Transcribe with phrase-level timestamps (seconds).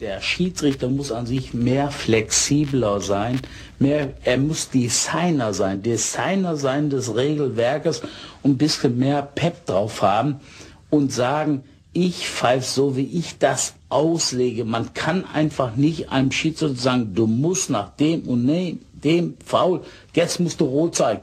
[0.00, 3.38] Der Schiedsrichter muss an sich mehr flexibler sein,
[3.78, 8.00] mehr, er muss Designer sein, Designer sein des Regelwerkes
[8.42, 10.40] und ein bisschen mehr Pep drauf haben
[10.88, 14.64] und sagen, ich pfeife so, wie ich das auslege.
[14.64, 19.82] Man kann einfach nicht einem Schiedsrichter sagen, du musst nach dem und dem, dem Foul,
[20.14, 21.20] jetzt musst du rot zeigen.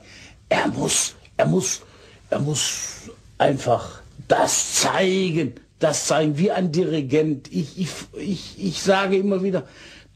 [0.50, 1.82] Er muss, er muss,
[2.30, 3.09] er muss
[3.39, 7.51] einfach das zeigen, das zeigen, wie ein Dirigent.
[7.51, 9.63] Ich, ich, ich, ich sage immer wieder,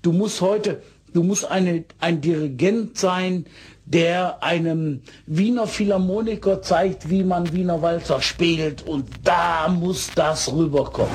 [0.01, 0.81] du musst heute,
[1.13, 3.45] du musst eine, ein Dirigent sein,
[3.85, 8.87] der einem Wiener Philharmoniker zeigt, wie man Wiener Walzer spielt.
[8.87, 11.11] Und da muss das rüberkommen.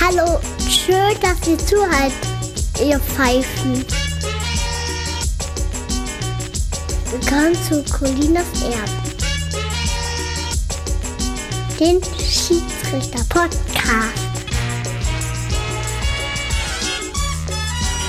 [0.00, 2.12] Hallo, schön, dass ihr zuhört,
[2.84, 4.03] ihr Pfeifen.
[7.14, 8.98] Willkommen zu Colinas Erben.
[11.78, 13.62] Den Schiedsrichter-Podcast.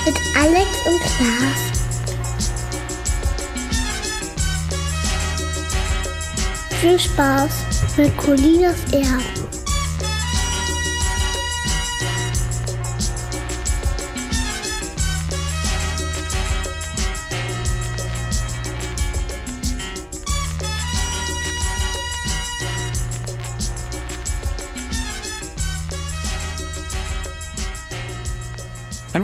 [0.04, 1.60] Mit Alex und Klaas.
[6.80, 7.52] Viel Spaß
[7.96, 9.45] mit Colinas Erben.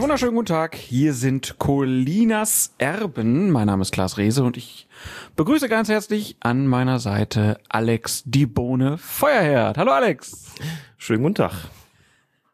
[0.03, 0.75] Wunderschönen guten Tag.
[0.75, 3.51] Hier sind Colinas Erben.
[3.51, 4.89] Mein Name ist Klaas Rehse und ich
[5.37, 9.77] begrüße ganz herzlich an meiner Seite Alex Die Bohne Feuerherd.
[9.77, 10.55] Hallo Alex.
[10.97, 11.53] Schönen guten Tag.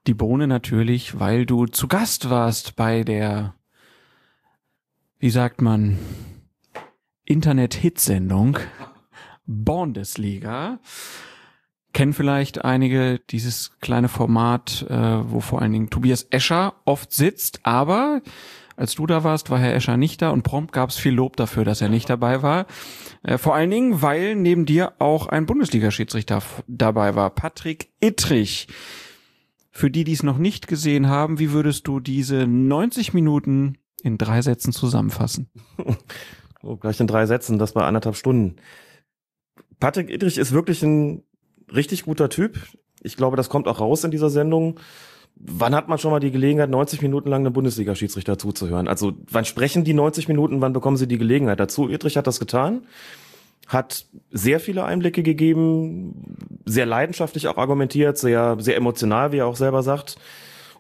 [0.05, 3.55] Die Bohne natürlich, weil du zu Gast warst bei der,
[5.17, 5.97] wie sagt man,
[7.25, 8.59] Internet-Hitsendung
[9.47, 10.77] Bundesliga
[11.93, 17.59] kennen vielleicht einige dieses kleine Format, äh, wo vor allen Dingen Tobias Escher oft sitzt,
[17.63, 18.21] aber
[18.79, 21.35] als du da warst, war Herr Escher nicht da und prompt gab es viel Lob
[21.35, 22.65] dafür, dass er nicht dabei war.
[23.23, 28.67] Äh, vor allen Dingen, weil neben dir auch ein Bundesliga-Schiedsrichter dabei war, Patrick Ittrich.
[29.69, 34.17] Für die, die es noch nicht gesehen haben, wie würdest du diese 90 Minuten in
[34.17, 35.49] drei Sätzen zusammenfassen?
[36.61, 38.57] Oh, gleich in drei Sätzen, das war anderthalb Stunden.
[39.79, 41.23] Patrick Ittrich ist wirklich ein
[41.73, 42.59] richtig guter Typ.
[43.01, 44.79] Ich glaube, das kommt auch raus in dieser Sendung.
[45.35, 48.87] Wann hat man schon mal die Gelegenheit, 90 Minuten lang einem Bundesliga-Schiedsrichter zuzuhören?
[48.87, 51.87] Also wann sprechen die 90 Minuten, wann bekommen sie die Gelegenheit dazu?
[51.87, 52.81] Irtrich hat das getan,
[53.67, 56.35] hat sehr viele Einblicke gegeben,
[56.65, 60.17] sehr leidenschaftlich auch argumentiert, sehr, sehr emotional, wie er auch selber sagt.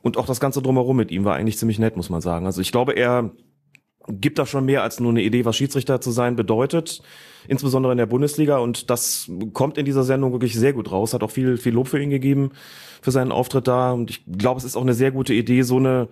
[0.01, 2.45] Und auch das Ganze drumherum mit ihm war eigentlich ziemlich nett, muss man sagen.
[2.45, 3.31] Also ich glaube, er
[4.07, 7.01] gibt da schon mehr als nur eine Idee, was Schiedsrichter zu sein bedeutet,
[7.49, 8.59] insbesondere in der Bundesliga.
[8.59, 11.13] Und das kommt in dieser Sendung wirklich sehr gut raus.
[11.13, 12.51] Hat auch viel, viel Lob für ihn gegeben,
[13.01, 13.91] für seinen Auftritt da.
[13.91, 16.07] Und ich glaube, es ist auch eine sehr gute Idee, so eine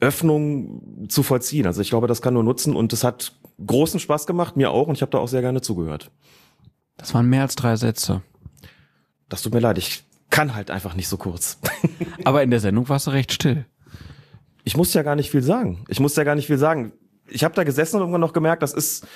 [0.00, 1.66] Öffnung zu vollziehen.
[1.66, 3.32] Also ich glaube, das kann nur nutzen und es hat
[3.64, 4.86] großen Spaß gemacht, mir auch.
[4.86, 6.10] Und ich habe da auch sehr gerne zugehört.
[6.96, 8.22] Das waren mehr als drei Sätze.
[9.28, 11.58] Das tut mir leid, ich kann halt einfach nicht so kurz.
[12.24, 13.66] Aber in der Sendung warst du recht still.
[14.64, 15.84] Ich muss ja gar nicht viel sagen.
[15.88, 16.92] Ich muss ja gar nicht viel sagen
[17.30, 19.06] ich habe da gesessen und irgendwann noch gemerkt, das ist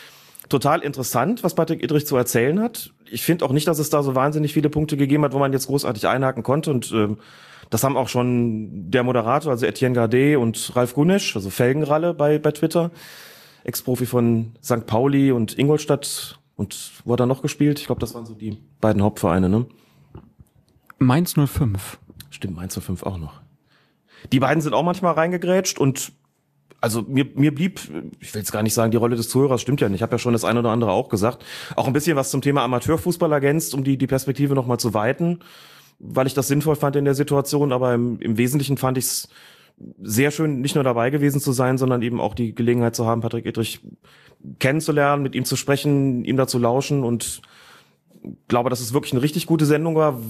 [0.53, 2.93] total interessant, was Patrick Idrich zu erzählen hat.
[3.11, 5.53] Ich finde auch nicht, dass es da so wahnsinnig viele Punkte gegeben hat, wo man
[5.53, 6.71] jetzt großartig einhaken konnte.
[6.71, 7.17] Und ähm,
[7.71, 12.39] das haben auch schon der Moderator, also Etienne Gardet und Ralf Gunesch, also Felgenralle bei,
[12.39, 12.91] bei Twitter,
[13.65, 14.87] Ex-Profi von St.
[14.87, 16.39] Pauli und Ingolstadt.
[16.55, 17.81] Und wo hat er noch gespielt?
[17.81, 19.67] Ich glaube, das waren so die beiden Hauptvereine, ne?
[20.99, 21.99] Mainz 05.
[22.31, 23.41] Stimmt, Mainz 05 auch noch.
[24.31, 26.13] Die beiden sind auch manchmal reingegrätscht und
[26.82, 27.81] also mir, mir blieb,
[28.20, 30.00] ich will jetzt gar nicht sagen, die Rolle des Zuhörers stimmt ja nicht.
[30.00, 31.44] Ich habe ja schon das eine oder andere auch gesagt.
[31.76, 35.38] Auch ein bisschen was zum Thema Amateurfußball ergänzt, um die, die Perspektive nochmal zu weiten,
[36.00, 37.72] weil ich das sinnvoll fand in der Situation.
[37.72, 39.28] Aber im, im Wesentlichen fand ich es
[40.03, 43.21] sehr schön, nicht nur dabei gewesen zu sein, sondern eben auch die Gelegenheit zu haben,
[43.21, 43.80] Patrick Edrich
[44.59, 47.42] kennenzulernen, mit ihm zu sprechen, ihm dazu lauschen und
[48.48, 50.21] glaube, dass es wirklich eine richtig gute Sendung war,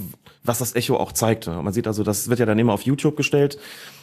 [0.45, 1.51] was das Echo auch zeigte.
[1.63, 3.59] Man sieht also, das wird ja dann immer auf YouTube gestellt.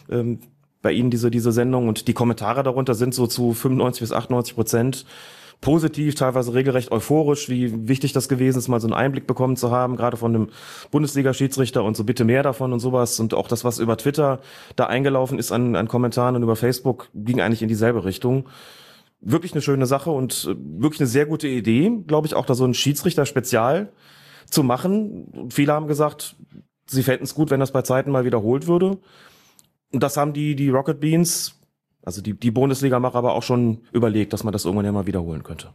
[0.09, 0.39] Ähm,
[0.81, 4.55] bei Ihnen diese, diese Sendung und die Kommentare darunter sind so zu 95 bis 98
[4.55, 5.05] Prozent
[5.61, 9.71] positiv, teilweise regelrecht euphorisch, wie wichtig das gewesen ist, mal so einen Einblick bekommen zu
[9.71, 10.49] haben, gerade von einem
[10.91, 13.19] Bundesliga-Schiedsrichter und so bitte mehr davon und sowas.
[13.19, 14.39] Und auch das, was über Twitter
[14.75, 18.47] da eingelaufen ist an, an Kommentaren und über Facebook, ging eigentlich in dieselbe Richtung.
[19.19, 22.55] Wirklich eine schöne Sache und äh, wirklich eine sehr gute Idee, glaube ich, auch da
[22.55, 23.91] so ein Schiedsrichter-Spezial
[24.49, 25.49] zu machen.
[25.49, 26.37] Viele haben gesagt,
[26.87, 28.97] sie fänden es gut, wenn das bei Zeiten mal wiederholt würde.
[29.91, 31.55] Und das haben die, die Rocket Beans,
[32.03, 35.43] also die, die Bundesliga-Macher aber auch schon überlegt, dass man das irgendwann ja mal wiederholen
[35.43, 35.73] könnte.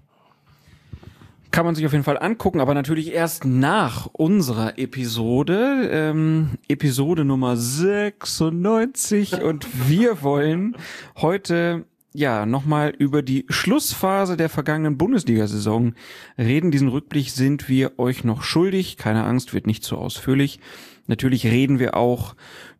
[1.51, 7.25] Kann man sich auf jeden Fall angucken, aber natürlich erst nach unserer Episode, ähm, Episode
[7.25, 9.41] Nummer 96.
[9.41, 10.77] Und wir wollen
[11.17, 15.95] heute ja nochmal über die Schlussphase der vergangenen Bundesliga-Saison
[16.39, 16.73] reden.
[16.73, 18.97] Diesen Rückblick sind wir euch noch schuldig.
[18.97, 20.59] Keine Angst, wird nicht zu ausführlich.
[21.07, 22.35] Natürlich reden wir auch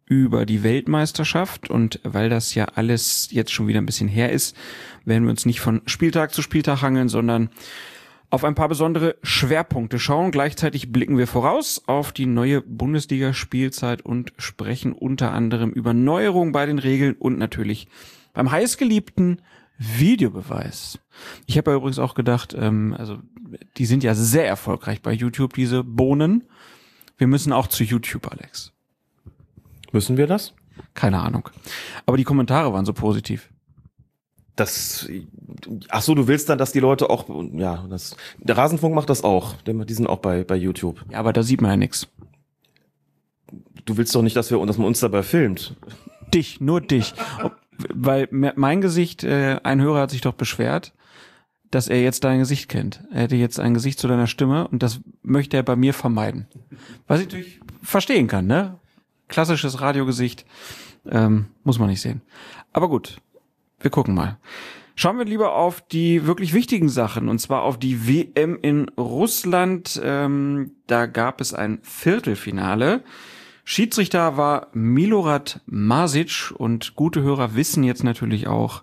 [0.07, 4.57] über die Weltmeisterschaft und weil das ja alles jetzt schon wieder ein bisschen her ist,
[5.05, 7.51] werden wir uns nicht von Spieltag zu Spieltag hangeln, sondern
[8.31, 10.33] auf ein paar besondere Schwerpunkte schauen.
[10.33, 16.67] Gleichzeitig blicken wir voraus auf die neue Bundesliga-Spielzeit und sprechen unter anderem über Neuerungen bei
[16.67, 17.87] den Regeln und natürlich
[18.33, 19.41] beim heißgeliebten
[19.79, 20.99] Videobeweis.
[21.47, 23.19] Ich habe ja übrigens auch gedacht, ähm, also
[23.77, 26.45] die sind ja sehr erfolgreich bei YouTube, diese Bohnen.
[27.17, 28.74] Wir müssen auch zu YouTube, Alex.
[29.95, 30.55] Müssen wir das?
[30.93, 31.49] Keine Ahnung.
[32.05, 33.49] Aber die Kommentare waren so positiv.
[34.57, 35.09] Das,
[35.89, 39.23] ach so, du willst dann, dass die Leute auch, ja, das, der Rasenfunk macht das
[39.23, 39.55] auch.
[39.63, 41.05] Die sind auch bei, bei YouTube.
[41.11, 42.09] Ja, aber da sieht man ja nichts.
[43.85, 45.77] Du willst doch nicht, dass wir, dass man uns dabei filmt.
[46.33, 47.15] Dich, nur dich.
[47.43, 47.57] Ob,
[47.93, 50.93] weil mein Gesicht, äh, ein Hörer hat sich doch beschwert,
[51.71, 53.05] dass er jetzt dein Gesicht kennt.
[53.13, 56.49] Er hätte jetzt ein Gesicht zu deiner Stimme und das möchte er bei mir vermeiden.
[57.07, 58.81] Was ich natürlich verstehen kann, ne?
[59.29, 60.45] Klassisches Radiogesicht
[61.11, 62.23] ähm, muss man nicht sehen.
[62.73, 63.21] Aber gut,
[63.81, 64.39] wir gucken mal.
[64.97, 70.01] Schauen wir lieber auf die wirklich wichtigen Sachen, und zwar auf die WM in Russland.
[70.03, 73.03] Ähm, da gab es ein Viertelfinale.
[73.65, 78.83] Schiedsrichter war Milorad Masic und gute Hörer wissen jetzt natürlich auch,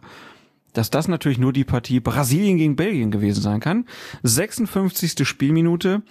[0.73, 3.85] dass das natürlich nur die Partie Brasilien gegen Belgien gewesen sein kann.
[4.23, 5.25] 56.
[5.27, 6.01] Spielminute.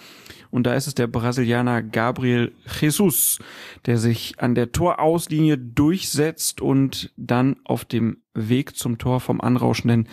[0.50, 3.38] Und da ist es der Brasilianer Gabriel Jesus,
[3.86, 10.08] der sich an der Torauslinie durchsetzt und dann auf dem Weg zum Tor vom anrauschenden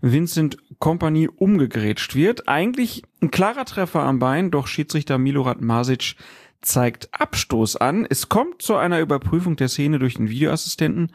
[0.00, 2.48] Vincent Company umgegrätscht wird.
[2.48, 6.16] Eigentlich ein klarer Treffer am Bein, doch Schiedsrichter Milorad Masic
[6.62, 8.06] zeigt Abstoß an.
[8.08, 11.12] Es kommt zu einer Überprüfung der Szene durch den Videoassistenten,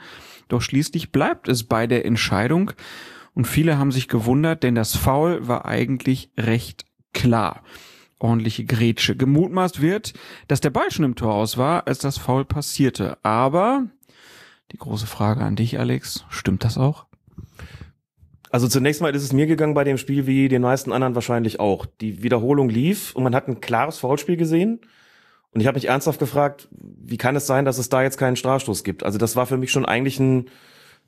[0.47, 2.71] doch schließlich bleibt es bei der Entscheidung
[3.33, 7.63] und viele haben sich gewundert, denn das Foul war eigentlich recht klar
[8.21, 9.15] ordentliche Grätsche.
[9.15, 10.13] Gemutmaßt wird,
[10.47, 13.17] dass der Ball schon im Tor aus war, als das Foul passierte.
[13.23, 13.87] Aber
[14.71, 17.05] die große Frage an dich, Alex, stimmt das auch?
[18.49, 21.59] Also zunächst mal ist es mir gegangen bei dem Spiel wie den meisten anderen wahrscheinlich
[21.59, 21.85] auch.
[21.85, 24.81] Die Wiederholung lief und man hat ein klares Foulspiel gesehen.
[25.51, 28.35] Und ich habe mich ernsthaft gefragt, wie kann es sein, dass es da jetzt keinen
[28.35, 29.03] Strafstoß gibt?
[29.03, 30.49] Also das war für mich schon eigentlich ein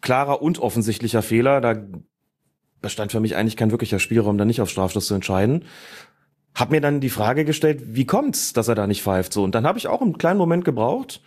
[0.01, 1.61] klarer und offensichtlicher Fehler.
[1.61, 1.75] Da
[2.81, 5.65] bestand für mich eigentlich kein wirklicher Spielraum, da nicht auf Strafstoß zu entscheiden
[6.55, 9.55] hab mir dann die Frage gestellt, wie kommt's, dass er da nicht pfeift so und
[9.55, 11.21] dann habe ich auch einen kleinen Moment gebraucht,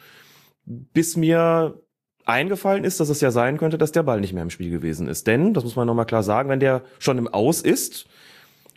[0.64, 1.80] bis mir
[2.24, 5.08] eingefallen ist, dass es ja sein könnte, dass der Ball nicht mehr im Spiel gewesen
[5.08, 8.06] ist, denn das muss man noch mal klar sagen, wenn der schon im Aus ist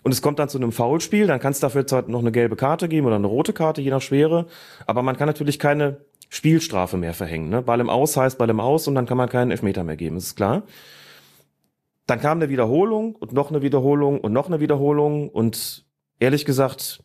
[0.04, 2.56] und es kommt dann zu einem Foulspiel, dann kann es dafür zwar noch eine gelbe
[2.56, 4.46] Karte geben oder eine rote Karte, je nach Schwere,
[4.86, 5.98] aber man kann natürlich keine
[6.30, 7.50] Spielstrafe mehr verhängen.
[7.50, 7.62] Ne?
[7.64, 10.18] Ball im Aus heißt Ball im Aus und dann kann man keinen Elfmeter mehr geben,
[10.18, 10.64] ist klar.
[12.06, 15.86] Dann kam eine Wiederholung und noch eine Wiederholung und noch eine Wiederholung und
[16.20, 17.04] ehrlich gesagt,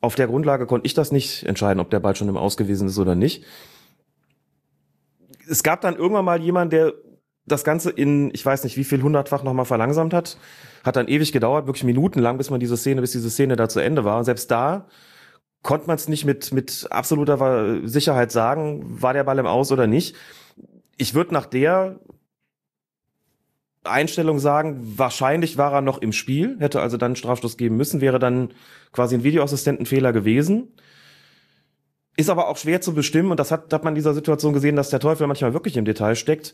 [0.00, 2.88] auf der Grundlage konnte ich das nicht entscheiden, ob der Ball schon im Aus gewesen
[2.88, 3.44] ist oder nicht.
[5.48, 6.92] Es gab dann irgendwann mal jemand, der
[7.46, 10.36] das Ganze in, ich weiß nicht wie viel hundertfach nochmal verlangsamt hat.
[10.84, 13.80] Hat dann ewig gedauert, wirklich minutenlang, bis man diese Szene, bis diese Szene da zu
[13.80, 14.18] Ende war.
[14.18, 14.86] Und selbst da
[15.62, 19.86] konnte man es nicht mit, mit absoluter Sicherheit sagen, war der Ball im Aus oder
[19.86, 20.14] nicht.
[20.96, 21.98] Ich würde nach der
[23.84, 28.00] Einstellung sagen, wahrscheinlich war er noch im Spiel, hätte also dann einen Strafstoß geben müssen,
[28.00, 28.52] wäre dann
[28.92, 30.68] quasi ein Videoassistentenfehler gewesen.
[32.16, 34.76] Ist aber auch schwer zu bestimmen und das hat, hat man in dieser Situation gesehen,
[34.76, 36.52] dass der Teufel manchmal wirklich im Detail steckt.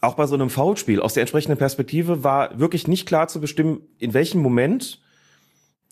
[0.00, 3.80] Auch bei so einem Foulspiel aus der entsprechenden Perspektive war wirklich nicht klar zu bestimmen,
[3.98, 5.00] in welchem Moment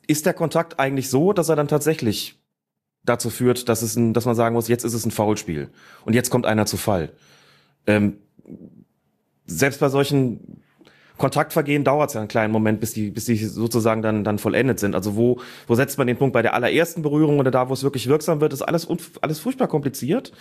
[0.07, 2.39] ist der Kontakt eigentlich so, dass er dann tatsächlich
[3.05, 5.71] dazu führt, dass es ein, dass man sagen muss, jetzt ist es ein Foulspiel
[6.05, 7.13] und jetzt kommt einer zu Fall.
[7.87, 8.19] Ähm,
[9.47, 10.63] selbst bei solchen
[11.17, 14.81] Kontaktvergehen dauert es ja einen kleinen Moment, bis die, bis die sozusagen dann, dann vollendet
[14.81, 14.95] sind.
[14.95, 17.85] Also wo, wo setzt man den Punkt bei der allerersten Berührung oder da, wo es
[17.85, 18.89] wirklich wirksam wird, ist alles,
[19.21, 20.33] alles furchtbar kompliziert.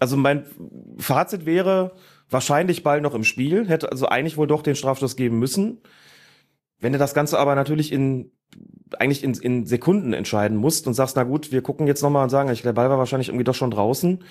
[0.00, 0.44] Also mein
[0.98, 1.92] Fazit wäre,
[2.30, 5.82] wahrscheinlich Ball noch im Spiel, hätte also eigentlich wohl doch den Strafstoß geben müssen.
[6.80, 8.32] Wenn du das Ganze aber natürlich in,
[8.98, 12.30] eigentlich in, in Sekunden entscheiden musst und sagst, na gut, wir gucken jetzt nochmal und
[12.30, 14.24] sagen, ich, der Ball war wahrscheinlich irgendwie doch schon draußen,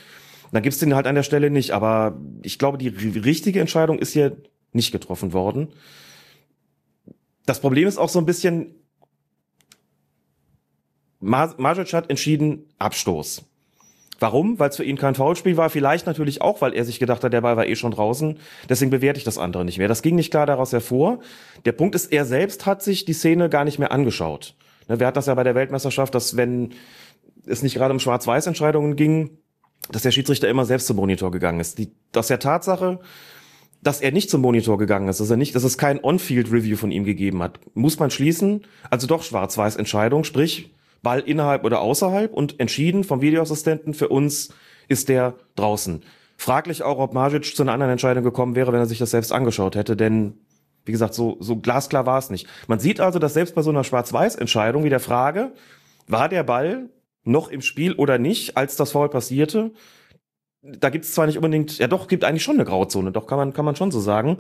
[0.54, 1.72] dann gibt's den halt an der Stelle nicht.
[1.72, 4.38] Aber ich glaube, die richtige Entscheidung ist hier
[4.72, 5.70] nicht getroffen worden.
[7.46, 8.76] Das Problem ist auch so ein bisschen,
[11.20, 13.46] Marjic hat entschieden Abstoß.
[14.20, 14.60] Warum?
[14.60, 15.70] Weil es für ihn kein Foulspiel war.
[15.70, 18.38] Vielleicht natürlich auch, weil er sich gedacht hat, der Ball war eh schon draußen.
[18.70, 19.88] Deswegen bewerte ich das andere nicht mehr.
[19.88, 21.20] Das ging nicht klar daraus hervor.
[21.66, 24.56] Der Punkt ist, er selbst hat sich die Szene gar nicht mehr angeschaut.
[24.88, 26.74] Ne, wer hat das ja bei der Weltmeisterschaft, dass wenn
[27.46, 29.40] es nicht gerade um Schwarz-Weiß-Entscheidungen ging,
[29.92, 31.78] dass der Schiedsrichter immer selbst zum Monitor gegangen ist.
[31.78, 33.00] Die, das ist ja Tatsache,
[33.82, 36.92] dass er nicht zum Monitor gegangen ist, dass er nicht, dass es kein On-Field-Review von
[36.92, 38.66] ihm gegeben hat, muss man schließen.
[38.90, 44.54] Also doch Schwarz-Weiß-Entscheidung, sprich Ball innerhalb oder außerhalb und entschieden vom Videoassistenten für uns
[44.88, 46.02] ist der draußen.
[46.38, 49.34] Fraglich auch, ob Majic zu einer anderen Entscheidung gekommen wäre, wenn er sich das selbst
[49.34, 50.38] angeschaut hätte, denn
[50.86, 52.48] wie gesagt, so, so glasklar war es nicht.
[52.68, 55.54] Man sieht also, dass selbst bei so einer Schwarz-Weiß-Entscheidung wie der Frage,
[56.08, 56.90] war der Ball
[57.24, 59.72] noch im Spiel oder nicht, als das Foul passierte,
[60.62, 63.38] da gibt es zwar nicht unbedingt, ja doch, gibt eigentlich schon eine Grauzone, doch kann
[63.38, 64.40] man, kann man schon so sagen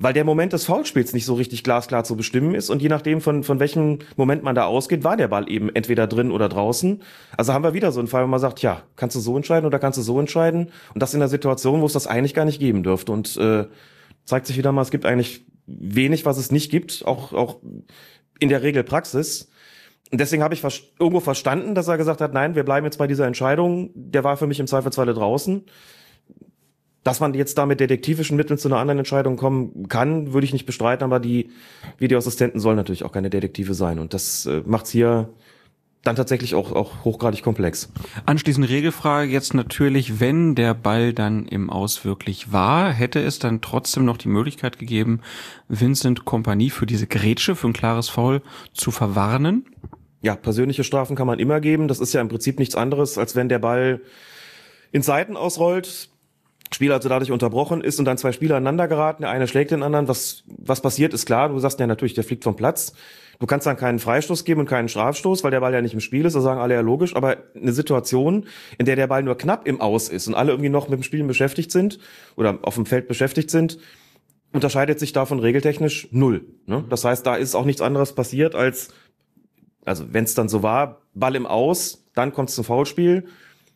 [0.00, 3.20] weil der Moment des Foulspiels nicht so richtig glasklar zu bestimmen ist und je nachdem
[3.20, 7.02] von, von welchem Moment man da ausgeht, war der Ball eben entweder drin oder draußen.
[7.36, 9.66] Also haben wir wieder so einen Fall, wo man sagt, ja, kannst du so entscheiden
[9.66, 12.46] oder kannst du so entscheiden und das in der Situation, wo es das eigentlich gar
[12.46, 13.66] nicht geben dürfte und äh,
[14.24, 17.60] zeigt sich wieder mal, es gibt eigentlich wenig, was es nicht gibt, auch, auch
[18.38, 19.49] in der Regel Praxis.
[20.10, 20.62] Und deswegen habe ich
[20.98, 23.90] irgendwo verstanden, dass er gesagt hat, nein, wir bleiben jetzt bei dieser Entscheidung.
[23.94, 25.64] Der war für mich im Zweifelsfalle draußen.
[27.04, 30.52] Dass man jetzt da mit detektivischen Mitteln zu einer anderen Entscheidung kommen kann, würde ich
[30.52, 31.50] nicht bestreiten, aber die
[31.98, 33.98] Videoassistenten sollen natürlich auch keine Detektive sein.
[33.98, 35.30] Und das äh, macht's hier
[36.02, 37.92] dann tatsächlich auch, auch hochgradig komplex.
[38.26, 43.60] Anschließend Regelfrage jetzt natürlich, wenn der Ball dann im Aus wirklich war, hätte es dann
[43.60, 45.20] trotzdem noch die Möglichkeit gegeben,
[45.68, 49.66] Vincent Kompanie für diese Grätsche, für ein klares Foul zu verwarnen?
[50.22, 51.88] Ja, persönliche Strafen kann man immer geben.
[51.88, 54.00] Das ist ja im Prinzip nichts anderes, als wenn der Ball
[54.92, 56.10] in Seiten ausrollt,
[56.72, 59.82] Spiel also dadurch unterbrochen ist und dann zwei Spieler aneinander geraten, der eine schlägt den
[59.82, 60.06] anderen.
[60.06, 61.48] Was, was passiert, ist klar.
[61.48, 62.92] Du sagst ja natürlich, der fliegt vom Platz.
[63.40, 66.00] Du kannst dann keinen Freistoß geben und keinen Strafstoß, weil der Ball ja nicht im
[66.00, 66.36] Spiel ist.
[66.36, 67.16] Da sagen alle ja logisch.
[67.16, 68.46] Aber eine Situation,
[68.78, 71.02] in der der Ball nur knapp im Aus ist und alle irgendwie noch mit dem
[71.02, 71.98] Spielen beschäftigt sind
[72.36, 73.78] oder auf dem Feld beschäftigt sind,
[74.52, 76.44] unterscheidet sich davon regeltechnisch null.
[76.66, 76.84] Ne?
[76.88, 78.90] Das heißt, da ist auch nichts anderes passiert als,
[79.84, 83.26] also wenn es dann so war, Ball im Aus, dann kommt es zum Foulspiel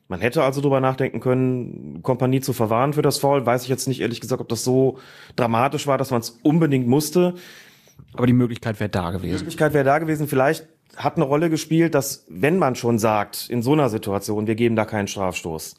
[0.08, 3.46] man hätte also drüber nachdenken können, Kompanie zu verwahren für das Foul.
[3.46, 4.99] Weiß ich jetzt nicht ehrlich gesagt, ob das so
[5.34, 7.34] dramatisch war, dass man es unbedingt musste.
[8.12, 9.30] Aber die Möglichkeit wäre da gewesen.
[9.30, 10.28] Die Möglichkeit wäre da gewesen.
[10.28, 14.54] Vielleicht hat eine Rolle gespielt, dass wenn man schon sagt, in so einer Situation, wir
[14.54, 15.76] geben da keinen Strafstoß,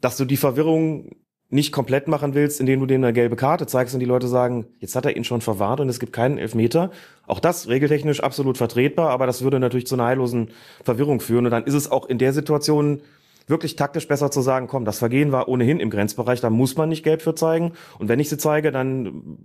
[0.00, 1.10] dass du die Verwirrung
[1.50, 4.66] nicht komplett machen willst, indem du denen eine gelbe Karte zeigst und die Leute sagen,
[4.78, 6.92] jetzt hat er ihn schon verwahrt und es gibt keinen Elfmeter.
[7.26, 10.50] Auch das regeltechnisch absolut vertretbar, aber das würde natürlich zu einer heillosen
[10.84, 11.44] Verwirrung führen.
[11.46, 13.02] Und dann ist es auch in der Situation
[13.48, 16.88] wirklich taktisch besser zu sagen, komm, das Vergehen war ohnehin im Grenzbereich, da muss man
[16.88, 17.72] nicht gelb für zeigen.
[17.98, 19.38] Und wenn ich sie zeige, dann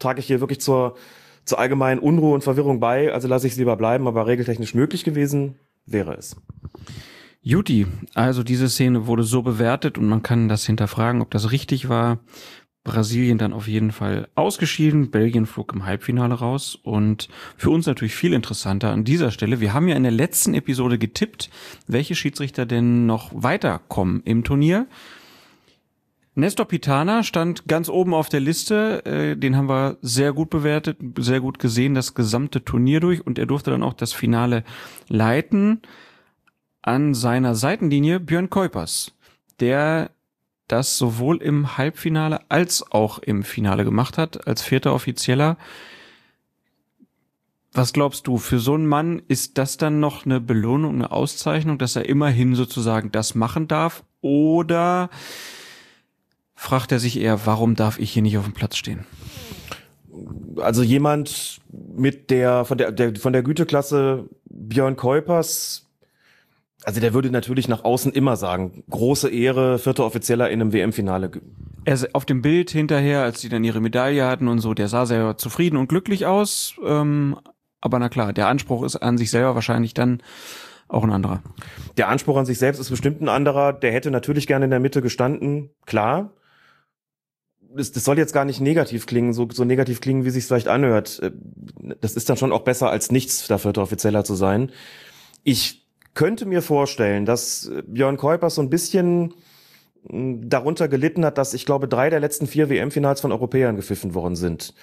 [0.00, 0.96] trage ich hier wirklich zur,
[1.44, 3.12] zur allgemeinen Unruhe und Verwirrung bei.
[3.12, 6.36] Also lasse ich es lieber bleiben, aber regeltechnisch möglich gewesen wäre es.
[7.44, 11.88] Juti, also diese Szene wurde so bewertet und man kann das hinterfragen, ob das richtig
[11.88, 12.20] war.
[12.84, 15.10] Brasilien dann auf jeden Fall ausgeschieden.
[15.10, 16.76] Belgien flog im Halbfinale raus.
[16.82, 19.60] Und für uns natürlich viel interessanter an dieser Stelle.
[19.60, 21.50] Wir haben ja in der letzten Episode getippt,
[21.86, 24.86] welche Schiedsrichter denn noch weiterkommen im Turnier.
[26.34, 29.04] Nestor Pitana stand ganz oben auf der Liste.
[29.04, 33.24] Äh, den haben wir sehr gut bewertet, sehr gut gesehen, das gesamte Turnier durch.
[33.24, 34.64] Und er durfte dann auch das Finale
[35.08, 35.82] leiten.
[36.82, 39.12] An seiner Seitenlinie Björn Kuipers,
[39.60, 40.10] der
[40.66, 45.58] das sowohl im Halbfinale als auch im Finale gemacht hat, als vierter Offizieller.
[47.72, 51.78] Was glaubst du, für so einen Mann ist das dann noch eine Belohnung, eine Auszeichnung,
[51.78, 54.02] dass er immerhin sozusagen das machen darf?
[54.20, 55.08] Oder
[56.54, 59.06] fragt er sich eher, warum darf ich hier nicht auf dem Platz stehen?
[60.56, 65.86] Also jemand mit der von der, der von der Güteklasse Björn Kuipers
[66.84, 71.30] also der würde natürlich nach außen immer sagen, große Ehre, vierter Offizieller in einem WM-Finale.
[71.84, 75.06] Er auf dem Bild hinterher, als die dann ihre Medaille hatten und so, der sah
[75.06, 76.74] sehr zufrieden und glücklich aus.
[76.84, 77.36] Ähm,
[77.80, 80.22] aber na klar, der Anspruch ist an sich selber wahrscheinlich dann
[80.88, 81.42] auch ein anderer.
[81.96, 83.72] Der Anspruch an sich selbst ist bestimmt ein anderer.
[83.72, 86.32] Der hätte natürlich gerne in der Mitte gestanden, klar.
[87.74, 90.68] Das, das soll jetzt gar nicht negativ klingen, so, so negativ klingen, wie sich vielleicht
[90.68, 91.20] anhört.
[91.22, 91.32] Äh,
[92.00, 94.70] das ist dann schon auch besser als nichts, der vierte Offizieller zu sein.
[95.42, 95.81] Ich
[96.14, 99.34] könnte mir vorstellen, dass äh, Björn Kuipers so ein bisschen
[100.08, 104.14] hm, darunter gelitten hat, dass ich glaube, drei der letzten vier WM-Finals von Europäern gepfiffen
[104.14, 104.74] worden sind.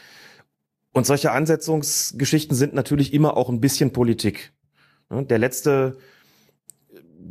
[0.91, 4.53] Und solche Ansetzungsgeschichten sind natürlich immer auch ein bisschen Politik.
[5.11, 5.97] Der letzte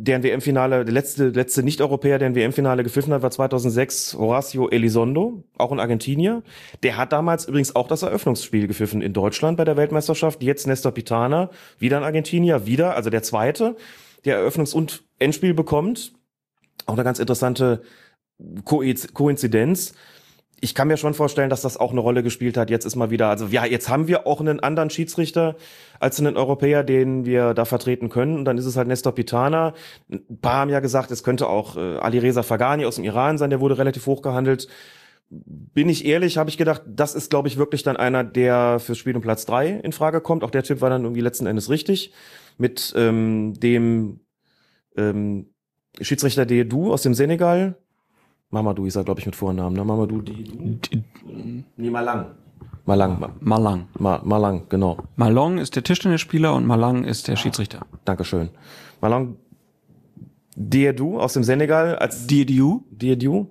[0.00, 5.42] deren WM-Finale, der letzte, letzte Nicht-Europäer, der ein WM-Finale gepfiffen hat, war 2006 Horacio Elizondo,
[5.56, 6.42] auch ein Argentinier.
[6.84, 10.42] Der hat damals übrigens auch das Eröffnungsspiel gepfiffen in Deutschland bei der Weltmeisterschaft.
[10.42, 13.76] Jetzt Nestor Pitana, wieder ein Argentinier, wieder, also der zweite,
[14.24, 16.12] der Eröffnungs- und Endspiel bekommt.
[16.86, 17.82] auch eine ganz interessante
[18.64, 19.94] Koinzidenz.
[20.60, 22.68] Ich kann mir schon vorstellen, dass das auch eine Rolle gespielt hat.
[22.68, 25.56] Jetzt ist mal wieder, also ja, jetzt haben wir auch einen anderen Schiedsrichter
[26.00, 28.36] als einen Europäer, den wir da vertreten können.
[28.36, 29.74] Und dann ist es halt Nestor Pitana.
[30.10, 33.38] Ein paar haben ja gesagt, es könnte auch äh, Ali Reza Fagani aus dem Iran
[33.38, 34.66] sein, der wurde relativ hoch gehandelt.
[35.30, 38.98] Bin ich ehrlich, habe ich gedacht, das ist, glaube ich, wirklich dann einer, der fürs
[38.98, 40.42] Spiel um Platz drei in Frage kommt.
[40.42, 42.12] Auch der Typ war dann irgendwie letzten Endes richtig.
[42.56, 44.20] Mit ähm, dem
[44.96, 45.50] ähm,
[46.00, 47.76] Schiedsrichter Dedu aus dem Senegal,
[48.50, 49.84] Mamadou ist er, glaube ich, mit Vornamen, ne?
[49.84, 50.78] Mamadou Dedu?
[51.76, 52.26] Nee, Malang.
[52.86, 53.34] Malang.
[53.40, 53.88] Malang.
[53.98, 54.96] Ma Malang, genau.
[55.16, 57.86] Malong ist der Tischtennisspieler und Malang ist der Schiedsrichter.
[58.06, 58.48] Dankeschön.
[59.02, 59.36] Malang
[60.56, 62.84] Dedu aus dem Senegal als Diediu?
[62.90, 63.50] Dedu.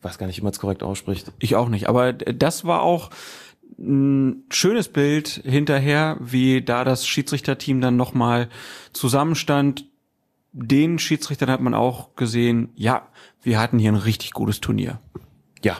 [0.00, 1.30] Weiß gar nicht, wie man es korrekt ausspricht.
[1.38, 3.10] Ich auch nicht, aber das war auch
[3.78, 8.48] ein schönes Bild hinterher, wie da das Schiedsrichterteam dann nochmal
[8.92, 9.86] zusammenstand.
[10.52, 13.08] Den Schiedsrichtern hat man auch gesehen, ja,
[13.42, 15.00] wir hatten hier ein richtig gutes Turnier.
[15.62, 15.78] Ja.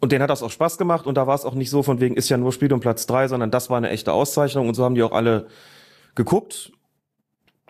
[0.00, 2.00] Und denen hat das auch Spaß gemacht und da war es auch nicht so von
[2.00, 4.74] wegen, ist ja nur Spiel um Platz drei, sondern das war eine echte Auszeichnung und
[4.74, 5.46] so haben die auch alle
[6.16, 6.72] geguckt.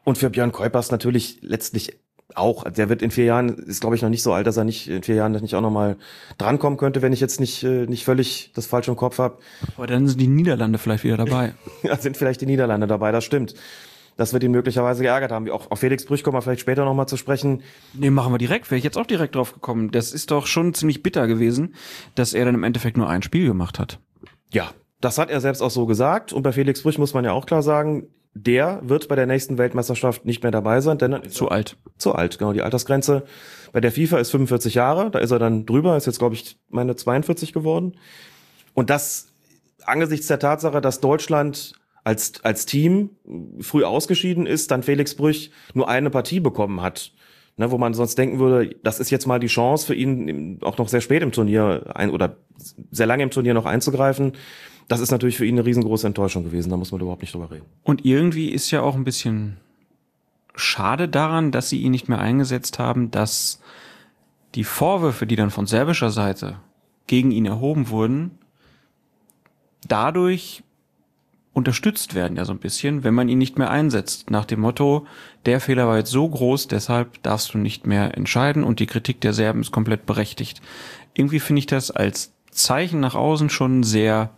[0.05, 1.99] Und für Björn Kuipers natürlich letztlich
[2.35, 2.65] auch.
[2.65, 4.89] Der wird in vier Jahren, ist glaube ich noch nicht so alt, dass er nicht
[4.89, 5.97] in vier Jahren nicht auch nochmal
[6.39, 9.39] drankommen könnte, wenn ich jetzt nicht, äh, nicht völlig das falsche im Kopf habe.
[9.77, 11.55] Aber dann sind die Niederlande vielleicht wieder dabei.
[11.83, 13.55] ja, sind vielleicht die Niederlande dabei, das stimmt.
[14.17, 15.51] Das wird ihn möglicherweise geärgert haben.
[15.51, 17.63] Auch auf Felix Brüch kommen wir vielleicht später nochmal zu sprechen.
[17.95, 18.71] Nee, machen wir direkt.
[18.71, 19.91] Wäre ich jetzt auch direkt drauf gekommen.
[19.91, 21.75] Das ist doch schon ziemlich bitter gewesen,
[22.15, 23.99] dass er dann im Endeffekt nur ein Spiel gemacht hat.
[24.51, 26.33] Ja, das hat er selbst auch so gesagt.
[26.33, 29.59] Und bei Felix Brüch muss man ja auch klar sagen, der wird bei der nächsten
[29.59, 31.77] Weltmeisterschaft nicht mehr dabei sein, denn zu alt.
[31.99, 32.53] Zu alt, genau.
[32.53, 33.25] Die Altersgrenze
[33.73, 36.59] bei der FIFA ist 45 Jahre, da ist er dann drüber, ist jetzt, glaube ich,
[36.71, 37.99] meine 42 geworden.
[38.75, 39.33] Und das
[39.85, 43.11] angesichts der Tatsache, dass Deutschland als, als Team
[43.61, 47.13] früh ausgeschieden ist, dann Felix Brüch nur eine Partie bekommen hat.
[47.59, 50.79] Ne, wo man sonst denken würde, das ist jetzt mal die Chance für ihn, auch
[50.79, 52.39] noch sehr spät im Turnier ein, oder
[52.91, 54.33] sehr lange im Turnier noch einzugreifen
[54.89, 56.71] das ist natürlich für ihn eine riesengroße Enttäuschung gewesen.
[56.71, 57.65] Da muss man überhaupt nicht drüber reden.
[57.83, 59.57] Und irgendwie ist ja auch ein bisschen
[60.55, 63.61] schade daran, dass sie ihn nicht mehr eingesetzt haben, dass
[64.55, 66.59] die Vorwürfe, die dann von serbischer Seite
[67.07, 68.39] gegen ihn erhoben wurden,
[69.89, 70.63] dadurch
[71.53, 74.31] unterstützt werden ja so ein bisschen, wenn man ihn nicht mehr einsetzt.
[74.31, 75.07] Nach dem Motto,
[75.45, 79.21] der Fehler war jetzt so groß, deshalb darfst du nicht mehr entscheiden und die Kritik
[79.21, 80.63] der Serben ist komplett berechtigt.
[81.15, 84.31] Irgendwie finde ich das als Zeichen nach außen schon sehr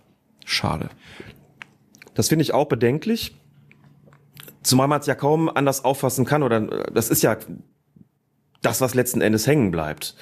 [0.44, 0.90] Schade.
[2.14, 3.34] Das finde ich auch bedenklich.
[4.62, 7.36] Zumal man es ja kaum anders auffassen kann oder das ist ja
[8.62, 10.16] das, was letzten Endes hängen bleibt.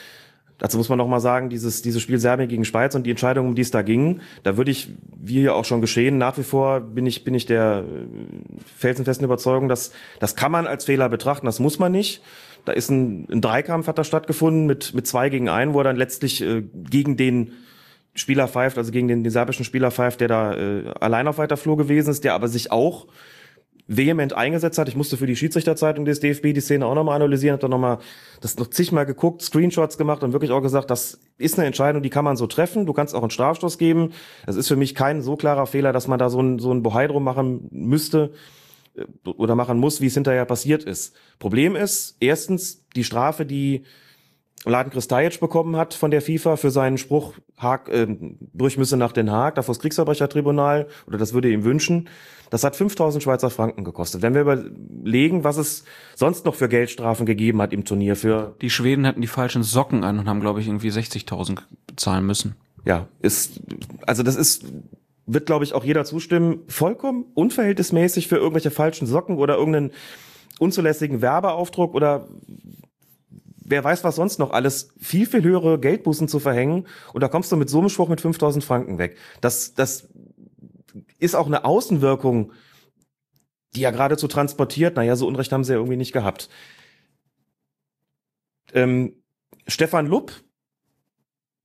[0.62, 3.48] Dazu muss man noch mal sagen, dieses, dieses Spiel Serbien gegen Schweiz und die Entscheidung,
[3.48, 6.44] um die es da ging, da würde ich, wie hier auch schon geschehen, nach wie
[6.44, 11.09] vor bin ich, bin ich der äh, felsenfesten Überzeugung, dass das kann man als Fehler
[11.09, 12.22] betrachten, das muss man nicht.
[12.64, 15.85] Da ist ein, ein Dreikampf hat da stattgefunden mit, mit zwei gegen einen, wo er
[15.85, 17.55] dann letztlich äh, gegen den
[18.14, 21.57] Spieler pfeift, also gegen den, den serbischen Spieler pfeift, der da äh, allein auf weiter
[21.57, 23.09] Flur gewesen ist, der aber sich auch
[23.96, 24.88] vehement eingesetzt hat.
[24.88, 27.98] Ich musste für die Schiedsrichterzeitung des DFB die Szene auch nochmal analysieren, habe da nochmal
[28.40, 32.11] das noch zigmal geguckt, Screenshots gemacht und wirklich auch gesagt, das ist eine Entscheidung, die
[32.11, 32.87] kann man so treffen.
[32.87, 34.12] Du kannst auch einen Strafstoß geben.
[34.46, 36.83] Das ist für mich kein so klarer Fehler, dass man da so ein, so ein
[36.83, 38.33] Bohai drum machen müsste
[38.96, 41.14] äh, oder machen muss, wie es hinterher passiert ist.
[41.38, 43.85] Problem ist, erstens, die Strafe, die
[44.64, 48.07] Laden Kristajic bekommen hat von der FIFA für seinen Spruch, Haag, äh,
[48.53, 52.09] Brüch müsse nach Den Haag, davor das Kriegsverbrechertribunal, oder das würde ihm wünschen.
[52.51, 54.22] Das hat 5000 Schweizer Franken gekostet.
[54.22, 58.55] Wenn wir überlegen, was es sonst noch für Geldstrafen gegeben hat im Turnier für...
[58.61, 62.55] Die Schweden hatten die falschen Socken an und haben, glaube ich, irgendwie 60.000 bezahlen müssen.
[62.85, 63.61] Ja, ist,
[64.07, 64.66] also das ist,
[65.27, 69.92] wird, glaube ich, auch jeder zustimmen, vollkommen unverhältnismäßig für irgendwelche falschen Socken oder irgendeinen
[70.59, 72.29] unzulässigen Werbeaufdruck oder
[73.72, 77.50] wer weiß was sonst noch alles, viel, viel höhere Geldbußen zu verhängen und da kommst
[77.50, 79.16] du mit so einem Spruch mit 5000 Franken weg.
[79.40, 80.11] Das, das
[81.18, 82.52] ist auch eine Außenwirkung,
[83.74, 86.50] die ja geradezu transportiert, naja, so Unrecht haben sie ja irgendwie nicht gehabt.
[88.74, 89.14] Ähm,
[89.66, 90.32] Stefan Lupp,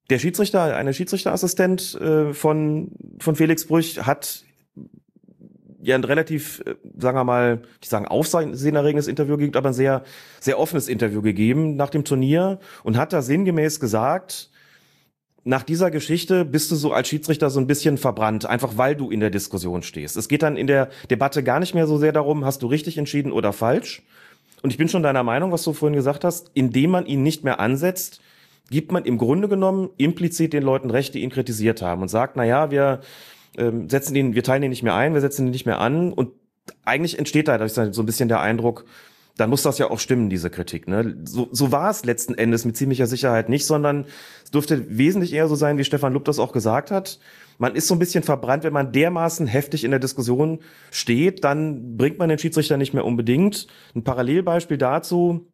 [0.09, 4.45] der Schiedsrichter, eine Schiedsrichterassistent äh, von, von Felix Brüch, hat
[5.87, 10.03] ja ein relativ, äh, sagen wir mal, ich sagen aufsehenerregendes Interview gegeben, aber ein sehr,
[10.39, 14.49] sehr offenes Interview gegeben nach dem Turnier und hat da sinngemäß gesagt,
[15.43, 19.09] nach dieser Geschichte bist du so als Schiedsrichter so ein bisschen verbrannt, einfach weil du
[19.09, 20.17] in der Diskussion stehst.
[20.17, 22.97] Es geht dann in der Debatte gar nicht mehr so sehr darum, hast du richtig
[22.97, 24.03] entschieden oder falsch.
[24.61, 27.45] Und ich bin schon deiner Meinung, was du vorhin gesagt hast, indem man ihn nicht
[27.45, 28.19] mehr ansetzt,
[28.69, 32.35] gibt man im Grunde genommen implizit den Leuten Recht, die ihn kritisiert haben und sagt,
[32.35, 32.99] na ja, wir
[33.57, 36.13] ähm, setzen den, wir teilen den nicht mehr ein, wir setzen den nicht mehr an
[36.13, 36.31] und
[36.83, 38.85] eigentlich entsteht da so ein bisschen der Eindruck,
[39.37, 40.87] dann muss das ja auch stimmen, diese Kritik.
[40.87, 41.15] Ne?
[41.25, 44.05] So, so war es letzten Endes mit ziemlicher Sicherheit nicht, sondern
[44.43, 47.19] es dürfte wesentlich eher so sein, wie Stefan Lupp das auch gesagt hat.
[47.59, 50.59] Man ist so ein bisschen verbrannt, wenn man dermaßen heftig in der Diskussion
[50.91, 53.67] steht, dann bringt man den Schiedsrichter nicht mehr unbedingt.
[53.95, 55.47] Ein Parallelbeispiel dazu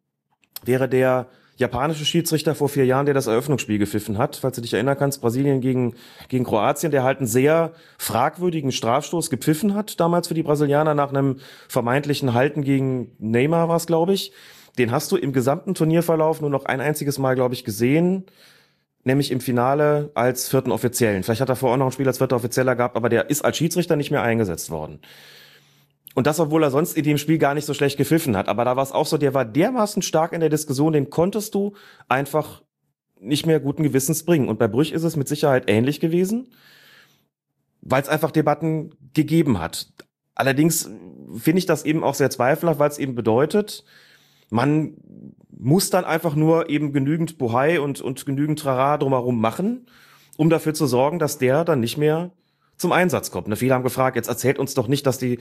[0.64, 4.74] wäre der japanische Schiedsrichter vor vier Jahren, der das Eröffnungsspiel gepfiffen hat, falls du dich
[4.74, 5.94] erinnern kannst, Brasilien gegen,
[6.28, 11.10] gegen Kroatien, der halt einen sehr fragwürdigen Strafstoß gepfiffen hat, damals für die Brasilianer nach
[11.10, 11.38] einem
[11.68, 14.32] vermeintlichen Halten gegen Neymar war es, glaube ich.
[14.78, 18.26] Den hast du im gesamten Turnierverlauf nur noch ein einziges Mal, glaube ich, gesehen,
[19.04, 21.22] nämlich im Finale als vierten Offiziellen.
[21.22, 23.44] Vielleicht hat er vorher auch noch ein Spiel als vierter Offizieller gehabt, aber der ist
[23.44, 24.98] als Schiedsrichter nicht mehr eingesetzt worden.
[26.14, 28.48] Und das, obwohl er sonst in dem Spiel gar nicht so schlecht gepfiffen hat.
[28.48, 31.54] Aber da war es auch so, der war dermaßen stark in der Diskussion, den konntest
[31.54, 31.74] du
[32.08, 32.62] einfach
[33.20, 34.48] nicht mehr guten Gewissens bringen.
[34.48, 36.48] Und bei Brüch ist es mit Sicherheit ähnlich gewesen,
[37.80, 39.88] weil es einfach Debatten gegeben hat.
[40.34, 40.88] Allerdings
[41.36, 43.84] finde ich das eben auch sehr zweifelhaft, weil es eben bedeutet,
[44.50, 44.94] man
[45.50, 49.86] muss dann einfach nur eben genügend Bohai und, und genügend Trara drumherum machen,
[50.36, 52.32] um dafür zu sorgen, dass der dann nicht mehr
[52.76, 53.48] zum Einsatz kommt.
[53.48, 55.38] Ne, viele haben gefragt, jetzt erzählt uns doch nicht, dass die,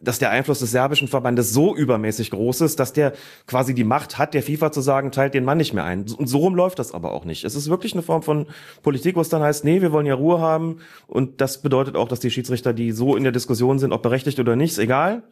[0.00, 3.12] dass der Einfluss des serbischen Verbandes so übermäßig groß ist, dass der
[3.46, 6.06] quasi die Macht hat, der FIFA zu sagen, teilt den Mann nicht mehr ein.
[6.16, 7.44] Und so rum läuft das aber auch nicht.
[7.44, 8.46] Es ist wirklich eine Form von
[8.82, 10.78] Politik, wo es dann heißt, nee, wir wollen ja Ruhe haben.
[11.06, 14.38] Und das bedeutet auch, dass die Schiedsrichter, die so in der Diskussion sind, ob berechtigt
[14.40, 15.22] oder nicht, ist egal,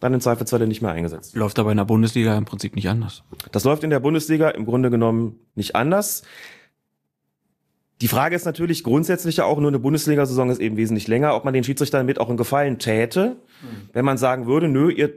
[0.00, 1.34] dann im Zweifelsfall nicht mehr eingesetzt.
[1.34, 3.22] Läuft aber in der Bundesliga im Prinzip nicht anders.
[3.52, 6.22] Das läuft in der Bundesliga im Grunde genommen nicht anders.
[8.04, 11.46] Die Frage ist natürlich grundsätzlich ja auch, nur eine Bundesliga-Saison ist eben wesentlich länger, ob
[11.46, 13.88] man den Schiedsrichtern damit auch einen Gefallen täte, mhm.
[13.94, 15.14] wenn man sagen würde, nö, ihr,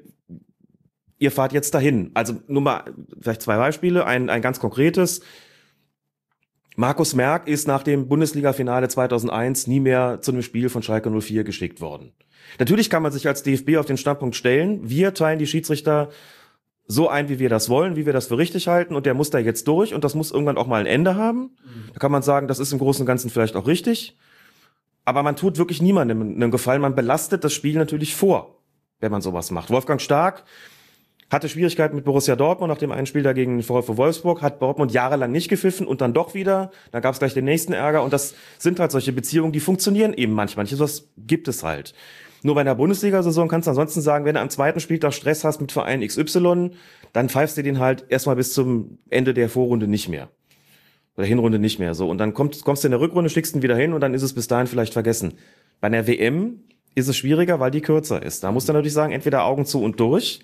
[1.19, 2.11] ihr fahrt jetzt dahin.
[2.13, 2.85] Also nur mal
[3.19, 4.05] vielleicht zwei Beispiele.
[4.05, 5.19] Ein, ein ganz konkretes.
[6.77, 11.43] Markus Merck ist nach dem Bundesliga-Finale 2001 nie mehr zu einem Spiel von Schalke 04
[11.43, 12.13] geschickt worden.
[12.57, 16.07] Natürlich kann man sich als DFB auf den Standpunkt stellen, wir teilen die Schiedsrichter
[16.87, 19.29] so ein, wie wir das wollen, wie wir das für richtig halten und der muss
[19.29, 21.39] da jetzt durch und das muss irgendwann auch mal ein Ende haben.
[21.63, 21.89] Mhm.
[21.93, 24.17] Da kann man sagen, das ist im Großen und Ganzen vielleicht auch richtig.
[25.03, 26.81] Aber man tut wirklich niemandem einen Gefallen.
[26.81, 28.57] Man belastet das Spiel natürlich vor,
[28.99, 29.69] wenn man sowas macht.
[29.69, 30.43] Wolfgang Stark
[31.29, 35.31] hatte Schwierigkeiten mit Borussia Dortmund nach dem einen Spiel dagegen VfW Wolfsburg, hat Dortmund jahrelang
[35.31, 36.71] nicht gepfiffen und dann doch wieder.
[36.91, 40.13] Da gab es gleich den nächsten Ärger und das sind halt solche Beziehungen, die funktionieren
[40.13, 40.65] eben manchmal.
[40.65, 41.93] Das gibt es halt.
[42.43, 45.59] Nur bei einer Bundesliga-Saison kannst du ansonsten sagen, wenn du am zweiten Spieltag Stress hast
[45.59, 46.71] mit Verein XY,
[47.13, 50.29] dann pfeifst du den halt erstmal bis zum Ende der Vorrunde nicht mehr.
[51.15, 51.95] Oder Hinrunde nicht mehr.
[51.95, 52.09] So.
[52.09, 54.21] Und dann kommst, kommst du in der Rückrunde, schickst ihn wieder hin und dann ist
[54.21, 55.33] es bis dahin vielleicht vergessen.
[55.81, 56.61] Bei einer WM
[56.93, 58.43] ist es schwieriger, weil die kürzer ist.
[58.43, 60.41] Da musst du natürlich sagen, entweder Augen zu und durch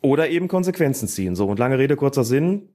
[0.00, 1.34] oder eben Konsequenzen ziehen.
[1.34, 2.68] So, und lange Rede, kurzer Sinn.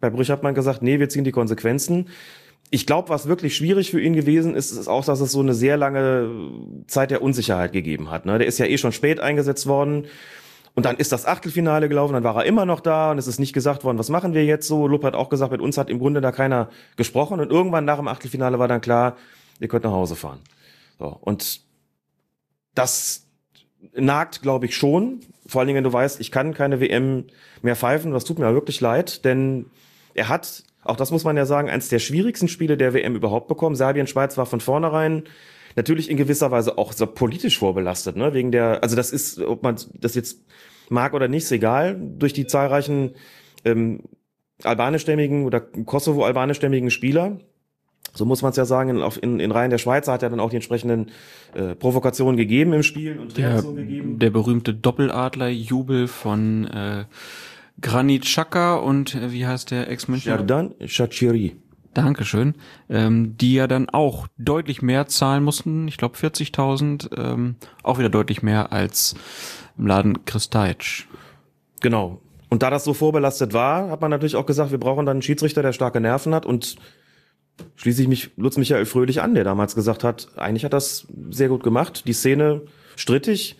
[0.00, 2.08] Bei Brüch hat man gesagt, nee, wir ziehen die Konsequenzen
[2.70, 5.54] ich glaube, was wirklich schwierig für ihn gewesen ist, ist auch, dass es so eine
[5.54, 6.30] sehr lange
[6.86, 8.26] Zeit der Unsicherheit gegeben hat.
[8.26, 8.38] Ne?
[8.38, 10.06] Der ist ja eh schon spät eingesetzt worden.
[10.76, 13.40] Und dann ist das Achtelfinale gelaufen, dann war er immer noch da und es ist
[13.40, 14.86] nicht gesagt worden, was machen wir jetzt so.
[14.86, 17.96] Lupp hat auch gesagt, mit uns hat im Grunde da keiner gesprochen und irgendwann nach
[17.96, 19.16] dem Achtelfinale war dann klar,
[19.58, 20.38] ihr könnt nach Hause fahren.
[21.00, 21.62] So, und
[22.76, 23.26] das
[23.94, 25.20] nagt, glaube ich, schon.
[25.44, 27.24] Vor allen Dingen, wenn du weißt, ich kann keine WM
[27.62, 28.12] mehr pfeifen.
[28.12, 29.66] Das tut mir wirklich leid, denn
[30.14, 33.48] er hat auch das muss man ja sagen, eines der schwierigsten Spiele der WM überhaupt
[33.48, 33.76] bekommen.
[33.76, 35.24] Serbien, Schweiz war von vornherein
[35.76, 38.34] natürlich in gewisser Weise auch so politisch vorbelastet, ne?
[38.34, 40.44] Wegen der, also das ist, ob man das jetzt
[40.88, 43.12] mag oder nicht, ist egal, durch die zahlreichen
[43.64, 44.02] ähm,
[44.64, 47.38] albanischstämmigen oder Kosovo-albanischstämmigen Spieler.
[48.12, 50.40] So muss man es ja sagen, in, in, in Reihen der Schweizer hat er dann
[50.40, 51.10] auch die entsprechenden
[51.54, 54.18] äh, Provokationen gegeben im Spiel und Reaktionen gegeben.
[54.18, 57.04] Der berühmte Doppeladler-Jubel von äh,
[57.80, 60.36] Granit Xhaka und äh, wie heißt der Ex-Münchner?
[60.36, 61.56] Sherdan Shachiri.
[61.94, 62.54] Dankeschön.
[62.88, 65.88] Ähm, die ja dann auch deutlich mehr zahlen mussten.
[65.88, 67.16] Ich glaube 40.000.
[67.16, 69.14] Ähm, auch wieder deutlich mehr als
[69.76, 71.06] im Laden Kristajic.
[71.80, 72.20] Genau.
[72.48, 75.22] Und da das so vorbelastet war, hat man natürlich auch gesagt, wir brauchen dann einen
[75.22, 76.46] Schiedsrichter, der starke Nerven hat.
[76.46, 76.76] Und
[77.76, 81.48] schließe ich mich Lutz Michael Fröhlich an, der damals gesagt hat, eigentlich hat das sehr
[81.48, 82.06] gut gemacht.
[82.06, 82.62] Die Szene
[82.96, 83.56] strittig.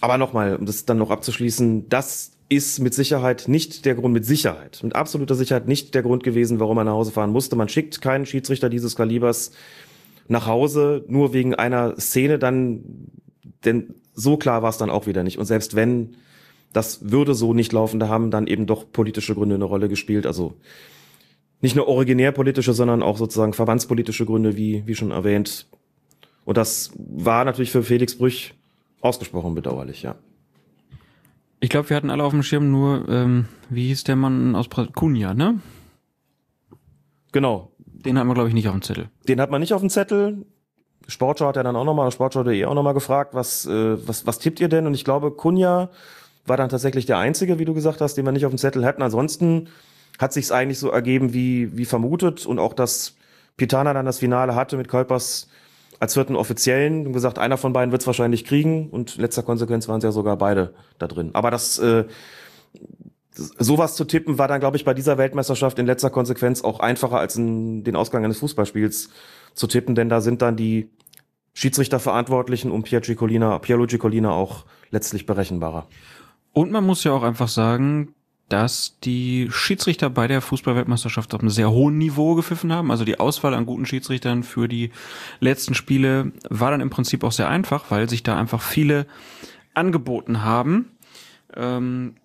[0.00, 4.26] Aber nochmal, um das dann noch abzuschließen, das ist mit Sicherheit nicht der Grund, mit
[4.26, 7.56] Sicherheit, mit absoluter Sicherheit nicht der Grund gewesen, warum er nach Hause fahren musste.
[7.56, 9.52] Man schickt keinen Schiedsrichter dieses Kalibers
[10.28, 13.08] nach Hause, nur wegen einer Szene dann,
[13.64, 15.38] denn so klar war es dann auch wieder nicht.
[15.38, 16.16] Und selbst wenn,
[16.72, 20.26] das würde so nicht laufen, da haben dann eben doch politische Gründe eine Rolle gespielt.
[20.26, 20.54] Also
[21.62, 25.66] nicht nur originär politische, sondern auch sozusagen verbandspolitische Gründe, wie, wie schon erwähnt.
[26.44, 28.52] Und das war natürlich für Felix Brüch
[29.00, 30.16] ausgesprochen bedauerlich, ja.
[31.62, 34.68] Ich glaube, wir hatten alle auf dem Schirm nur, ähm, wie hieß der Mann aus?
[34.68, 35.60] Cunha, ne?
[37.30, 37.70] Genau.
[37.78, 39.10] Den hat man, glaube ich, nicht auf dem Zettel.
[39.28, 40.44] Den hat man nicht auf dem Zettel.
[41.06, 44.58] Sportschau hat ja dann auch nochmal, Sportschau.de auch nochmal gefragt, was, äh, was, was tippt
[44.58, 44.88] ihr denn?
[44.88, 45.90] Und ich glaube, Kunja
[46.46, 48.84] war dann tatsächlich der Einzige, wie du gesagt hast, den wir nicht auf dem Zettel
[48.84, 49.02] hatten.
[49.02, 49.68] Ansonsten
[50.18, 52.44] hat sich's eigentlich so ergeben, wie, wie vermutet.
[52.44, 53.14] Und auch, dass
[53.56, 55.48] Pitana dann das Finale hatte mit Kolpers
[56.02, 58.90] als vierten Offiziellen gesagt, einer von beiden wird's wahrscheinlich kriegen.
[58.90, 61.30] Und letzter Konsequenz waren es ja sogar beide da drin.
[61.32, 62.06] Aber das, äh,
[63.30, 67.20] sowas zu tippen war dann, glaube ich, bei dieser Weltmeisterschaft in letzter Konsequenz auch einfacher
[67.20, 69.10] als in den Ausgang eines Fußballspiels
[69.54, 70.90] zu tippen, denn da sind dann die
[71.54, 75.86] Schiedsrichterverantwortlichen um Pierluigi Colina, Pierluigi Colina auch letztlich berechenbarer.
[76.52, 78.12] Und man muss ja auch einfach sagen,
[78.52, 82.90] dass die Schiedsrichter bei der Fußballweltmeisterschaft auf einem sehr hohen Niveau gepfiffen haben.
[82.90, 84.90] Also die Auswahl an guten Schiedsrichtern für die
[85.40, 89.06] letzten Spiele war dann im Prinzip auch sehr einfach, weil sich da einfach viele
[89.72, 90.90] angeboten haben.
[91.56, 92.16] Ähm,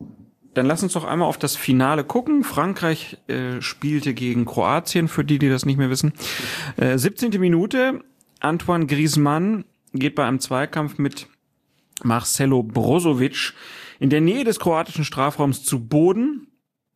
[0.54, 2.44] dann lass uns doch einmal auf das Finale gucken.
[2.44, 6.12] Frankreich äh, spielte gegen Kroatien, für die, die das nicht mehr wissen.
[6.76, 7.40] Äh, 17.
[7.40, 8.02] Minute.
[8.42, 9.64] Antoine Griezmann
[9.94, 11.28] geht bei einem Zweikampf mit
[12.04, 13.54] Marcelo Brozovic
[14.00, 16.48] in der Nähe des kroatischen Strafraums zu Boden.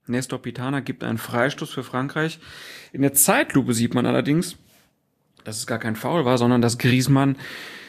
[0.08, 2.40] Nestor Pitana gibt einen Freistoß für Frankreich.
[2.92, 4.58] In der Zeitlupe sieht man allerdings,
[5.44, 7.38] dass es gar kein Foul war, sondern dass Griezmann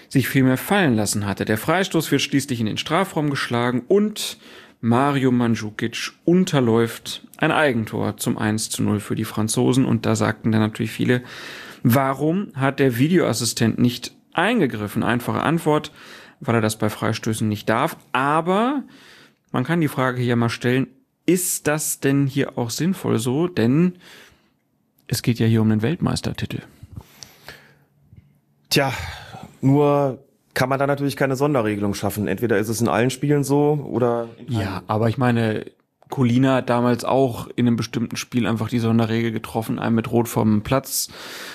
[0.08, 1.44] sich vielmehr fallen lassen hatte.
[1.44, 4.38] Der Freistoß wird schließlich in den Strafraum geschlagen und
[4.84, 9.84] Mario Mandzukic unterläuft ein Eigentor zum 1 zu 0 für die Franzosen.
[9.84, 11.22] Und da sagten dann natürlich viele,
[11.84, 15.04] warum hat der Videoassistent nicht eingegriffen?
[15.04, 15.92] Einfache Antwort,
[16.42, 17.96] weil er das bei Freistößen nicht darf.
[18.12, 18.82] Aber
[19.52, 20.88] man kann die Frage hier mal stellen,
[21.24, 23.48] ist das denn hier auch sinnvoll so?
[23.48, 23.96] Denn
[25.06, 26.60] es geht ja hier um den Weltmeistertitel.
[28.70, 28.92] Tja,
[29.60, 30.18] nur
[30.54, 32.26] kann man da natürlich keine Sonderregelung schaffen.
[32.26, 34.28] Entweder ist es in allen Spielen so oder.
[34.48, 35.66] Ja, aber ich meine,
[36.12, 40.60] Colina damals auch in einem bestimmten Spiel einfach die Sonderregel getroffen, einen mit Rot vom
[40.60, 41.08] Platz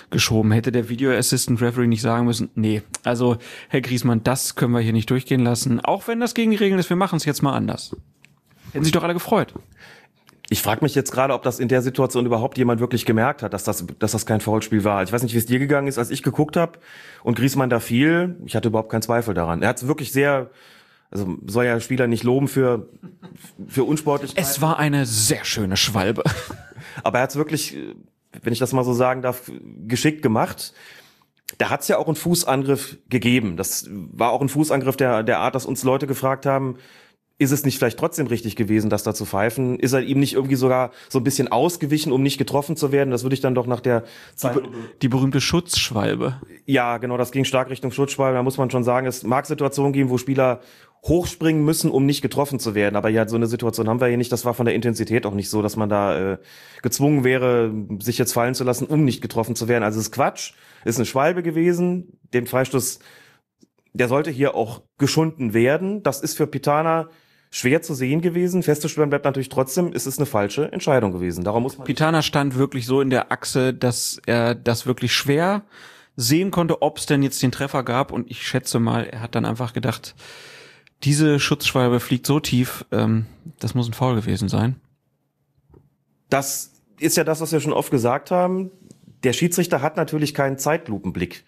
[0.09, 0.51] geschoben.
[0.51, 3.37] Hätte der Video Assistant Referee nicht sagen müssen, nee, also
[3.69, 5.79] Herr Griesmann, das können wir hier nicht durchgehen lassen.
[5.81, 7.95] Auch wenn das gegen die Regeln ist, wir machen es jetzt mal anders.
[8.73, 9.53] Hätten sich doch alle gefreut.
[10.49, 13.53] Ich frage mich jetzt gerade, ob das in der Situation überhaupt jemand wirklich gemerkt hat,
[13.53, 15.03] dass das, dass das kein Foulspiel war.
[15.03, 16.79] Ich weiß nicht, wie es dir gegangen ist, als ich geguckt habe
[17.23, 18.37] und Griesmann da fiel.
[18.47, 19.61] Ich hatte überhaupt keinen Zweifel daran.
[19.61, 20.49] Er hat es wirklich sehr,
[21.11, 22.89] also soll ja Spieler nicht loben für,
[23.67, 24.43] für Unsportlichkeit.
[24.43, 26.23] Es war eine sehr schöne Schwalbe.
[27.03, 27.77] Aber er hat es wirklich,
[28.41, 29.51] wenn ich das mal so sagen darf,
[29.87, 30.73] geschickt gemacht.
[31.57, 33.55] Da hat es ja auch einen Fußangriff gegeben.
[33.55, 36.77] Das war auch ein Fußangriff der, der Art, dass uns Leute gefragt haben,
[37.39, 39.79] ist es nicht vielleicht trotzdem richtig gewesen, das da zu pfeifen?
[39.79, 43.11] Ist er ihm nicht irgendwie sogar so ein bisschen ausgewichen, um nicht getroffen zu werden?
[43.11, 44.05] Das würde ich dann doch nach der
[44.41, 44.47] die,
[45.03, 46.41] die berühmte Schutzschwalbe.
[46.65, 48.37] Ja, genau, das ging stark Richtung Schutzschwalbe.
[48.37, 50.61] Da muss man schon sagen, es mag Situationen geben, wo Spieler
[51.07, 52.95] hochspringen müssen, um nicht getroffen zu werden.
[52.95, 54.31] Aber ja, so eine Situation haben wir hier nicht.
[54.31, 56.37] Das war von der Intensität auch nicht so, dass man da äh,
[56.81, 59.83] gezwungen wäre, sich jetzt fallen zu lassen, um nicht getroffen zu werden.
[59.83, 60.53] Also es ist Quatsch.
[60.83, 62.19] ist eine Schwalbe gewesen.
[62.33, 62.99] Den Freistoß,
[63.93, 66.03] der sollte hier auch geschunden werden.
[66.03, 67.09] Das ist für Pitana
[67.49, 68.63] schwer zu sehen gewesen.
[68.63, 71.43] Festzustellen bleibt natürlich trotzdem, ist es eine falsche Entscheidung gewesen.
[71.43, 71.87] Darum muss man.
[71.87, 75.63] Pitana stand wirklich so in der Achse, dass er das wirklich schwer
[76.15, 78.11] sehen konnte, ob es denn jetzt den Treffer gab.
[78.11, 80.15] Und ich schätze mal, er hat dann einfach gedacht,
[81.03, 83.25] diese Schutzschwalbe fliegt so tief, ähm,
[83.59, 84.75] das muss ein Foul gewesen sein.
[86.29, 88.71] Das ist ja das, was wir schon oft gesagt haben.
[89.23, 91.43] Der Schiedsrichter hat natürlich keinen Zeitlupenblick.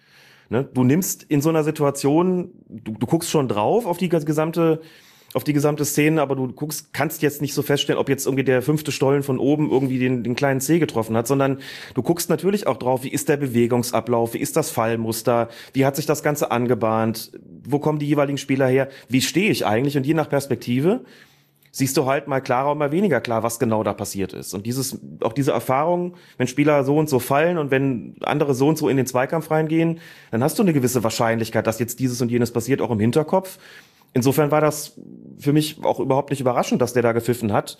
[0.49, 0.63] Ne?
[0.63, 4.81] Du nimmst in so einer Situation, du, du guckst schon drauf auf die gesamte
[5.33, 8.43] auf die gesamte Szene, aber du guckst, kannst jetzt nicht so feststellen, ob jetzt irgendwie
[8.43, 11.59] der fünfte Stollen von oben irgendwie den, den kleinen C getroffen hat, sondern
[11.93, 15.95] du guckst natürlich auch drauf, wie ist der Bewegungsablauf, wie ist das Fallmuster, wie hat
[15.95, 17.31] sich das Ganze angebahnt,
[17.63, 21.01] wo kommen die jeweiligen Spieler her, wie stehe ich eigentlich und je nach Perspektive
[21.71, 24.53] siehst du halt mal klarer und mal weniger klar, was genau da passiert ist.
[24.53, 28.67] Und dieses, auch diese Erfahrung, wenn Spieler so und so fallen und wenn andere so
[28.67, 29.99] und so in den Zweikampf reingehen,
[30.31, 33.59] dann hast du eine gewisse Wahrscheinlichkeit, dass jetzt dieses und jenes passiert, auch im Hinterkopf.
[34.13, 34.99] Insofern war das
[35.37, 37.77] für mich auch überhaupt nicht überraschend, dass der da gepfiffen hat.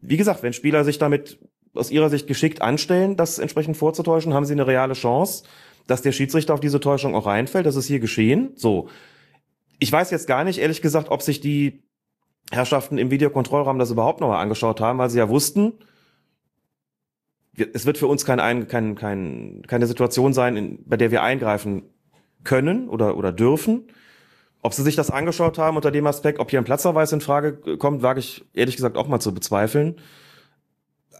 [0.00, 1.38] Wie gesagt, wenn Spieler sich damit
[1.74, 5.44] aus ihrer Sicht geschickt anstellen, das entsprechend vorzutäuschen, haben sie eine reale Chance,
[5.86, 7.66] dass der Schiedsrichter auf diese Täuschung auch reinfällt.
[7.66, 8.52] Das ist hier geschehen.
[8.56, 8.88] So.
[9.78, 11.82] Ich weiß jetzt gar nicht, ehrlich gesagt, ob sich die
[12.50, 15.74] Herrschaften im Videokontrollraum das überhaupt nochmal angeschaut haben, weil sie ja wussten,
[17.72, 21.82] es wird für uns kein, kein, kein, keine Situation sein, in, bei der wir eingreifen
[22.44, 23.88] können oder, oder dürfen.
[24.66, 27.76] Ob sie sich das angeschaut haben unter dem Aspekt, ob hier ein Platzverweis in Frage
[27.76, 29.94] kommt, wage ich ehrlich gesagt auch mal zu bezweifeln.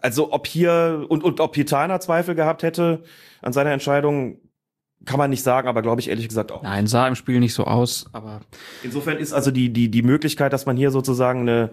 [0.03, 3.05] Also ob hier und, und ob Pitana Zweifel gehabt hätte
[3.43, 4.41] an seiner Entscheidung,
[5.05, 6.65] kann man nicht sagen, aber glaube ich ehrlich gesagt auch.
[6.65, 8.41] Nein, sah im Spiel nicht so aus, aber
[8.83, 11.71] insofern ist also die die die Möglichkeit, dass man hier sozusagen eine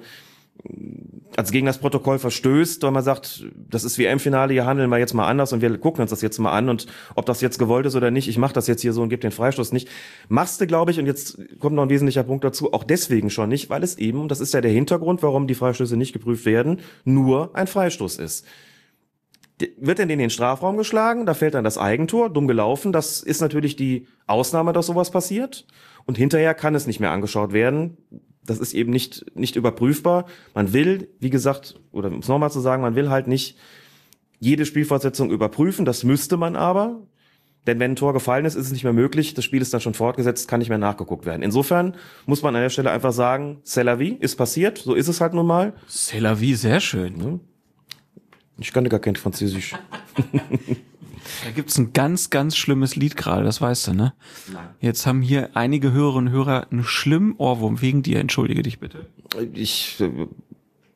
[1.36, 5.14] als gegen das Protokoll verstößt, weil man sagt, das ist WM-Finale, hier handeln wir jetzt
[5.14, 6.86] mal anders und wir gucken uns das jetzt mal an und
[7.16, 9.22] ob das jetzt gewollt ist oder nicht, ich mache das jetzt hier so und gebe
[9.22, 9.90] den Freistoß nicht.
[10.30, 13.50] Machst du, glaube ich, und jetzt kommt noch ein wesentlicher Punkt dazu, auch deswegen schon
[13.50, 16.46] nicht, weil es eben, und das ist ja der Hintergrund, warum die Freistöße nicht geprüft
[16.46, 18.46] werden, nur ein Freistoß ist.
[19.78, 23.42] Wird denn in den Strafraum geschlagen, da fällt dann das Eigentor, dumm gelaufen, das ist
[23.42, 25.66] natürlich die Ausnahme, dass sowas passiert.
[26.06, 27.98] Und hinterher kann es nicht mehr angeschaut werden
[28.46, 30.26] das ist eben nicht, nicht überprüfbar.
[30.54, 33.58] Man will, wie gesagt, oder um es nochmal zu sagen, man will halt nicht
[34.40, 35.86] jede Spielfortsetzung überprüfen.
[35.86, 37.02] Das müsste man aber.
[37.66, 39.34] Denn wenn ein Tor gefallen ist, ist es nicht mehr möglich.
[39.34, 41.42] Das Spiel ist dann schon fortgesetzt, kann nicht mehr nachgeguckt werden.
[41.42, 44.80] Insofern muss man an der Stelle einfach sagen, c'est la vie, ist passiert.
[44.80, 45.74] So ist es halt nun mal.
[45.88, 47.40] C'est la vie, sehr schön.
[48.58, 49.76] Ich kannte gar kein Französisch.
[51.44, 54.14] Da gibt's ein ganz, ganz schlimmes Lied gerade, das weißt du, ne?
[54.52, 54.68] Nein.
[54.80, 58.20] Jetzt haben hier einige Hörerinnen und Hörer einen schlimmen Ohrwurm wegen dir.
[58.20, 59.08] Entschuldige dich bitte.
[59.54, 60.28] Ich äh,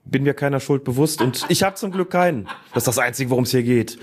[0.06, 2.46] bin mir keiner Schuld bewusst und ich habe zum Glück keinen.
[2.74, 3.98] Das ist das Einzige, worum es hier geht.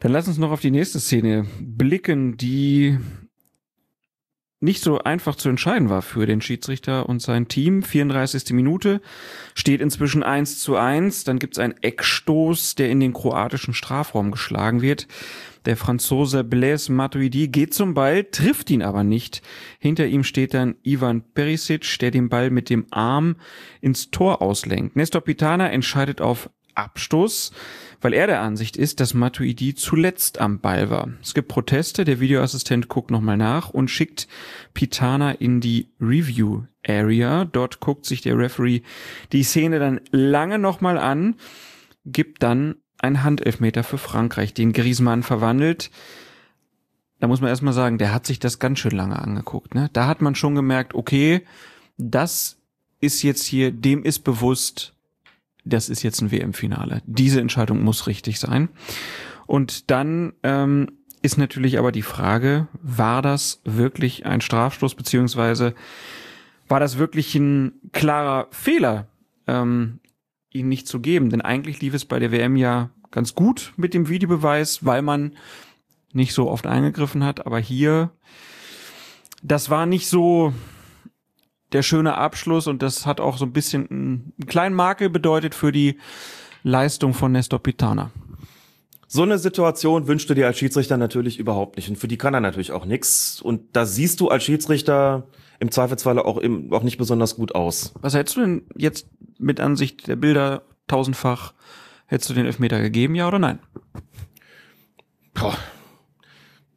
[0.00, 2.98] Dann lass uns noch auf die nächste Szene blicken, die
[4.60, 7.82] nicht so einfach zu entscheiden war für den Schiedsrichter und sein Team.
[7.82, 8.52] 34.
[8.52, 9.00] Minute
[9.54, 11.24] steht inzwischen 1 zu 1.
[11.24, 15.08] Dann gibt's einen Eckstoß, der in den kroatischen Strafraum geschlagen wird.
[15.64, 19.42] Der Franzose Blaise Matuidi geht zum Ball, trifft ihn aber nicht.
[19.78, 23.36] Hinter ihm steht dann Ivan Perisic, der den Ball mit dem Arm
[23.80, 24.94] ins Tor auslenkt.
[24.94, 27.52] Nestor Pitana entscheidet auf Abstoß
[28.00, 31.08] weil er der Ansicht ist, dass Matuidi zuletzt am Ball war.
[31.22, 34.26] Es gibt Proteste, der Videoassistent guckt nochmal nach und schickt
[34.74, 37.44] Pitana in die Review Area.
[37.44, 38.82] Dort guckt sich der Referee
[39.32, 41.36] die Szene dann lange nochmal an,
[42.06, 45.90] gibt dann ein Handelfmeter für Frankreich, den Griezmann verwandelt.
[47.18, 49.74] Da muss man erstmal sagen, der hat sich das ganz schön lange angeguckt.
[49.74, 49.90] Ne?
[49.92, 51.42] Da hat man schon gemerkt, okay,
[51.98, 52.58] das
[53.00, 54.94] ist jetzt hier, dem ist bewusst,
[55.64, 57.02] das ist jetzt ein WM-Finale.
[57.06, 58.68] Diese Entscheidung muss richtig sein.
[59.46, 60.88] Und dann ähm,
[61.22, 65.74] ist natürlich aber die Frage, war das wirklich ein Strafstoß, beziehungsweise
[66.68, 69.08] war das wirklich ein klarer Fehler,
[69.46, 69.98] ähm,
[70.50, 71.30] ihn nicht zu geben?
[71.30, 75.36] Denn eigentlich lief es bei der WM ja ganz gut mit dem Videobeweis, weil man
[76.12, 77.44] nicht so oft eingegriffen hat.
[77.46, 78.10] Aber hier,
[79.42, 80.54] das war nicht so,
[81.72, 85.72] der schöne Abschluss und das hat auch so ein bisschen einen kleinen Makel bedeutet für
[85.72, 85.98] die
[86.62, 88.10] Leistung von Nestor Pitana.
[89.12, 91.88] So eine Situation wünscht du dir als Schiedsrichter natürlich überhaupt nicht.
[91.88, 93.42] Und für die kann er natürlich auch nichts.
[93.42, 95.26] Und da siehst du als Schiedsrichter
[95.58, 97.92] im Zweifelsfall auch, im, auch nicht besonders gut aus.
[98.00, 101.54] Was hättest du denn jetzt mit Ansicht der Bilder tausendfach,
[102.06, 103.58] hättest du den Elfmeter gegeben, ja oder nein?
[105.34, 105.56] Boah,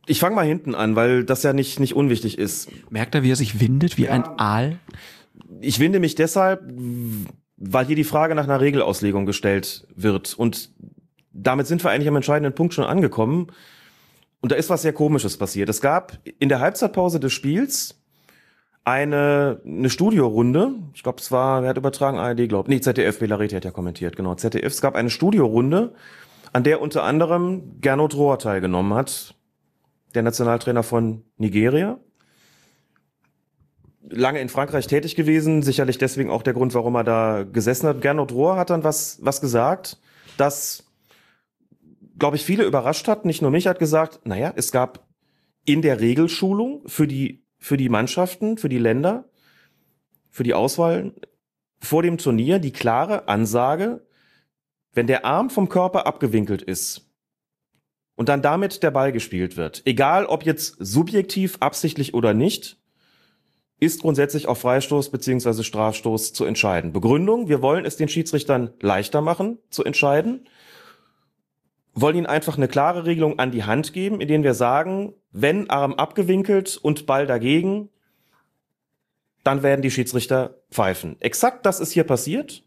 [0.05, 2.69] ich fange mal hinten an, weil das ja nicht, nicht unwichtig ist.
[2.89, 4.11] Merkt er, wie er sich windet, wie ja.
[4.11, 4.79] ein Aal?
[5.61, 6.61] Ich winde mich deshalb,
[7.57, 10.33] weil hier die Frage nach einer Regelauslegung gestellt wird.
[10.33, 10.71] Und
[11.31, 13.47] damit sind wir eigentlich am entscheidenden Punkt schon angekommen.
[14.41, 15.69] Und da ist was sehr Komisches passiert.
[15.69, 18.01] Es gab in der Halbzeitpause des Spiels
[18.83, 20.75] eine, eine Studiorunde.
[20.93, 22.17] Ich glaube, es war, wer hat übertragen?
[22.17, 24.35] ARD, glaube Nee, ZDF, Belareti hat ja kommentiert, genau.
[24.35, 24.73] ZDF.
[24.73, 25.93] Es gab eine Studiorunde,
[26.51, 29.35] an der unter anderem Gernot Rohr teilgenommen hat
[30.13, 31.99] der Nationaltrainer von Nigeria.
[34.09, 38.01] Lange in Frankreich tätig gewesen, sicherlich deswegen auch der Grund, warum er da gesessen hat.
[38.01, 39.99] Gernot Rohr hat dann was, was gesagt,
[40.37, 40.83] das,
[42.19, 43.25] glaube ich, viele überrascht hat.
[43.25, 45.07] Nicht nur mich hat gesagt, naja, es gab
[45.65, 49.29] in der Regelschulung für die, für die Mannschaften, für die Länder,
[50.29, 51.13] für die Auswahl
[51.79, 54.05] vor dem Turnier die klare Ansage,
[54.93, 57.12] wenn der Arm vom Körper abgewinkelt ist,
[58.23, 62.77] und dann damit der Ball gespielt wird, egal ob jetzt subjektiv, absichtlich oder nicht,
[63.81, 66.93] ist grundsätzlich auf Freistoß beziehungsweise Strafstoß zu entscheiden.
[66.93, 70.47] Begründung, wir wollen es den Schiedsrichtern leichter machen zu entscheiden,
[71.95, 75.69] wollen ihnen einfach eine klare Regelung an die Hand geben, in denen wir sagen, wenn
[75.69, 77.89] Arm abgewinkelt und Ball dagegen,
[79.43, 81.17] dann werden die Schiedsrichter pfeifen.
[81.19, 82.63] Exakt das ist hier passiert.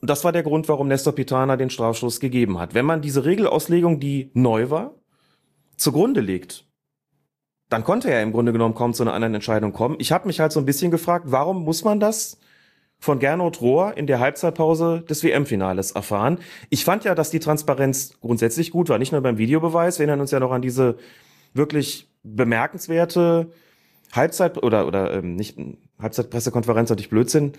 [0.00, 2.74] Und das war der Grund, warum Nestor Pitana den Strafstoß gegeben hat.
[2.74, 4.94] Wenn man diese Regelauslegung, die neu war,
[5.76, 6.66] zugrunde legt,
[7.68, 9.96] dann konnte er im Grunde genommen kaum zu einer anderen Entscheidung kommen.
[9.98, 12.38] Ich habe mich halt so ein bisschen gefragt, warum muss man das
[12.98, 16.38] von Gernot Rohr in der Halbzeitpause des WM-Finales erfahren?
[16.70, 19.98] Ich fand ja, dass die Transparenz grundsätzlich gut war, nicht nur beim Videobeweis.
[19.98, 20.96] Wir erinnern uns ja noch an diese
[21.54, 23.52] wirklich bemerkenswerte
[24.12, 25.56] Halbzeit oder oder ähm, nicht
[26.00, 27.52] Halbzeitpressekonferenz, natürlich Blödsinn,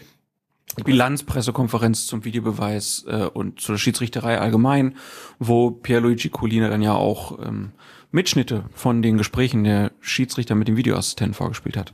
[0.83, 4.95] Bilanzpressekonferenz zum Videobeweis äh, und zur Schiedsrichterei allgemein,
[5.39, 7.71] wo Pierluigi Colina dann ja auch ähm,
[8.11, 11.93] Mitschnitte von den Gesprächen der Schiedsrichter mit dem Videoassistenten vorgespielt hat.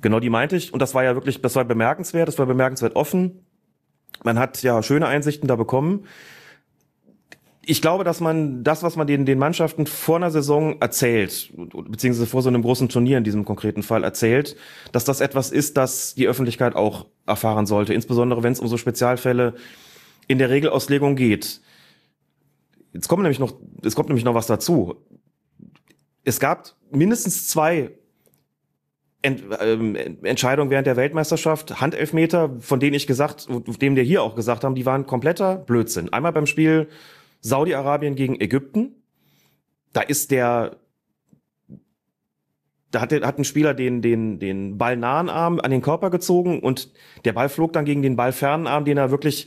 [0.00, 0.72] Genau, die meinte ich.
[0.72, 3.44] Und das war ja wirklich, das war bemerkenswert, das war bemerkenswert offen.
[4.24, 6.04] Man hat ja schöne Einsichten da bekommen.
[7.70, 12.24] Ich glaube, dass man das, was man den, den Mannschaften vor einer Saison erzählt, beziehungsweise
[12.24, 14.56] vor so einem großen Turnier in diesem konkreten Fall erzählt,
[14.90, 17.92] dass das etwas ist, das die Öffentlichkeit auch erfahren sollte.
[17.92, 19.52] Insbesondere wenn es um so Spezialfälle
[20.28, 21.60] in der Regelauslegung geht.
[22.94, 23.52] Jetzt kommt nämlich noch,
[23.82, 24.96] es kommt nämlich noch was dazu.
[26.24, 27.90] Es gab mindestens zwei
[29.20, 33.46] Ent, ähm, Entscheidungen während der Weltmeisterschaft, Handelfmeter, von denen ich gesagt,
[33.82, 36.10] dem der hier auch gesagt haben, die waren kompletter Blödsinn.
[36.14, 36.88] Einmal beim Spiel
[37.40, 39.02] Saudi-Arabien gegen Ägypten.
[39.92, 40.76] Da ist der,
[42.90, 46.10] da hat, der, hat ein Spieler den, den, den Ball nahen Arm an den Körper
[46.10, 46.92] gezogen und
[47.24, 49.46] der Ball flog dann gegen den Ball fernen Arm, den er wirklich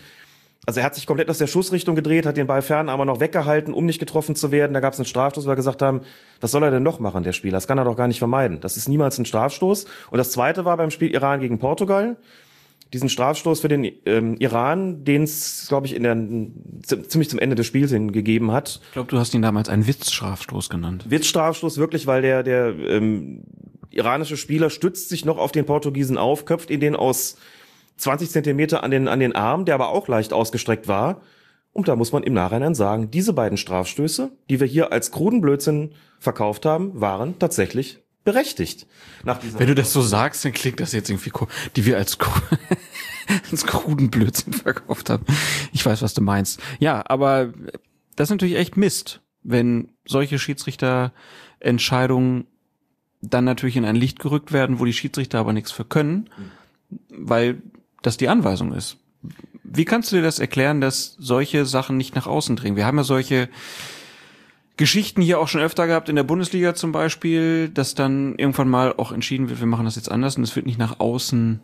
[0.68, 3.20] also er hat sich komplett aus der Schussrichtung gedreht, hat den Ball fern aber noch
[3.20, 4.74] weggehalten, um nicht getroffen zu werden.
[4.74, 6.02] Da gab es einen Strafstoß, wo wir gesagt haben,
[6.40, 7.58] was soll er denn noch machen, der Spieler?
[7.58, 8.60] Das kann er doch gar nicht vermeiden.
[8.62, 9.86] Das ist niemals ein Strafstoß.
[10.12, 12.18] Und das zweite war beim Spiel Iran gegen Portugal.
[12.94, 16.16] Diesen Strafstoß für den ähm, Iran, den es, glaube ich, in der
[17.08, 18.82] ziemlich zum Ende des Spiels hin gegeben hat.
[18.88, 21.06] Ich glaube, du hast ihn damals einen Witzstrafstoß genannt.
[21.10, 23.44] Witzstrafstoß wirklich, weil der der ähm,
[23.92, 27.38] iranische Spieler stützt sich noch auf den Portugiesen auf, köpft ihn den aus
[27.98, 31.22] 20 Zentimeter an den, an den Arm, der aber auch leicht ausgestreckt war.
[31.74, 35.40] Und da muss man im Nachhinein sagen, diese beiden Strafstöße, die wir hier als kruden
[35.40, 38.88] Blödsinn verkauft haben, waren tatsächlich berechtigt.
[39.24, 41.32] Wenn du das so sagst, dann klingt das jetzt irgendwie,
[41.76, 42.18] die wir als,
[43.52, 45.26] als kruden Blödsinn verkauft haben.
[45.72, 46.60] Ich weiß, was du meinst.
[46.80, 47.54] Ja, aber
[48.16, 52.48] das ist natürlich echt Mist, wenn solche Schiedsrichterentscheidungen
[53.22, 56.30] dann natürlich in ein Licht gerückt werden, wo die Schiedsrichter aber nichts für können,
[57.10, 57.62] weil
[58.02, 58.98] das die Anweisung ist.
[59.64, 62.76] Wie kannst du dir das erklären, dass solche Sachen nicht nach außen dringen?
[62.76, 63.48] Wir haben ja solche
[64.82, 68.96] Geschichten hier auch schon öfter gehabt, in der Bundesliga zum Beispiel, dass dann irgendwann mal
[68.98, 71.60] auch entschieden wird, wir machen das jetzt anders und es wird nicht nach außen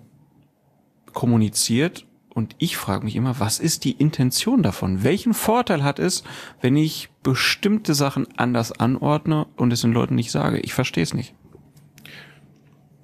[1.13, 2.05] kommuniziert.
[2.30, 5.03] Und ich frage mich immer, was ist die Intention davon?
[5.03, 6.24] Welchen Vorteil hat es,
[6.61, 10.59] wenn ich bestimmte Sachen anders anordne und es den Leuten nicht sage?
[10.59, 11.34] Ich verstehe es nicht.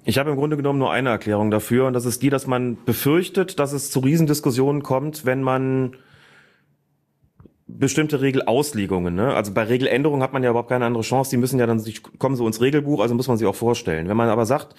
[0.04, 2.78] Ich habe im Grunde genommen nur eine Erklärung dafür und das ist die, dass man
[2.84, 5.96] befürchtet, dass es zu Riesendiskussionen kommt, wenn man
[7.66, 9.34] bestimmte Regelauslegungen, ne?
[9.34, 11.94] Also bei Regeländerungen hat man ja überhaupt keine andere Chance, die müssen ja dann, die
[12.18, 14.08] kommen so ins Regelbuch, also muss man sie auch vorstellen.
[14.08, 14.74] Wenn man aber sagt,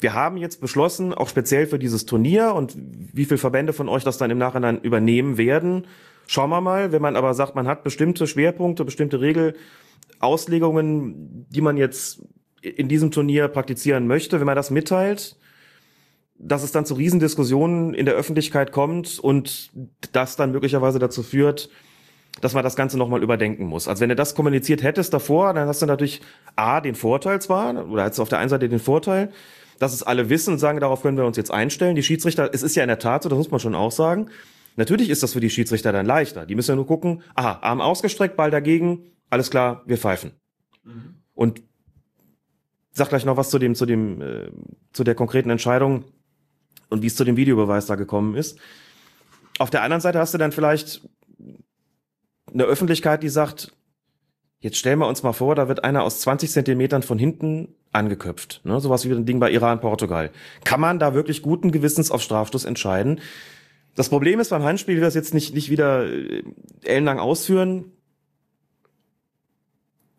[0.00, 4.02] wir haben jetzt beschlossen, auch speziell für dieses Turnier und wie viele Verbände von euch
[4.02, 5.86] das dann im Nachhinein übernehmen werden,
[6.26, 6.90] schauen wir mal.
[6.90, 12.22] Wenn man aber sagt, man hat bestimmte Schwerpunkte, bestimmte Regelauslegungen, die man jetzt
[12.62, 15.36] in diesem Turnier praktizieren möchte, wenn man das mitteilt,
[16.38, 19.70] dass es dann zu Riesendiskussionen in der Öffentlichkeit kommt und
[20.12, 21.68] das dann möglicherweise dazu führt,
[22.40, 23.88] dass man das Ganze nochmal überdenken muss.
[23.88, 26.22] Also wenn du das kommuniziert hättest davor, dann hast du natürlich
[26.56, 29.30] A, den Vorteil zwar, oder hast du auf der einen Seite den Vorteil,
[29.78, 31.96] dass es alle wissen und sagen, darauf können wir uns jetzt einstellen.
[31.96, 34.28] Die Schiedsrichter, es ist ja in der Tat so, das muss man schon auch sagen.
[34.76, 36.46] Natürlich ist das für die Schiedsrichter dann leichter.
[36.46, 40.32] Die müssen ja nur gucken, aha, Arm ausgestreckt, Ball dagegen, alles klar, wir pfeifen.
[40.84, 41.16] Mhm.
[41.34, 41.62] Und
[42.92, 44.50] sag gleich noch was zu dem, zu dem, äh,
[44.92, 46.04] zu der konkreten Entscheidung
[46.88, 48.58] und wie es zu dem Videobeweis da gekommen ist.
[49.58, 51.02] Auf der anderen Seite hast du dann vielleicht
[52.52, 53.72] eine Öffentlichkeit, die sagt,
[54.60, 58.60] jetzt stellen wir uns mal vor, da wird einer aus 20 Zentimetern von hinten angeköpft.
[58.64, 58.80] Ne?
[58.80, 60.30] Sowas wie ein Ding bei Iran, Portugal.
[60.64, 63.20] Kann man da wirklich guten Gewissens auf Strafstoß entscheiden?
[63.94, 66.42] Das Problem ist beim Handspiel, wir das jetzt nicht, nicht wieder äh,
[66.84, 67.92] ellenlang ausführen,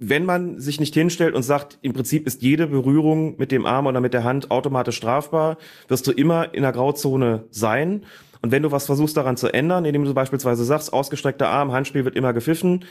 [0.09, 3.87] wenn man sich nicht hinstellt und sagt, im Prinzip ist jede Berührung mit dem Arm
[3.87, 5.57] oder mit der Hand automatisch strafbar,
[5.87, 8.05] wirst du immer in der Grauzone sein.
[8.43, 12.03] Und wenn du was versuchst daran zu ändern, indem du beispielsweise sagst, ausgestreckter Arm, Handspiel
[12.03, 12.83] wird immer gepfiffen,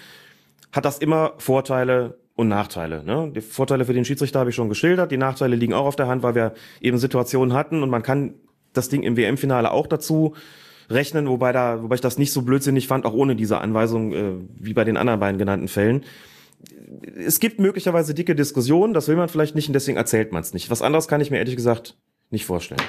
[0.73, 3.05] hat das immer Vorteile und Nachteile.
[3.05, 3.31] Ne?
[3.37, 6.09] Die Vorteile für den Schiedsrichter habe ich schon geschildert, die Nachteile liegen auch auf der
[6.09, 8.35] Hand, weil wir eben Situationen hatten und man kann
[8.73, 10.35] das Ding im WM-Finale auch dazu
[10.89, 14.33] rechnen, wobei da, wobei ich das nicht so blödsinnig fand, auch ohne diese Anweisung, äh,
[14.59, 16.05] wie bei den anderen beiden genannten Fällen
[17.17, 20.55] es gibt möglicherweise dicke Diskussionen, das will man vielleicht nicht und deswegen erzählt man es
[20.55, 20.71] nicht.
[20.71, 21.97] Was anderes kann ich mir ehrlich gesagt
[22.31, 22.83] nicht vorstellen.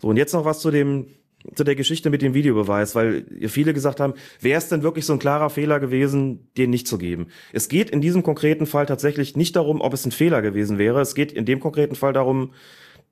[0.00, 1.06] So, und jetzt noch was zu dem,
[1.54, 5.12] zu der Geschichte mit dem Videobeweis, weil viele gesagt haben, wäre es denn wirklich so
[5.12, 7.28] ein klarer Fehler gewesen, den nicht zu geben?
[7.52, 11.00] Es geht in diesem konkreten Fall tatsächlich nicht darum, ob es ein Fehler gewesen wäre.
[11.00, 12.52] Es geht in dem konkreten Fall darum,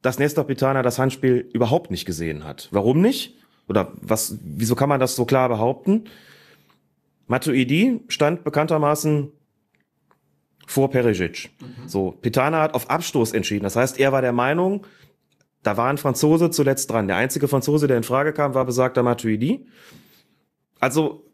[0.02, 2.68] dass Nestor Pitana das Handspiel überhaupt nicht gesehen hat.
[2.72, 3.36] Warum nicht?
[3.68, 6.04] Oder was, wieso kann man das so klar behaupten?
[7.26, 9.32] Matuidi stand bekanntermaßen
[10.66, 11.50] vor Perisic.
[11.60, 11.88] Mhm.
[11.88, 13.64] So, Pitana hat auf Abstoß entschieden.
[13.64, 14.86] Das heißt, er war der Meinung,
[15.66, 17.08] da war ein Franzose zuletzt dran.
[17.08, 19.66] Der einzige Franzose, der in Frage kam, war besagter Matuidi.
[20.78, 21.24] Also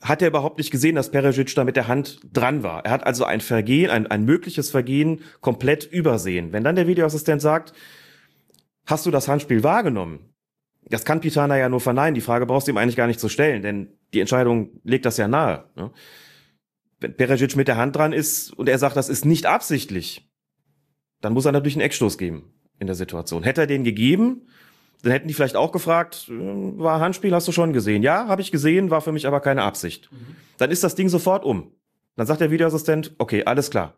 [0.00, 2.84] hat er überhaupt nicht gesehen, dass Perisic da mit der Hand dran war.
[2.84, 6.52] Er hat also ein Vergehen, ein, ein mögliches Vergehen komplett übersehen.
[6.52, 7.72] Wenn dann der Videoassistent sagt,
[8.86, 10.34] hast du das Handspiel wahrgenommen?
[10.88, 12.14] Das kann Pitana ja nur verneinen.
[12.14, 15.16] Die Frage brauchst du ihm eigentlich gar nicht zu stellen, denn die Entscheidung legt das
[15.16, 15.66] ja nahe.
[15.76, 15.92] Ne?
[16.98, 20.28] Wenn Peresic mit der Hand dran ist und er sagt, das ist nicht absichtlich,
[21.20, 23.44] dann muss er natürlich einen Eckstoß geben in der Situation.
[23.44, 24.48] Hätte er den gegeben,
[25.02, 28.02] dann hätten die vielleicht auch gefragt, war Handspiel, hast du schon gesehen?
[28.02, 30.10] Ja, habe ich gesehen, war für mich aber keine Absicht.
[30.58, 31.70] Dann ist das Ding sofort um.
[32.16, 33.94] Dann sagt der Videoassistent, okay, alles klar.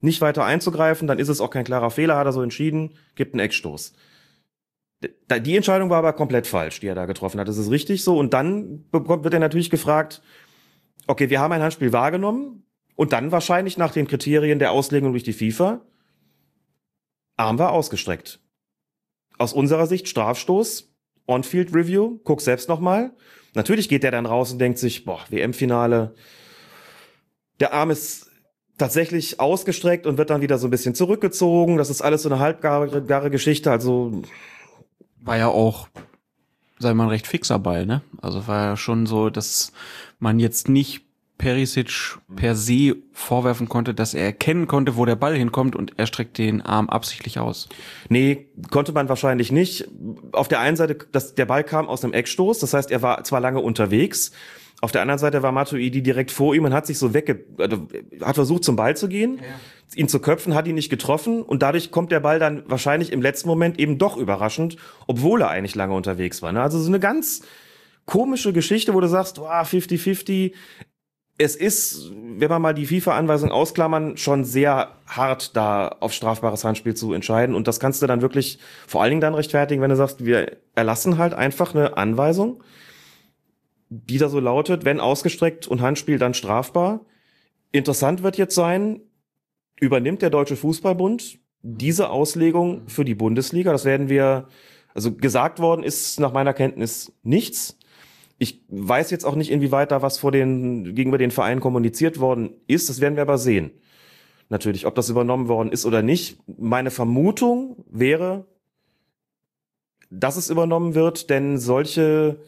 [0.00, 3.34] Nicht weiter einzugreifen, dann ist es auch kein klarer Fehler, hat er so entschieden, gibt
[3.34, 3.92] einen Eckstoß.
[5.02, 7.48] Die Entscheidung war aber komplett falsch, die er da getroffen hat.
[7.48, 8.18] Das ist richtig so.
[8.18, 10.22] Und dann wird er natürlich gefragt,
[11.06, 12.64] okay, wir haben ein Handspiel wahrgenommen
[12.96, 15.80] und dann wahrscheinlich nach den Kriterien der Auslegung durch die FIFA,
[17.40, 18.38] Arm war ausgestreckt.
[19.38, 20.92] Aus unserer Sicht Strafstoß,
[21.26, 23.12] On-Field Review, guck selbst nochmal.
[23.54, 26.14] Natürlich geht der dann raus und denkt sich, boah, WM-Finale,
[27.58, 28.30] der Arm ist
[28.78, 31.78] tatsächlich ausgestreckt und wird dann wieder so ein bisschen zurückgezogen.
[31.78, 33.70] Das ist alles so eine halbgare Geschichte.
[33.70, 34.22] Also
[35.22, 35.88] war ja auch,
[36.78, 38.02] sei mal, ein recht fixer Ball, ne?
[38.22, 39.72] Also war ja schon so, dass
[40.18, 41.09] man jetzt nicht
[41.40, 46.06] Perisic per se vorwerfen konnte, dass er erkennen konnte, wo der Ball hinkommt und er
[46.06, 47.66] streckt den Arm absichtlich aus.
[48.10, 49.88] Nee, konnte man wahrscheinlich nicht.
[50.32, 53.24] Auf der einen Seite, dass der Ball kam aus einem Eckstoß, das heißt, er war
[53.24, 54.32] zwar lange unterwegs,
[54.82, 57.44] auf der anderen Seite war Matuidi direkt vor ihm und hat sich so wegge...
[57.56, 57.88] Also,
[58.22, 59.98] hat versucht zum Ball zu gehen, ja.
[59.98, 63.22] ihn zu köpfen, hat ihn nicht getroffen und dadurch kommt der Ball dann wahrscheinlich im
[63.22, 64.76] letzten Moment eben doch überraschend,
[65.06, 66.52] obwohl er eigentlich lange unterwegs war.
[66.52, 66.60] Ne?
[66.60, 67.42] Also so eine ganz
[68.10, 70.52] komische Geschichte, wo du sagst, wow, 50-50.
[71.42, 76.94] Es ist, wenn man mal die FIFA-Anweisung ausklammern, schon sehr hart, da auf strafbares Handspiel
[76.94, 77.54] zu entscheiden.
[77.54, 80.58] Und das kannst du dann wirklich vor allen Dingen dann rechtfertigen, wenn du sagst, wir
[80.74, 82.62] erlassen halt einfach eine Anweisung
[83.90, 87.04] die da so lautet, wenn ausgestreckt und Handspiel, dann strafbar.
[87.72, 89.00] Interessant wird jetzt sein,
[89.80, 93.72] übernimmt der Deutsche Fußballbund diese Auslegung für die Bundesliga?
[93.72, 94.46] Das werden wir,
[94.94, 97.78] also gesagt worden ist nach meiner Kenntnis nichts.
[98.42, 102.54] Ich weiß jetzt auch nicht, inwieweit da was vor den, gegenüber den Vereinen kommuniziert worden
[102.66, 102.88] ist.
[102.88, 103.70] Das werden wir aber sehen.
[104.48, 106.38] Natürlich, ob das übernommen worden ist oder nicht.
[106.46, 108.46] Meine Vermutung wäre,
[110.08, 112.40] dass es übernommen wird, denn solche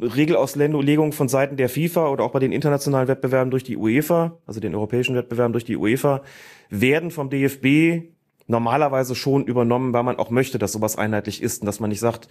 [0.00, 4.60] Regelauslegung von Seiten der FIFA oder auch bei den internationalen Wettbewerben durch die UEFA, also
[4.60, 6.22] den europäischen Wettbewerben durch die UEFA,
[6.70, 8.12] werden vom DFB
[8.46, 11.98] normalerweise schon übernommen, weil man auch möchte, dass sowas einheitlich ist und dass man nicht
[11.98, 12.28] sagt,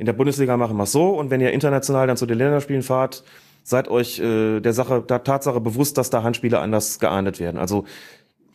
[0.00, 2.82] in der Bundesliga machen wir es so und wenn ihr international dann zu den Länderspielen
[2.82, 3.22] fahrt,
[3.62, 7.58] seid euch äh, der Sache, der Tatsache bewusst, dass da Handspiele anders geahndet werden.
[7.58, 7.84] Also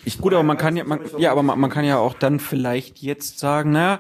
[0.04, 2.40] ich Gut, aber man kann ja, man, ja, aber man, man kann ja auch dann
[2.40, 4.00] vielleicht jetzt sagen, naja,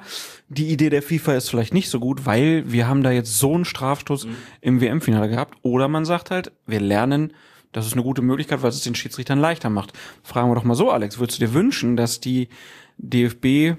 [0.50, 3.54] die Idee der FIFA ist vielleicht nicht so gut, weil wir haben da jetzt so
[3.54, 4.36] einen Strafstoß mhm.
[4.62, 5.56] im WM-Finale gehabt.
[5.62, 7.32] Oder man sagt halt, wir lernen,
[7.74, 9.93] das ist eine gute Möglichkeit, weil es den Schiedsrichtern leichter macht.
[10.24, 12.50] Fragen wir doch mal so, Alex, würdest du dir wünschen, dass die
[12.98, 13.78] DFB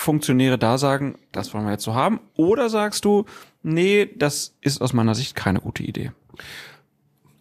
[0.00, 2.20] Funktionäre da sagen, das wollen wir jetzt so haben?
[2.34, 3.26] Oder sagst du,
[3.62, 6.12] nee, das ist aus meiner Sicht keine gute Idee?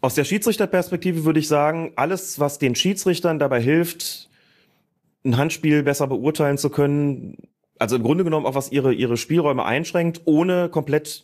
[0.01, 4.30] Aus der Schiedsrichterperspektive würde ich sagen, alles, was den Schiedsrichtern dabei hilft,
[5.24, 7.38] ein Handspiel besser beurteilen zu können,
[7.78, 11.24] also im Grunde genommen auch was ihre, ihre Spielräume einschränkt, ohne komplett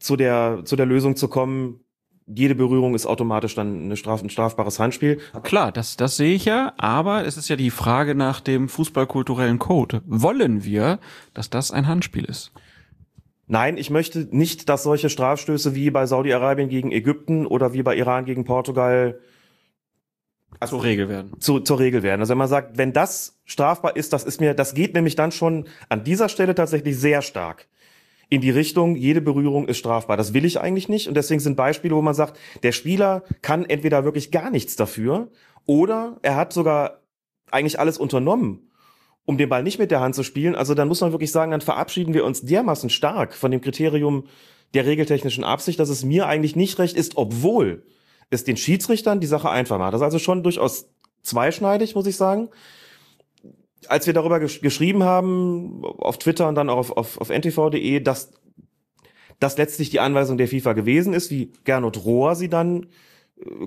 [0.00, 1.80] zu der, zu der Lösung zu kommen,
[2.26, 5.20] jede Berührung ist automatisch dann eine Straf, ein strafbares Handspiel.
[5.42, 9.58] Klar, das, das sehe ich ja, aber es ist ja die Frage nach dem fußballkulturellen
[9.58, 10.02] Code.
[10.06, 10.98] Wollen wir,
[11.34, 12.52] dass das ein Handspiel ist?
[13.46, 17.96] Nein, ich möchte nicht, dass solche Strafstöße wie bei Saudi-Arabien gegen Ägypten oder wie bei
[17.96, 19.20] Iran gegen Portugal
[20.58, 21.32] also, zur Regel werden.
[21.38, 22.20] Zu, zur Regel werden.
[22.20, 25.30] Also wenn man sagt, wenn das strafbar ist, das ist mir, das geht nämlich dann
[25.30, 27.68] schon an dieser Stelle tatsächlich sehr stark
[28.28, 30.16] in die Richtung, jede Berührung ist strafbar.
[30.16, 31.08] Das will ich eigentlich nicht.
[31.08, 35.28] Und deswegen sind Beispiele, wo man sagt, der Spieler kann entweder wirklich gar nichts dafür
[35.64, 37.02] oder er hat sogar
[37.50, 38.70] eigentlich alles unternommen,
[39.24, 40.56] um den Ball nicht mit der Hand zu spielen.
[40.56, 44.24] Also dann muss man wirklich sagen, dann verabschieden wir uns dermaßen stark von dem Kriterium
[44.74, 47.84] der regeltechnischen Absicht, dass es mir eigentlich nicht recht ist, obwohl
[48.30, 49.94] es den Schiedsrichtern die Sache einfach macht.
[49.94, 50.88] Das ist also schon durchaus
[51.22, 52.48] zweischneidig, muss ich sagen.
[53.88, 58.00] Als wir darüber gesch geschrieben haben, auf Twitter und dann auch auf, auf, auf ntv.de,
[58.00, 58.32] dass
[59.38, 62.86] das letztlich die Anweisung der FIFA gewesen ist, wie Gernot Rohr sie dann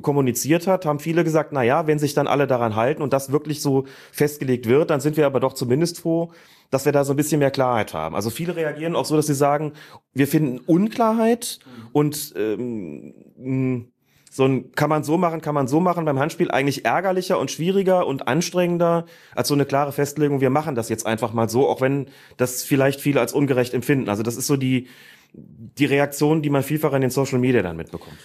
[0.01, 3.31] kommuniziert hat, haben viele gesagt, na ja, wenn sich dann alle daran halten und das
[3.31, 6.31] wirklich so festgelegt wird, dann sind wir aber doch zumindest froh,
[6.71, 8.15] dass wir da so ein bisschen mehr Klarheit haben.
[8.15, 9.73] Also viele reagieren auch so, dass sie sagen,
[10.13, 11.59] wir finden Unklarheit
[11.91, 13.91] und ähm,
[14.29, 17.51] so ein kann man so machen, kann man so machen beim Handspiel eigentlich ärgerlicher und
[17.51, 19.05] schwieriger und anstrengender
[19.35, 22.07] als so eine klare Festlegung, wir machen das jetzt einfach mal so, auch wenn
[22.37, 24.09] das vielleicht viele als ungerecht empfinden.
[24.09, 24.87] Also das ist so die
[25.33, 28.17] die Reaktion, die man vielfach in den Social Media dann mitbekommt.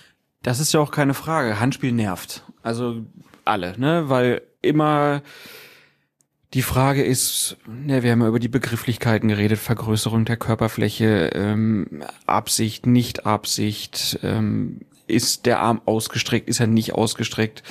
[0.42, 1.60] Das ist ja auch keine Frage.
[1.60, 2.42] Handspiel nervt.
[2.62, 3.02] Also
[3.44, 4.04] alle, ne?
[4.08, 5.22] Weil immer
[6.54, 12.04] Die Frage ist, ne, wir haben ja über die Begrifflichkeiten geredet, Vergrößerung der Körperfläche, ähm,
[12.26, 17.62] Absicht, Nicht-Absicht, ähm, ist der Arm ausgestreckt, ist er nicht ausgestreckt,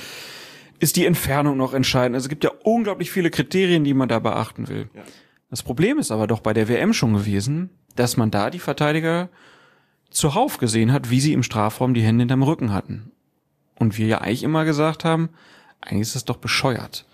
[0.78, 2.14] ist die Entfernung noch entscheidend.
[2.14, 4.88] Also es gibt ja unglaublich viele Kriterien, die man da beachten will.
[4.94, 5.02] Ja.
[5.50, 9.28] Das Problem ist aber doch bei der WM schon gewesen, dass man da die Verteidiger
[10.10, 13.12] zuhauf gesehen hat, wie sie im Strafraum die Hände hinterm Rücken hatten.
[13.78, 15.30] Und wir ja eigentlich immer gesagt haben,
[15.80, 17.06] eigentlich ist das doch bescheuert.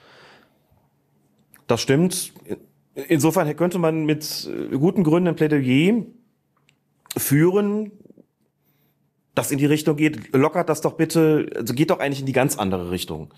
[1.66, 2.32] Das stimmt.
[2.94, 6.04] Insofern könnte man mit guten Gründen ein Plädoyer
[7.16, 7.92] führen,
[9.34, 12.32] das in die Richtung geht, lockert das doch bitte, also geht doch eigentlich in die
[12.32, 13.32] ganz andere Richtung.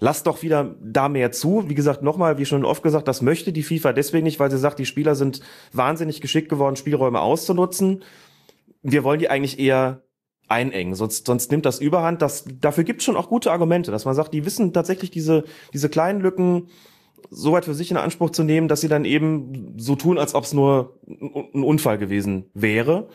[0.00, 1.68] Lasst doch wieder da mehr zu.
[1.68, 4.58] Wie gesagt, nochmal, wie schon oft gesagt, das möchte die FIFA deswegen nicht, weil sie
[4.58, 5.40] sagt, die Spieler sind
[5.72, 8.02] wahnsinnig geschickt geworden, Spielräume auszunutzen.
[8.82, 10.02] Wir wollen die eigentlich eher
[10.48, 12.22] einengen, sonst, sonst nimmt das Überhand.
[12.22, 15.44] Das, dafür gibt es schon auch gute Argumente, dass man sagt, die wissen tatsächlich diese,
[15.72, 16.68] diese kleinen Lücken,
[17.30, 20.34] so weit für sich in Anspruch zu nehmen, dass sie dann eben so tun, als
[20.34, 23.08] ob es nur ein Unfall gewesen wäre.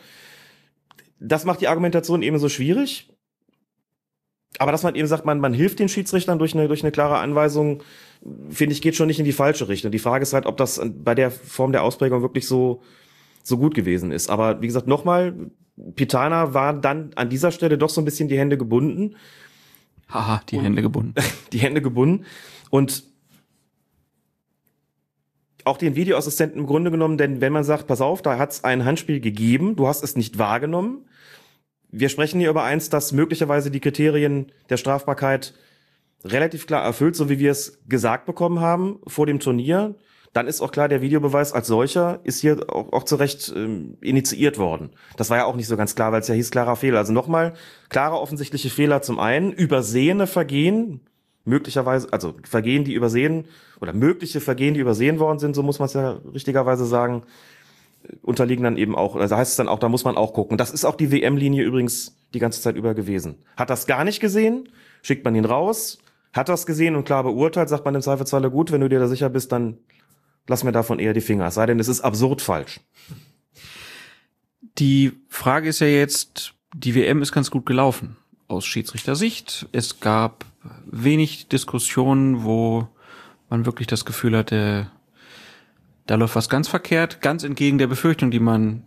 [1.24, 3.08] Das macht die Argumentation eben so schwierig.
[4.58, 7.18] Aber dass man eben sagt, man, man hilft den Schiedsrichtern durch eine, durch eine klare
[7.18, 7.82] Anweisung,
[8.50, 9.90] finde ich, geht schon nicht in die falsche Richtung.
[9.90, 12.82] Die Frage ist halt, ob das bei der Form der Ausprägung wirklich so,
[13.42, 14.28] so gut gewesen ist.
[14.28, 15.50] Aber wie gesagt, nochmal,
[15.96, 19.16] Pitana war dann an dieser Stelle doch so ein bisschen die Hände gebunden.
[20.08, 21.14] Haha, die Hände gebunden.
[21.52, 22.26] die Hände gebunden.
[22.68, 23.04] Und
[25.64, 28.64] auch den Videoassistenten im Grunde genommen, denn wenn man sagt, pass auf, da hat es
[28.64, 31.06] ein Handspiel gegeben, du hast es nicht wahrgenommen.
[31.92, 35.52] Wir sprechen hier über eins, das möglicherweise die Kriterien der Strafbarkeit
[36.24, 39.94] relativ klar erfüllt, so wie wir es gesagt bekommen haben vor dem Turnier.
[40.32, 43.98] Dann ist auch klar, der Videobeweis als solcher ist hier auch, auch zu Recht ähm,
[44.00, 44.90] initiiert worden.
[45.18, 46.98] Das war ja auch nicht so ganz klar, weil es ja hieß klarer Fehler.
[46.98, 47.52] Also nochmal,
[47.90, 51.00] klare offensichtliche Fehler zum einen, übersehene Vergehen,
[51.44, 53.46] möglicherweise, also Vergehen, die übersehen
[53.82, 57.24] oder mögliche Vergehen, die übersehen worden sind, so muss man es ja richtigerweise sagen,
[58.22, 60.58] unterliegen dann eben auch, also heißt es dann auch, da muss man auch gucken.
[60.58, 63.36] Das ist auch die WM-Linie übrigens die ganze Zeit über gewesen.
[63.56, 64.68] Hat das gar nicht gesehen,
[65.02, 65.98] schickt man ihn raus,
[66.32, 69.08] hat das gesehen und klar beurteilt, sagt man im Zweifelsfalle gut, wenn du dir da
[69.08, 69.78] sicher bist, dann
[70.48, 71.50] lass mir davon eher die Finger.
[71.50, 72.80] Sei denn, es ist absurd falsch.
[74.78, 78.16] Die Frage ist ja jetzt, die WM ist ganz gut gelaufen
[78.48, 79.68] aus Schiedsrichtersicht.
[79.72, 80.46] Es gab
[80.86, 82.88] wenig Diskussionen, wo
[83.50, 84.90] man wirklich das Gefühl hatte,
[86.06, 88.84] da läuft was ganz verkehrt, ganz entgegen der Befürchtung, die man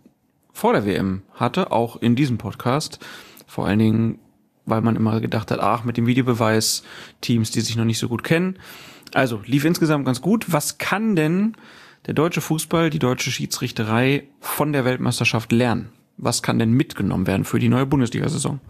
[0.52, 2.98] vor der WM hatte, auch in diesem Podcast.
[3.46, 4.18] Vor allen Dingen,
[4.64, 6.82] weil man immer gedacht hat, ach, mit dem Videobeweis
[7.20, 8.58] Teams, die sich noch nicht so gut kennen.
[9.14, 10.52] Also lief insgesamt ganz gut.
[10.52, 11.56] Was kann denn
[12.06, 15.90] der deutsche Fußball, die deutsche Schiedsrichterei von der Weltmeisterschaft lernen?
[16.16, 18.60] Was kann denn mitgenommen werden für die neue Bundesliga-Saison?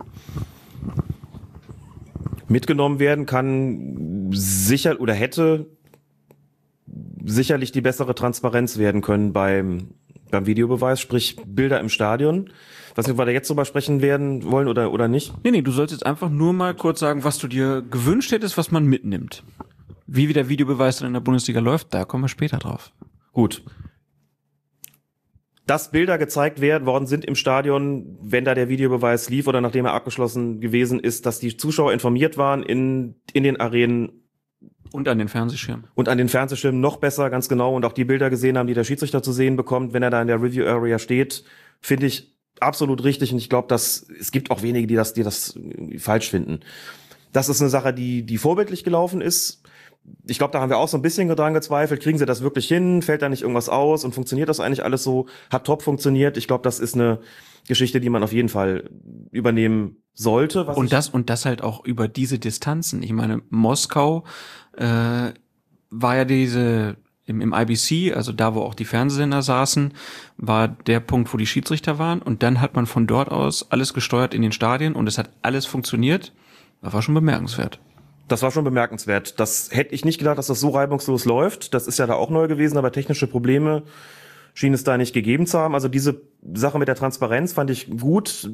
[2.49, 5.67] mitgenommen werden kann, sicher oder hätte
[7.27, 9.89] sicherlich die bessere Transparenz werden können beim,
[10.31, 12.51] beim Videobeweis, sprich Bilder im Stadion.
[12.95, 15.35] Was wir da jetzt drüber sprechen werden wollen oder, oder nicht?
[15.45, 18.57] Nee, nee, du sollst jetzt einfach nur mal kurz sagen, was du dir gewünscht hättest,
[18.57, 19.45] was man mitnimmt.
[20.07, 22.93] Wie wie der Videobeweis dann in der Bundesliga läuft, da kommen wir später drauf.
[23.33, 23.63] Gut
[25.67, 29.85] dass Bilder gezeigt werden worden sind im Stadion, wenn da der Videobeweis lief oder nachdem
[29.85, 34.23] er abgeschlossen gewesen ist, dass die Zuschauer informiert waren in, in den Arenen.
[34.93, 35.87] Und an den Fernsehschirmen.
[35.95, 37.75] Und an den Fernsehschirmen noch besser, ganz genau.
[37.75, 40.21] Und auch die Bilder gesehen haben, die der Schiedsrichter zu sehen bekommt, wenn er da
[40.21, 41.45] in der Review Area steht,
[41.81, 43.33] finde ich absolut richtig.
[43.33, 45.59] Und ich glaube, dass es gibt auch wenige, die das, die das
[45.99, 46.61] falsch finden.
[47.33, 49.63] Das ist eine Sache, die, die vorbildlich gelaufen ist
[50.27, 52.03] ich glaube, da haben wir auch so ein bisschen dran gezweifelt.
[52.03, 53.03] Kriegen sie das wirklich hin?
[53.03, 54.05] Fällt da nicht irgendwas aus?
[54.05, 55.27] Und funktioniert das eigentlich alles so?
[55.51, 56.37] Hat top funktioniert.
[56.37, 57.21] Ich glaube, das ist eine
[57.69, 58.91] Geschichte, die man auf jeden Fall
[59.31, 60.65] übernehmen sollte.
[60.65, 63.03] und das und das halt auch über diese Distanzen.
[63.03, 64.25] Ich meine, Moskau
[64.77, 65.33] äh,
[65.91, 66.97] war ja diese
[67.27, 69.93] im, im IBC, also da, wo auch die Fernsehsender saßen,
[70.37, 72.23] war der Punkt, wo die Schiedsrichter waren.
[72.23, 75.31] Und dann hat man von dort aus alles gesteuert in den Stadien und es hat
[75.43, 76.33] alles funktioniert.
[76.83, 77.81] Das war schon bemerkenswert.
[78.29, 79.39] Das war schon bemerkenswert.
[79.41, 81.75] Das hätte ich nicht gedacht, dass das so reibungslos läuft.
[81.75, 83.83] Das ist ja da auch neu gewesen, aber technische Probleme
[84.55, 85.75] schien es da nicht gegeben zu haben.
[85.75, 86.23] Also diese
[86.55, 88.51] Sache mit der Transparenz fand ich gut.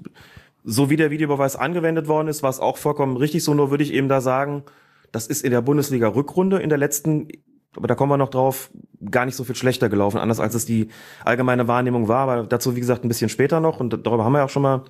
[0.65, 3.55] So wie der Videobeweis angewendet worden ist, war es auch vollkommen richtig so.
[3.55, 4.65] Nur würde ich eben da sagen,
[5.13, 7.29] das ist in der Bundesliga-Rückrunde in der letzten,
[7.77, 8.71] aber da kommen wir noch drauf,
[9.11, 10.89] gar nicht so viel schlechter gelaufen, anders als es die
[11.25, 12.29] allgemeine Wahrnehmung war.
[12.29, 13.81] Aber dazu, wie gesagt, ein bisschen später noch.
[13.81, 14.85] Und darüber haben wir auch schon mal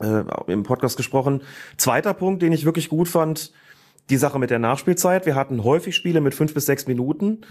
[0.00, 1.42] äh, im Podcast gesprochen.
[1.76, 3.52] Zweiter Punkt, den ich wirklich gut fand,
[4.10, 5.26] die Sache mit der Nachspielzeit.
[5.26, 7.42] Wir hatten häufig Spiele mit fünf bis sechs Minuten,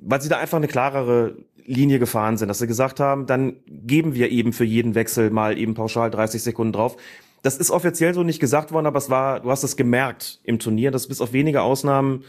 [0.00, 4.14] weil sie da einfach eine klarere Linie gefahren sind, dass sie gesagt haben, dann geben
[4.14, 6.96] wir eben für jeden Wechsel mal eben pauschal 30 Sekunden drauf.
[7.42, 10.58] Das ist offiziell so nicht gesagt worden, aber es war, du hast es gemerkt im
[10.58, 12.24] Turnier, dass bis auf wenige Ausnahmen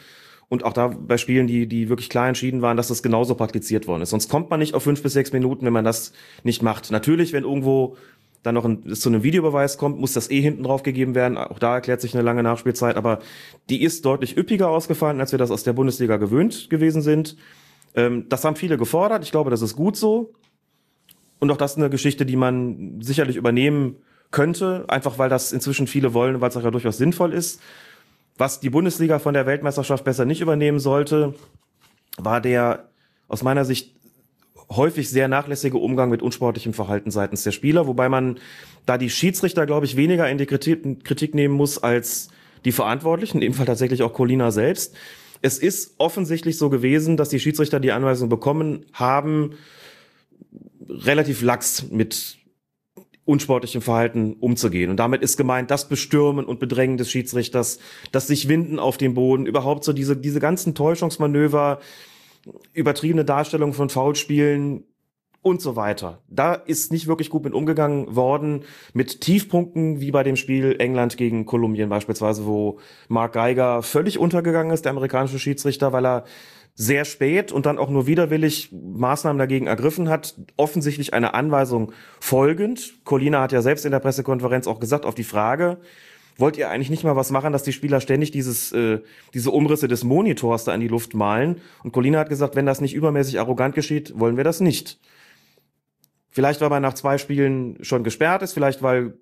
[0.50, 3.88] und auch da bei Spielen, die, die wirklich klar entschieden waren, dass das genauso praktiziert
[3.88, 4.10] worden ist.
[4.10, 6.92] Sonst kommt man nicht auf fünf bis sechs Minuten, wenn man das nicht macht.
[6.92, 7.96] Natürlich, wenn irgendwo
[8.44, 11.38] dann noch ein, es zu einem Videobeweis kommt, muss das eh hinten drauf gegeben werden.
[11.38, 13.20] Auch da erklärt sich eine lange Nachspielzeit, aber
[13.70, 17.38] die ist deutlich üppiger ausgefallen, als wir das aus der Bundesliga gewöhnt gewesen sind.
[17.96, 19.24] Ähm, das haben viele gefordert.
[19.24, 20.34] Ich glaube, das ist gut so.
[21.40, 23.98] Und auch das ist eine Geschichte, die man sicherlich übernehmen
[24.34, 27.62] könnte, einfach weil das inzwischen viele wollen, weil es auch ja durchaus sinnvoll ist.
[28.38, 31.36] Was die Bundesliga von der Weltmeisterschaft besser nicht übernehmen sollte,
[32.18, 32.90] war der
[33.30, 33.96] aus meiner Sicht
[34.70, 38.40] häufig sehr nachlässige Umgang mit unsportlichem Verhalten seitens der Spieler, wobei man
[38.86, 42.30] da die Schiedsrichter, glaube ich, weniger in die Kritik, Kritik nehmen muss als
[42.66, 44.96] die Verantwortlichen, in dem Fall tatsächlich auch Colina selbst.
[45.42, 49.56] Es ist offensichtlich so gewesen, dass die Schiedsrichter die Anweisung bekommen haben,
[50.90, 52.38] relativ lax mit
[53.26, 54.90] unsportlichem Verhalten umzugehen.
[54.90, 57.80] Und damit ist gemeint das Bestürmen und Bedrängen des Schiedsrichters,
[58.12, 61.80] das sich Winden auf dem Boden, überhaupt so diese, diese ganzen Täuschungsmanöver,
[62.74, 64.84] übertriebene Darstellung von Foulspielen
[65.44, 66.22] und so weiter.
[66.30, 68.64] Da ist nicht wirklich gut mit umgegangen worden,
[68.94, 74.74] mit Tiefpunkten wie bei dem Spiel England gegen Kolumbien beispielsweise, wo Mark Geiger völlig untergegangen
[74.74, 76.24] ist, der amerikanische Schiedsrichter, weil er
[76.76, 82.96] sehr spät und dann auch nur widerwillig Maßnahmen dagegen ergriffen hat, offensichtlich eine Anweisung folgend.
[83.04, 85.78] Colina hat ja selbst in der Pressekonferenz auch gesagt, auf die Frage,
[86.38, 89.02] wollt ihr eigentlich nicht mal was machen, dass die Spieler ständig dieses, äh,
[89.36, 91.62] diese Umrisse des Monitors da in die Luft malen?
[91.84, 95.00] Und Colina hat gesagt, wenn das nicht übermäßig arrogant geschieht, wollen wir das nicht.
[96.32, 99.14] Vielleicht, weil man nach zwei Spielen schon gesperrt ist, vielleicht weil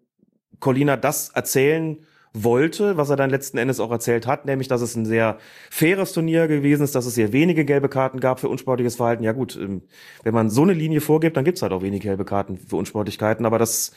[0.62, 1.98] Colina das erzählen
[2.34, 5.38] wollte, was er dann letzten Endes auch erzählt hat, nämlich, dass es ein sehr
[5.70, 9.24] faires Turnier gewesen ist, dass es sehr wenige gelbe Karten gab für unsportliches Verhalten.
[9.24, 9.82] Ja gut, ähm,
[10.24, 13.46] wenn man so eine Linie vorgibt, dann gibt's halt auch wenige gelbe Karten für Unsportlichkeiten,
[13.46, 13.92] aber das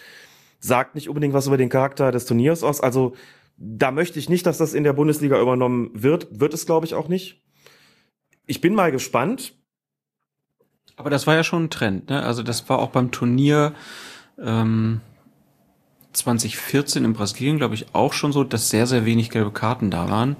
[0.58, 2.80] sagt nicht unbedingt was über den Charakter des Turniers aus.
[2.80, 3.14] Also
[3.56, 6.40] da möchte ich nicht, dass das in der Bundesliga übernommen wird.
[6.40, 7.42] Wird es, glaube ich, auch nicht.
[8.46, 9.56] Ich bin mal gespannt.
[10.96, 12.22] Aber das war ja schon ein Trend, ne?
[12.22, 13.74] Also das war auch beim Turnier
[14.38, 15.00] ähm,
[16.14, 20.08] 2014 in Brasilien, glaube ich, auch schon so, dass sehr, sehr wenig gelbe Karten da
[20.08, 20.36] waren.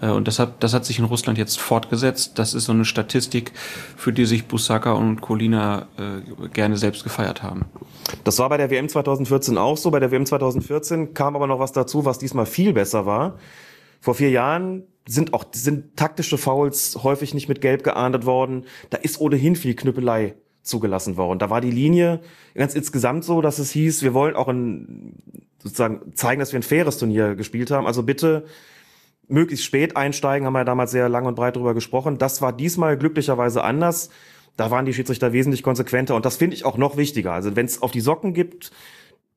[0.00, 2.38] Äh, und deshalb, das hat sich in Russland jetzt fortgesetzt.
[2.38, 3.52] Das ist so eine Statistik,
[3.96, 7.66] für die sich Busaka und Kolina äh, gerne selbst gefeiert haben.
[8.24, 9.90] Das war bei der WM 2014 auch so.
[9.90, 13.38] Bei der WM 2014 kam aber noch was dazu, was diesmal viel besser war.
[14.00, 18.64] Vor vier Jahren sind auch sind taktische Fouls häufig nicht mit Gelb geahndet worden.
[18.88, 21.38] Da ist ohnehin viel Knüppelei zugelassen worden.
[21.38, 22.20] Da war die Linie
[22.54, 25.14] ganz insgesamt so, dass es hieß, wir wollen auch ein,
[25.62, 27.86] sozusagen zeigen, dass wir ein faires Turnier gespielt haben.
[27.86, 28.44] Also bitte
[29.28, 32.18] möglichst spät einsteigen, haben wir ja damals sehr lang und breit drüber gesprochen.
[32.18, 34.10] Das war diesmal glücklicherweise anders.
[34.56, 37.32] Da waren die Schiedsrichter wesentlich konsequenter und das finde ich auch noch wichtiger.
[37.32, 38.72] Also wenn es auf die Socken gibt,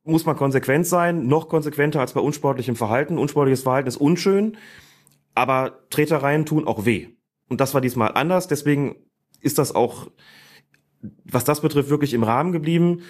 [0.03, 3.17] muss man konsequent sein, noch konsequenter als bei unsportlichem Verhalten.
[3.17, 4.57] Unsportliches Verhalten ist unschön,
[5.34, 7.07] aber Tretereien tun auch weh.
[7.47, 8.95] Und das war diesmal anders, deswegen
[9.39, 10.07] ist das auch
[11.25, 13.01] was das betrifft, wirklich im Rahmen geblieben.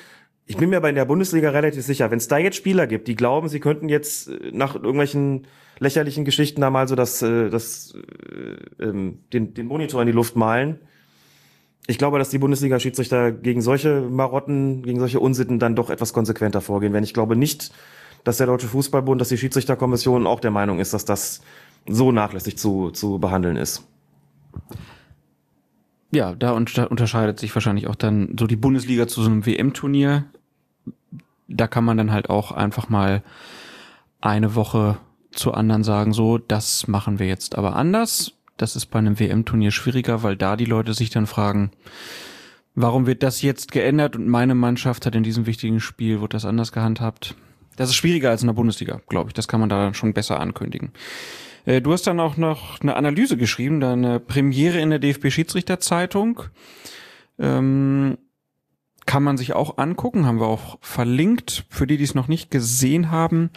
[0.46, 3.08] Ich bin mir aber in der Bundesliga relativ sicher, wenn es da jetzt Spieler gibt,
[3.08, 5.48] die glauben, sie könnten jetzt äh, nach irgendwelchen
[5.80, 10.14] lächerlichen Geschichten da mal so das, äh, das, äh, ähm, den, den Monitor in die
[10.14, 10.80] Luft malen.
[11.88, 16.62] Ich glaube, dass die Bundesliga-Schiedsrichter gegen solche Marotten, gegen solche Unsitten dann doch etwas konsequenter
[16.62, 17.04] vorgehen werden.
[17.04, 17.74] Ich glaube nicht,
[18.24, 21.42] dass der Deutsche Fußballbund, dass die Schiedsrichterkommission auch der Meinung ist, dass das
[21.88, 23.86] so nachlässig zu, zu behandeln ist.
[26.14, 30.26] Ja, da unterscheidet sich wahrscheinlich auch dann so die Bundesliga zu so einem WM-Turnier.
[31.48, 33.24] Da kann man dann halt auch einfach mal
[34.22, 34.98] eine Woche
[35.32, 38.34] zur anderen sagen, so, das machen wir jetzt aber anders.
[38.58, 41.72] Das ist bei einem WM-Turnier schwieriger, weil da die Leute sich dann fragen,
[42.76, 46.46] warum wird das jetzt geändert und meine Mannschaft hat in diesem wichtigen Spiel, wird das
[46.46, 47.36] anders gehandhabt.
[47.76, 49.34] Das ist schwieriger als in der Bundesliga, glaube ich.
[49.34, 50.92] Das kann man da schon besser ankündigen.
[51.66, 56.44] Äh, du hast dann auch noch eine Analyse geschrieben, deine Premiere in der DFB-Schiedsrichterzeitung.
[57.40, 58.18] Ähm,
[59.06, 61.66] kann man sich auch angucken, haben wir auch verlinkt.
[61.70, 63.50] Für die, die es noch nicht gesehen haben,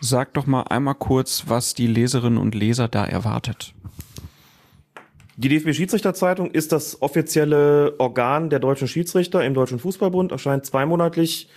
[0.00, 3.74] sag doch mal einmal kurz, was die Leserinnen und Leser da erwartet.
[5.36, 11.48] Die DFB-Schiedsrichterzeitung ist das offizielle Organ der deutschen Schiedsrichter im Deutschen Fußballbund, erscheint zweimonatlich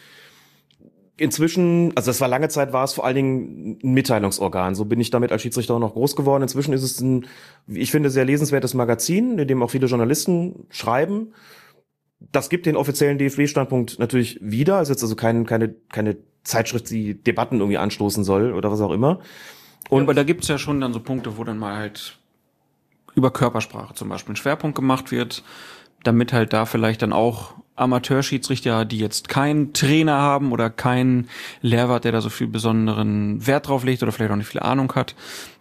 [1.17, 4.75] Inzwischen, also das war lange Zeit, war es vor allen Dingen ein Mitteilungsorgan.
[4.75, 6.43] So bin ich damit als Schiedsrichter auch noch groß geworden.
[6.43, 7.27] Inzwischen ist es ein,
[7.67, 11.33] wie ich finde, sehr lesenswertes Magazin, in dem auch viele Journalisten schreiben.
[12.19, 14.81] Das gibt den offiziellen DFB-Standpunkt natürlich wieder.
[14.81, 18.91] Es ist also kein, keine, keine Zeitschrift, die Debatten irgendwie anstoßen soll oder was auch
[18.91, 19.19] immer.
[19.89, 22.19] Und ja, aber da gibt's ja schon dann so Punkte, wo dann mal halt
[23.13, 25.43] über Körpersprache zum Beispiel ein Schwerpunkt gemacht wird
[26.05, 31.27] damit halt da vielleicht dann auch Amateurschiedsrichter, die jetzt keinen Trainer haben oder keinen
[31.61, 34.93] Lehrwart, der da so viel besonderen Wert drauf legt oder vielleicht auch nicht viel Ahnung
[34.93, 35.15] hat,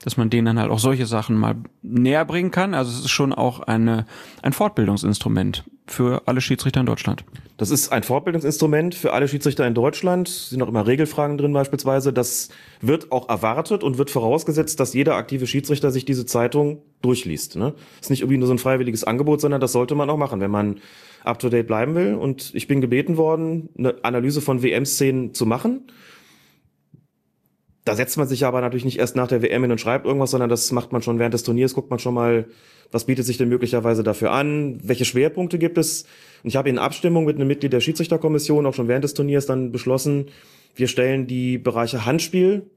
[0.04, 2.74] dass man denen dann halt auch solche Sachen mal näher bringen kann.
[2.74, 4.06] Also es ist schon auch eine,
[4.42, 7.24] ein Fortbildungsinstrument für alle Schiedsrichter in Deutschland.
[7.56, 10.28] Das ist ein Fortbildungsinstrument für alle Schiedsrichter in Deutschland.
[10.28, 12.12] Es sind auch immer Regelfragen drin beispielsweise.
[12.12, 12.48] Das
[12.80, 17.56] wird auch erwartet und wird vorausgesetzt, dass jeder aktive Schiedsrichter sich diese Zeitung durchliest.
[17.56, 17.74] Ne?
[18.00, 20.50] Ist nicht irgendwie nur so ein freiwilliges Angebot, sondern das sollte man auch machen, wenn
[20.50, 20.80] man
[21.24, 22.14] up-to-date bleiben will.
[22.14, 25.82] Und ich bin gebeten worden, eine Analyse von WM-Szenen zu machen.
[27.84, 30.30] Da setzt man sich aber natürlich nicht erst nach der WM hin und schreibt irgendwas,
[30.30, 32.46] sondern das macht man schon während des Turniers, guckt man schon mal,
[32.90, 36.04] was bietet sich denn möglicherweise dafür an, welche Schwerpunkte gibt es.
[36.42, 39.46] Und ich habe in Abstimmung mit einem Mitglied der Schiedsrichterkommission auch schon während des Turniers
[39.46, 40.26] dann beschlossen,
[40.76, 42.70] wir stellen die Bereiche Handspiel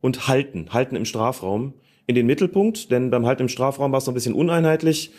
[0.00, 1.72] und Halten, Halten im Strafraum
[2.06, 5.12] in den Mittelpunkt, denn beim Halten im Strafraum war es so ein bisschen uneinheitlich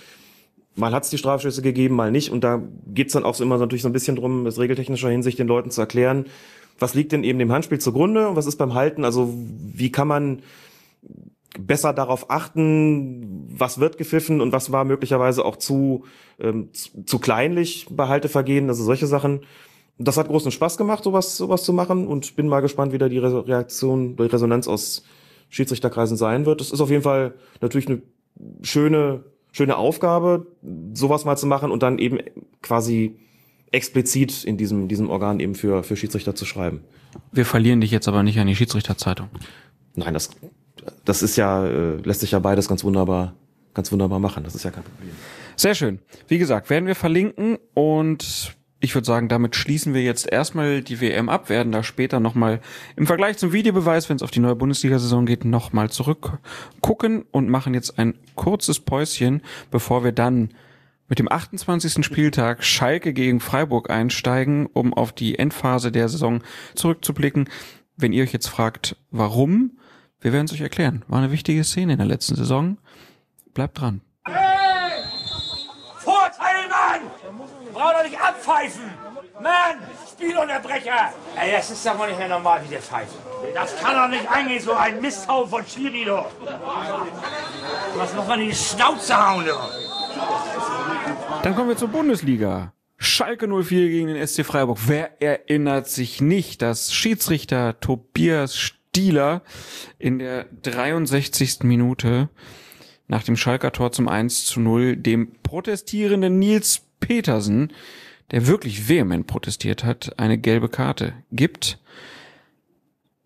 [0.75, 2.31] mal hat es die Strafschüsse gegeben, mal nicht.
[2.31, 5.39] Und da geht's dann auch so immer natürlich so ein bisschen drum, aus regeltechnischer Hinsicht
[5.39, 6.25] den Leuten zu erklären,
[6.79, 10.07] was liegt denn eben dem Handspiel zugrunde und was ist beim Halten, also wie kann
[10.07, 10.41] man
[11.59, 16.05] besser darauf achten, was wird gepfiffen und was war möglicherweise auch zu,
[16.39, 19.41] ähm, zu, zu kleinlich bei Haltevergehen, also solche Sachen.
[19.97, 23.09] Das hat großen Spaß gemacht, sowas, sowas zu machen und bin mal gespannt, wie da
[23.09, 25.03] die Reaktion, die Resonanz aus
[25.49, 26.61] Schiedsrichterkreisen sein wird.
[26.61, 28.01] Das ist auf jeden Fall natürlich eine
[28.63, 30.47] schöne schöne Aufgabe,
[30.93, 32.19] sowas mal zu machen und dann eben
[32.61, 33.17] quasi
[33.71, 36.83] explizit in diesem, diesem Organ eben für, für Schiedsrichter zu schreiben.
[37.31, 39.29] Wir verlieren dich jetzt aber nicht an die Schiedsrichterzeitung.
[39.95, 40.29] Nein, das,
[41.05, 43.35] das ist ja, äh, lässt sich ja beides ganz wunderbar,
[43.73, 44.43] ganz wunderbar machen.
[44.43, 45.11] Das ist ja kein Problem.
[45.55, 45.99] Sehr schön.
[46.27, 50.99] Wie gesagt, werden wir verlinken und ich würde sagen, damit schließen wir jetzt erstmal die
[50.99, 52.59] WM ab, werden da später nochmal
[52.95, 57.75] im Vergleich zum Videobeweis, wenn es auf die neue Bundesliga-Saison geht, nochmal zurückgucken und machen
[57.75, 60.49] jetzt ein kurzes Päuschen, bevor wir dann
[61.07, 62.03] mit dem 28.
[62.03, 66.41] Spieltag Schalke gegen Freiburg einsteigen, um auf die Endphase der Saison
[66.73, 67.49] zurückzublicken.
[67.97, 69.77] Wenn ihr euch jetzt fragt, warum,
[70.21, 71.05] wir werden es euch erklären.
[71.07, 72.77] War eine wichtige Szene in der letzten Saison.
[73.53, 74.01] Bleibt dran.
[77.81, 78.83] Braucht doch nicht abpfeifen.
[79.41, 79.77] Mann,
[80.11, 81.13] Spielunterbrecher.
[81.35, 83.15] Ey, das ist doch mal nicht mehr normal, wie der pfeift.
[83.55, 86.23] Das kann doch nicht eingehen, so ein Misthaufen von Schiri, du.
[87.95, 89.53] Was muss man in die Schnauze hauen, du.
[91.43, 92.73] Dann kommen wir zur Bundesliga.
[92.97, 94.77] Schalke 04 gegen den SC Freiburg.
[94.85, 99.41] Wer erinnert sich nicht, dass Schiedsrichter Tobias Stieler
[99.97, 101.63] in der 63.
[101.63, 102.29] Minute
[103.07, 107.73] nach dem Schalker Tor zum 1 zu 0 dem protestierenden Nils Petersen,
[108.31, 111.79] der wirklich vehement protestiert hat, eine gelbe Karte gibt.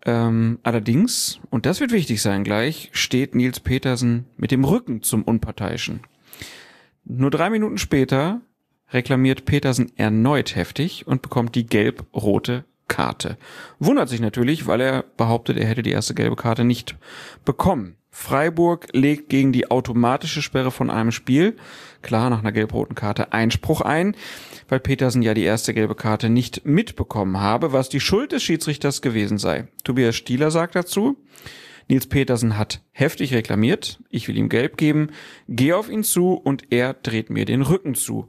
[0.04, 5.22] Ähm, allerdings, und das wird wichtig sein gleich, steht Nils Petersen mit dem Rücken zum
[5.22, 6.00] Unparteiischen.
[7.04, 8.40] Nur drei Minuten später
[8.90, 13.36] reklamiert Petersen erneut heftig und bekommt die gelb-rote Karte.
[13.78, 16.96] Wundert sich natürlich, weil er behauptet, er hätte die erste gelbe Karte nicht
[17.44, 17.96] bekommen.
[18.18, 21.54] Freiburg legt gegen die automatische Sperre von einem Spiel,
[22.00, 24.16] klar nach einer gelb-roten Karte, Einspruch ein,
[24.68, 29.02] weil Petersen ja die erste gelbe Karte nicht mitbekommen habe, was die Schuld des Schiedsrichters
[29.02, 29.68] gewesen sei.
[29.84, 31.18] Tobias Stieler sagt dazu,
[31.88, 35.10] Nils Petersen hat heftig reklamiert, ich will ihm gelb geben,
[35.46, 38.28] gehe auf ihn zu und er dreht mir den Rücken zu.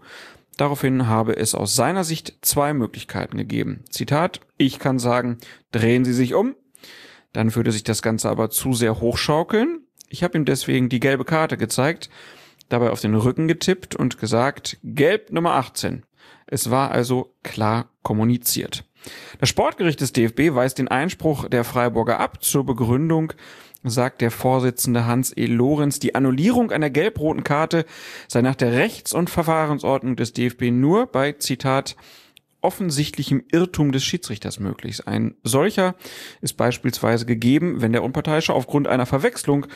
[0.57, 3.85] Daraufhin habe es aus seiner Sicht zwei Möglichkeiten gegeben.
[3.89, 5.37] Zitat, ich kann sagen,
[5.71, 6.55] drehen Sie sich um,
[7.37, 9.81] dann würde sich das Ganze aber zu sehr hochschaukeln.
[10.09, 12.09] Ich habe ihm deswegen die gelbe Karte gezeigt,
[12.67, 16.03] dabei auf den Rücken getippt und gesagt, gelb Nummer 18.
[16.47, 18.85] Es war also klar kommuniziert.
[19.39, 22.43] Das Sportgericht des DFB weist den Einspruch der Freiburger ab.
[22.43, 23.33] Zur Begründung
[23.83, 25.45] sagt der Vorsitzende Hans E.
[25.45, 27.85] Lorenz, die Annullierung einer gelb-roten Karte
[28.27, 31.97] sei nach der Rechts- und Verfahrensordnung des DFB nur bei, Zitat,
[32.61, 35.07] offensichtlichem Irrtum des Schiedsrichters möglich.
[35.07, 35.95] Ein solcher
[36.41, 39.67] ist beispielsweise gegeben, wenn der Unparteiische aufgrund einer Verwechslung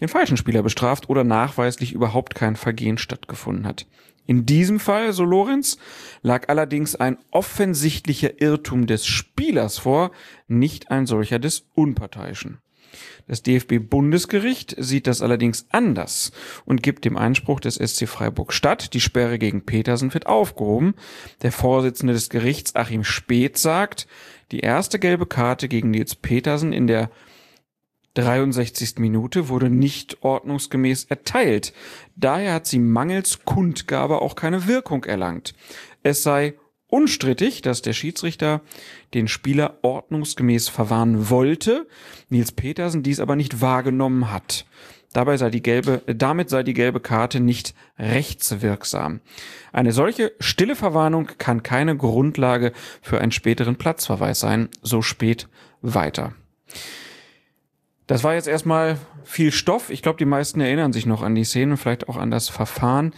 [0.00, 3.86] den falschen Spieler bestraft oder nachweislich überhaupt kein Vergehen stattgefunden hat.
[4.26, 5.78] In diesem Fall, so Lorenz,
[6.20, 10.10] lag allerdings ein offensichtlicher Irrtum des Spielers vor,
[10.46, 12.58] nicht ein solcher des Unparteiischen.
[13.26, 16.32] Das DFB-Bundesgericht sieht das allerdings anders
[16.64, 18.94] und gibt dem Einspruch des SC Freiburg statt.
[18.94, 20.94] Die Sperre gegen Petersen wird aufgehoben.
[21.42, 24.06] Der Vorsitzende des Gerichts, Achim Speth, sagt,
[24.50, 27.10] die erste gelbe Karte gegen Nils Petersen in der
[28.14, 28.98] 63.
[28.98, 31.72] Minute wurde nicht ordnungsgemäß erteilt.
[32.16, 35.54] Daher hat sie mangels Kundgabe auch keine Wirkung erlangt.
[36.02, 36.54] Es sei
[36.88, 38.62] unstrittig, dass der Schiedsrichter
[39.14, 41.86] den Spieler ordnungsgemäß verwarnen wollte,
[42.28, 44.66] Nils Petersen dies aber nicht wahrgenommen hat.
[45.12, 49.20] Dabei sei die gelbe, äh, damit sei die gelbe Karte nicht rechtswirksam.
[49.72, 54.68] Eine solche stille Verwarnung kann keine Grundlage für einen späteren Platzverweis sein.
[54.82, 55.48] So spät
[55.80, 56.34] weiter.
[58.06, 59.90] Das war jetzt erstmal viel Stoff.
[59.90, 63.12] Ich glaube, die meisten erinnern sich noch an die Szene, vielleicht auch an das Verfahren.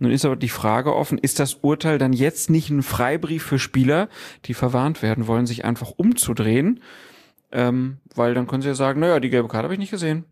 [0.00, 3.58] Nun ist aber die Frage offen, ist das Urteil dann jetzt nicht ein Freibrief für
[3.58, 4.08] Spieler,
[4.46, 6.80] die verwarnt werden wollen, sich einfach umzudrehen?
[7.52, 10.24] Ähm, weil dann können sie ja sagen, naja, die gelbe Karte habe ich nicht gesehen.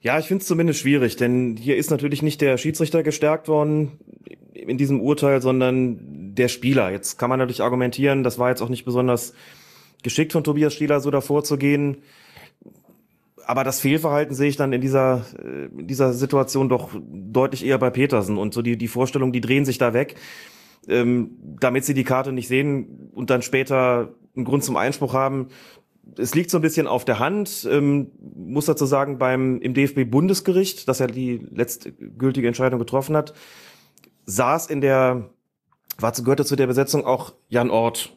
[0.00, 3.98] Ja, ich finde es zumindest schwierig, denn hier ist natürlich nicht der Schiedsrichter gestärkt worden
[4.52, 6.90] in diesem Urteil, sondern der Spieler.
[6.90, 9.34] Jetzt kann man natürlich argumentieren, das war jetzt auch nicht besonders
[10.02, 11.98] geschickt von Tobias Stieler, so davor zu gehen.
[13.46, 17.78] Aber das Fehlverhalten sehe ich dann in dieser, äh, in dieser Situation doch deutlich eher
[17.78, 18.38] bei Petersen.
[18.38, 20.16] Und so die, die Vorstellung, die drehen sich da weg,
[20.88, 21.30] ähm,
[21.60, 25.46] damit sie die Karte nicht sehen und dann später einen Grund zum Einspruch haben.
[26.18, 30.88] Es liegt so ein bisschen auf der Hand, ähm, muss dazu sagen, beim, im DFB-Bundesgericht,
[30.88, 33.32] das ja die letztgültige Entscheidung getroffen hat,
[34.24, 35.30] saß in der,
[35.98, 38.16] war, gehörte zu der Besetzung auch Jan Ort,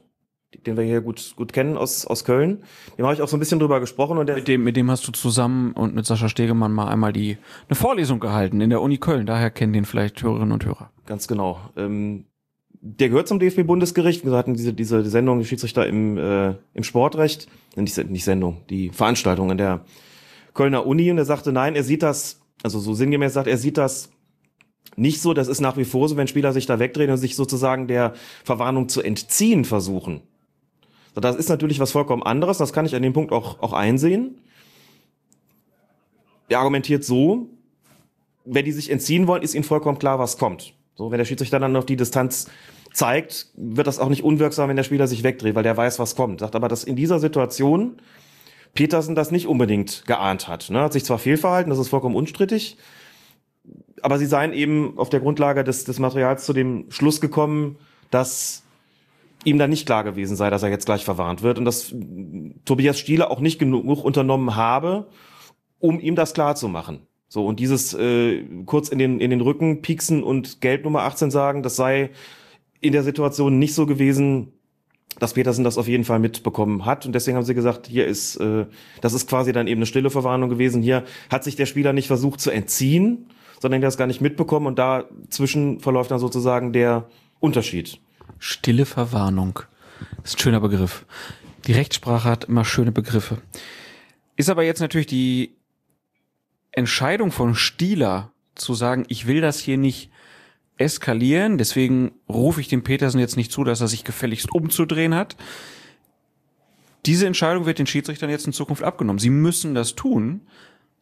[0.65, 2.63] den wir hier gut, gut kennen aus, aus Köln.
[2.97, 4.17] Dem habe ich auch so ein bisschen drüber gesprochen.
[4.17, 7.13] Und der mit, dem, mit dem hast du zusammen und mit Sascha Stegemann mal einmal
[7.13, 7.37] die
[7.67, 9.25] eine Vorlesung gehalten in der Uni Köln.
[9.25, 10.91] Daher kennen den vielleicht Hörerinnen und Hörer.
[11.05, 11.59] Ganz genau.
[11.77, 12.25] Ähm,
[12.81, 14.25] der gehört zum DFB-Bundesgericht.
[14.25, 18.89] Wir hatten diese, diese Sendung, die Schiedsrichter im, äh, im Sportrecht, nicht, nicht Sendung, die
[18.89, 19.85] Veranstaltung in der
[20.53, 21.11] Kölner Uni.
[21.11, 24.09] Und er sagte, nein, er sieht das, also so sinngemäß sagt, er sieht das
[24.95, 25.33] nicht so.
[25.33, 28.13] Das ist nach wie vor so, wenn Spieler sich da wegdrehen und sich sozusagen der
[28.43, 30.21] Verwarnung zu entziehen versuchen
[31.15, 34.39] das ist natürlich was vollkommen anderes, das kann ich an dem Punkt auch, auch einsehen.
[36.47, 37.47] Er argumentiert so,
[38.45, 40.73] wenn die sich entziehen wollen, ist ihnen vollkommen klar, was kommt.
[40.95, 42.49] So, wenn der Schiedsrichter dann noch die Distanz
[42.91, 46.15] zeigt, wird das auch nicht unwirksam, wenn der Spieler sich wegdreht, weil der weiß, was
[46.15, 46.39] kommt.
[46.39, 48.01] Sagt aber, dass in dieser Situation
[48.73, 50.69] Petersen das nicht unbedingt geahnt hat.
[50.69, 50.81] Ne?
[50.81, 52.77] Hat sich zwar fehlverhalten, das ist vollkommen unstrittig,
[54.01, 57.77] aber sie seien eben auf der Grundlage des, des Materials zu dem Schluss gekommen,
[58.11, 58.63] dass
[59.45, 61.93] ihm dann nicht klar gewesen sei, dass er jetzt gleich verwarnt wird und dass
[62.65, 65.07] Tobias Stieler auch nicht genug unternommen habe,
[65.79, 67.07] um ihm das klar zu machen.
[67.29, 71.29] So, und dieses äh, kurz in den, in den Rücken pieksen und Geld Nummer 18
[71.29, 72.09] sagen, das sei
[72.81, 74.53] in der Situation nicht so gewesen,
[75.19, 77.05] dass Petersen das auf jeden Fall mitbekommen hat.
[77.05, 78.65] Und deswegen haben sie gesagt, hier ist, äh,
[79.01, 80.81] das ist quasi dann eben eine stille Verwarnung gewesen.
[80.81, 83.27] Hier hat sich der Spieler nicht versucht zu entziehen,
[83.61, 87.09] sondern der hat es gar nicht mitbekommen und dazwischen verläuft dann sozusagen der
[87.39, 87.99] Unterschied.
[88.37, 89.59] Stille Verwarnung.
[90.21, 91.05] Das ist ein schöner Begriff.
[91.67, 93.41] Die Rechtssprache hat immer schöne Begriffe.
[94.35, 95.55] Ist aber jetzt natürlich die
[96.71, 100.11] Entscheidung von Stieler zu sagen, ich will das hier nicht
[100.77, 105.35] eskalieren, deswegen rufe ich dem Petersen jetzt nicht zu, dass er sich gefälligst umzudrehen hat.
[107.05, 109.19] Diese Entscheidung wird den Schiedsrichtern jetzt in Zukunft abgenommen.
[109.19, 110.41] Sie müssen das tun.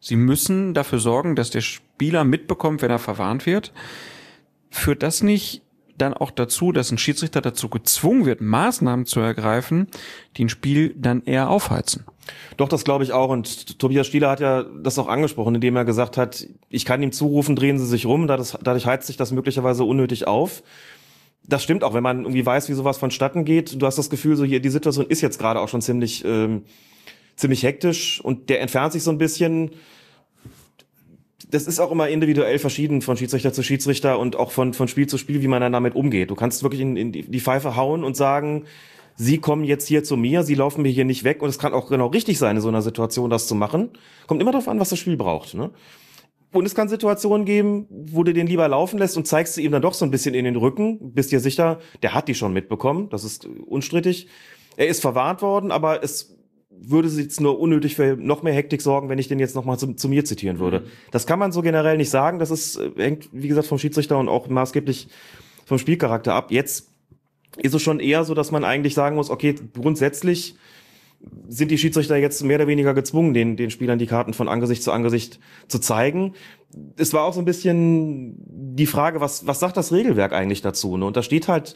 [0.00, 3.72] Sie müssen dafür sorgen, dass der Spieler mitbekommt, wenn er verwarnt wird.
[4.70, 5.62] Führt das nicht
[5.98, 9.88] dann auch dazu, dass ein Schiedsrichter dazu gezwungen wird, Maßnahmen zu ergreifen,
[10.36, 12.04] die ein Spiel dann eher aufheizen.
[12.56, 13.30] Doch, das glaube ich auch.
[13.30, 17.12] Und Tobias Stieler hat ja das auch angesprochen, indem er gesagt hat, ich kann ihm
[17.12, 20.62] zurufen, drehen Sie sich rum, dadurch, heizt sich das möglicherweise unnötig auf.
[21.44, 23.80] Das stimmt auch, wenn man irgendwie weiß, wie sowas vonstatten geht.
[23.80, 26.64] Du hast das Gefühl, so hier, die Situation ist jetzt gerade auch schon ziemlich, ähm,
[27.36, 29.70] ziemlich hektisch und der entfernt sich so ein bisschen
[31.50, 35.06] das ist auch immer individuell verschieden von Schiedsrichter zu Schiedsrichter und auch von, von Spiel
[35.06, 36.30] zu Spiel, wie man dann damit umgeht.
[36.30, 38.64] Du kannst wirklich in, in die Pfeife hauen und sagen,
[39.20, 41.74] Sie kommen jetzt hier zu mir, Sie laufen mir hier nicht weg und es kann
[41.74, 43.90] auch genau richtig sein, in so einer Situation das zu machen.
[44.28, 45.54] Kommt immer darauf an, was das Spiel braucht.
[45.54, 45.70] Ne?
[46.52, 49.72] Und es kann Situationen geben, wo du den lieber laufen lässt und zeigst du ihm
[49.72, 52.52] dann doch so ein bisschen in den Rücken, bist dir sicher, der hat die schon
[52.52, 54.28] mitbekommen, das ist unstrittig.
[54.76, 56.37] Er ist verwarnt worden, aber es
[56.80, 59.78] würde sie jetzt nur unnötig für noch mehr Hektik sorgen, wenn ich den jetzt nochmal
[59.78, 60.80] zu, zu mir zitieren würde.
[60.80, 60.84] Mhm.
[61.10, 62.38] Das kann man so generell nicht sagen.
[62.38, 65.08] Das ist, äh, hängt, wie gesagt, vom Schiedsrichter und auch maßgeblich
[65.66, 66.50] vom Spielcharakter ab.
[66.50, 66.90] Jetzt
[67.56, 70.56] ist es schon eher so, dass man eigentlich sagen muss, okay, grundsätzlich
[71.48, 74.82] sind die Schiedsrichter jetzt mehr oder weniger gezwungen, den, den Spielern die Karten von Angesicht
[74.82, 76.34] zu Angesicht zu zeigen.
[76.96, 80.96] Es war auch so ein bisschen die Frage, was, was sagt das Regelwerk eigentlich dazu?
[80.96, 81.06] Ne?
[81.06, 81.74] Und da steht halt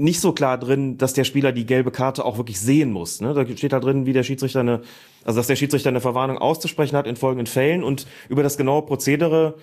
[0.00, 3.20] nicht so klar drin, dass der Spieler die gelbe Karte auch wirklich sehen muss.
[3.20, 3.34] Ne?
[3.34, 4.80] Da steht da drin, wie der Schiedsrichter eine,
[5.24, 8.82] also dass der Schiedsrichter eine Verwarnung auszusprechen hat in folgenden Fällen und über das genaue
[8.82, 9.54] Prozedere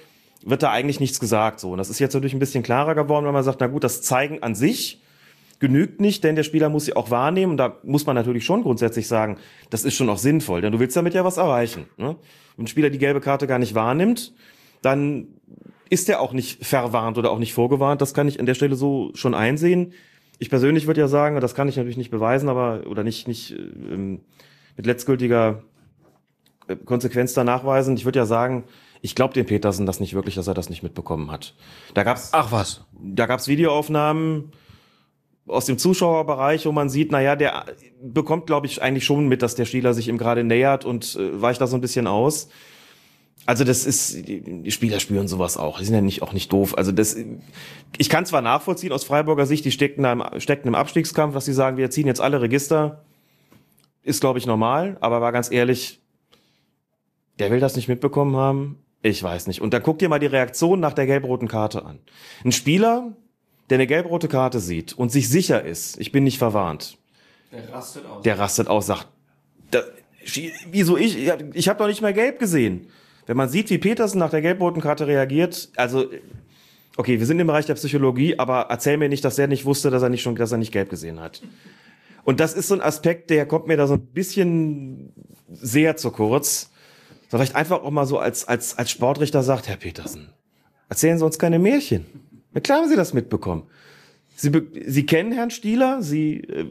[0.43, 1.59] wird da eigentlich nichts gesagt.
[1.59, 3.83] So, und das ist jetzt natürlich ein bisschen klarer geworden, wenn man sagt, na gut,
[3.83, 5.01] das Zeigen an sich
[5.59, 7.51] genügt nicht, denn der Spieler muss sie auch wahrnehmen.
[7.51, 9.38] Und da muss man natürlich schon grundsätzlich sagen,
[9.69, 11.85] das ist schon auch sinnvoll, denn du willst damit ja was erreichen.
[11.97, 12.15] Ne?
[12.55, 14.33] Wenn ein Spieler die gelbe Karte gar nicht wahrnimmt,
[14.81, 15.27] dann
[15.89, 18.01] ist er auch nicht verwarnt oder auch nicht vorgewarnt.
[18.01, 19.93] Das kann ich an der Stelle so schon einsehen.
[20.39, 23.51] Ich persönlich würde ja sagen, das kann ich natürlich nicht beweisen, aber oder nicht nicht
[23.51, 24.21] ähm,
[24.75, 25.63] mit letztgültiger
[26.67, 27.95] äh, Konsequenz da nachweisen.
[27.97, 28.65] Ich würde ja sagen,
[29.01, 31.55] ich glaube dem Petersen das nicht wirklich, dass er das nicht mitbekommen hat.
[31.93, 32.85] Da gab's, Ach was.
[32.93, 34.51] da gab's Videoaufnahmen
[35.47, 37.65] aus dem Zuschauerbereich, wo man sieht, naja, der
[38.01, 41.41] bekommt, glaube ich, eigentlich schon mit, dass der Spieler sich ihm gerade nähert und äh,
[41.41, 42.49] weicht da so ein bisschen aus.
[43.47, 45.79] Also das ist, die Spieler spüren sowas auch.
[45.79, 46.77] Die sind ja nicht, auch nicht doof.
[46.77, 47.15] Also das,
[47.97, 51.45] ich kann zwar nachvollziehen aus Freiburger Sicht, die steckten, da im, steckten im Abstiegskampf, dass
[51.45, 53.03] sie sagen, wir ziehen jetzt alle Register.
[54.03, 55.99] Ist, glaube ich, normal, aber war ganz ehrlich,
[57.39, 58.79] der will das nicht mitbekommen haben.
[59.01, 59.61] Ich weiß nicht.
[59.61, 61.99] Und dann guck dir mal die Reaktion nach der gelb-roten Karte an.
[62.43, 63.13] Ein Spieler,
[63.69, 66.97] der eine gelb-rote Karte sieht und sich sicher ist, ich bin nicht verwarnt,
[67.53, 68.23] Der rastet aus.
[68.23, 69.07] der rastet aus, sagt,
[69.71, 69.83] da,
[70.71, 71.17] wieso ich?
[71.17, 72.87] Ich hab- Ich habe doch nicht mehr gelb gesehen.
[73.28, 76.05] Wenn man sieht, wie Petersen nach der gelb-roten Karte reagiert, also
[76.95, 79.91] okay, wir sind im Bereich der Psychologie, aber erzähl mir nicht, dass er nicht wusste,
[79.91, 81.41] dass er nicht schon, dass er nicht gelb gesehen hat.
[82.23, 85.13] Und das ist so ein Aspekt, der kommt mir da so ein bisschen
[85.49, 86.71] sehr zu kurz.
[87.30, 90.34] Vielleicht einfach auch mal so als, als, als Sportrichter sagt, Herr Petersen,
[90.89, 92.05] erzählen Sie uns keine Märchen.
[92.53, 93.63] Na klar haben Sie das mitbekommen.
[94.36, 94.51] Sie,
[94.86, 96.65] Sie kennen Herrn Stieler, Sie äh,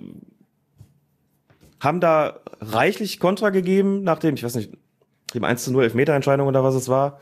[1.81, 4.73] haben da reichlich Kontra gegeben nach dem, ich weiß nicht,
[5.35, 7.21] dem 1 zu 0 Elfmeterentscheidung oder was es war.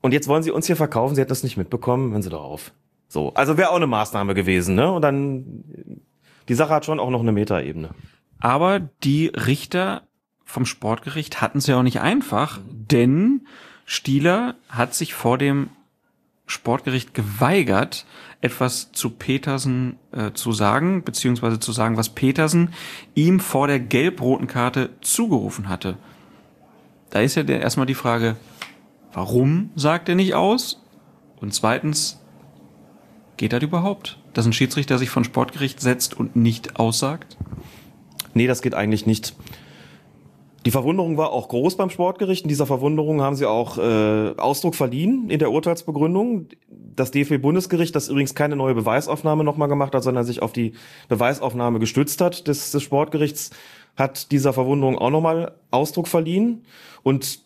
[0.00, 2.42] Und jetzt wollen Sie uns hier verkaufen, Sie hätten das nicht mitbekommen, hören Sie doch
[2.42, 2.72] auf.
[3.08, 4.90] So, also wäre auch eine Maßnahme gewesen, ne?
[4.92, 5.64] Und dann,
[6.48, 7.90] die Sache hat schon auch noch eine Metaebene.
[8.38, 10.02] Aber die Richter
[10.44, 13.46] vom Sportgericht hatten es ja auch nicht einfach, denn
[13.84, 15.70] Stieler hat sich vor dem
[16.46, 18.06] Sportgericht geweigert,
[18.40, 22.72] etwas zu Petersen äh, zu sagen, beziehungsweise zu sagen, was Petersen
[23.14, 25.96] ihm vor der gelb-roten Karte zugerufen hatte.
[27.10, 28.36] Da ist ja der, erstmal die Frage,
[29.12, 30.82] warum sagt er nicht aus?
[31.40, 32.20] Und zweitens,
[33.36, 34.18] geht das überhaupt?
[34.32, 37.36] Dass ein Schiedsrichter sich von Sportgericht setzt und nicht aussagt?
[38.34, 39.34] Nee, das geht eigentlich nicht.
[40.66, 42.42] Die Verwunderung war auch groß beim Sportgericht.
[42.42, 46.48] In dieser Verwunderung haben sie auch äh, Ausdruck verliehen in der Urteilsbegründung.
[46.68, 50.74] Das DFB-Bundesgericht, das übrigens keine neue Beweisaufnahme nochmal gemacht hat, sondern sich auf die
[51.08, 53.50] Beweisaufnahme gestützt hat des, des Sportgerichts,
[54.00, 56.64] hat dieser Verwunderung auch nochmal Ausdruck verliehen.
[57.04, 57.40] Und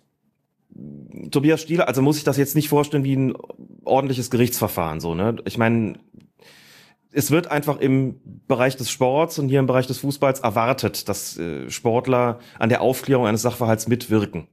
[1.30, 3.34] Tobias Stieler, also muss ich das jetzt nicht vorstellen wie ein
[3.84, 5.36] ordentliches Gerichtsverfahren, so, ne?
[5.44, 5.94] Ich meine,
[7.12, 11.38] es wird einfach im Bereich des Sports und hier im Bereich des Fußballs erwartet, dass
[11.38, 14.48] äh, Sportler an der Aufklärung eines Sachverhalts mitwirken.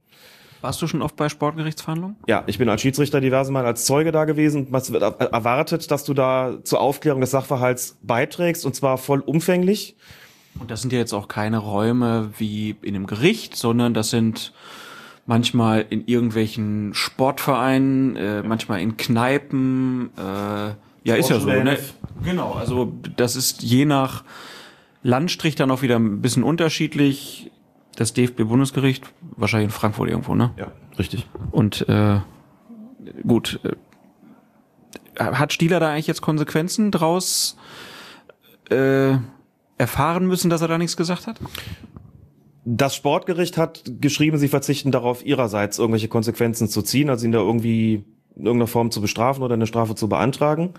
[0.60, 2.18] Warst du schon oft bei Sportgerichtsverhandlungen?
[2.28, 4.72] Ja, ich bin als Schiedsrichter diverse Mal als Zeuge da gewesen.
[4.72, 9.96] Es wird er- erwartet, dass du da zur Aufklärung des Sachverhalts beiträgst und zwar vollumfänglich.
[10.58, 14.52] Und das sind ja jetzt auch keine Räume wie in einem Gericht, sondern das sind
[15.26, 20.10] manchmal in irgendwelchen Sportvereinen, äh, manchmal in Kneipen.
[20.16, 20.74] Äh,
[21.04, 21.48] ja, ist ja so.
[21.48, 21.78] Ne?
[22.24, 24.24] Genau, also das ist je nach
[25.02, 27.50] Landstrich dann auch wieder ein bisschen unterschiedlich.
[27.96, 29.04] Das DFB-Bundesgericht,
[29.36, 30.52] wahrscheinlich in Frankfurt irgendwo, ne?
[30.56, 31.26] Ja, richtig.
[31.50, 32.20] Und äh,
[33.26, 37.58] gut, äh, hat Stieler da eigentlich jetzt Konsequenzen draus
[38.70, 39.16] äh,
[39.78, 41.38] erfahren müssen, dass er da nichts gesagt hat?
[42.64, 47.40] Das Sportgericht hat geschrieben, sie verzichten darauf, ihrerseits irgendwelche Konsequenzen zu ziehen, also ihn da
[47.40, 48.04] irgendwie
[48.36, 50.74] in irgendeiner Form zu bestrafen oder eine Strafe zu beantragen.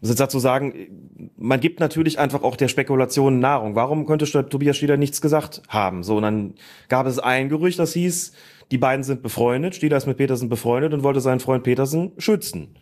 [0.00, 3.74] Das ist dazu sagen, man gibt natürlich einfach auch der Spekulation Nahrung.
[3.74, 6.02] Warum könnte Tobias Stieler nichts gesagt haben?
[6.02, 6.54] So, und dann
[6.88, 8.32] gab es ein Gerücht, das hieß,
[8.70, 12.76] die beiden sind befreundet, Stieler ist mit Petersen befreundet und wollte seinen Freund Petersen schützen.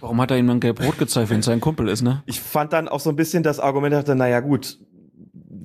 [0.00, 2.22] Warum hat er ihm dann gelb-rot gezeigt, wenn es sein Kumpel ist, ne?
[2.26, 4.78] Ich fand dann auch so ein bisschen das Argument, dachte, naja gut,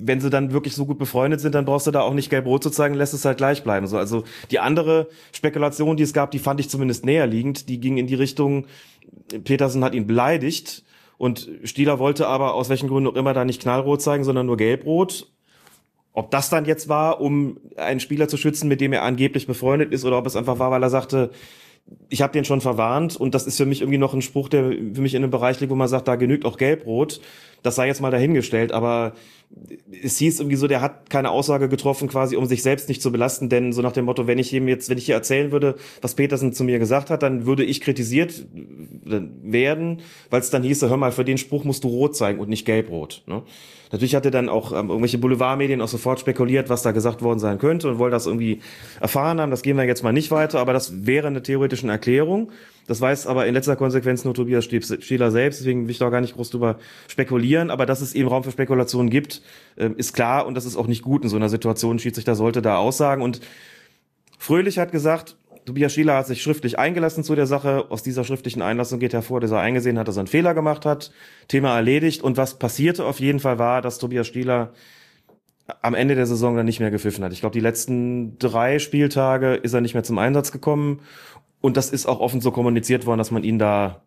[0.04, 2.62] wenn sie dann wirklich so gut befreundet sind, dann brauchst du da auch nicht gelb-rot
[2.62, 3.86] zu zeigen, lässt es halt gleich bleiben.
[3.86, 7.68] So, also die andere Spekulation, die es gab, die fand ich zumindest näher liegend.
[7.68, 8.66] Die ging in die Richtung,
[9.44, 10.84] Petersen hat ihn beleidigt
[11.18, 14.56] und Stieler wollte aber aus welchen Gründen auch immer da nicht knallrot zeigen, sondern nur
[14.56, 15.30] gelb-rot.
[16.14, 19.92] Ob das dann jetzt war, um einen Spieler zu schützen, mit dem er angeblich befreundet
[19.92, 21.30] ist, oder ob es einfach war, weil er sagte,
[22.08, 24.70] ich habe den schon verwarnt und das ist für mich irgendwie noch ein Spruch, der
[24.70, 27.20] für mich in einem Bereich liegt, wo man sagt, da genügt auch gelb-rot.
[27.62, 29.12] Das sei jetzt mal dahingestellt, aber
[30.02, 33.12] es hieß irgendwie so, der hat keine Aussage getroffen, quasi, um sich selbst nicht zu
[33.12, 35.76] belasten, denn so nach dem Motto, wenn ich ihm jetzt, wenn ich hier erzählen würde,
[36.00, 38.46] was Petersen zu mir gesagt hat, dann würde ich kritisiert
[39.04, 40.00] werden,
[40.30, 42.64] weil es dann hieße, hör mal, für den Spruch musst du rot zeigen und nicht
[42.64, 43.22] gelb-rot.
[43.26, 43.42] Ne?
[43.92, 47.38] Natürlich hat er dann auch ähm, irgendwelche Boulevardmedien auch sofort spekuliert, was da gesagt worden
[47.38, 48.60] sein könnte und wollte das irgendwie
[49.00, 49.50] erfahren haben.
[49.50, 52.50] Das gehen wir jetzt mal nicht weiter, aber das wäre eine theoretische Erklärung.
[52.86, 56.20] Das weiß aber in letzter Konsequenz nur Tobias Stieler selbst, deswegen will ich da gar
[56.20, 57.70] nicht groß drüber spekulieren.
[57.70, 59.42] Aber dass es eben Raum für Spekulationen gibt,
[59.76, 61.98] ähm, ist klar und das ist auch nicht gut in so einer Situation.
[61.98, 63.40] Schiedsrichter sollte da aussagen und
[64.42, 67.86] Fröhlich hat gesagt, Tobias Stieler hat sich schriftlich eingelassen zu der Sache.
[67.90, 70.84] Aus dieser schriftlichen Einlassung geht hervor, dass er eingesehen hat, dass er einen Fehler gemacht
[70.84, 71.12] hat.
[71.48, 72.22] Thema erledigt.
[72.22, 74.72] Und was passierte auf jeden Fall war, dass Tobias Stieler
[75.80, 77.32] am Ende der Saison dann nicht mehr gepfiffen hat.
[77.32, 81.00] Ich glaube, die letzten drei Spieltage ist er nicht mehr zum Einsatz gekommen.
[81.60, 84.02] Und das ist auch offen so kommuniziert worden, dass man ihn da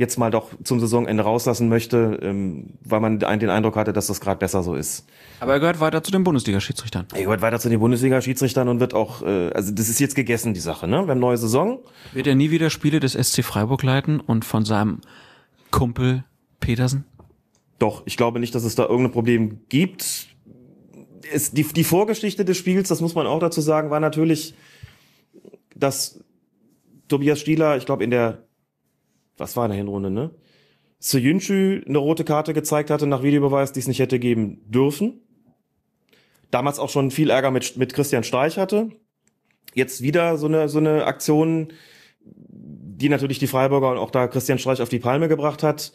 [0.00, 4.18] jetzt mal doch zum Saisonende rauslassen möchte, ähm, weil man den Eindruck hatte, dass das
[4.22, 5.06] gerade besser so ist.
[5.40, 7.06] Aber er gehört weiter zu den Bundesliga-Schiedsrichtern.
[7.12, 10.54] Er gehört weiter zu den Bundesliga-Schiedsrichtern und wird auch, äh, also das ist jetzt gegessen,
[10.54, 11.04] die Sache, ne?
[11.06, 11.80] Wir haben neue Saison.
[12.12, 15.02] Wird er nie wieder Spiele des SC Freiburg leiten und von seinem
[15.70, 16.24] Kumpel
[16.60, 17.04] Petersen?
[17.78, 20.28] Doch, ich glaube nicht, dass es da irgendein Problem gibt.
[21.30, 24.54] Es, die, die Vorgeschichte des Spiels, das muss man auch dazu sagen, war natürlich,
[25.76, 26.24] dass
[27.08, 28.46] Tobias Stieler, ich glaube in der
[29.40, 30.30] was war in der Hinrunde, ne?
[31.00, 35.20] Soyuncu eine rote Karte gezeigt hatte nach Videobeweis, die es nicht hätte geben dürfen.
[36.50, 38.90] Damals auch schon viel Ärger mit, mit Christian Streich hatte.
[39.74, 41.72] Jetzt wieder so eine, so eine Aktion,
[42.20, 45.92] die natürlich die Freiburger und auch da Christian Streich auf die Palme gebracht hat.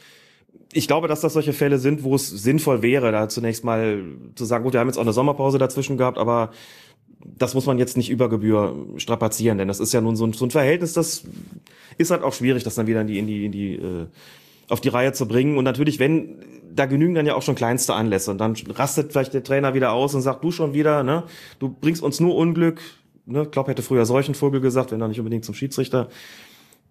[0.74, 4.02] Ich glaube, dass das solche Fälle sind, wo es sinnvoll wäre, da zunächst mal
[4.34, 6.52] zu sagen, gut, wir haben jetzt auch eine Sommerpause dazwischen gehabt, aber
[7.38, 10.34] das muss man jetzt nicht über Gebühr strapazieren, denn das ist ja nun so ein,
[10.34, 11.24] so ein Verhältnis, das
[11.98, 14.06] ist halt auch schwierig, das dann wieder in die, in die, in die äh,
[14.70, 15.58] auf die Reihe zu bringen.
[15.58, 16.38] Und natürlich, wenn,
[16.74, 18.32] da genügen dann ja auch schon kleinste Anlässe.
[18.32, 21.24] Und dann rastet vielleicht der Trainer wieder aus und sagt, du schon wieder, ne?
[21.60, 22.82] Du bringst uns nur Unglück.
[23.26, 23.46] Ne?
[23.46, 26.10] Klopp hätte früher solchen Vogel gesagt, wenn er nicht unbedingt zum Schiedsrichter.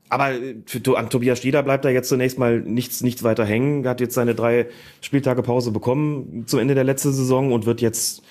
[0.08, 3.84] Aber äh, für, an Tobias Stieder bleibt da jetzt zunächst mal nichts, nichts weiter hängen.
[3.84, 4.66] Er hat jetzt seine drei
[5.00, 8.22] Spieltage Pause bekommen zum Ende der letzten Saison und wird jetzt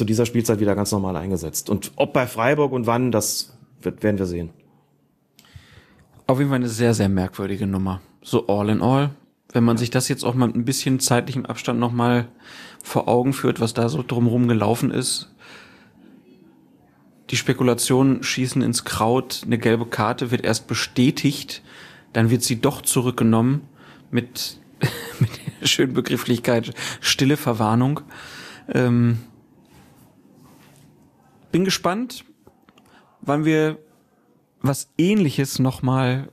[0.00, 1.68] zu dieser Spielzeit wieder ganz normal eingesetzt.
[1.68, 3.52] Und ob bei Freiburg und wann, das
[3.82, 4.48] wird, werden wir sehen.
[6.26, 8.00] Auf jeden Fall eine sehr, sehr merkwürdige Nummer.
[8.22, 9.10] So all in all.
[9.52, 12.28] Wenn man sich das jetzt auch mal ein bisschen zeitlichem Abstand nochmal
[12.82, 15.34] vor Augen führt, was da so drumherum gelaufen ist.
[17.28, 21.60] Die Spekulationen schießen ins Kraut, eine gelbe Karte wird erst bestätigt,
[22.14, 23.68] dann wird sie doch zurückgenommen
[24.10, 24.56] mit,
[25.20, 25.28] mit
[25.60, 26.72] der schönen Begrifflichkeit
[27.02, 28.00] stille Verwarnung.
[28.72, 29.18] Ähm,
[31.50, 32.24] bin gespannt,
[33.20, 33.78] wann wir
[34.62, 36.28] was ähnliches nochmal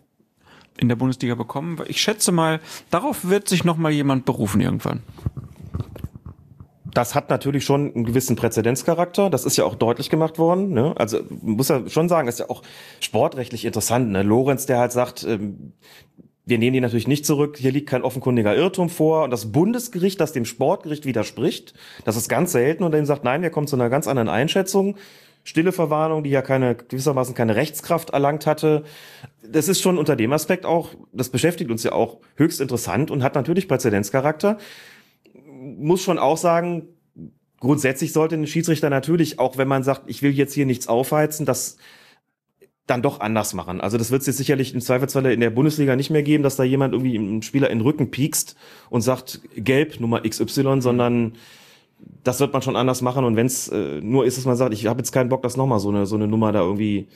[0.77, 1.81] in der Bundesliga bekommen.
[1.87, 5.01] Ich schätze mal, darauf wird sich nochmal jemand berufen irgendwann.
[6.93, 9.29] Das hat natürlich schon einen gewissen Präzedenzcharakter.
[9.29, 10.71] Das ist ja auch deutlich gemacht worden.
[10.71, 10.93] Ne?
[10.97, 12.63] Also muss ja schon sagen, ist ja auch
[12.99, 14.09] sportrechtlich interessant.
[14.09, 14.23] Ne?
[14.23, 15.73] Lorenz, der halt sagt, ähm,
[16.47, 17.57] wir nehmen die natürlich nicht zurück.
[17.57, 19.25] Hier liegt kein offenkundiger Irrtum vor.
[19.25, 21.73] Und das Bundesgericht, das dem Sportgericht widerspricht,
[22.05, 24.95] das ist ganz selten und dem sagt, nein, wir kommen zu einer ganz anderen Einschätzung.
[25.43, 28.83] Stille Verwarnung, die ja keine, gewissermaßen keine Rechtskraft erlangt hatte.
[29.45, 33.23] Das ist schon unter dem Aspekt auch, das beschäftigt uns ja auch höchst interessant und
[33.23, 34.57] hat natürlich Präzedenzcharakter.
[35.43, 36.87] Muss schon auch sagen,
[37.59, 41.45] grundsätzlich sollte ein Schiedsrichter natürlich, auch wenn man sagt, ich will jetzt hier nichts aufheizen,
[41.45, 41.75] das
[42.87, 43.81] dann doch anders machen.
[43.81, 46.55] Also das wird es jetzt sicherlich im Zweifelsfalle in der Bundesliga nicht mehr geben, dass
[46.55, 48.55] da jemand irgendwie einen Spieler in den Rücken piekst
[48.89, 51.33] und sagt, gelb, Nummer XY, sondern
[52.23, 53.25] das wird man schon anders machen.
[53.25, 55.57] Und wenn es äh, nur ist, dass man sagt, ich habe jetzt keinen Bock, dass
[55.57, 57.07] nochmal so eine, so eine Nummer da irgendwie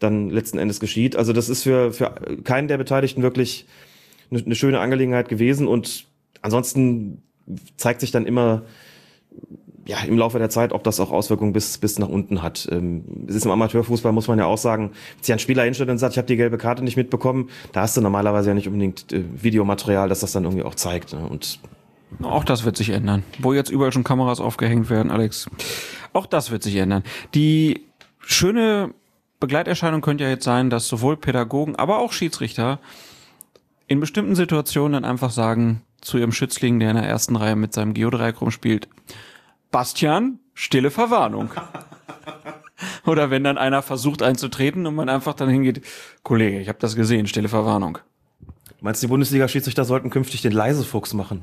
[0.00, 1.14] dann letzten Endes geschieht.
[1.14, 2.10] Also das ist für, für
[2.42, 3.66] keinen der Beteiligten wirklich
[4.30, 5.68] eine, eine schöne Angelegenheit gewesen.
[5.68, 6.06] Und
[6.42, 7.22] ansonsten
[7.76, 8.62] zeigt sich dann immer,
[9.90, 12.68] ja, im Laufe der Zeit, ob das auch Auswirkungen bis, bis nach unten hat.
[12.70, 15.90] Ähm, es ist im Amateurfußball, muss man ja auch sagen, wenn sich ein Spieler hinstellt
[15.90, 18.68] und sagt, ich habe die gelbe Karte nicht mitbekommen, da hast du normalerweise ja nicht
[18.68, 21.12] unbedingt äh, Videomaterial, das das dann irgendwie auch zeigt.
[21.12, 21.26] Ne?
[21.26, 21.58] Und
[22.22, 23.24] auch das wird sich ändern.
[23.40, 25.50] Wo jetzt überall schon Kameras aufgehängt werden, Alex.
[26.12, 27.02] Auch das wird sich ändern.
[27.34, 27.82] Die
[28.20, 28.94] schöne
[29.40, 32.78] Begleiterscheinung könnte ja jetzt sein, dass sowohl Pädagogen, aber auch Schiedsrichter
[33.88, 37.72] in bestimmten Situationen dann einfach sagen zu ihrem Schützling, der in der ersten Reihe mit
[37.72, 38.88] seinem Geodreieck rumspielt,
[39.70, 41.50] Bastian, stille Verwarnung.
[43.06, 45.82] Oder wenn dann einer versucht einzutreten und man einfach dann hingeht,
[46.22, 47.98] Kollege, ich habe das gesehen, stille Verwarnung.
[48.80, 51.42] Meinst du, die Bundesliga-Schiedsrichter sollten künftig den Leisefuchs machen?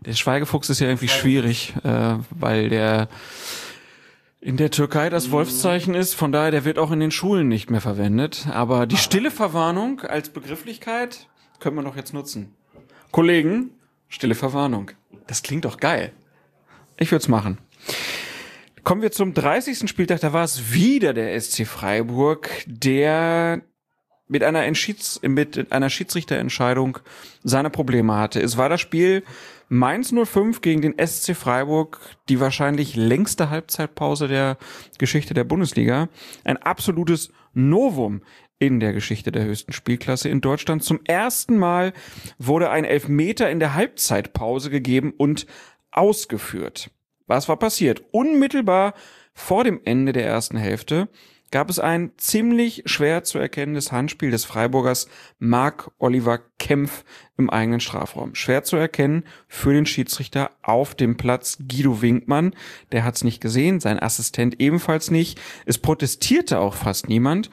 [0.00, 3.08] Der Schweigefuchs ist ja irgendwie schwierig, äh, weil der
[4.40, 7.70] in der Türkei das Wolfszeichen ist, von daher, der wird auch in den Schulen nicht
[7.70, 8.48] mehr verwendet.
[8.50, 11.28] Aber die stille Verwarnung als Begrifflichkeit
[11.60, 12.52] können wir doch jetzt nutzen.
[13.12, 13.70] Kollegen,
[14.08, 14.90] stille Verwarnung.
[15.28, 16.12] Das klingt doch geil.
[16.98, 17.58] Ich würde es machen.
[18.84, 19.88] Kommen wir zum 30.
[19.88, 20.20] Spieltag.
[20.20, 23.62] Da war es wieder der SC Freiburg, der
[24.28, 26.98] mit einer, Entschieds mit einer Schiedsrichterentscheidung
[27.44, 28.40] seine Probleme hatte.
[28.40, 29.24] Es war das Spiel
[29.68, 34.58] Mainz 05 gegen den SC Freiburg, die wahrscheinlich längste Halbzeitpause der
[34.98, 36.08] Geschichte der Bundesliga.
[36.44, 38.22] Ein absolutes Novum
[38.58, 40.84] in der Geschichte der höchsten Spielklasse in Deutschland.
[40.84, 41.92] Zum ersten Mal
[42.38, 45.46] wurde ein Elfmeter in der Halbzeitpause gegeben und
[45.92, 46.90] ausgeführt.
[47.26, 48.02] Was war passiert?
[48.10, 48.94] Unmittelbar
[49.34, 51.08] vor dem Ende der ersten Hälfte
[51.52, 55.06] gab es ein ziemlich schwer zu erkennendes Handspiel des Freiburgers
[55.38, 57.04] Marc Oliver Kempf
[57.36, 58.34] im eigenen Strafraum.
[58.34, 62.56] Schwer zu erkennen für den Schiedsrichter auf dem Platz Guido Winkmann.
[62.90, 65.40] Der hat es nicht gesehen, sein Assistent ebenfalls nicht.
[65.66, 67.50] Es protestierte auch fast niemand.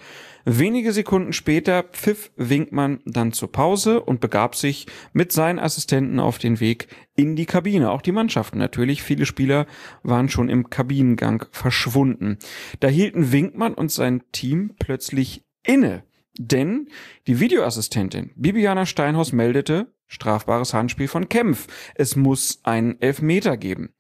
[0.52, 6.40] Wenige Sekunden später pfiff Winkmann dann zur Pause und begab sich mit seinen Assistenten auf
[6.40, 7.92] den Weg in die Kabine.
[7.92, 9.04] Auch die Mannschaften natürlich.
[9.04, 9.68] Viele Spieler
[10.02, 12.40] waren schon im Kabinengang verschwunden.
[12.80, 16.02] Da hielten Winkmann und sein Team plötzlich inne.
[16.40, 16.90] Denn
[17.28, 21.68] die Videoassistentin Bibiana Steinhaus meldete, strafbares Handspiel von Kempf.
[21.94, 23.94] Es muss einen Elfmeter geben.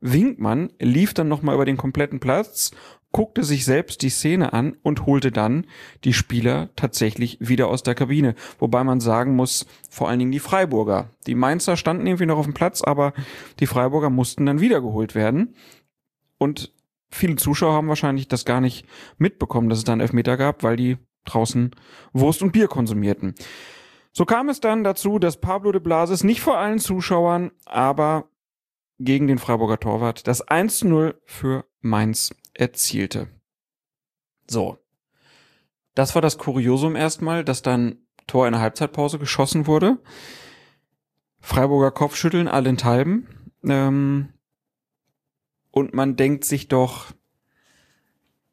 [0.00, 2.70] Winkmann lief dann nochmal über den kompletten Platz
[3.16, 5.64] guckte sich selbst die Szene an und holte dann
[6.04, 8.34] die Spieler tatsächlich wieder aus der Kabine.
[8.58, 11.08] Wobei man sagen muss, vor allen Dingen die Freiburger.
[11.26, 13.14] Die Mainzer standen irgendwie noch auf dem Platz, aber
[13.58, 15.54] die Freiburger mussten dann wiedergeholt werden.
[16.36, 16.74] Und
[17.08, 18.84] viele Zuschauer haben wahrscheinlich das gar nicht
[19.16, 21.70] mitbekommen, dass es da einen Elfmeter gab, weil die draußen
[22.12, 23.34] Wurst und Bier konsumierten.
[24.12, 28.28] So kam es dann dazu, dass Pablo de Blasis nicht vor allen Zuschauern, aber
[28.98, 33.28] gegen den Freiburger Torwart das 1-0 für Mainz erzielte.
[34.48, 34.78] So.
[35.94, 39.98] Das war das Kuriosum erstmal, dass dann Tor in der Halbzeitpause geschossen wurde.
[41.40, 43.28] Freiburger Kopfschütteln allenthalben.
[43.64, 44.32] Ähm,
[45.70, 47.12] und man denkt sich doch,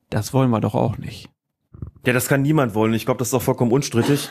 [0.09, 1.29] das wollen wir doch auch nicht.
[2.05, 2.93] Ja, das kann niemand wollen.
[2.93, 4.29] Ich glaube, das ist auch vollkommen unstrittig.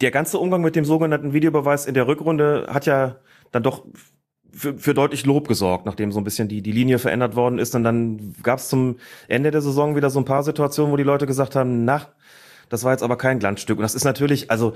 [0.00, 3.16] Der ganze Umgang mit dem sogenannten Videobeweis in der Rückrunde hat ja
[3.50, 3.84] dann doch
[4.52, 7.74] für, für deutlich Lob gesorgt, nachdem so ein bisschen die, die Linie verändert worden ist.
[7.74, 8.96] Und dann gab es zum
[9.28, 12.06] Ende der Saison wieder so ein paar Situationen, wo die Leute gesagt haben, na,
[12.68, 13.78] das war jetzt aber kein Glanzstück.
[13.78, 14.72] Und das ist natürlich, also,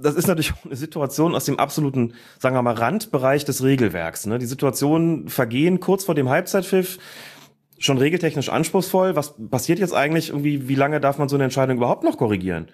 [0.00, 4.26] das ist natürlich eine Situation aus dem absoluten, sagen wir mal, Randbereich des Regelwerks.
[4.26, 4.38] Ne?
[4.38, 6.98] Die Situationen vergehen kurz vor dem Halbzeitpfiff,
[7.78, 9.14] schon regeltechnisch anspruchsvoll.
[9.14, 10.30] Was passiert jetzt eigentlich?
[10.30, 12.68] Irgendwie, wie lange darf man so eine Entscheidung überhaupt noch korrigieren?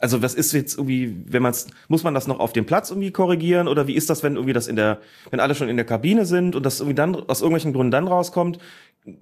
[0.00, 1.54] Also was ist jetzt irgendwie, wenn man
[1.88, 3.68] muss man das noch auf dem Platz irgendwie korrigieren?
[3.68, 5.00] Oder wie ist das, wenn irgendwie das in der,
[5.30, 8.08] wenn alle schon in der Kabine sind und das irgendwie dann aus irgendwelchen Gründen dann
[8.08, 8.58] rauskommt,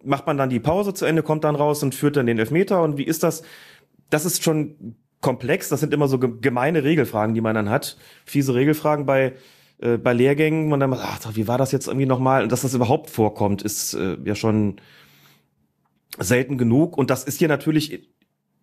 [0.05, 2.82] macht man dann die Pause zu Ende, kommt dann raus und führt dann den Elfmeter?
[2.82, 3.42] Und wie ist das?
[4.09, 8.55] Das ist schon komplex, das sind immer so gemeine Regelfragen, die man dann hat, fiese
[8.55, 9.34] Regelfragen bei
[9.78, 12.74] äh, bei Lehrgängen, man dann ach, wie war das jetzt irgendwie nochmal und dass das
[12.74, 14.80] überhaupt vorkommt, ist äh, ja schon
[16.18, 16.96] selten genug.
[16.96, 18.09] Und das ist hier natürlich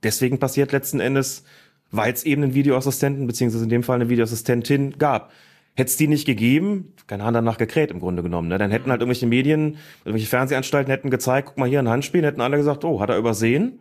[0.03, 1.43] deswegen passiert letzten Endes
[1.91, 5.31] weil es eben einen Videoassistenten, beziehungsweise in dem Fall eine Videoassistentin gab.
[5.75, 8.47] Hätte es die nicht gegeben, kein Hahn danach gekräht im Grunde genommen.
[8.47, 8.57] Ne?
[8.57, 12.41] Dann hätten halt irgendwelche Medien, irgendwelche Fernsehanstalten hätten gezeigt, guck mal hier ein Handspiel, hätten
[12.41, 13.79] alle gesagt, oh, hat er übersehen,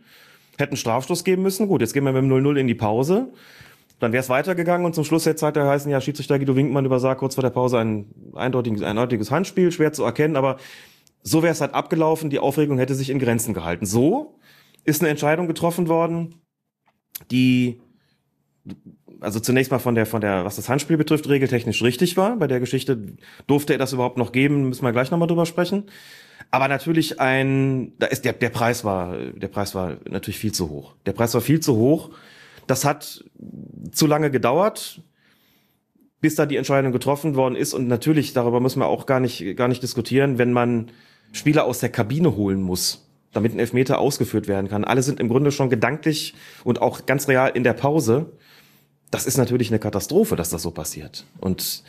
[0.59, 1.69] hätten Strafstoß geben müssen.
[1.69, 3.33] Gut, jetzt gehen wir mit dem 0-0 in die Pause.
[4.01, 6.85] Dann wäre es weitergegangen und zum Schluss hätte es halt heißen, ja, Schiedsrichter Guido Winkmann
[6.85, 10.57] übersagt kurz vor der Pause ein eindeutiges, eindeutiges Handspiel, schwer zu erkennen, aber
[11.23, 13.87] so wäre es halt abgelaufen, die Aufregung hätte sich in Grenzen gehalten.
[13.87, 14.39] So
[14.85, 16.35] ist eine Entscheidung getroffen worden,
[17.31, 17.81] die
[19.25, 22.37] also zunächst mal von der, von der, was das Handspiel betrifft, regeltechnisch richtig war.
[22.37, 22.99] Bei der Geschichte
[23.47, 25.85] durfte er das überhaupt noch geben, müssen wir gleich nochmal drüber sprechen.
[26.51, 30.71] Aber natürlich ein, da ist der, der Preis war, der Preis war natürlich viel zu
[30.71, 30.95] hoch.
[31.07, 32.11] Der Preis war viel zu hoch.
[32.67, 33.25] Das hat
[33.91, 35.01] zu lange gedauert,
[36.21, 37.75] bis da die Entscheidung getroffen worden ist.
[37.75, 40.91] Und natürlich, darüber müssen wir auch gar nicht, gar nicht diskutieren, wenn man
[41.33, 44.85] Spieler aus der Kabine holen muss, damit ein Elfmeter ausgeführt werden kann.
[44.85, 48.33] Alle sind im Grunde schon gedanklich und auch ganz real in der Pause
[49.15, 51.25] das ist natürlich eine Katastrophe, dass das so passiert.
[51.39, 51.85] Und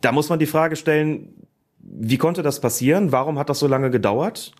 [0.00, 1.34] da muss man die Frage stellen,
[1.80, 3.10] wie konnte das passieren?
[3.10, 4.52] Warum hat das so lange gedauert?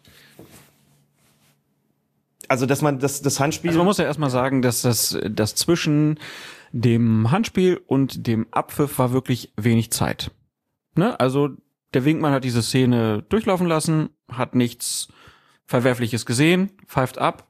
[2.48, 3.70] Also, dass man das, das Handspiel.
[3.70, 6.18] Also man muss ja erstmal sagen, dass das, das zwischen
[6.72, 10.32] dem Handspiel und dem Abpfiff war wirklich wenig Zeit.
[10.96, 11.20] Ne?
[11.20, 11.50] Also,
[11.94, 15.08] der Winkmann hat diese Szene durchlaufen lassen, hat nichts
[15.66, 17.46] Verwerfliches gesehen, pfeift ab.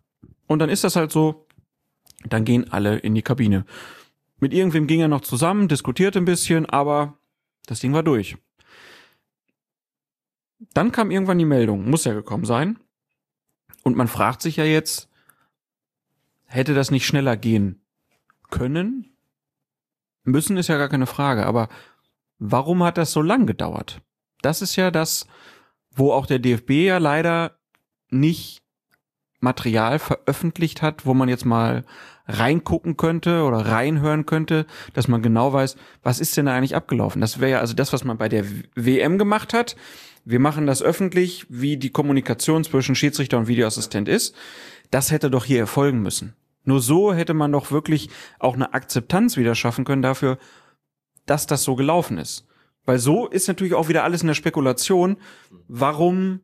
[0.46, 1.46] Und dann ist das halt so,
[2.28, 3.64] dann gehen alle in die Kabine.
[4.40, 7.18] Mit irgendwem ging er noch zusammen, diskutierte ein bisschen, aber
[7.66, 8.36] das Ding war durch.
[10.74, 12.78] Dann kam irgendwann die Meldung, muss ja gekommen sein.
[13.82, 15.08] Und man fragt sich ja jetzt,
[16.44, 17.80] hätte das nicht schneller gehen
[18.50, 19.16] können?
[20.24, 21.68] Müssen ist ja gar keine Frage, aber
[22.38, 24.00] warum hat das so lang gedauert?
[24.42, 25.26] Das ist ja das,
[25.90, 27.58] wo auch der DFB ja leider
[28.10, 28.62] nicht
[29.40, 31.84] Material veröffentlicht hat, wo man jetzt mal
[32.28, 37.20] reingucken könnte oder reinhören könnte, dass man genau weiß, was ist denn da eigentlich abgelaufen.
[37.20, 38.44] Das wäre ja also das, was man bei der
[38.74, 39.76] WM gemacht hat.
[40.24, 44.34] Wir machen das öffentlich, wie die Kommunikation zwischen Schiedsrichter und Videoassistent ist.
[44.90, 46.34] Das hätte doch hier erfolgen müssen.
[46.64, 50.36] Nur so hätte man doch wirklich auch eine Akzeptanz wieder schaffen können dafür,
[51.24, 52.46] dass das so gelaufen ist.
[52.84, 55.16] Weil so ist natürlich auch wieder alles in der Spekulation,
[55.66, 56.40] warum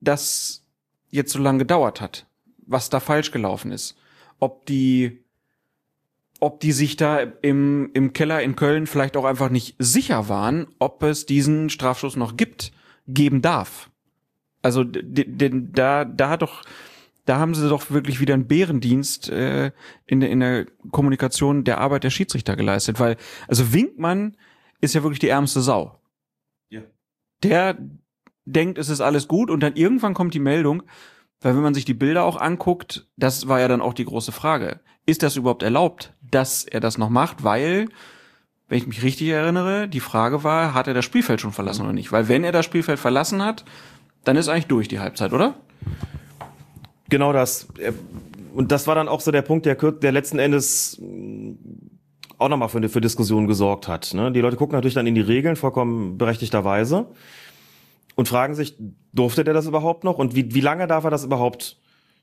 [0.00, 0.64] das
[1.10, 2.26] jetzt so lange gedauert hat,
[2.66, 3.96] was da falsch gelaufen ist,
[4.44, 5.24] ob die
[6.40, 10.66] ob die sich da im, im Keller in Köln vielleicht auch einfach nicht sicher waren,
[10.78, 12.70] ob es diesen Strafschuss noch gibt,
[13.08, 13.88] geben darf.
[14.60, 16.62] Also denn da, da hat doch,
[17.24, 19.72] da haben sie doch wirklich wieder einen Bärendienst äh,
[20.06, 23.16] in, der, in der Kommunikation der Arbeit der Schiedsrichter geleistet, weil,
[23.48, 24.36] also Winkmann
[24.82, 25.98] ist ja wirklich die ärmste Sau.
[26.68, 26.82] Ja.
[27.42, 27.78] Der
[28.44, 30.82] denkt, es ist alles gut und dann irgendwann kommt die Meldung,
[31.44, 34.32] weil wenn man sich die Bilder auch anguckt, das war ja dann auch die große
[34.32, 34.80] Frage.
[35.04, 37.44] Ist das überhaupt erlaubt, dass er das noch macht?
[37.44, 37.88] Weil,
[38.68, 41.92] wenn ich mich richtig erinnere, die Frage war, hat er das Spielfeld schon verlassen oder
[41.92, 42.10] nicht?
[42.12, 43.66] Weil wenn er das Spielfeld verlassen hat,
[44.24, 45.54] dann ist eigentlich durch die Halbzeit, oder?
[47.10, 47.68] Genau das.
[48.54, 51.52] Und das war dann auch so der Punkt, der, der letzten Endes mm,
[52.38, 54.14] auch nochmal für, für Diskussionen gesorgt hat.
[54.14, 54.32] Ne?
[54.32, 57.06] Die Leute gucken natürlich dann in die Regeln, vollkommen berechtigterweise,
[58.14, 58.76] und fragen sich,
[59.12, 60.18] durfte der das überhaupt noch?
[60.18, 61.78] Und wie, wie lange darf er das überhaupt,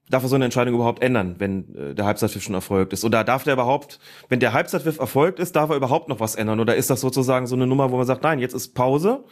[0.10, 3.04] darf er so eine Entscheidung überhaupt ändern, wenn äh, der Halbzeitpfiff schon erfolgt ist?
[3.04, 4.00] Oder darf der überhaupt,
[4.30, 6.60] wenn der Halbzeitpfiff erfolgt ist, darf er überhaupt noch was ändern?
[6.60, 9.24] Oder ist das sozusagen so eine Nummer, wo man sagt, nein, jetzt ist Pause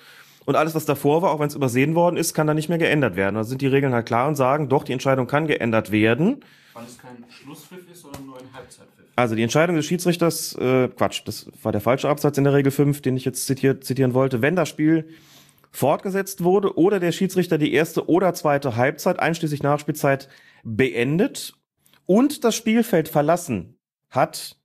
[0.46, 2.80] und alles, was davor war, auch wenn es übersehen worden ist, kann da nicht mehr
[2.80, 3.36] geändert werden.
[3.36, 6.44] Da sind die Regeln halt klar und sagen, doch, die Entscheidung kann geändert werden.
[6.74, 9.06] Weil es kein Schlusspfiff ist, sondern nur ein Halbzeitpfiff.
[9.16, 12.72] Also die Entscheidung des Schiedsrichters, äh, Quatsch, das war der falsche Absatz in der Regel
[12.72, 14.42] 5, den ich jetzt zitiert, zitieren wollte.
[14.42, 15.10] Wenn das Spiel
[15.72, 20.30] fortgesetzt wurde oder der Schiedsrichter die erste oder zweite Halbzeit einschließlich Nachspielzeit
[20.64, 21.54] beendet
[22.06, 23.78] und das Spielfeld verlassen
[24.10, 24.58] hat,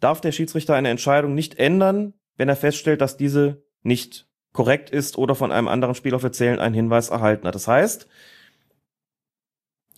[0.00, 5.18] darf der Schiedsrichter eine Entscheidung nicht ändern, wenn er feststellt, dass diese nicht korrekt ist
[5.18, 7.54] oder von einem anderen Spieloffiziellen einen Hinweis erhalten hat.
[7.54, 8.08] Das heißt,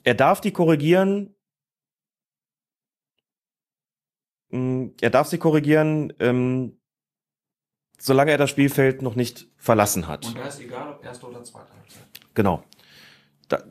[0.05, 1.35] er darf die korrigieren,
[4.51, 6.78] mm, er darf sie korrigieren, ähm,
[7.99, 10.27] solange er das Spielfeld noch nicht verlassen hat.
[10.27, 12.03] Und da ist egal, ob erste oder zweite Halbzeit.
[12.35, 12.63] Genau.
[13.49, 13.63] Da,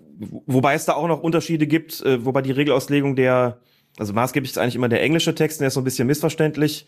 [0.46, 3.60] wobei es da auch noch Unterschiede gibt, äh, wobei die Regelauslegung der,
[3.98, 6.86] also maßgeblich ist eigentlich immer der englische Text, der ist so ein bisschen missverständlich.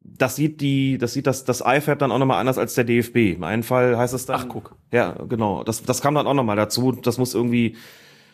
[0.00, 3.34] Das sieht die, das sieht das, das IFAB dann auch nochmal anders als der DFB.
[3.34, 4.40] Im einen Fall heißt es dann.
[4.40, 4.76] Ach, guck.
[4.92, 5.64] Ja, genau.
[5.64, 6.92] Das, das kam dann auch nochmal dazu.
[6.92, 7.76] Das muss irgendwie,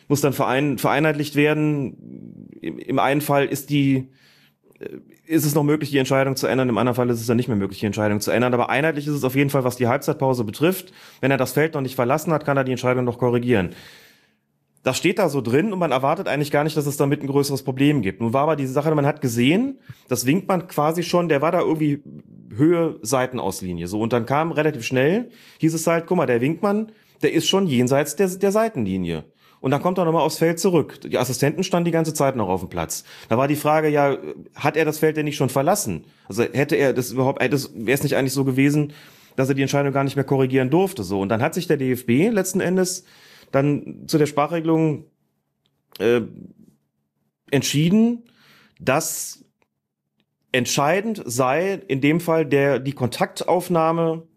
[0.07, 2.49] muss dann verein, vereinheitlicht werden.
[2.61, 4.11] Im, Im einen Fall ist die,
[4.79, 4.99] äh,
[5.33, 6.69] ist es noch möglich, die Entscheidung zu ändern.
[6.69, 8.53] Im anderen Fall ist es dann nicht mehr möglich, die Entscheidung zu ändern.
[8.53, 10.93] Aber einheitlich ist es auf jeden Fall, was die Halbzeitpause betrifft.
[11.19, 13.71] Wenn er das Feld noch nicht verlassen hat, kann er die Entscheidung noch korrigieren.
[14.83, 17.27] Das steht da so drin und man erwartet eigentlich gar nicht, dass es damit ein
[17.27, 18.19] größeres Problem gibt.
[18.19, 19.79] Nun war aber diese Sache, man hat gesehen,
[20.09, 22.03] das winkt man quasi schon, der war da irgendwie
[22.53, 23.87] Höhe Seitenauslinie.
[23.87, 25.29] So, und dann kam relativ schnell,
[25.59, 26.91] hieß es halt, guck mal, der Winkmann,
[27.21, 29.23] der ist schon jenseits der, der Seitenlinie.
[29.63, 30.99] Und dann kommt er nochmal aufs Feld zurück.
[30.99, 33.05] Die Assistenten standen die ganze Zeit noch auf dem Platz.
[33.29, 34.17] Da war die Frage, ja,
[34.55, 36.03] hat er das Feld denn nicht schon verlassen?
[36.27, 38.91] Also hätte er das überhaupt, wäre es nicht eigentlich so gewesen,
[39.37, 41.05] dass er die Entscheidung gar nicht mehr korrigieren durfte.
[41.05, 41.21] So.
[41.21, 43.05] Und dann hat sich der DFB letzten Endes
[43.53, 45.05] dann zu der Sprachregelung
[45.97, 46.19] äh,
[47.49, 48.25] entschieden,
[48.81, 49.45] dass
[50.51, 54.27] entscheidend sei in dem Fall der die Kontaktaufnahme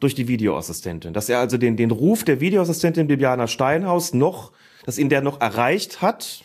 [0.00, 1.12] durch die Videoassistentin.
[1.12, 4.52] Dass er also den, den Ruf der Videoassistentin Bibiana Steinhaus noch,
[4.84, 6.42] dass ihn der noch erreicht hat,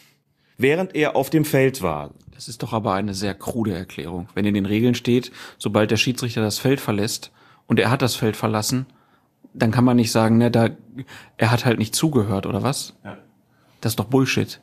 [0.57, 2.11] während er auf dem Feld war.
[2.31, 4.27] Das ist doch aber eine sehr krude Erklärung.
[4.33, 7.31] Wenn in den Regeln steht, sobald der Schiedsrichter das Feld verlässt
[7.67, 8.87] und er hat das Feld verlassen,
[9.53, 10.69] dann kann man nicht sagen, ne, da,
[11.37, 12.95] er hat halt nicht zugehört, oder was?
[13.03, 13.17] Ja.
[13.81, 14.59] Das ist doch Bullshit.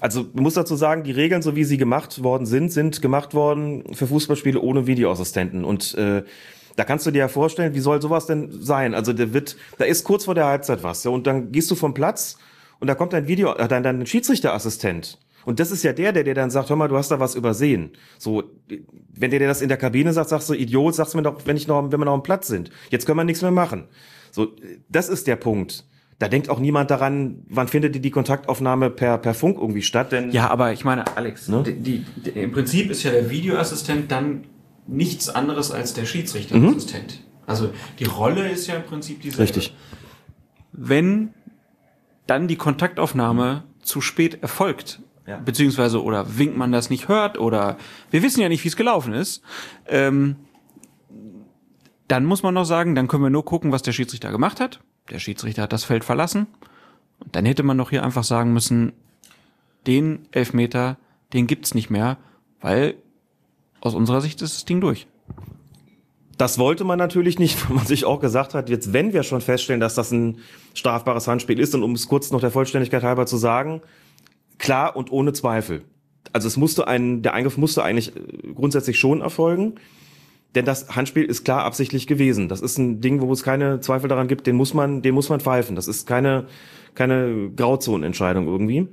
[0.00, 3.34] Also man muss dazu sagen, die Regeln, so wie sie gemacht worden sind, sind gemacht
[3.34, 5.64] worden für Fußballspiele ohne Videoassistenten.
[5.64, 6.24] Und äh,
[6.76, 8.94] da kannst du dir ja vorstellen, wie soll sowas denn sein?
[8.94, 11.74] Also der wird, da ist kurz vor der Halbzeit was, ja, und dann gehst du
[11.74, 12.38] vom Platz
[12.80, 15.18] und da kommt dein Video, äh, dein, dein Schiedsrichterassistent.
[15.44, 17.34] Und das ist ja der, der dir dann sagt, hör mal, du hast da was
[17.34, 17.90] übersehen.
[18.18, 18.44] So,
[19.12, 21.46] wenn der dir das in der Kabine sagt, sagst du, Idiot, sagst du mir doch,
[21.46, 22.70] wenn ich noch, wenn wir noch am Platz sind.
[22.90, 23.88] Jetzt können wir nichts mehr machen.
[24.30, 24.48] So,
[24.88, 25.84] das ist der Punkt.
[26.18, 30.30] Da denkt auch niemand daran, wann findet die Kontaktaufnahme per, per Funk irgendwie statt, denn.
[30.30, 31.64] Ja, aber ich meine, Alex, ne?
[31.64, 34.44] die, die, die, im Prinzip ist ja der Videoassistent dann
[34.86, 37.20] nichts anderes als der Schiedsrichterassistent.
[37.20, 37.32] Mhm.
[37.46, 39.42] Also die Rolle ist ja im Prinzip dieselbe.
[39.42, 39.74] Richtig.
[40.72, 41.34] Wenn
[42.26, 45.38] dann die Kontaktaufnahme zu spät erfolgt, ja.
[45.38, 47.76] beziehungsweise oder winkt man das nicht hört oder
[48.10, 49.42] wir wissen ja nicht, wie es gelaufen ist,
[49.86, 50.36] ähm,
[52.08, 54.80] dann muss man noch sagen, dann können wir nur gucken, was der Schiedsrichter gemacht hat.
[55.10, 56.46] Der Schiedsrichter hat das Feld verlassen.
[57.18, 58.92] Und dann hätte man doch hier einfach sagen müssen,
[59.86, 60.98] den Elfmeter,
[61.32, 62.18] den gibt's nicht mehr,
[62.60, 62.96] weil
[63.82, 65.06] aus unserer Sicht ist das Ding durch.
[66.38, 69.42] Das wollte man natürlich nicht, weil man sich auch gesagt hat, jetzt wenn wir schon
[69.42, 70.38] feststellen, dass das ein
[70.72, 73.82] strafbares Handspiel ist, und um es kurz noch der Vollständigkeit halber zu sagen,
[74.58, 75.82] klar und ohne Zweifel.
[76.32, 78.12] Also es musste ein, der Eingriff musste eigentlich
[78.54, 79.74] grundsätzlich schon erfolgen.
[80.54, 82.48] Denn das Handspiel ist klar absichtlich gewesen.
[82.48, 85.30] Das ist ein Ding, wo es keine Zweifel daran gibt, den muss man, den muss
[85.30, 85.76] man pfeifen.
[85.76, 86.46] Das ist keine,
[86.94, 88.86] keine Grauzonenentscheidung irgendwie.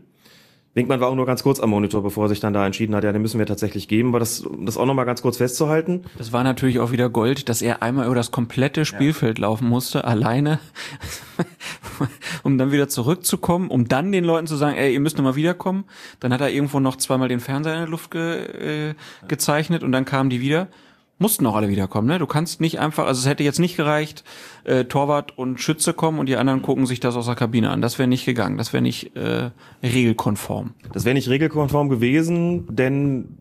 [0.76, 3.04] Winkmann war auch nur ganz kurz am Monitor, bevor er sich dann da entschieden hat,
[3.04, 4.10] ja, den müssen wir tatsächlich geben.
[4.10, 6.04] Aber das, das auch nochmal ganz kurz festzuhalten.
[6.18, 9.44] Das war natürlich auch wieder Gold, dass er einmal über das komplette Spielfeld ja.
[9.44, 10.60] laufen musste, alleine,
[12.44, 15.86] um dann wieder zurückzukommen, um dann den Leuten zu sagen, ey, ihr müsst nochmal wiederkommen.
[16.20, 18.94] Dann hat er irgendwo noch zweimal den Fernseher in der Luft ge, äh,
[19.28, 20.68] gezeichnet und dann kamen die wieder
[21.20, 22.08] mussten auch alle wiederkommen.
[22.08, 22.18] Ne?
[22.18, 24.24] Du kannst nicht einfach, also es hätte jetzt nicht gereicht,
[24.64, 27.82] äh, Torwart und Schütze kommen und die anderen gucken sich das aus der Kabine an.
[27.82, 28.58] Das wäre nicht gegangen.
[28.58, 29.52] Das wäre nicht äh,
[29.84, 30.74] regelkonform.
[30.94, 33.38] Das wäre nicht regelkonform gewesen, denn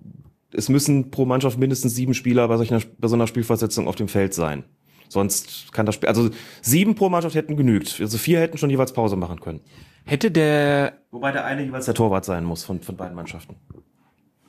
[0.53, 4.09] es müssen pro Mannschaft mindestens sieben Spieler bei, solcher, bei so einer Spielversetzung auf dem
[4.09, 4.65] Feld sein.
[5.09, 6.31] Sonst kann das Spiel, also
[6.61, 8.01] sieben pro Mannschaft hätten genügt.
[8.01, 9.61] Also vier hätten schon jeweils Pause machen können.
[10.05, 13.57] Hätte der, wobei der eine jeweils der Torwart sein muss von, von beiden Mannschaften.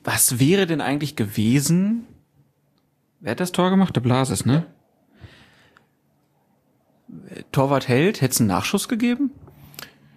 [0.03, 2.05] Was wäre denn eigentlich gewesen,
[3.21, 3.95] Wer hat das Tor gemacht?
[3.95, 4.65] Der Blasis, ne?
[7.51, 9.31] Torwart hält, hätte es einen Nachschuss gegeben?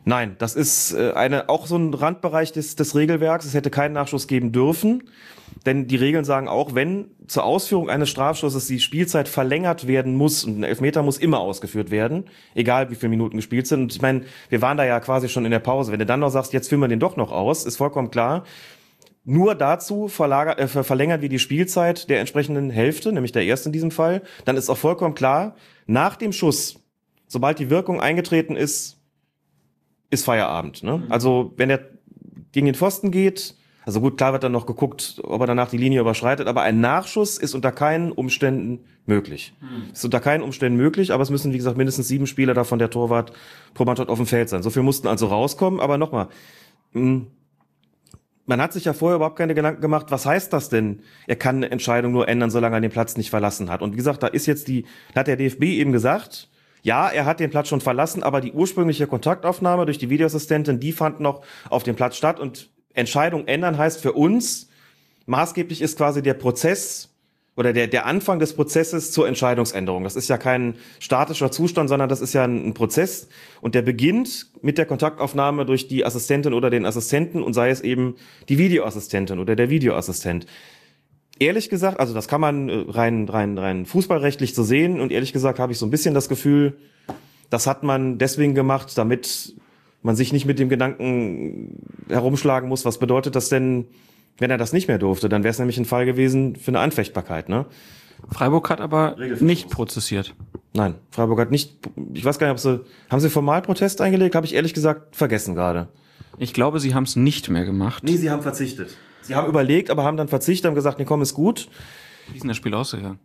[0.04, 3.44] Nein, das ist äh, eine, auch so ein Randbereich des, des Regelwerks.
[3.44, 5.04] Es hätte keinen Nachschuss geben dürfen.
[5.64, 10.44] Denn die Regeln sagen auch, wenn zur Ausführung eines Strafschusses die Spielzeit verlängert werden muss
[10.44, 12.24] und ein Elfmeter muss immer ausgeführt werden,
[12.54, 13.82] egal wie viele Minuten gespielt sind.
[13.82, 15.92] Und ich meine, wir waren da ja quasi schon in der Pause.
[15.92, 18.44] Wenn du dann noch sagst, jetzt führen wir den doch noch aus, ist vollkommen klar.
[19.24, 23.90] Nur dazu äh, verlängern wir die Spielzeit der entsprechenden Hälfte, nämlich der ersten in diesem
[23.90, 24.22] Fall.
[24.44, 25.54] Dann ist auch vollkommen klar,
[25.86, 26.80] nach dem Schuss,
[27.28, 28.98] sobald die Wirkung eingetreten ist,
[30.10, 30.82] ist Feierabend.
[30.82, 30.98] Ne?
[30.98, 31.12] Mhm.
[31.12, 31.80] Also wenn er
[32.50, 33.54] gegen den Pfosten geht,
[33.84, 36.80] also gut, klar wird dann noch geguckt, ob er danach die Linie überschreitet, aber ein
[36.80, 39.54] Nachschuss ist unter keinen Umständen möglich.
[39.60, 39.92] Mhm.
[39.92, 42.90] Ist unter keinen Umständen möglich, aber es müssen, wie gesagt, mindestens sieben Spieler davon der
[42.90, 43.32] Torwart
[43.74, 44.62] pro Mannschaft auf dem Feld sein.
[44.62, 46.28] So viel mussten also rauskommen, aber nochmal,
[46.92, 47.26] hm,
[48.52, 51.00] man hat sich ja vorher überhaupt keine Gedanken gemacht, was heißt das denn?
[51.26, 53.80] Er kann eine Entscheidung nur ändern, solange er den Platz nicht verlassen hat.
[53.80, 54.84] Und wie gesagt, da ist jetzt die,
[55.14, 56.50] da hat der DFB eben gesagt,
[56.82, 60.92] ja, er hat den Platz schon verlassen, aber die ursprüngliche Kontaktaufnahme durch die Videoassistentin, die
[60.92, 64.68] fand noch auf dem Platz statt und Entscheidung ändern heißt für uns,
[65.24, 67.11] maßgeblich ist quasi der Prozess
[67.56, 70.04] oder der, der Anfang des Prozesses zur Entscheidungsänderung.
[70.04, 73.28] Das ist ja kein statischer Zustand, sondern das ist ja ein, ein, Prozess
[73.60, 77.82] und der beginnt mit der Kontaktaufnahme durch die Assistentin oder den Assistenten und sei es
[77.82, 78.16] eben
[78.48, 80.46] die Videoassistentin oder der Videoassistent.
[81.38, 85.32] Ehrlich gesagt, also das kann man äh, rein, rein, rein fußballrechtlich so sehen und ehrlich
[85.32, 86.78] gesagt habe ich so ein bisschen das Gefühl,
[87.50, 89.54] das hat man deswegen gemacht, damit
[90.02, 93.86] man sich nicht mit dem Gedanken herumschlagen muss, was bedeutet das denn
[94.38, 96.80] wenn er das nicht mehr durfte, dann wäre es nämlich ein Fall gewesen für eine
[96.80, 97.66] Anfechtbarkeit, ne?
[98.30, 100.34] Freiburg hat aber nicht prozessiert.
[100.74, 101.78] Nein, Freiburg hat nicht,
[102.14, 102.80] ich weiß gar nicht, ob sie,
[103.10, 104.34] haben sie formal Protest eingelegt?
[104.34, 105.88] Habe ich ehrlich gesagt vergessen gerade.
[106.38, 108.04] Ich glaube, sie haben es nicht mehr gemacht.
[108.04, 108.96] Nee, sie haben verzichtet.
[109.22, 111.68] Sie haben überlegt, aber haben dann verzichtet, haben gesagt, nee, komm, ist gut.
[112.28, 113.18] Wie ist denn das Spiel ausgegangen?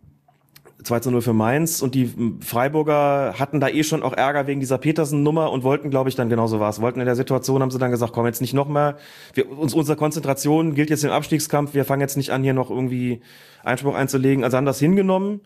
[0.82, 4.60] 2 zu 0 für Mainz und die Freiburger hatten da eh schon auch Ärger wegen
[4.60, 6.80] dieser Petersen-Nummer und wollten, glaube ich, dann genauso war es.
[6.80, 8.96] Wollten in der Situation, haben sie dann gesagt, komm jetzt nicht noch mehr.
[9.34, 12.70] Wir, uns, unsere Konzentration gilt jetzt im Abstiegskampf, wir fangen jetzt nicht an, hier noch
[12.70, 13.22] irgendwie
[13.64, 14.44] Einspruch einzulegen.
[14.44, 15.40] Also haben das hingenommen.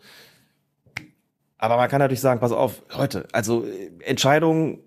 [1.56, 3.64] Aber man kann natürlich sagen, pass auf, Leute, also
[4.00, 4.80] Entscheidung,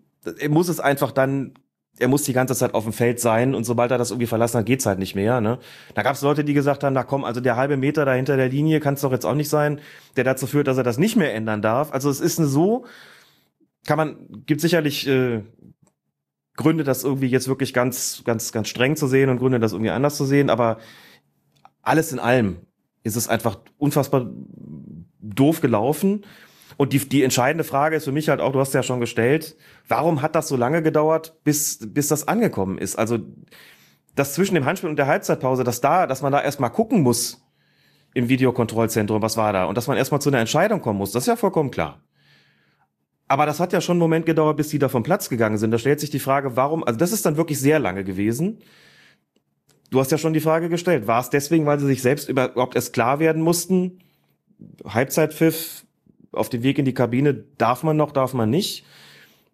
[0.49, 1.53] muss es einfach dann
[1.97, 4.59] er muss die ganze Zeit auf dem Feld sein und sobald er das irgendwie verlassen
[4.59, 5.39] hat, geht's halt nicht mehr.
[5.39, 5.59] Ne?
[5.93, 8.49] Da gab's Leute, die gesagt haben, na komm, also der halbe Meter da hinter der
[8.49, 9.79] Linie kann es doch jetzt auch nicht sein,
[10.17, 11.93] der dazu führt, dass er das nicht mehr ändern darf.
[11.93, 12.85] Also es ist so,
[13.85, 15.43] kann man, gibt sicherlich äh,
[16.57, 19.91] Gründe, das irgendwie jetzt wirklich ganz, ganz, ganz streng zu sehen und Gründe, das irgendwie
[19.91, 20.77] anders zu sehen, aber
[21.81, 22.57] alles in allem
[23.03, 24.29] ist es einfach unfassbar
[25.19, 26.25] doof gelaufen.
[26.77, 29.55] Und die, die entscheidende Frage ist für mich halt auch, du hast ja schon gestellt,
[29.87, 32.97] warum hat das so lange gedauert, bis, bis das angekommen ist?
[32.97, 33.19] Also,
[34.15, 37.45] das zwischen dem Handspiel und der Halbzeitpause, dass da, dass man da erstmal gucken muss
[38.13, 39.65] im Videokontrollzentrum, was war da?
[39.65, 42.01] Und dass man erstmal zu einer Entscheidung kommen muss, das ist ja vollkommen klar.
[43.27, 45.71] Aber das hat ja schon einen Moment gedauert, bis die da vom Platz gegangen sind.
[45.71, 48.59] Da stellt sich die Frage, warum, also das ist dann wirklich sehr lange gewesen.
[49.89, 52.75] Du hast ja schon die Frage gestellt, war es deswegen, weil sie sich selbst überhaupt
[52.75, 53.99] erst klar werden mussten?
[54.87, 55.84] Halbzeitpfiff,
[56.35, 58.85] auf dem Weg in die Kabine darf man noch, darf man nicht.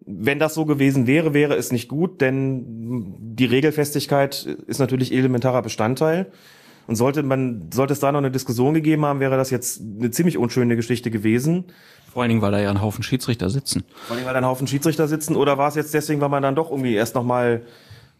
[0.04, 5.62] Wenn das so gewesen wäre, wäre es nicht gut, denn die Regelfestigkeit ist natürlich elementarer
[5.62, 6.32] Bestandteil.
[6.88, 10.10] Und sollte man, sollte es da noch eine Diskussion gegeben haben, wäre das jetzt eine
[10.10, 11.66] ziemlich unschöne Geschichte gewesen.
[12.12, 13.84] Vor allen Dingen, weil da ja ein Haufen Schiedsrichter sitzen.
[13.94, 15.36] Vor allen Dingen, weil da ein Haufen Schiedsrichter sitzen.
[15.36, 17.62] Oder war es jetzt deswegen, weil man dann doch irgendwie erst nochmal,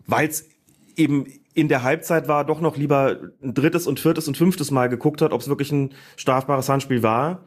[0.06, 0.48] weil es
[0.96, 4.88] eben in der Halbzeit war, doch noch lieber ein drittes und viertes und fünftes Mal
[4.88, 7.42] geguckt hat, ob es wirklich ein strafbares Handspiel war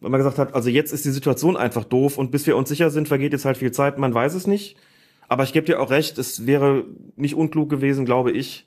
[0.00, 2.68] weil man gesagt hat, also jetzt ist die Situation einfach doof und bis wir uns
[2.68, 4.76] sicher sind, vergeht jetzt halt viel Zeit, man weiß es nicht.
[5.28, 6.84] Aber ich gebe dir auch recht, es wäre
[7.16, 8.66] nicht unklug gewesen, glaube ich,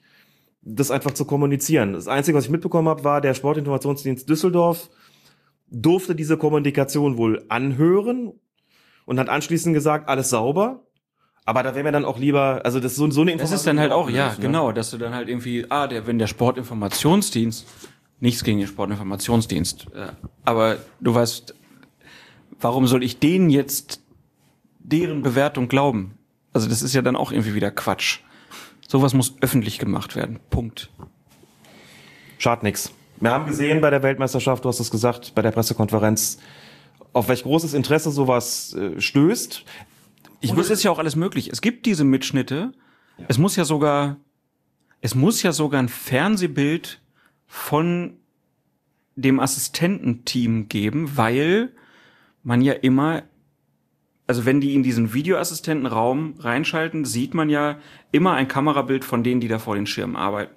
[0.61, 1.93] das einfach zu kommunizieren.
[1.93, 4.89] Das Einzige, was ich mitbekommen habe, war der Sportinformationsdienst Düsseldorf
[5.71, 8.33] durfte diese Kommunikation wohl anhören
[9.05, 10.83] und hat anschließend gesagt, alles sauber.
[11.45, 13.55] Aber da wäre mir dann auch lieber, also das ist so, so eine Das Information.
[13.55, 14.35] ist dann halt auch, ja, ne?
[14.41, 17.67] genau, dass du dann halt irgendwie, ah, der, wenn der Sportinformationsdienst,
[18.19, 19.87] nichts gegen den Sportinformationsdienst,
[20.45, 21.55] aber du weißt,
[22.59, 24.01] warum soll ich denen jetzt
[24.79, 26.17] deren Bewertung glauben?
[26.53, 28.19] Also das ist ja dann auch irgendwie wieder Quatsch.
[28.87, 30.39] Sowas muss öffentlich gemacht werden.
[30.49, 30.89] Punkt.
[32.39, 32.91] Schadet nix.
[33.19, 36.39] Wir haben gesehen bei der Weltmeisterschaft, du hast es gesagt, bei der Pressekonferenz,
[37.11, 39.65] auf welch großes Interesse sowas äh, stößt.
[40.41, 41.49] Ich Und es ist ja auch alles möglich.
[41.49, 42.71] Es gibt diese Mitschnitte.
[43.27, 44.17] Es muss ja sogar,
[45.01, 47.01] es muss ja sogar ein Fernsehbild
[47.49, 48.13] von
[49.15, 51.71] dem Assistententeam geben, weil
[52.43, 53.23] man ja immer,
[54.27, 57.79] also wenn die in diesen Videoassistentenraum reinschalten, sieht man ja
[58.11, 60.53] immer ein Kamerabild von denen, die da vor den Schirmen arbeiten.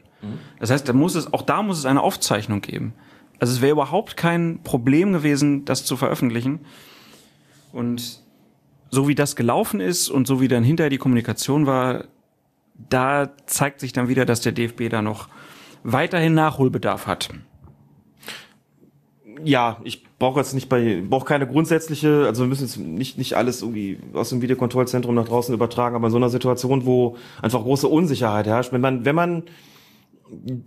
[0.60, 2.92] Das heißt, da muss es, auch da muss es eine Aufzeichnung geben.
[3.40, 6.60] Also es wäre überhaupt kein Problem gewesen, das zu veröffentlichen.
[7.72, 8.20] Und
[8.90, 12.04] so wie das gelaufen ist und so wie dann hinterher die Kommunikation war,
[12.90, 15.28] da zeigt sich dann wieder, dass der DFB da noch
[15.82, 17.30] weiterhin Nachholbedarf hat.
[19.44, 23.34] ja, ich brauche jetzt nicht bei, brauche keine grundsätzliche, also wir müssen jetzt nicht, nicht
[23.34, 27.62] alles irgendwie aus dem Videokontrollzentrum nach draußen übertragen, aber in so einer Situation, wo einfach
[27.62, 29.42] große Unsicherheit herrscht, wenn man, wenn man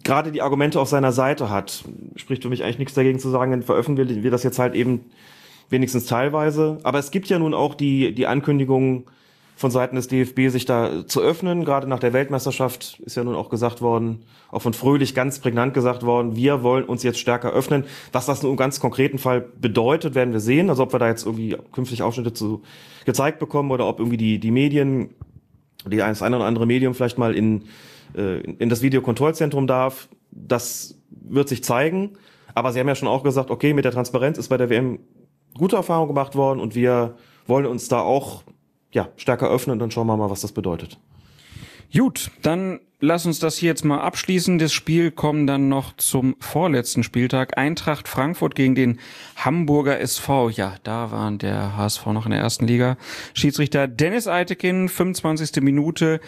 [0.04, 1.86] gerade die Argumente auf seiner Seite hat,
[2.16, 5.06] spricht für mich eigentlich nichts dagegen zu sagen, dann veröffentlichen wir das jetzt halt eben
[5.70, 6.78] wenigstens teilweise.
[6.84, 9.06] Aber es gibt ja nun auch die, die Ankündigung
[9.56, 11.64] von Seiten des DFB, sich da zu öffnen.
[11.64, 15.74] Gerade nach der Weltmeisterschaft ist ja nun auch gesagt worden, auch von Fröhlich ganz prägnant
[15.74, 17.86] gesagt worden, wir wollen uns jetzt stärker öffnen.
[18.12, 20.70] Was das nun im ganz konkreten Fall bedeutet, werden wir sehen.
[20.70, 22.64] Also ob wir da jetzt irgendwie künftig Ausschnitte zu
[23.06, 25.12] gezeigt bekommen oder ob irgendwie die, die Medien,
[25.86, 27.64] die das eine oder andere Medium vielleicht mal in,
[28.16, 30.10] äh, in das Videokontrollzentrum darf.
[30.32, 32.18] Das wird sich zeigen.
[32.56, 35.00] Aber Sie haben ja schon auch gesagt, okay, mit der Transparenz ist bei der WM
[35.58, 37.16] gute Erfahrung gemacht worden und wir
[37.48, 38.44] wollen uns da auch
[38.96, 40.98] ja, stärker öffnen und dann schauen wir mal, was das bedeutet.
[41.96, 44.58] Gut, dann lass uns das hier jetzt mal abschließen.
[44.58, 47.58] Das Spiel kommt dann noch zum vorletzten Spieltag.
[47.58, 49.00] Eintracht Frankfurt gegen den
[49.36, 50.50] Hamburger SV.
[50.50, 52.98] Ja, da waren der HSV noch in der ersten Liga.
[53.34, 55.62] Schiedsrichter Dennis Eitekin, 25.
[55.62, 56.20] Minute.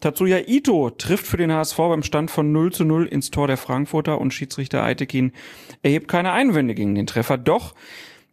[0.00, 3.56] Tatsuya Ito trifft für den HSV beim Stand von 0 zu 0 ins Tor der
[3.56, 5.32] Frankfurter und Schiedsrichter Eitekin
[5.82, 7.38] erhebt keine Einwände gegen den Treffer.
[7.38, 7.74] Doch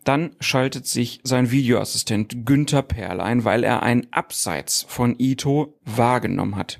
[0.03, 6.55] dann schaltet sich sein Videoassistent Günther Perl ein, weil er ein Abseits von Ito wahrgenommen
[6.55, 6.79] hat.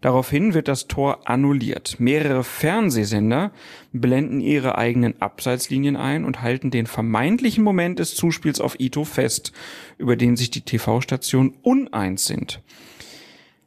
[0.00, 1.98] Daraufhin wird das Tor annulliert.
[1.98, 3.50] Mehrere Fernsehsender
[3.92, 9.52] blenden ihre eigenen Abseitslinien ein und halten den vermeintlichen Moment des Zuspiels auf Ito fest,
[9.98, 12.60] über den sich die TV-Stationen uneins sind.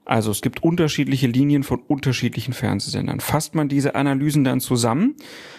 [0.06, 3.20] Also es gibt unterschiedliche Linien von unterschiedlichen Fernsehsendern.
[3.20, 5.16] Fasst man diese Analysen dann zusammen,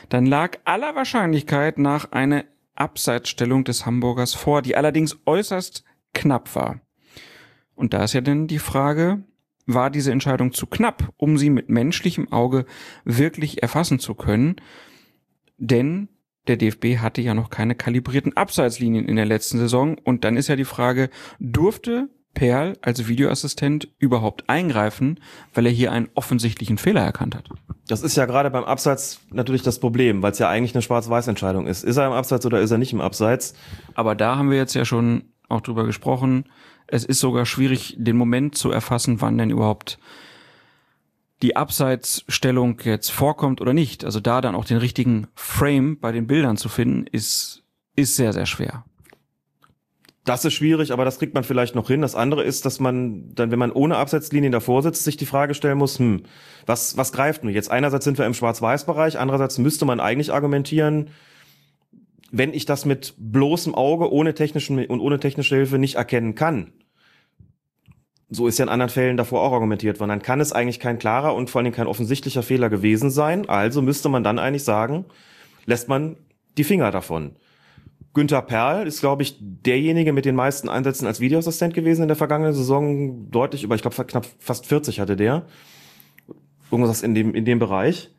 [0.09, 2.45] dann lag aller Wahrscheinlichkeit nach eine
[2.81, 5.85] Abseitsstellung des Hamburgers vor, die allerdings äußerst
[6.15, 6.81] knapp war.
[7.75, 9.25] Und da ist ja dann die Frage,
[9.67, 12.67] war diese Entscheidung zu knapp, um sie mit menschlichem Auge
[13.05, 14.57] wirklich erfassen zu können?
[15.59, 16.09] Denn
[16.47, 19.99] der DFB hatte ja noch keine kalibrierten Abseitslinien in der letzten Saison.
[19.99, 25.21] Und dann ist ja die Frage, durfte Perl als Videoassistent überhaupt eingreifen,
[25.55, 27.49] weil er hier einen offensichtlichen Fehler erkannt hat?
[27.89, 31.67] Das ist ja gerade beim Abseits natürlich das Problem, weil es ja eigentlich eine Schwarz-Weiß-Entscheidung
[31.67, 31.83] ist.
[31.83, 33.55] Ist er im Abseits oder ist er nicht im Abseits?
[33.95, 36.45] Aber da haben wir jetzt ja schon auch drüber gesprochen.
[36.87, 39.99] Es ist sogar schwierig, den Moment zu erfassen, wann denn überhaupt
[41.43, 44.05] die Abseitsstellung jetzt vorkommt oder nicht.
[44.05, 47.63] Also da dann auch den richtigen Frame bei den Bildern zu finden, ist,
[47.97, 48.85] ist sehr, sehr schwer.
[50.31, 52.03] Das ist schwierig, aber das kriegt man vielleicht noch hin.
[52.03, 55.55] Das andere ist, dass man dann, wenn man ohne Abseitslinien davor sitzt, sich die Frage
[55.55, 56.23] stellen muss, hm,
[56.67, 57.69] was, was greift nun jetzt?
[57.69, 61.11] Einerseits sind wir im Schwarz-Weiß-Bereich, andererseits müsste man eigentlich argumentieren,
[62.31, 66.75] wenn ich das mit bloßem Auge ohne technischen und ohne technische Hilfe nicht erkennen kann.
[68.29, 70.11] So ist ja in anderen Fällen davor auch argumentiert worden.
[70.11, 73.49] Dann kann es eigentlich kein klarer und vor allen Dingen kein offensichtlicher Fehler gewesen sein.
[73.49, 75.07] Also müsste man dann eigentlich sagen,
[75.67, 76.19] lässt man
[76.57, 77.33] die Finger davon.
[78.13, 82.17] Günther Perl ist, glaube ich, derjenige mit den meisten Einsätzen als Videoassistent gewesen in der
[82.17, 83.31] vergangenen Saison.
[83.31, 85.47] Deutlich über, ich glaube, knapp fast 40 hatte der.
[86.71, 88.11] Irgendwas in dem, in dem Bereich.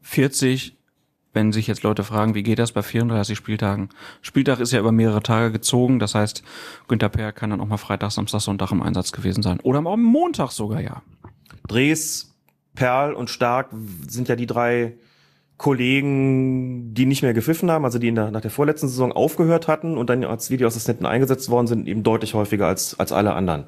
[0.00, 0.78] 40,
[1.34, 3.90] wenn sich jetzt Leute fragen, wie geht das bei 34 Spieltagen?
[4.22, 6.42] Spieltag ist ja über mehrere Tage gezogen, das heißt,
[6.88, 9.60] Günther Perl kann dann auch mal Freitag, Samstag, Sonntag im Einsatz gewesen sein.
[9.60, 11.02] Oder am Montag sogar, ja.
[11.68, 12.34] Dres,
[12.74, 13.70] Perl und Stark
[14.08, 14.94] sind ja die drei
[15.62, 19.68] Kollegen, die nicht mehr gepfiffen haben, also die in der, nach der vorletzten Saison aufgehört
[19.68, 23.66] hatten und dann als Videoassistenten eingesetzt worden sind, eben deutlich häufiger als, als alle anderen.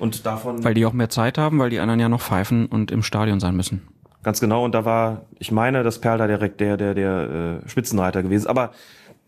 [0.00, 0.64] Und davon.
[0.64, 3.38] Weil die auch mehr Zeit haben, weil die anderen ja noch pfeifen und im Stadion
[3.38, 3.86] sein müssen.
[4.24, 7.68] Ganz genau, und da war, ich meine, dass Perl da direkt der, der, der äh,
[7.68, 8.48] Spitzenreiter gewesen.
[8.48, 8.72] Aber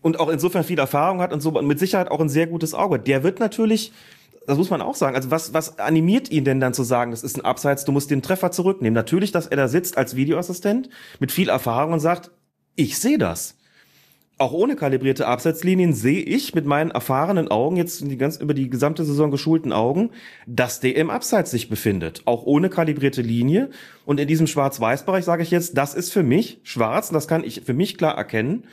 [0.01, 2.73] und auch insofern viel Erfahrung hat und so und mit Sicherheit auch ein sehr gutes
[2.73, 2.99] Auge.
[2.99, 3.93] Der wird natürlich,
[4.49, 7.23] das muss man auch sagen, also was, was animiert ihn denn dann zu sagen, das
[7.23, 8.95] ist ein Abseits, du musst den Treffer zurücknehmen?
[8.95, 10.89] Natürlich, dass er da sitzt als Videoassistent
[11.19, 12.31] mit viel Erfahrung und sagt,
[12.75, 13.55] ich sehe das.
[14.39, 18.69] Auch ohne kalibrierte Abseitslinien sehe ich mit meinen erfahrenen Augen, jetzt die ganz, über die
[18.69, 20.11] gesamte Saison geschulten Augen,
[20.47, 22.21] dass der im Abseits sich befindet.
[22.25, 23.69] Auch ohne kalibrierte Linie.
[24.05, 27.43] Und in diesem Schwarz-Weiß-Bereich sage ich jetzt, das ist für mich schwarz und das kann
[27.43, 28.63] ich für mich klar erkennen.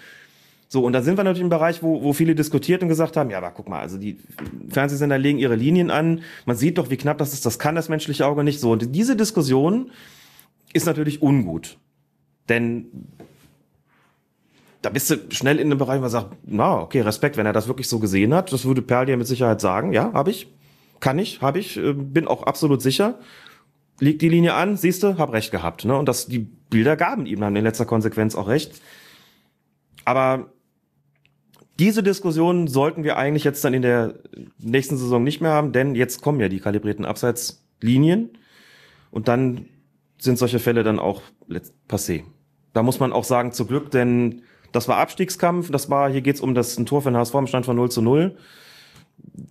[0.68, 3.30] So, und da sind wir natürlich im Bereich, wo, wo viele diskutiert und gesagt haben,
[3.30, 4.18] ja, aber guck mal, also die
[4.68, 7.88] Fernsehsender legen ihre Linien an, man sieht doch, wie knapp das ist, das kann das
[7.88, 8.72] menschliche Auge nicht so.
[8.72, 9.90] Und diese Diskussion
[10.72, 11.78] ist natürlich ungut.
[12.48, 12.86] Denn
[14.82, 17.52] da bist du schnell in einem Bereich, wo man sagt, na, okay, Respekt, wenn er
[17.52, 18.52] das wirklich so gesehen hat.
[18.52, 19.92] Das würde Perl dir mit Sicherheit sagen.
[19.92, 20.52] Ja, habe ich.
[21.00, 23.18] Kann ich, habe ich, äh, bin auch absolut sicher.
[24.00, 25.84] Liegt die Linie an, siehst du, hab recht gehabt.
[25.84, 25.96] Ne?
[25.96, 28.80] Und das, die Bilder gaben ihm dann in letzter Konsequenz auch recht.
[30.04, 30.52] Aber
[31.78, 34.14] diese Diskussion sollten wir eigentlich jetzt dann in der
[34.58, 38.30] nächsten Saison nicht mehr haben, denn jetzt kommen ja die kalibrierten Abseitslinien
[39.10, 39.66] und dann
[40.18, 41.22] sind solche Fälle dann auch
[41.88, 42.24] passé.
[42.72, 44.42] Da muss man auch sagen, zu Glück, denn
[44.72, 47.46] das war Abstiegskampf, das war, hier geht's um das ein Tor für den HSV im
[47.46, 48.36] Stand von 0 zu 0.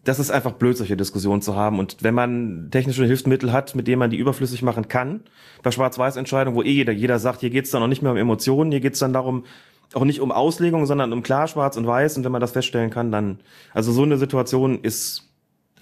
[0.04, 1.80] Das ist einfach blöd, solche Diskussionen zu haben.
[1.80, 5.22] Und wenn man technische Hilfsmittel hat, mit denen man die überflüssig machen kann,
[5.64, 8.72] bei Schwarz-Weiß-Entscheidungen, wo eh jeder, jeder sagt, hier geht's dann noch nicht mehr um Emotionen,
[8.72, 9.46] hier geht's dann darum,
[9.94, 12.18] auch nicht um Auslegung, sondern um klar, schwarz und weiß.
[12.18, 13.40] Und wenn man das feststellen kann, dann,
[13.74, 15.30] also so eine Situation ist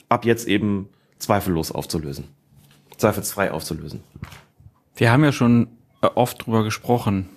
[0.09, 2.25] ab jetzt eben zweifellos aufzulösen.
[2.97, 4.01] Zweifelsfrei aufzulösen.
[4.95, 5.67] Wir haben ja schon
[6.01, 7.30] äh, oft drüber gesprochen.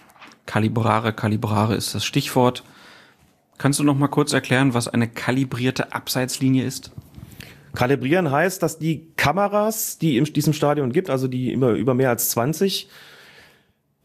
[0.45, 2.63] Kalibrare, Kalibrare ist das Stichwort.
[3.59, 6.93] Kannst du noch mal kurz erklären, was eine kalibrierte Abseitslinie ist?
[7.75, 12.11] Kalibrieren heißt, dass die Kameras, die in diesem Stadion gibt, also die immer über mehr
[12.11, 12.89] als 20,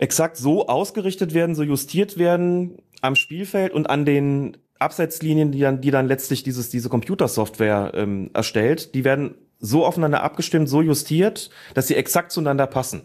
[0.02, 5.80] exakt so ausgerichtet werden, so justiert werden am Spielfeld und an den Abseitslinien, die dann,
[5.80, 11.52] die dann letztlich dieses, diese Computersoftware ähm, erstellt, die werden so aufeinander abgestimmt, so justiert,
[11.76, 13.04] dass sie exakt zueinander passen.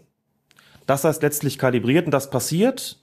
[0.86, 3.02] Das heißt letztlich kalibriert und das passiert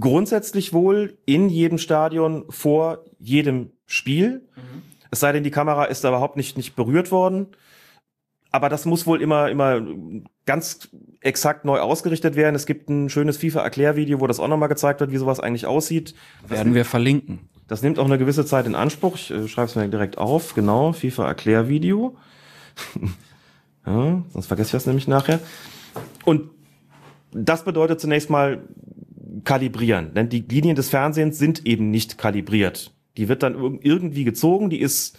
[0.00, 4.46] grundsätzlich wohl in jedem Stadion vor jedem Spiel.
[4.54, 4.82] Mhm.
[5.10, 7.48] Es sei denn, die Kamera ist da überhaupt nicht, nicht berührt worden
[8.54, 9.82] aber das muss wohl immer, immer
[10.46, 10.88] ganz
[11.24, 12.54] exakt neu ausgerichtet werden.
[12.54, 16.14] Es gibt ein schönes FIFA-Erklärvideo, wo das auch nochmal gezeigt wird, wie sowas eigentlich aussieht.
[16.46, 17.48] Werden wir verlinken.
[17.66, 19.14] Das nimmt auch eine gewisse Zeit in Anspruch.
[19.16, 20.54] Ich äh, schreibe es mir direkt auf.
[20.54, 22.16] Genau, FIFA-Erklärvideo.
[23.86, 25.40] ja, sonst vergesse ich das nämlich nachher.
[26.26, 26.50] Und
[27.32, 28.62] das bedeutet zunächst mal
[29.44, 30.12] kalibrieren.
[30.12, 32.92] Denn die Linien des Fernsehens sind eben nicht kalibriert.
[33.16, 35.18] Die wird dann irgendwie gezogen, die ist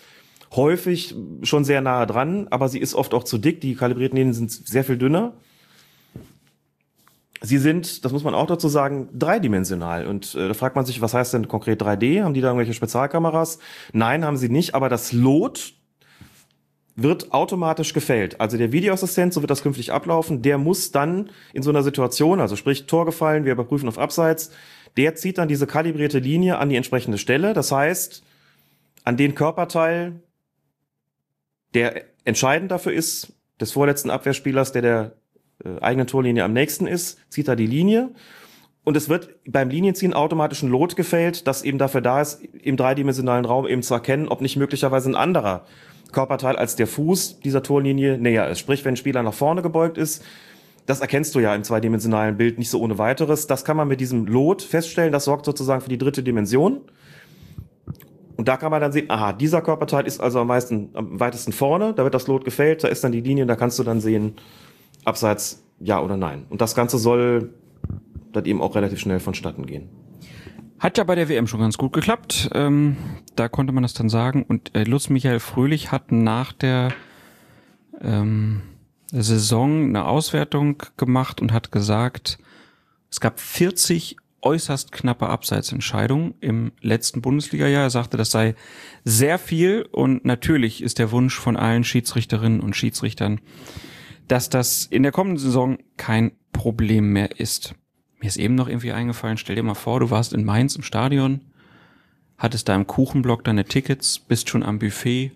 [0.56, 3.60] häufig schon sehr nahe dran, aber sie ist oft auch zu dick.
[3.62, 5.34] Die kalibrierten Linien sind sehr viel dünner.
[7.42, 10.08] Sie sind, das muss man auch dazu sagen, dreidimensional.
[10.08, 12.24] Und äh, da fragt man sich, was heißt denn konkret 3D?
[12.24, 13.60] Haben die da irgendwelche Spezialkameras?
[13.94, 15.74] Nein, haben sie nicht, aber das Lot
[16.96, 18.40] wird automatisch gefällt.
[18.40, 22.40] Also der Videoassistent, so wird das künftig ablaufen, der muss dann in so einer Situation,
[22.40, 24.52] also sprich Tor gefallen, wir überprüfen auf Abseits,
[24.96, 27.54] der zieht dann diese kalibrierte Linie an die entsprechende Stelle.
[27.54, 28.24] Das heißt,
[29.04, 30.22] an den Körperteil,
[31.74, 35.16] der entscheidend dafür ist, des vorletzten Abwehrspielers, der der
[35.66, 38.12] äh, eigenen Torlinie am nächsten ist, zieht er die Linie.
[38.84, 42.78] Und es wird beim Linienziehen automatisch ein Lot gefällt, das eben dafür da ist, im
[42.78, 45.66] dreidimensionalen Raum eben zu erkennen, ob nicht möglicherweise ein anderer
[46.12, 48.60] Körperteil als der Fuß dieser Torlinie näher ist.
[48.60, 50.24] Sprich, wenn ein Spieler nach vorne gebeugt ist,
[50.86, 53.48] das erkennst du ja im zweidimensionalen Bild nicht so ohne weiteres.
[53.48, 55.12] Das kann man mit diesem Lot feststellen.
[55.12, 56.82] Das sorgt sozusagen für die dritte Dimension.
[58.38, 61.54] Und da kann man dann sehen, aha, dieser Körperteil ist also am meisten, am weitesten
[61.54, 63.84] vorne, da wird das Lot gefällt, da ist dann die Linie und da kannst du
[63.84, 64.36] dann sehen,
[65.06, 66.46] abseits ja oder nein.
[66.50, 67.54] Und das Ganze soll
[68.32, 69.90] dann eben auch relativ schnell vonstatten gehen.
[70.80, 72.50] Hat ja bei der WM schon ganz gut geklappt.
[72.54, 72.98] Ähm,
[73.36, 74.44] da konnte man das dann sagen.
[74.44, 76.94] Und äh, Lutz Michael Fröhlich hat nach der
[78.02, 78.62] ähm,
[79.12, 82.38] Saison eine Auswertung gemacht und hat gesagt,
[83.10, 87.84] es gab 40 äußerst knappe Abseitsentscheidung im letzten Bundesliga-Jahr.
[87.84, 88.56] Er sagte, das sei
[89.04, 93.42] sehr viel und natürlich ist der Wunsch von allen Schiedsrichterinnen und Schiedsrichtern,
[94.28, 97.76] dass das in der kommenden Saison kein Problem mehr ist.
[98.20, 100.84] Mir ist eben noch irgendwie eingefallen, stell dir mal vor, du warst in Mainz im
[100.84, 101.42] Stadion,
[102.38, 105.32] hattest da im Kuchenblock deine Tickets, bist schon am Buffet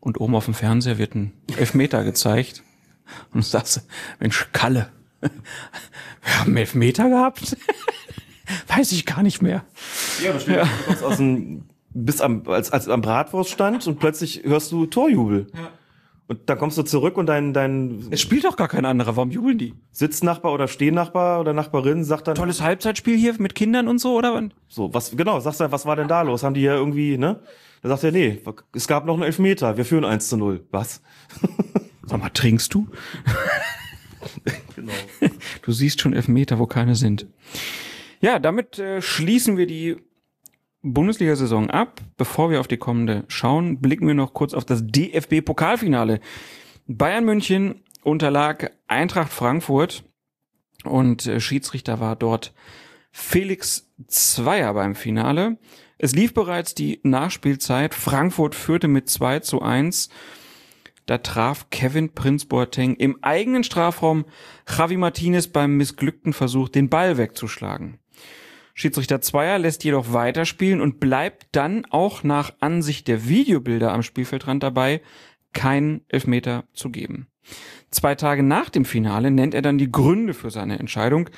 [0.00, 2.62] und oben auf dem Fernseher wird ein Elfmeter gezeigt
[3.32, 3.86] und du sagst,
[4.18, 4.90] Mensch, Kalle,
[5.20, 7.56] wir haben Elfmeter gehabt?
[8.68, 9.64] Weiß ich gar nicht mehr.
[10.22, 10.68] Ja, aber ja.
[11.02, 15.48] aus dem, bis am, als, als am Bratwurst stand und plötzlich hörst du Torjubel.
[15.54, 15.70] Ja.
[16.28, 19.16] Und dann kommst du zurück und dein, dein Es spielt doch gar kein anderer.
[19.16, 19.74] Warum jubeln die?
[19.92, 24.48] Sitznachbar oder Stehnachbar oder Nachbarin sagt dann, Tolles Halbzeitspiel hier mit Kindern und so, oder?
[24.68, 26.42] so, was, genau, sagst du, was war denn da los?
[26.42, 27.40] Haben die hier irgendwie, ne?
[27.82, 28.40] Da sagt er, nee,
[28.72, 30.66] es gab noch einen Elfmeter, wir führen 1 zu 0.
[30.72, 31.02] Was?
[32.06, 32.88] Sag mal, trinkst du?
[34.74, 34.92] Genau.
[35.62, 37.26] Du siehst schon Elfmeter, wo keine sind.
[38.20, 39.96] Ja, damit äh, schließen wir die
[40.92, 42.00] Bundesliga-Saison ab.
[42.16, 46.20] Bevor wir auf die kommende schauen, blicken wir noch kurz auf das DFB-Pokalfinale.
[46.86, 50.04] Bayern München unterlag Eintracht Frankfurt
[50.84, 52.54] und äh, Schiedsrichter war dort
[53.10, 55.58] Felix Zweier beim Finale.
[55.98, 57.94] Es lief bereits die Nachspielzeit.
[57.94, 60.10] Frankfurt führte mit 2 zu 1.
[61.06, 64.26] Da traf Kevin Prinz Boateng im eigenen Strafraum
[64.68, 67.98] Javi Martinez beim missglückten Versuch, den Ball wegzuschlagen.
[68.78, 74.62] Schiedsrichter Zweier lässt jedoch weiterspielen und bleibt dann auch nach Ansicht der Videobilder am Spielfeldrand
[74.62, 75.00] dabei,
[75.54, 77.26] keinen Elfmeter zu geben.
[77.90, 81.30] Zwei Tage nach dem Finale nennt er dann die Gründe für seine Entscheidung,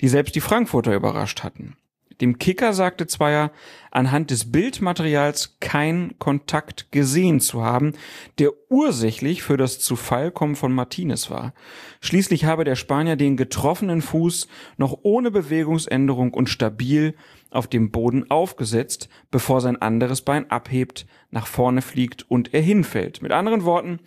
[0.00, 1.76] die selbst die Frankfurter überrascht hatten.
[2.20, 3.52] Dem Kicker sagte Zweier,
[3.90, 7.92] anhand des Bildmaterials kein Kontakt gesehen zu haben,
[8.38, 11.52] der ursächlich für das Zufallkommen von Martinez war.
[12.00, 17.14] Schließlich habe der Spanier den getroffenen Fuß noch ohne Bewegungsänderung und stabil
[17.50, 23.22] auf dem Boden aufgesetzt, bevor sein anderes Bein abhebt, nach vorne fliegt und er hinfällt.
[23.22, 24.00] Mit anderen Worten,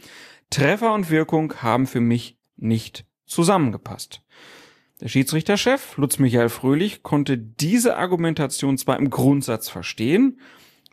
[0.50, 4.24] Treffer und Wirkung haben für mich nicht zusammengepasst.
[5.02, 10.40] Der Schiedsrichterchef, Lutz Michael Fröhlich, konnte diese Argumentation zwar im Grundsatz verstehen,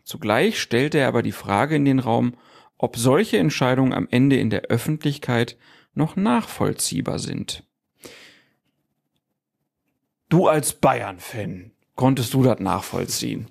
[0.05, 2.35] zugleich stellte er aber die Frage in den Raum,
[2.77, 5.57] ob solche Entscheidungen am Ende in der Öffentlichkeit
[5.93, 7.63] noch nachvollziehbar sind.
[10.29, 13.47] Du als Bayern-Fan, konntest du das nachvollziehen?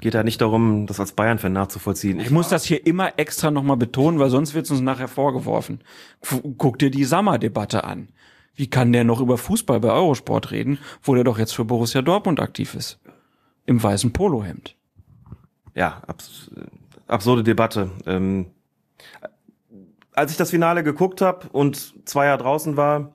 [0.00, 2.20] Geht ja nicht darum, das als Bayern-Fan nachzuvollziehen.
[2.20, 5.80] Ich muss das hier immer extra nochmal betonen, weil sonst wird es uns nachher vorgeworfen.
[6.56, 8.10] Guck dir die Sammer-Debatte an.
[8.54, 12.02] Wie kann der noch über Fußball bei Eurosport reden, wo der doch jetzt für Borussia
[12.02, 12.98] Dortmund aktiv ist?
[13.66, 14.76] Im weißen Polohemd.
[15.74, 16.50] ja, abs
[17.06, 17.90] absurde Debatte.
[18.06, 18.46] Ähm,
[20.12, 23.14] als ich das Finale geguckt habe und zwei Jahre draußen war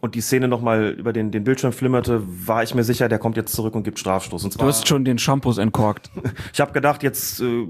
[0.00, 3.36] und die Szene nochmal über den, den Bildschirm flimmerte, war ich mir sicher, der kommt
[3.36, 4.44] jetzt zurück und gibt Strafstoß.
[4.44, 6.10] Und Du zwar, hast schon den Shampoos entkorkt.
[6.52, 7.66] ich habe gedacht, jetzt äh,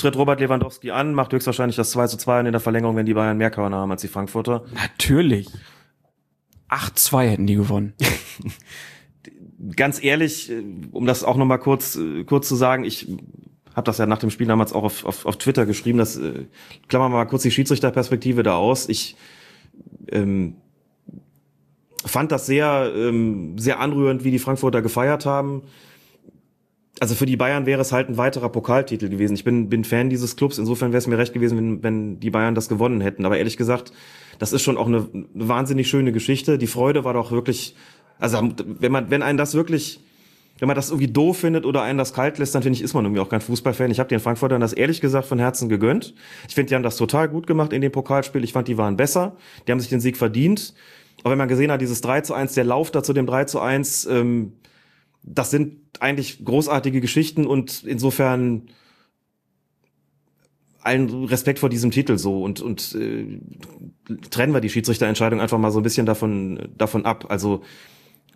[0.00, 3.06] tritt Robert Lewandowski an, macht höchstwahrscheinlich das 2 zu 2 und in der Verlängerung, wenn
[3.06, 4.64] die Bayern mehr Körner haben als die Frankfurter.
[4.74, 5.48] Natürlich.
[6.68, 7.94] 8-2 hätten die gewonnen.
[9.76, 10.62] ganz ehrlich, äh,
[10.92, 13.08] um das auch noch mal kurz äh, kurz zu sagen, ich
[13.74, 16.46] habe das ja nach dem Spiel damals auch auf, auf, auf Twitter geschrieben, dass äh,
[16.88, 18.88] klammern wir mal kurz die Schiedsrichterperspektive da aus.
[18.88, 19.16] Ich
[20.08, 20.56] ähm,
[22.04, 25.62] fand das sehr ähm, sehr anrührend, wie die Frankfurter gefeiert haben.
[27.00, 29.32] Also für die Bayern wäre es halt ein weiterer Pokaltitel gewesen.
[29.32, 32.28] Ich bin, bin Fan dieses Clubs, insofern wäre es mir recht gewesen, wenn, wenn die
[32.28, 33.24] Bayern das gewonnen hätten.
[33.24, 33.90] Aber ehrlich gesagt,
[34.38, 36.58] das ist schon auch eine, eine wahnsinnig schöne Geschichte.
[36.58, 37.74] Die Freude war doch wirklich,
[38.18, 40.00] also wenn man, wenn einen das wirklich,
[40.58, 42.92] wenn man das irgendwie doof findet oder einen das kalt lässt, dann finde ich, ist
[42.92, 43.90] man irgendwie auch kein Fußballfan.
[43.90, 46.14] Ich habe den Frankfurtern das ehrlich gesagt von Herzen gegönnt.
[46.48, 48.44] Ich finde, die haben das total gut gemacht in dem Pokalspiel.
[48.44, 49.36] Ich fand, die waren besser.
[49.66, 50.74] Die haben sich den Sieg verdient.
[51.22, 53.44] Aber wenn man gesehen hat, dieses 3 zu 1, der Lauf da zu dem 3
[53.44, 54.52] zu 1, ähm,
[55.22, 58.70] das sind eigentlich großartige Geschichten und insofern
[60.82, 63.40] allen Respekt vor diesem Titel so und und äh,
[64.30, 67.26] trennen wir die Schiedsrichterentscheidung einfach mal so ein bisschen davon davon ab.
[67.28, 67.62] Also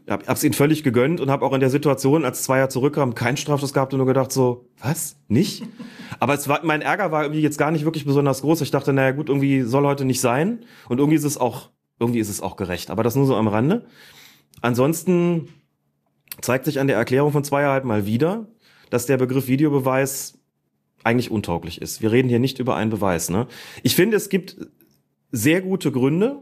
[0.09, 3.37] hab, hab's ihnen völlig gegönnt und habe auch in der Situation, als Zweier zurückkam, keinen
[3.37, 5.17] Strafstoß gehabt und nur gedacht so, was?
[5.29, 5.65] Nicht?
[6.21, 8.61] Aber es war, mein Ärger war irgendwie jetzt gar nicht wirklich besonders groß.
[8.61, 12.21] Ich dachte, naja gut, irgendwie soll heute nicht sein und irgendwie ist es auch, irgendwie
[12.21, 12.91] ist es auch gerecht.
[12.91, 13.87] Aber das nur so am Rande.
[14.61, 15.49] Ansonsten
[16.41, 18.47] zeigt sich an der Erklärung von Zweier halt mal wieder,
[18.91, 20.39] dass der Begriff Videobeweis
[21.03, 22.03] eigentlich untauglich ist.
[22.03, 23.31] Wir reden hier nicht über einen Beweis.
[23.31, 23.47] Ne?
[23.83, 24.57] Ich finde, es gibt
[25.31, 26.41] sehr gute Gründe,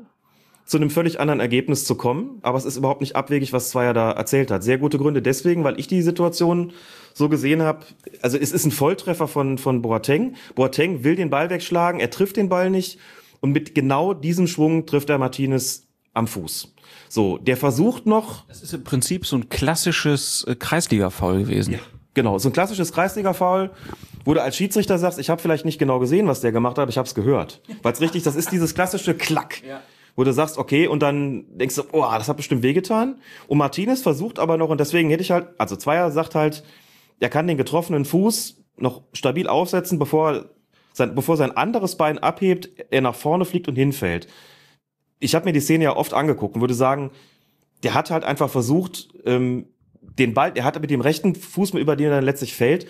[0.64, 3.92] zu einem völlig anderen Ergebnis zu kommen, aber es ist überhaupt nicht abwegig, was Zweier
[3.92, 4.62] da erzählt hat.
[4.62, 6.72] Sehr gute Gründe deswegen, weil ich die Situation
[7.14, 7.80] so gesehen habe,
[8.22, 10.36] also es ist ein Volltreffer von, von Boateng.
[10.54, 12.98] Boateng will den Ball wegschlagen, er trifft den Ball nicht
[13.40, 16.72] und mit genau diesem Schwung trifft er Martinez am Fuß.
[17.14, 21.78] So, der versucht noch, Das ist im Prinzip so ein klassisches äh, Kreisliga-Foul gewesen.
[22.14, 23.70] Genau, so ein klassisches Kreisliga-Foul,
[24.24, 26.84] wo du als Schiedsrichter sagst, ich habe vielleicht nicht genau gesehen, was der gemacht hat,
[26.84, 27.60] aber ich habe es gehört.
[27.82, 29.60] Weil es richtig, das ist dieses klassische Klack,
[30.16, 33.16] wo du sagst, okay, und dann denkst du, oh, das hat bestimmt wehgetan.
[33.46, 36.64] Und Martinez versucht aber noch, und deswegen hätte ich halt, also Zweier sagt halt,
[37.20, 40.46] er kann den getroffenen Fuß noch stabil aufsetzen, bevor
[40.94, 44.28] sein, bevor sein anderes Bein abhebt, er nach vorne fliegt und hinfällt.
[45.22, 47.10] Ich habe mir die Szene ja oft angeguckt und würde sagen,
[47.82, 49.66] der hat halt einfach versucht, ähm,
[50.00, 52.86] den Ball, er hat mit dem rechten Fuß, über den er dann letztlich fällt,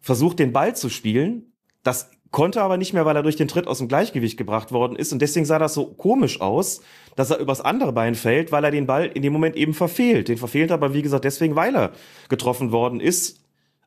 [0.00, 1.52] versucht, den Ball zu spielen.
[1.82, 4.96] Das konnte aber nicht mehr, weil er durch den Tritt aus dem Gleichgewicht gebracht worden
[4.96, 6.82] ist und deswegen sah das so komisch aus,
[7.14, 10.28] dass er übers andere Bein fällt, weil er den Ball in dem Moment eben verfehlt.
[10.28, 11.92] Den verfehlt aber, wie gesagt, deswegen, weil er
[12.28, 13.40] getroffen worden ist.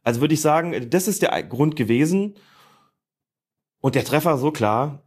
[0.03, 2.36] Also würde ich sagen, das ist der Grund gewesen.
[3.81, 5.03] Und der Treffer so klar,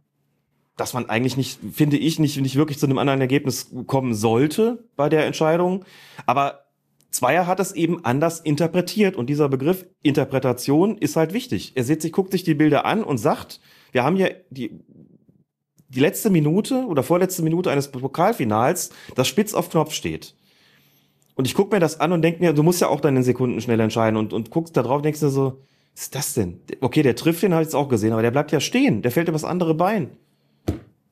[0.75, 4.83] dass man eigentlich nicht, finde ich, nicht, nicht wirklich zu einem anderen Ergebnis kommen sollte
[4.95, 5.85] bei der Entscheidung.
[6.25, 6.65] Aber
[7.11, 11.73] Zweier hat es eben anders interpretiert und dieser Begriff Interpretation ist halt wichtig.
[11.75, 14.79] Er sieht sich, guckt sich die Bilder an und sagt, wir haben hier die,
[15.89, 20.35] die letzte Minute oder vorletzte Minute eines Pokalfinals, das spitz auf Knopf steht.
[21.35, 23.61] Und ich gucke mir das an und denke mir, du musst ja auch in Sekunden
[23.61, 25.61] schnell entscheiden und, und guckst da drauf und denkst dir so,
[25.93, 26.61] was ist das denn?
[26.81, 29.11] Okay, der trifft den habe ich jetzt auch gesehen, aber der bleibt ja stehen, der
[29.11, 30.17] fällt über das andere Bein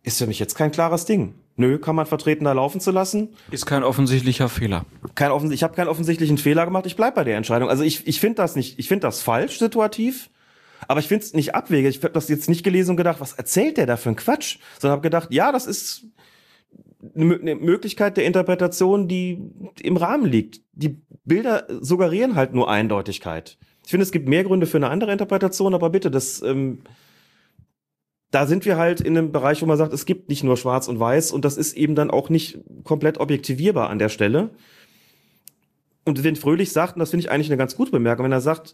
[0.04, 1.36] ist für mich jetzt kein klares Ding.
[1.58, 3.36] Nö, kann man vertreten, da laufen zu lassen.
[3.52, 4.86] Ist kein offensichtlicher Fehler.
[5.16, 7.70] Kein offens ich habe keinen offensichtlichen Fehler gemacht, ich bleib bei der Entscheidung.
[7.70, 10.30] Also ich, ich finde das nicht, ich finde das falsch situativ,
[10.88, 11.98] aber ich finde es nicht abwegig.
[11.98, 14.58] Ich habe das jetzt nicht gelesen und gedacht, was erzählt der da für ein Quatsch?
[14.80, 16.06] Sondern habe gedacht, ja, das ist
[17.16, 19.40] eine Möglichkeit der Interpretation, die
[19.82, 20.62] im Rahmen liegt.
[20.74, 23.58] Die Bilder suggerieren halt nur Eindeutigkeit.
[23.84, 26.80] Ich finde, es gibt mehr Gründe für eine andere Interpretation, aber bitte, das ähm,
[28.32, 30.88] da sind wir halt in einem Bereich, wo man sagt, es gibt nicht nur schwarz
[30.88, 34.50] und weiß und das ist eben dann auch nicht komplett objektivierbar an der Stelle.
[36.06, 38.42] Und wenn Fröhlich sagt, und das finde ich eigentlich eine ganz gute Bemerkung, wenn er
[38.42, 38.74] sagt,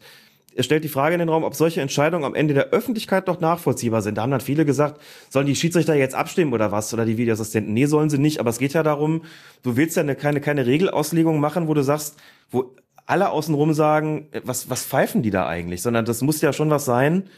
[0.55, 3.39] er stellt die Frage in den Raum, ob solche Entscheidungen am Ende der Öffentlichkeit doch
[3.39, 4.17] nachvollziehbar sind.
[4.17, 6.91] Da haben dann viele gesagt, sollen die Schiedsrichter jetzt abstimmen oder was?
[6.93, 7.73] Oder die Videoassistenten?
[7.73, 8.39] Nee, sollen sie nicht.
[8.39, 9.21] Aber es geht ja darum,
[9.61, 12.17] du willst ja eine, keine, keine Regelauslegung machen, wo du sagst,
[12.49, 12.75] wo
[13.05, 15.83] alle außenrum sagen, was, was pfeifen die da eigentlich?
[15.83, 17.29] Sondern das muss ja schon was sein,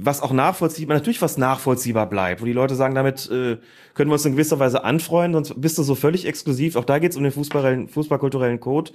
[0.00, 3.58] was auch nachvollziehbar, natürlich was nachvollziehbar bleibt, wo die Leute sagen, damit äh,
[3.94, 6.76] können wir uns in gewisser Weise anfreunden, sonst bist du so völlig exklusiv.
[6.76, 8.92] Auch da geht es um den fußballkulturellen Fußball Code.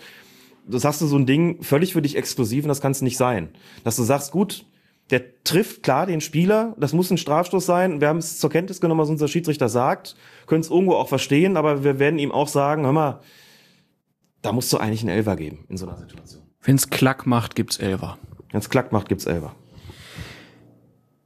[0.67, 3.17] Das hast du so ein Ding völlig für dich exklusiv und das kann es nicht
[3.17, 3.49] sein.
[3.83, 4.65] Dass du sagst, gut,
[5.09, 8.01] der trifft klar den Spieler, das muss ein Strafstoß sein.
[8.01, 10.15] Wir haben es zur Kenntnis genommen, was unser Schiedsrichter sagt,
[10.45, 13.21] können es irgendwo auch verstehen, aber wir werden ihm auch sagen, hör mal,
[14.41, 16.43] da musst du eigentlich einen Elver geben in so einer Situation.
[16.61, 18.17] Wenn's Klack macht, gibt's Elver.
[18.51, 19.55] Wenn's Klack macht, gibt's Elver.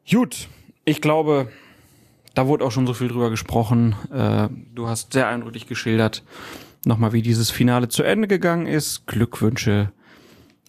[0.10, 0.50] Gut,
[0.84, 1.50] ich glaube,
[2.34, 3.96] da wurde auch schon so viel drüber gesprochen.
[4.12, 6.24] Äh, du hast sehr eindrücklich geschildert,
[6.86, 9.08] nochmal, wie dieses Finale zu Ende gegangen ist.
[9.08, 9.92] Glückwünsche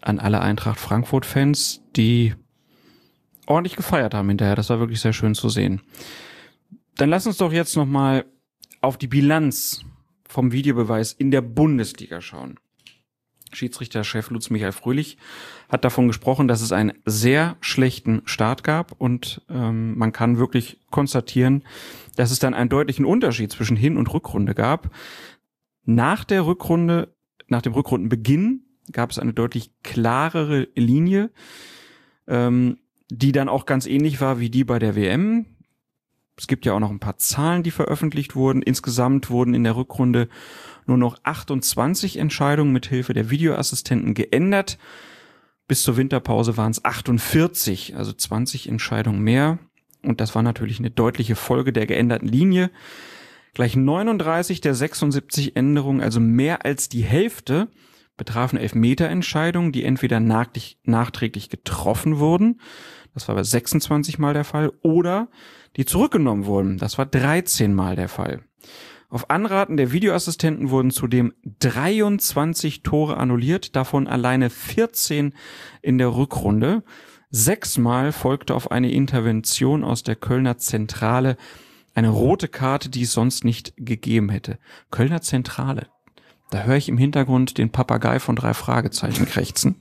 [0.01, 2.35] an alle Eintracht Frankfurt-Fans, die
[3.47, 4.55] ordentlich gefeiert haben hinterher.
[4.55, 5.83] Das war wirklich sehr schön zu sehen.
[6.97, 8.27] Dann lass uns doch jetzt nochmal
[8.83, 9.85] auf die Bilanz
[10.29, 12.59] vom Videobeweis in der Bundesliga schauen.
[13.53, 15.17] Schiedsrichterchef Lutz Michael Fröhlich
[15.69, 20.79] hat davon gesprochen, dass es einen sehr schlechten Start gab und ähm, man kann wirklich
[20.91, 21.65] konstatieren,
[22.17, 24.91] dass es dann einen deutlichen Unterschied zwischen Hin- und Rückrunde gab.
[25.85, 27.15] Nach der Rückrunde,
[27.49, 28.63] nach dem Rückrundenbeginn
[28.93, 31.31] gab es eine deutlich klarere Linie,
[32.27, 32.79] ähm,
[33.11, 35.47] die dann auch ganz ähnlich war wie die bei der WM.
[36.37, 38.63] Es gibt ja auch noch ein paar Zahlen, die veröffentlicht wurden.
[38.63, 40.29] Insgesamt wurden in der Rückrunde
[40.87, 44.79] nur noch 28 Entscheidungen mit Hilfe der Videoassistenten geändert.
[45.67, 49.59] Bis zur Winterpause waren es 48, also 20 Entscheidungen mehr.
[50.03, 52.71] Und das war natürlich eine deutliche Folge der geänderten Linie.
[53.55, 57.69] Gleich 39 der 76 Änderungen, also mehr als die Hälfte,
[58.17, 62.61] betrafen Elfmeterentscheidungen, die entweder nachträglich getroffen wurden,
[63.15, 65.29] das war bei 26 Mal der Fall, oder
[65.77, 68.43] die zurückgenommen wurden, das war 13 Mal der Fall.
[69.15, 75.35] Auf Anraten der Videoassistenten wurden zudem 23 Tore annulliert, davon alleine 14
[75.83, 76.83] in der Rückrunde.
[77.31, 81.37] Sechsmal folgte auf eine Intervention aus der Kölner Zentrale
[81.95, 84.59] eine rote Karte, die es sonst nicht gegeben hätte.
[84.91, 85.87] Kölner Zentrale.
[86.51, 89.81] Da höre ich im Hintergrund den Papagei von drei Fragezeichen krächzen.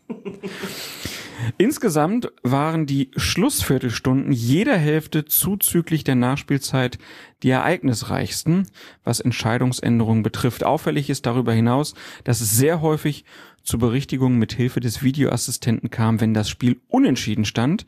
[1.57, 6.97] Insgesamt waren die Schlussviertelstunden jeder Hälfte zuzüglich der Nachspielzeit
[7.41, 8.67] die ereignisreichsten,
[9.03, 10.63] was Entscheidungsänderungen betrifft.
[10.63, 11.93] Auffällig ist darüber hinaus,
[12.23, 13.25] dass es sehr häufig
[13.63, 17.85] zu Berichtigungen mit Hilfe des Videoassistenten kam, wenn das Spiel unentschieden stand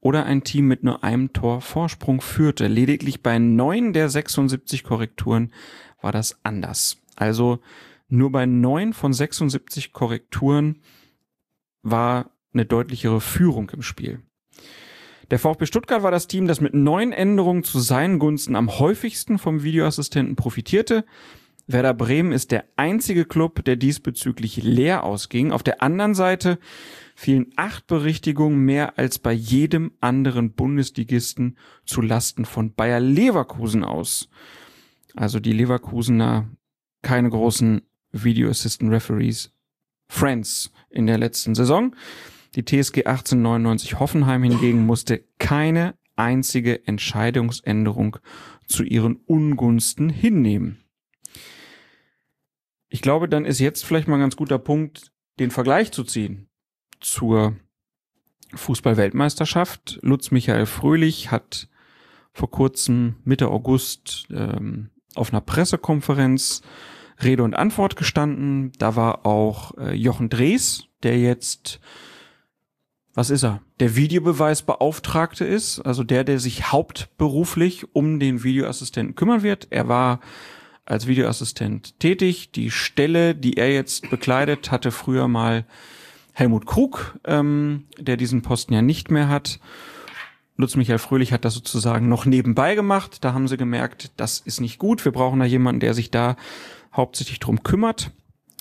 [0.00, 2.68] oder ein Team mit nur einem Tor Vorsprung führte.
[2.68, 5.52] Lediglich bei neun der 76 Korrekturen
[6.00, 6.98] war das anders.
[7.16, 7.60] Also
[8.08, 10.80] nur bei neun von 76 Korrekturen
[11.82, 14.20] war eine deutlichere Führung im Spiel.
[15.30, 19.38] Der VfB Stuttgart war das Team, das mit neun Änderungen zu seinen Gunsten am häufigsten
[19.38, 21.04] vom Videoassistenten profitierte.
[21.66, 25.50] Werder Bremen ist der einzige Club, der diesbezüglich leer ausging.
[25.50, 26.60] Auf der anderen Seite
[27.16, 34.28] fielen acht Berichtigungen mehr als bei jedem anderen Bundesligisten zu Lasten von Bayer Leverkusen aus.
[35.16, 36.48] Also die Leverkusener
[37.02, 39.52] keine großen Video Assistant Referees
[40.08, 41.96] Friends in der letzten Saison.
[42.56, 48.16] Die TSG 1899 Hoffenheim hingegen musste keine einzige Entscheidungsänderung
[48.66, 50.82] zu ihren Ungunsten hinnehmen.
[52.88, 56.48] Ich glaube, dann ist jetzt vielleicht mal ein ganz guter Punkt, den Vergleich zu ziehen
[57.00, 57.56] zur
[58.54, 59.98] Fußball-Weltmeisterschaft.
[60.02, 61.68] Lutz Michael Fröhlich hat
[62.32, 66.62] vor kurzem Mitte August ähm, auf einer Pressekonferenz
[67.22, 68.72] Rede und Antwort gestanden.
[68.78, 71.80] Da war auch äh, Jochen Drees, der jetzt,
[73.16, 73.62] was ist er?
[73.80, 79.68] Der Videobeweisbeauftragte ist, also der, der sich hauptberuflich um den Videoassistenten kümmern wird.
[79.70, 80.20] Er war
[80.84, 82.52] als Videoassistent tätig.
[82.52, 85.64] Die Stelle, die er jetzt bekleidet, hatte früher mal
[86.34, 89.60] Helmut Krug, ähm, der diesen Posten ja nicht mehr hat.
[90.58, 93.24] Lutz Michael Fröhlich hat das sozusagen noch nebenbei gemacht.
[93.24, 95.02] Da haben sie gemerkt, das ist nicht gut.
[95.06, 96.36] Wir brauchen da jemanden, der sich da
[96.92, 98.10] hauptsächlich drum kümmert.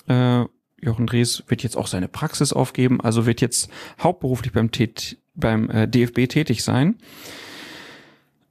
[0.08, 0.46] Äh,
[0.86, 3.70] Jochen Drees wird jetzt auch seine Praxis aufgeben, also wird jetzt
[4.02, 6.96] hauptberuflich beim, Tät beim äh, DFB tätig sein.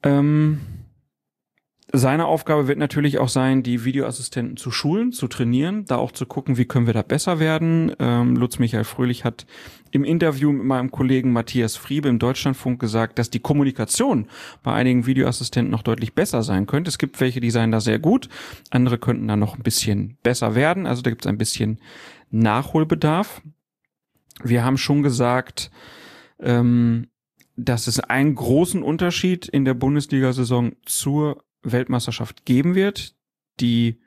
[0.03, 0.61] Ähm,
[1.97, 6.27] seine Aufgabe wird natürlich auch sein, die Videoassistenten zu schulen, zu trainieren, da auch zu
[6.27, 7.95] gucken, wie können wir da besser werden.
[8.01, 9.47] Ähm, Lutz Michael Fröhlich hat
[9.93, 14.27] im Interview mit meinem Kollegen Matthias Friebe im Deutschlandfunk gesagt, dass die Kommunikation
[14.65, 16.89] bei einigen Videoassistenten noch deutlich besser sein könnte.
[16.89, 18.29] Es gibt welche, die seien da sehr gut,
[18.71, 20.87] andere könnten da noch ein bisschen besser werden.
[20.87, 21.79] Also da gibt es ein bisschen
[22.35, 23.43] Nachholbedarf.
[24.43, 25.71] Wir haben schon gesagt,
[26.41, 27.09] ähm,
[27.57, 33.15] dass es einen großen Unterschied in der Bundesliga-Saison zur Weltmeisterschaft geben wird.
[33.61, 34.01] Die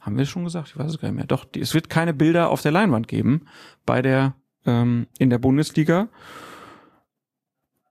[0.00, 1.26] haben wir schon gesagt, ich weiß es gar nicht mehr.
[1.26, 3.46] Doch, die, es wird keine Bilder auf der Leinwand geben
[3.86, 4.34] bei der
[4.66, 6.08] ähm, in der Bundesliga.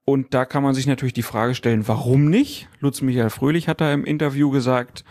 [0.04, 2.68] Und da kann man sich natürlich die Frage stellen, warum nicht?
[2.78, 5.04] Lutz Michael Fröhlich hat da im Interview gesagt,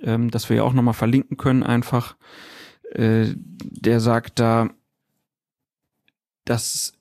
[0.00, 2.16] ähm, dass wir ja auch nochmal verlinken können einfach.
[2.92, 4.70] Äh, der sagt da,
[6.44, 6.94] dass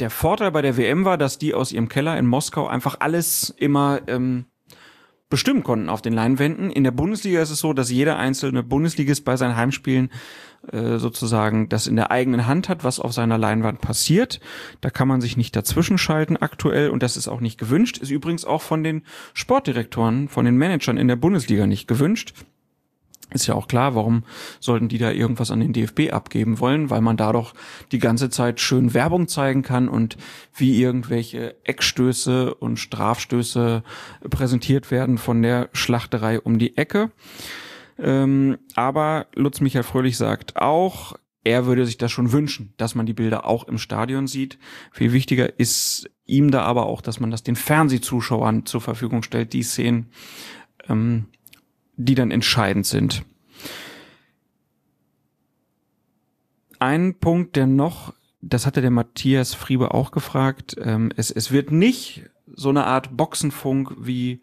[0.00, 3.50] der Vorteil bei der WM war, dass die aus ihrem Keller in Moskau einfach alles
[3.50, 4.46] immer ähm,
[5.32, 6.70] bestimmen konnten auf den Leinwänden.
[6.70, 10.10] In der Bundesliga ist es so, dass jeder einzelne Bundesligist bei seinen Heimspielen
[10.70, 14.40] äh, sozusagen das in der eigenen Hand hat, was auf seiner Leinwand passiert.
[14.82, 17.96] Da kann man sich nicht dazwischen schalten aktuell und das ist auch nicht gewünscht.
[17.96, 22.34] Ist übrigens auch von den Sportdirektoren, von den Managern in der Bundesliga nicht gewünscht.
[23.32, 24.24] Ist ja auch klar, warum
[24.60, 27.54] sollten die da irgendwas an den DFB abgeben wollen, weil man da doch
[27.90, 30.16] die ganze Zeit schön Werbung zeigen kann und
[30.54, 33.82] wie irgendwelche Eckstöße und Strafstöße
[34.30, 37.10] präsentiert werden von der Schlachterei um die Ecke.
[37.98, 41.14] Ähm, aber Lutz Michael Fröhlich sagt auch,
[41.44, 44.58] er würde sich das schon wünschen, dass man die Bilder auch im Stadion sieht.
[44.92, 49.52] Viel wichtiger ist ihm da aber auch, dass man das den Fernsehzuschauern zur Verfügung stellt,
[49.52, 50.10] die Szenen.
[50.88, 51.26] Ähm,
[51.96, 53.22] die dann entscheidend sind.
[56.78, 61.70] Ein Punkt, der noch, das hatte der Matthias Friebe auch gefragt, ähm, es, es wird
[61.70, 62.24] nicht
[62.54, 64.40] so eine Art Boxenfunk wie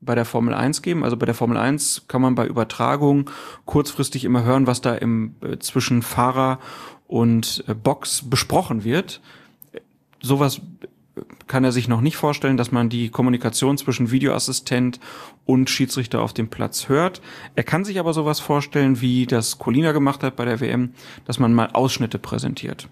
[0.00, 1.04] bei der Formel 1 geben.
[1.04, 3.30] Also bei der Formel 1 kann man bei Übertragung
[3.64, 6.58] kurzfristig immer hören, was da im äh, zwischen Fahrer
[7.06, 9.20] und äh, Box besprochen wird.
[10.20, 10.60] Sowas
[11.46, 15.00] kann er sich noch nicht vorstellen, dass man die Kommunikation zwischen Videoassistent
[15.44, 17.22] und Schiedsrichter auf dem Platz hört.
[17.54, 20.92] Er kann sich aber sowas vorstellen, wie das Colina gemacht hat bei der WM,
[21.24, 22.88] dass man mal Ausschnitte präsentiert.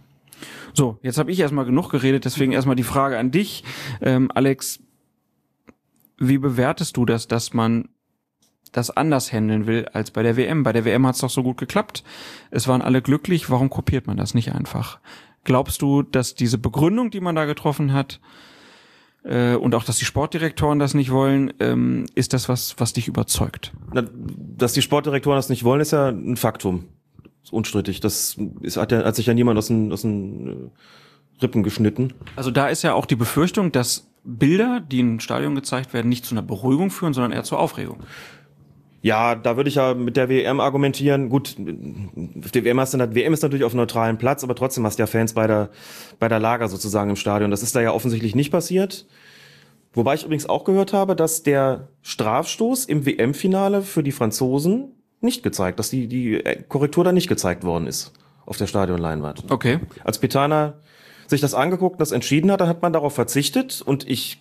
[0.72, 3.64] So, jetzt habe ich erstmal genug geredet, deswegen erstmal die Frage an dich,
[4.00, 4.80] ähm, Alex.
[6.16, 7.88] Wie bewertest du das, dass man
[8.70, 10.62] das anders handeln will als bei der WM?
[10.62, 12.04] Bei der WM hat es doch so gut geklappt.
[12.50, 13.50] Es waren alle glücklich.
[13.50, 15.00] Warum kopiert man das nicht einfach?
[15.44, 18.20] Glaubst du, dass diese Begründung, die man da getroffen hat,
[19.24, 23.08] äh, und auch, dass die Sportdirektoren das nicht wollen, ähm, ist das was, was dich
[23.08, 23.72] überzeugt?
[23.92, 26.84] Na, dass die Sportdirektoren das nicht wollen, ist ja ein Faktum.
[27.42, 28.00] Ist unstrittig.
[28.00, 32.12] Das ist, hat, ja, hat sich ja niemand aus den, aus den äh, Rippen geschnitten.
[32.36, 36.24] Also da ist ja auch die Befürchtung, dass Bilder, die im Stadion gezeigt werden, nicht
[36.24, 38.00] zu einer Beruhigung führen, sondern eher zur Aufregung.
[39.04, 41.28] Ja, da würde ich ja mit der WM argumentieren.
[41.28, 44.98] Gut, die WM, hast du, WM ist natürlich auf einem neutralen Platz, aber trotzdem hast
[44.98, 45.68] du ja Fans bei der,
[46.18, 47.50] bei der Lager sozusagen im Stadion.
[47.50, 49.04] Das ist da ja offensichtlich nicht passiert.
[49.92, 55.42] Wobei ich übrigens auch gehört habe, dass der Strafstoß im WM-Finale für die Franzosen nicht
[55.42, 58.14] gezeigt, dass die, die Korrektur da nicht gezeigt worden ist
[58.46, 59.52] auf der Stadionleinwand.
[59.52, 59.80] Okay.
[60.02, 60.78] Als Pitana
[61.26, 64.40] sich das angeguckt, das entschieden hat, dann hat man darauf verzichtet und ich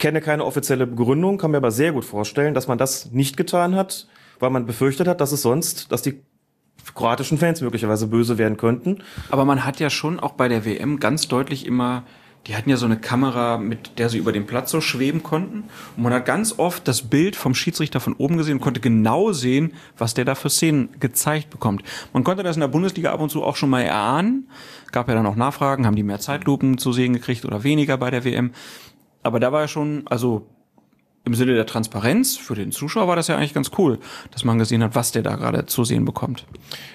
[0.00, 3.76] kenne keine offizielle Begründung, kann mir aber sehr gut vorstellen, dass man das nicht getan
[3.76, 4.08] hat,
[4.40, 6.22] weil man befürchtet hat, dass es sonst, dass die
[6.94, 9.02] kroatischen Fans möglicherweise böse werden könnten.
[9.30, 12.04] Aber man hat ja schon auch bei der WM ganz deutlich immer
[12.46, 15.64] die hatten ja so eine Kamera, mit der sie über den Platz so schweben konnten.
[15.96, 19.32] Und man hat ganz oft das Bild vom Schiedsrichter von oben gesehen und konnte genau
[19.32, 21.82] sehen, was der da für Szenen gezeigt bekommt.
[22.14, 24.48] Man konnte das in der Bundesliga ab und zu auch schon mal erahnen.
[24.90, 28.10] Gab ja dann auch Nachfragen, haben die mehr Zeitlupen zu sehen gekriegt oder weniger bei
[28.10, 28.52] der WM.
[29.22, 30.46] Aber da war ja schon, also
[31.24, 33.98] im Sinne der Transparenz für den Zuschauer war das ja eigentlich ganz cool,
[34.30, 36.46] dass man gesehen hat, was der da gerade zu sehen bekommt.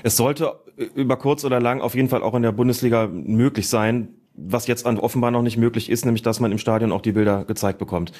[0.04, 0.60] Es sollte
[0.96, 4.86] über kurz oder lang auf jeden Fall auch in der Bundesliga möglich sein, was jetzt
[4.86, 8.12] offenbar noch nicht möglich ist, nämlich dass man im Stadion auch die Bilder gezeigt bekommt.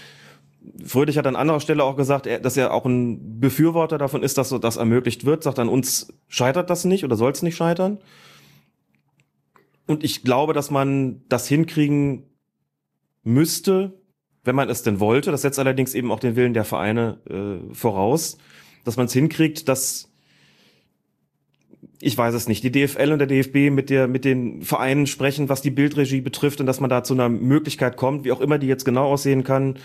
[0.84, 4.50] Fröhlich hat an anderer Stelle auch gesagt, dass er auch ein Befürworter davon ist, dass
[4.50, 5.44] so das ermöglicht wird.
[5.44, 8.00] Sagt an uns scheitert das nicht oder soll es nicht scheitern.
[9.86, 12.24] Und ich glaube, dass man das hinkriegen
[13.26, 14.00] müsste,
[14.46, 15.32] wenn man es denn wollte.
[15.32, 18.38] Das setzt allerdings eben auch den Willen der Vereine äh, voraus,
[18.86, 20.12] dass man es hinkriegt, dass
[22.02, 25.50] ich weiß es nicht, die DFL und der DFB mit der mit den Vereinen sprechen,
[25.50, 28.60] was die Bildregie betrifft und dass man da zu einer Möglichkeit kommt, wie auch immer
[28.60, 29.80] die jetzt genau aussehen kann,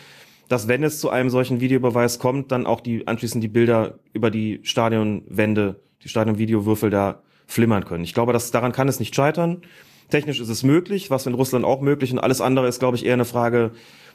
[0.48, 4.30] dass wenn es zu einem solchen Videobeweis kommt, dann auch die anschließend die Bilder über
[4.30, 8.04] die Stadionwände, die Stadionvideowürfel da flimmern können.
[8.04, 9.62] Ich glaube, dass daran kann es nicht scheitern.
[10.10, 13.04] Technisch ist es möglich, was in Russland auch möglich und alles andere ist, glaube ich,
[13.04, 13.72] eher eine Frage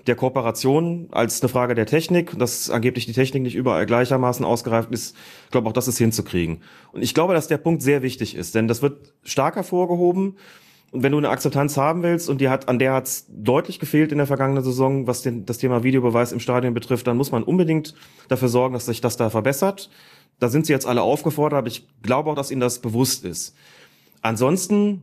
[0.07, 4.91] der Kooperation als eine Frage der Technik, dass angeblich die Technik nicht überall gleichermaßen ausgereift
[4.91, 5.15] ist.
[5.45, 6.61] Ich glaube auch, das ist hinzukriegen.
[6.91, 10.38] Und ich glaube, dass der Punkt sehr wichtig ist, denn das wird stark hervorgehoben.
[10.91, 13.80] Und wenn du eine Akzeptanz haben willst und die hat, an der hat es deutlich
[13.80, 17.31] gefehlt in der vergangenen Saison, was den, das Thema Videobeweis im Stadion betrifft, dann muss
[17.31, 17.95] man unbedingt
[18.27, 19.89] dafür sorgen, dass sich das da verbessert.
[20.39, 23.55] Da sind sie jetzt alle aufgefordert, aber ich glaube auch, dass ihnen das bewusst ist.
[24.22, 25.01] Ansonsten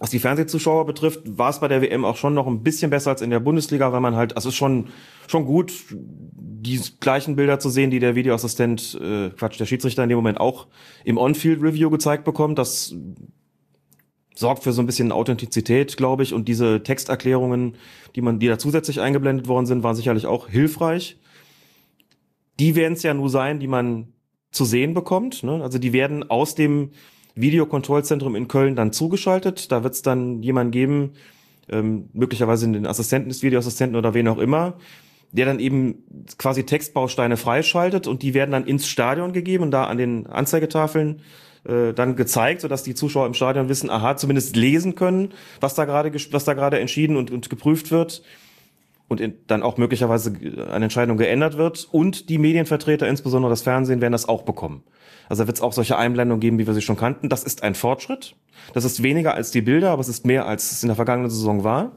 [0.00, 3.10] was die Fernsehzuschauer betrifft, war es bei der WM auch schon noch ein bisschen besser
[3.10, 4.88] als in der Bundesliga, weil man halt, also es ist schon,
[5.28, 10.08] schon gut, die gleichen Bilder zu sehen, die der Videoassistent, äh, Quatsch, der Schiedsrichter in
[10.08, 10.66] dem Moment auch
[11.04, 12.58] im On-Field-Review gezeigt bekommt.
[12.58, 12.94] Das
[14.34, 16.34] sorgt für so ein bisschen Authentizität, glaube ich.
[16.34, 17.76] Und diese Texterklärungen,
[18.16, 21.18] die man, die da zusätzlich eingeblendet worden sind, waren sicherlich auch hilfreich.
[22.58, 24.08] Die werden es ja nur sein, die man
[24.50, 25.42] zu sehen bekommt.
[25.42, 25.62] Ne?
[25.62, 26.90] Also die werden aus dem
[27.34, 29.72] Videokontrollzentrum in Köln dann zugeschaltet.
[29.72, 31.12] Da wird es dann jemanden geben,
[31.68, 34.74] ähm, möglicherweise den Assistenten des Videoassistenten oder wen auch immer,
[35.32, 36.04] der dann eben
[36.38, 41.22] quasi Textbausteine freischaltet und die werden dann ins Stadion gegeben und da an den Anzeigetafeln
[41.64, 45.86] äh, dann gezeigt, sodass die Zuschauer im Stadion wissen, aha, zumindest lesen können, was da
[45.86, 48.22] gerade was da gerade entschieden und, und geprüft wird
[49.08, 50.32] und in, dann auch möglicherweise
[50.70, 54.84] eine Entscheidung geändert wird und die Medienvertreter, insbesondere das Fernsehen, werden das auch bekommen.
[55.28, 57.28] Also da wird es auch solche Einblendungen geben, wie wir sie schon kannten.
[57.28, 58.36] Das ist ein Fortschritt.
[58.72, 61.30] Das ist weniger als die Bilder, aber es ist mehr, als es in der vergangenen
[61.30, 61.92] Saison war.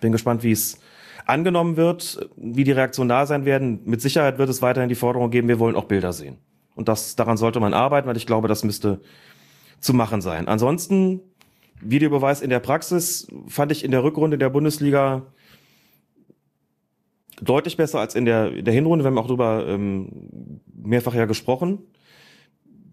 [0.00, 0.78] Bin gespannt, wie es
[1.26, 3.80] angenommen wird, wie die Reaktionen da sein werden.
[3.84, 6.38] Mit Sicherheit wird es weiterhin die Forderung geben, wir wollen auch Bilder sehen.
[6.74, 9.00] Und das, daran sollte man arbeiten, weil ich glaube, das müsste
[9.80, 10.46] zu machen sein.
[10.46, 11.20] Ansonsten,
[11.80, 15.22] Videobeweis in der Praxis fand ich in der Rückrunde der Bundesliga
[17.40, 19.04] deutlich besser als in der, in der Hinrunde.
[19.04, 21.78] Wir haben auch darüber ähm, mehrfach ja gesprochen.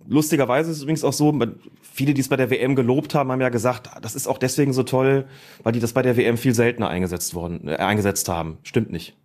[0.08, 1.38] Lustigerweise ist es übrigens auch so,
[1.82, 4.74] viele, die es bei der WM gelobt haben, haben ja gesagt, das ist auch deswegen
[4.74, 5.26] so toll,
[5.64, 8.58] weil die das bei der WM viel seltener eingesetzt worden, äh, eingesetzt haben.
[8.64, 9.16] Stimmt nicht.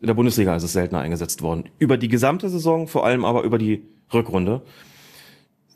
[0.00, 1.68] In der Bundesliga ist es seltener eingesetzt worden.
[1.78, 4.62] Über die gesamte Saison, vor allem aber über die Rückrunde.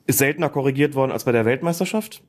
[0.06, 2.22] Ist seltener korrigiert worden als bei der Weltmeisterschaft.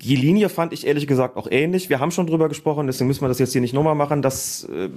[0.00, 1.88] Die Linie fand ich ehrlich gesagt auch ähnlich.
[1.88, 4.64] Wir haben schon drüber gesprochen, deswegen müssen wir das jetzt hier nicht nochmal machen, dass
[4.64, 4.90] äh,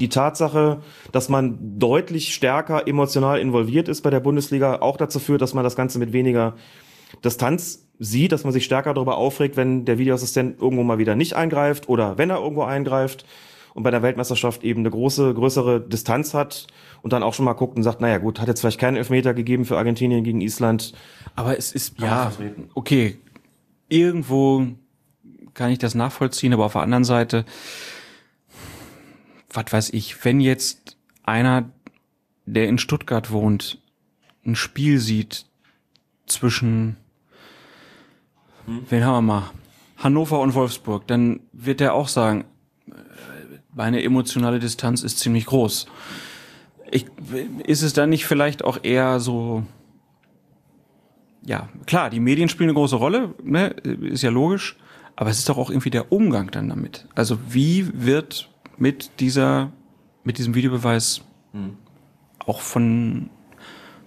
[0.00, 0.80] die Tatsache,
[1.12, 5.64] dass man deutlich stärker emotional involviert ist bei der Bundesliga, auch dazu führt, dass man
[5.64, 6.54] das Ganze mit weniger
[7.24, 11.34] Distanz sieht, dass man sich stärker darüber aufregt, wenn der Videoassistent irgendwo mal wieder nicht
[11.34, 13.24] eingreift oder wenn er irgendwo eingreift
[13.74, 16.66] und bei der Weltmeisterschaft eben eine große, größere Distanz hat
[17.02, 19.34] und dann auch schon mal guckt und sagt, naja gut, hat jetzt vielleicht keinen Elfmeter
[19.34, 20.92] gegeben für Argentinien gegen Island.
[21.36, 22.32] Aber es ist, ja,
[22.74, 23.18] okay,
[23.88, 24.66] irgendwo
[25.54, 27.44] kann ich das nachvollziehen, aber auf der anderen Seite,
[29.52, 31.70] was weiß ich, wenn jetzt einer,
[32.46, 33.78] der in Stuttgart wohnt,
[34.44, 35.46] ein Spiel sieht
[36.26, 36.96] zwischen,
[38.66, 38.84] hm.
[38.88, 39.50] wen haben wir mal,
[39.98, 42.44] Hannover und Wolfsburg, dann wird er auch sagen,
[42.88, 42.92] äh,
[43.74, 45.86] meine emotionale Distanz ist ziemlich groß.
[46.90, 47.06] Ich,
[47.64, 49.64] ist es dann nicht vielleicht auch eher so,
[51.44, 54.76] ja, klar, die Medien spielen eine große Rolle, ne, ist ja logisch,
[55.16, 57.06] aber es ist doch auch irgendwie der Umgang dann damit.
[57.14, 58.51] Also wie wird
[58.82, 59.70] mit dieser,
[60.24, 61.22] mit diesem Videobeweis
[61.52, 61.76] hm.
[62.44, 63.30] auch von,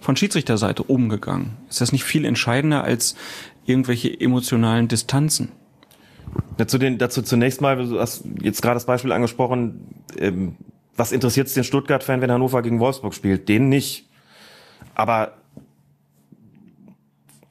[0.00, 1.56] von Schiedsrichterseite umgegangen?
[1.70, 3.16] Ist das nicht viel entscheidender als
[3.64, 5.50] irgendwelche emotionalen Distanzen?
[6.58, 10.56] Dazu, den, dazu zunächst mal, du hast jetzt gerade das Beispiel angesprochen, ähm,
[10.94, 13.48] was interessiert es den Stuttgart-Fan, wenn Hannover gegen Wolfsburg spielt?
[13.48, 14.10] Den nicht.
[14.94, 15.38] Aber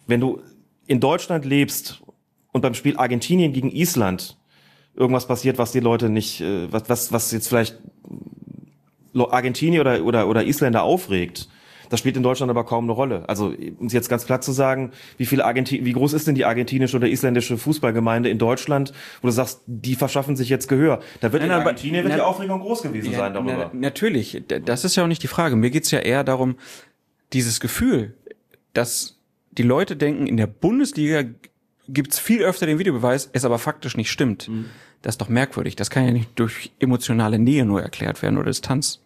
[0.05, 0.43] wenn du
[0.85, 2.03] in Deutschland lebst
[2.51, 4.37] und beim Spiel Argentinien gegen Island
[4.95, 7.77] irgendwas passiert, was die Leute nicht, äh, was, was, was jetzt vielleicht
[9.15, 11.47] Argentinier oder, oder, oder Isländer aufregt,
[11.89, 13.29] das spielt in Deutschland aber kaum eine Rolle.
[13.29, 16.33] Also, um es jetzt ganz platt zu sagen, wie viel Argentin wie groß ist denn
[16.35, 18.91] die argentinische oder isländische Fußballgemeinde in Deutschland,
[19.21, 20.99] wo du sagst, die verschaffen sich jetzt Gehör?
[21.21, 23.69] Da wird Nein, in aber- Argentinien wird na- die Aufregung groß gewesen Ja, sein darüber.
[23.71, 25.55] na, natürlich, das ist ja auch nicht die Frage.
[25.55, 26.55] Mir geht's ja eher darum,
[27.33, 28.15] dieses Gefühl,
[28.73, 29.19] dass
[29.51, 31.23] die Leute denken, in der Bundesliga
[31.87, 34.49] gibt's viel öfter den Videobeweis, es aber faktisch nicht stimmt.
[34.49, 34.65] Mhm.
[35.05, 35.75] Das ist doch merkwürdig.
[35.75, 39.01] Das kann ja nicht durch emotionale Nähe nur erklärt werden oder Distanz.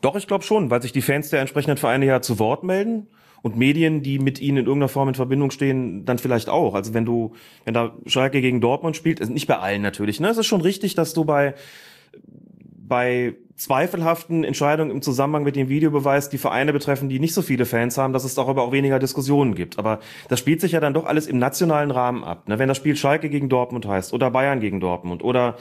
[0.00, 3.08] Doch, ich glaube schon, weil sich die Fans der entsprechenden Vereine ja zu Wort melden
[3.42, 6.76] und Medien, die mit ihnen in irgendeiner Form in Verbindung stehen, dann vielleicht auch.
[6.76, 7.34] Also wenn du,
[7.64, 10.28] wenn da Schalke gegen Dortmund spielt, also nicht bei allen natürlich, ne?
[10.28, 11.56] Es ist schon richtig, dass du bei
[12.88, 17.64] bei zweifelhaften Entscheidungen im Zusammenhang mit dem Videobeweis, die Vereine betreffen, die nicht so viele
[17.64, 19.78] Fans haben, dass es darüber auch weniger Diskussionen gibt.
[19.78, 22.48] Aber das spielt sich ja dann doch alles im nationalen Rahmen ab.
[22.48, 22.58] Ne?
[22.58, 25.56] Wenn das Spiel Schalke gegen Dortmund heißt oder Bayern gegen Dortmund oder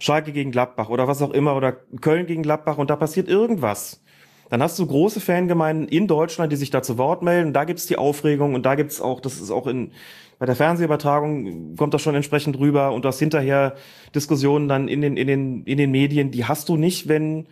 [0.00, 4.02] Schalke gegen Gladbach oder was auch immer oder Köln gegen Gladbach und da passiert irgendwas,
[4.50, 7.52] dann hast du große Fangemeinden in Deutschland, die sich da zu Wort melden.
[7.52, 9.92] Da gibt's die Aufregung und da gibt's auch, das ist auch in
[10.38, 13.74] bei der Fernsehübertragung kommt das schon entsprechend rüber und du hast hinterher
[14.14, 17.46] Diskussionen dann in den in den in den Medien, die hast du nicht, wenn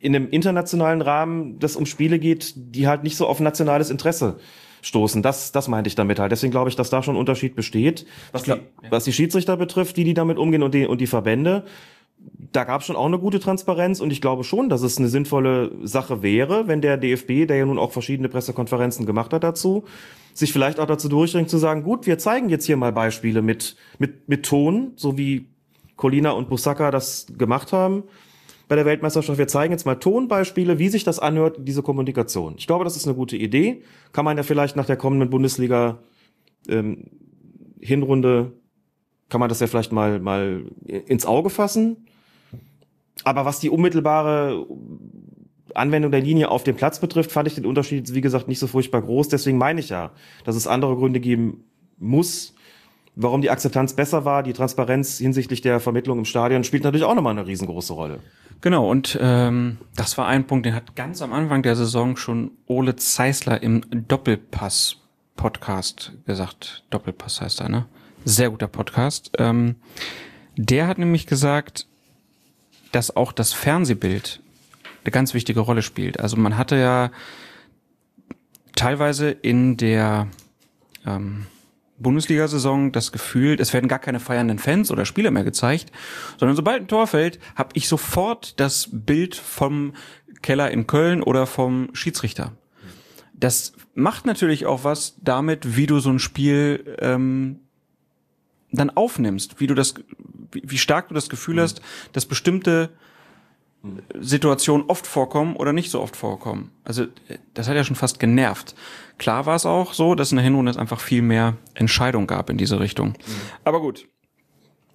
[0.00, 4.40] in einem internationalen Rahmen das um Spiele geht, die halt nicht so auf nationales Interesse
[4.82, 5.22] stoßen.
[5.22, 6.32] Das, das meinte ich damit halt.
[6.32, 8.06] Deswegen glaube ich, dass da schon ein Unterschied besteht.
[8.32, 8.54] Was, die,
[8.88, 11.64] was die Schiedsrichter betrifft, die, die damit umgehen und die, und die Verbände,
[12.52, 15.08] da gab es schon auch eine gute Transparenz und ich glaube schon, dass es eine
[15.08, 19.84] sinnvolle Sache wäre, wenn der DFB, der ja nun auch verschiedene Pressekonferenzen gemacht hat dazu,
[20.34, 23.76] sich vielleicht auch dazu durchdringt zu sagen, gut, wir zeigen jetzt hier mal Beispiele mit,
[23.98, 25.48] mit, mit Ton, so wie
[25.96, 28.04] Colina und Busaka das gemacht haben
[28.68, 29.38] bei der Weltmeisterschaft.
[29.38, 32.54] Wir zeigen jetzt mal Tonbeispiele, wie sich das anhört, diese Kommunikation.
[32.56, 33.82] Ich glaube, das ist eine gute Idee.
[34.12, 35.98] Kann man ja vielleicht nach der kommenden Bundesliga
[36.68, 37.10] ähm,
[37.80, 38.52] Hinrunde
[39.28, 42.08] kann man das ja vielleicht mal mal ins Auge fassen.
[43.24, 44.66] Aber was die unmittelbare
[45.74, 48.66] Anwendung der Linie auf dem Platz betrifft, fand ich den Unterschied, wie gesagt, nicht so
[48.66, 49.28] furchtbar groß.
[49.28, 50.10] Deswegen meine ich ja,
[50.44, 51.62] dass es andere Gründe geben
[51.98, 52.54] muss,
[53.14, 54.42] warum die Akzeptanz besser war.
[54.42, 58.20] Die Transparenz hinsichtlich der Vermittlung im Stadion spielt natürlich auch nochmal eine riesengroße Rolle.
[58.62, 62.50] Genau, und ähm, das war ein Punkt, den hat ganz am Anfang der Saison schon
[62.66, 66.84] Ole Zeisler im Doppelpass-Podcast gesagt.
[66.90, 67.86] Doppelpass heißt er, ne?
[68.26, 69.32] Sehr guter Podcast.
[69.38, 69.76] Ähm,
[70.56, 71.86] der hat nämlich gesagt,
[72.92, 74.42] dass auch das Fernsehbild
[75.04, 76.20] eine ganz wichtige Rolle spielt.
[76.20, 77.10] Also man hatte ja
[78.74, 80.28] teilweise in der
[81.06, 81.46] ähm,
[81.98, 85.92] Bundesliga-Saison das Gefühl, es werden gar keine feiernden Fans oder Spieler mehr gezeigt,
[86.38, 89.94] sondern sobald ein Tor fällt, habe ich sofort das Bild vom
[90.42, 92.52] Keller in Köln oder vom Schiedsrichter.
[93.34, 97.60] Das macht natürlich auch was damit, wie du so ein Spiel ähm,
[98.72, 99.94] dann aufnimmst, wie du das,
[100.52, 101.80] wie, wie stark du das Gefühl hast,
[102.12, 102.90] dass bestimmte
[104.18, 106.70] Situationen oft vorkommen oder nicht so oft vorkommen.
[106.84, 108.74] Also äh, das hat ja schon fast genervt.
[109.18, 112.50] Klar war es auch so, dass in der Hinrunde es einfach viel mehr Entscheidung gab
[112.50, 113.14] in diese Richtung.
[113.64, 114.06] Aber gut.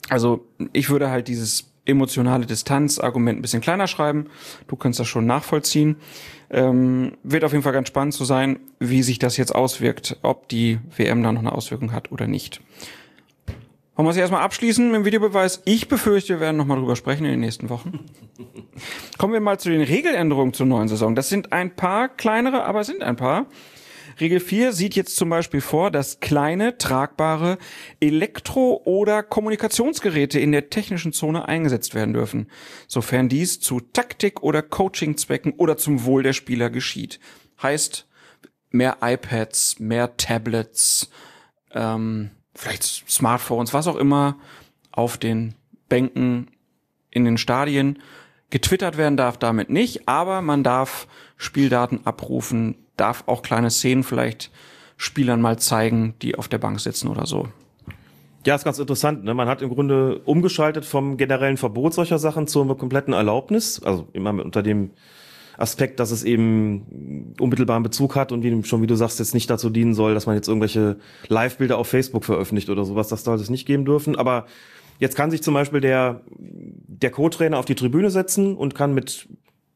[0.09, 4.27] Also ich würde halt dieses emotionale Distanz-Argument ein bisschen kleiner schreiben.
[4.67, 5.97] Du kannst das schon nachvollziehen.
[6.49, 10.47] Ähm, wird auf jeden Fall ganz spannend zu sein, wie sich das jetzt auswirkt, ob
[10.47, 12.61] die WM da noch eine Auswirkung hat oder nicht.
[13.95, 15.61] Wollen wir es erstmal abschließen mit dem Videobeweis?
[15.63, 18.05] Ich befürchte, wir werden nochmal drüber sprechen in den nächsten Wochen.
[19.17, 21.15] Kommen wir mal zu den Regeländerungen zur neuen Saison.
[21.15, 23.45] Das sind ein paar kleinere, aber es sind ein paar.
[24.19, 27.57] Regel 4 sieht jetzt zum Beispiel vor, dass kleine, tragbare
[28.01, 32.49] Elektro- oder Kommunikationsgeräte in der technischen Zone eingesetzt werden dürfen,
[32.87, 37.21] sofern dies zu Taktik- oder Coachingzwecken oder zum Wohl der Spieler geschieht.
[37.61, 38.07] Heißt,
[38.71, 41.09] mehr iPads, mehr Tablets,
[41.73, 44.37] ähm, vielleicht Smartphones, was auch immer,
[44.91, 45.55] auf den
[45.89, 46.47] Bänken
[47.11, 47.99] in den Stadien.
[48.49, 51.07] Getwittert werden darf damit nicht, aber man darf
[51.37, 54.51] Spieldaten abrufen, darf auch kleine Szenen vielleicht
[54.97, 57.49] Spielern mal zeigen, die auf der Bank sitzen oder so.
[58.45, 59.23] Ja, ist ganz interessant.
[59.23, 59.33] Ne?
[59.33, 63.81] Man hat im Grunde umgeschaltet vom generellen Verbot solcher Sachen zur kompletten Erlaubnis.
[63.83, 64.91] Also immer unter dem
[65.57, 69.49] Aspekt, dass es eben unmittelbaren Bezug hat und wie, schon wie du sagst, jetzt nicht
[69.49, 73.07] dazu dienen soll, dass man jetzt irgendwelche Live-Bilder auf Facebook veröffentlicht oder sowas.
[73.07, 74.15] Das sollte es nicht geben dürfen.
[74.15, 74.45] Aber
[74.99, 79.27] jetzt kann sich zum Beispiel der, der Co-Trainer auf die Tribüne setzen und kann mit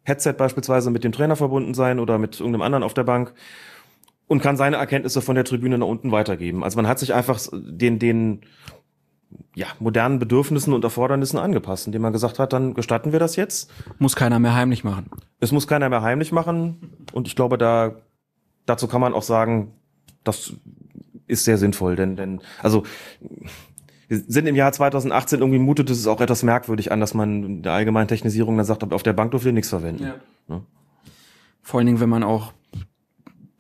[0.04, 3.34] Headset beispielsweise mit dem Trainer verbunden sein oder mit irgendeinem anderen auf der Bank
[4.28, 6.64] und kann seine Erkenntnisse von der Tribüne nach unten weitergeben.
[6.64, 8.42] Also man hat sich einfach den, den
[9.56, 13.72] ja, modernen Bedürfnissen und Erfordernissen angepasst, indem man gesagt hat, dann gestatten wir das jetzt.
[13.98, 15.10] Muss keiner mehr heimlich machen.
[15.40, 16.96] Es muss keiner mehr heimlich machen.
[17.14, 17.96] Und ich glaube, da,
[18.66, 19.74] dazu kann man auch sagen,
[20.24, 20.54] das
[21.28, 22.84] ist sehr sinnvoll, denn, denn also
[24.08, 27.62] wir sind im Jahr 2018, irgendwie mutet es auch etwas merkwürdig an, dass man in
[27.62, 30.04] der allgemeinen Technisierung dann sagt, auf der Bank dürft ihr nichts verwenden.
[30.04, 30.16] Ja.
[30.48, 30.64] Ne?
[31.62, 32.52] Vor allen Dingen, wenn man auch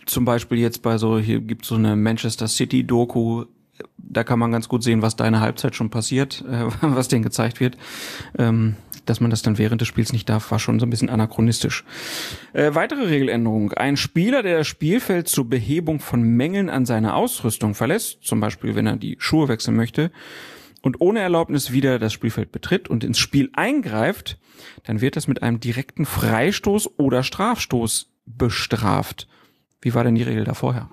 [0.08, 3.46] zum Beispiel jetzt bei so, hier gibt so eine Manchester City Doku,
[4.10, 7.60] da kann man ganz gut sehen, was deine Halbzeit schon passiert, äh, was denen gezeigt
[7.60, 7.78] wird.
[8.38, 8.76] Ähm,
[9.06, 11.84] dass man das dann während des Spiels nicht darf, war schon so ein bisschen anachronistisch.
[12.54, 13.74] Äh, weitere Regeländerung.
[13.74, 18.76] Ein Spieler, der das Spielfeld zur Behebung von Mängeln an seiner Ausrüstung verlässt, zum Beispiel
[18.76, 20.12] wenn er die Schuhe wechseln möchte,
[20.82, 24.38] und ohne Erlaubnis wieder das Spielfeld betritt und ins Spiel eingreift,
[24.84, 29.28] dann wird das mit einem direkten Freistoß oder Strafstoß bestraft.
[29.82, 30.90] Wie war denn die Regel da vorher?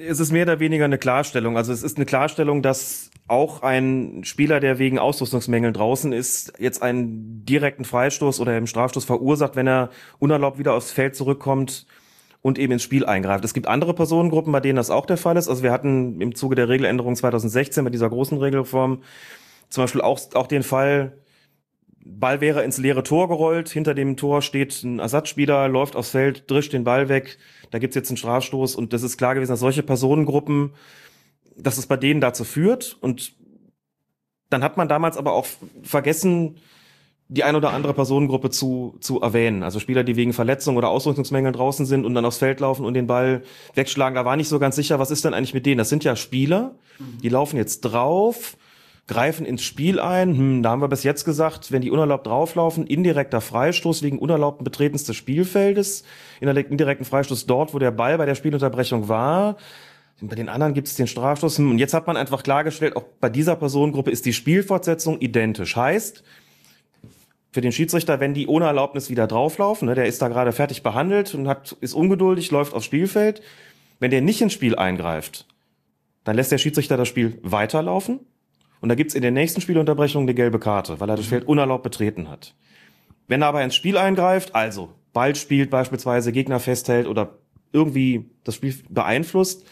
[0.00, 1.56] Es ist mehr oder weniger eine Klarstellung.
[1.56, 6.82] Also es ist eine Klarstellung, dass auch ein Spieler, der wegen Ausrüstungsmängeln draußen ist, jetzt
[6.82, 11.84] einen direkten Freistoß oder einen Strafstoß verursacht, wenn er unerlaubt wieder aufs Feld zurückkommt
[12.42, 13.44] und eben ins Spiel eingreift.
[13.44, 15.48] Es gibt andere Personengruppen, bei denen das auch der Fall ist.
[15.48, 19.02] Also wir hatten im Zuge der Regeländerung 2016 bei dieser großen Regelreform
[19.68, 21.18] zum Beispiel auch, auch den Fall,
[22.10, 26.50] Ball wäre ins leere Tor gerollt, hinter dem Tor steht ein Ersatzspieler, läuft aufs Feld,
[26.50, 27.38] drischt den Ball weg,
[27.70, 30.72] da gibt's jetzt einen Strafstoß und das ist klar gewesen, dass solche Personengruppen,
[31.56, 33.34] dass es bei denen dazu führt und
[34.48, 35.46] dann hat man damals aber auch
[35.82, 36.56] vergessen,
[37.30, 39.62] die ein oder andere Personengruppe zu, zu erwähnen.
[39.62, 42.94] Also Spieler, die wegen Verletzungen oder Ausrüstungsmängeln draußen sind und dann aufs Feld laufen und
[42.94, 43.42] den Ball
[43.74, 44.14] wegschlagen.
[44.14, 45.76] Da war nicht so ganz sicher, was ist denn eigentlich mit denen?
[45.76, 46.74] Das sind ja Spieler,
[47.22, 48.56] die laufen jetzt drauf,
[49.08, 50.36] greifen ins Spiel ein.
[50.36, 54.64] Hm, da haben wir bis jetzt gesagt, wenn die unerlaubt drauflaufen, indirekter Freistoß wegen unerlaubten
[54.64, 56.04] Betretens des Spielfeldes,
[56.40, 59.56] indirekten Freistoß dort, wo der Ball bei der Spielunterbrechung war.
[60.20, 61.58] Bei den anderen gibt es den Strafstoß.
[61.58, 65.74] Hm, Und jetzt hat man einfach klargestellt, auch bei dieser Personengruppe ist die Spielfortsetzung identisch.
[65.74, 66.22] Heißt,
[67.50, 70.82] für den Schiedsrichter, wenn die ohne Erlaubnis wieder drauflaufen, ne, der ist da gerade fertig
[70.82, 73.40] behandelt und hat, ist ungeduldig, läuft aufs Spielfeld.
[74.00, 75.46] Wenn der nicht ins Spiel eingreift,
[76.24, 78.20] dann lässt der Schiedsrichter das Spiel weiterlaufen
[78.80, 81.82] und da gibt's in der nächsten Spielunterbrechung eine gelbe Karte, weil er das Feld unerlaubt
[81.82, 82.54] betreten hat.
[83.26, 87.38] Wenn er aber ins Spiel eingreift, also Ball spielt beispielsweise, Gegner festhält oder
[87.72, 89.66] irgendwie das Spiel beeinflusst,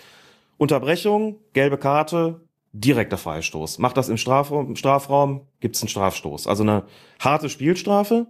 [0.58, 2.40] Unterbrechung, gelbe Karte,
[2.72, 3.78] direkter Freistoß.
[3.78, 6.46] Macht das im Strafraum, im Strafraum gibt's einen Strafstoß.
[6.46, 6.84] Also eine
[7.20, 8.26] harte Spielstrafe.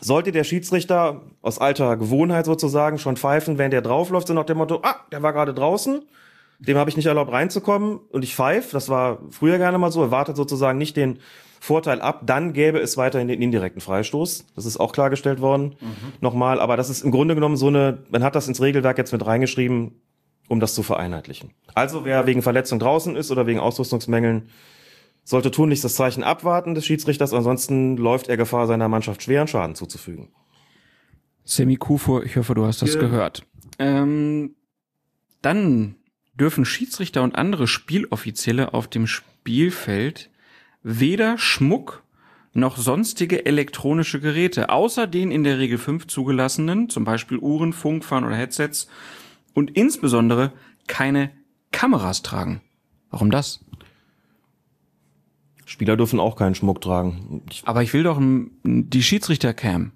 [0.00, 4.58] Sollte der Schiedsrichter aus alter Gewohnheit sozusagen schon pfeifen, wenn der draufläuft, so nach dem
[4.58, 6.02] Motto, ah, der war gerade draußen,
[6.58, 10.02] dem habe ich nicht erlaubt reinzukommen und ich pfeife, das war früher gerne mal so,
[10.02, 11.18] er wartet sozusagen nicht den
[11.60, 14.46] Vorteil ab, dann gäbe es weiterhin den indirekten Freistoß.
[14.54, 15.76] Das ist auch klargestellt worden.
[16.20, 19.12] Nochmal, aber das ist im Grunde genommen so eine, man hat das ins Regelwerk jetzt
[19.12, 19.92] mit reingeschrieben,
[20.48, 21.52] um das zu vereinheitlichen.
[21.74, 24.50] Also wer wegen Verletzung draußen ist oder wegen Ausrüstungsmängeln,
[25.24, 29.74] sollte tunlichst das Zeichen abwarten des Schiedsrichters, ansonsten läuft er Gefahr, seiner Mannschaft schweren Schaden
[29.74, 30.28] zuzufügen.
[31.44, 33.00] Semi Kufur, ich hoffe, du hast das Ja.
[33.00, 33.42] gehört.
[33.78, 34.54] Ähm,
[35.40, 35.96] dann
[36.38, 40.30] dürfen Schiedsrichter und andere Spieloffizielle auf dem Spielfeld
[40.82, 42.02] weder Schmuck
[42.52, 48.24] noch sonstige elektronische Geräte, außer den in der Regel 5 zugelassenen, zum Beispiel Uhren, Funkfahren
[48.24, 48.88] oder Headsets,
[49.54, 50.52] und insbesondere
[50.86, 51.30] keine
[51.72, 52.60] Kameras tragen.
[53.10, 53.64] Warum das?
[55.66, 57.42] Spieler dürfen auch keinen Schmuck tragen.
[57.50, 59.92] Ich, Aber ich will doch die Schiedsrichter-Cam,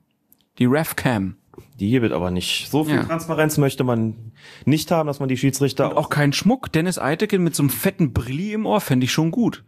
[0.59, 1.37] die Ref-Cam.
[1.81, 2.69] Die hier wird aber nicht.
[2.71, 3.05] So viel Ja.
[3.05, 4.33] Transparenz möchte man
[4.65, 6.73] nicht haben, dass man die Schiedsrichter Auch kein Schmuck.
[6.73, 9.65] Dennis Eitekin mit so einem fetten Brilli im Ohr fände ich schon gut.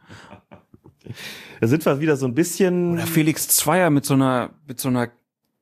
[1.61, 2.95] Da sind wir wieder so ein bisschen.
[2.95, 5.11] Oder Felix Zweier mit so einer, mit so einer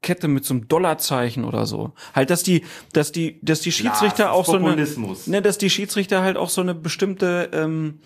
[0.01, 1.93] Kette mit so einem Dollarzeichen oder so.
[2.15, 4.87] Halt, dass die, dass die, dass die Schiedsrichter ist auch so eine,
[5.27, 7.99] ne, dass die Schiedsrichter halt auch so eine bestimmte ähm,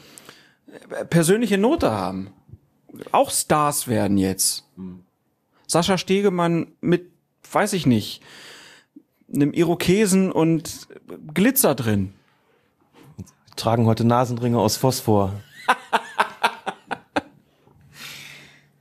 [1.11, 2.31] persönliche Note haben.
[3.11, 4.69] Auch Stars werden jetzt.
[5.67, 7.12] Sascha Stegemann mit,
[7.55, 8.23] weiß ich nicht,
[9.35, 10.89] einem Irokesen und
[11.35, 12.13] Glitzer drin.
[13.57, 15.33] tragen heute Nasenringe aus Phosphor.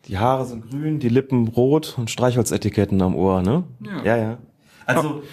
[0.07, 3.63] die Haare sind grün, die Lippen rot und Streichholzetiketten am Ohr, ne?
[3.81, 4.03] Ja.
[4.03, 4.17] ja.
[4.17, 4.37] ja.
[4.85, 5.23] Also,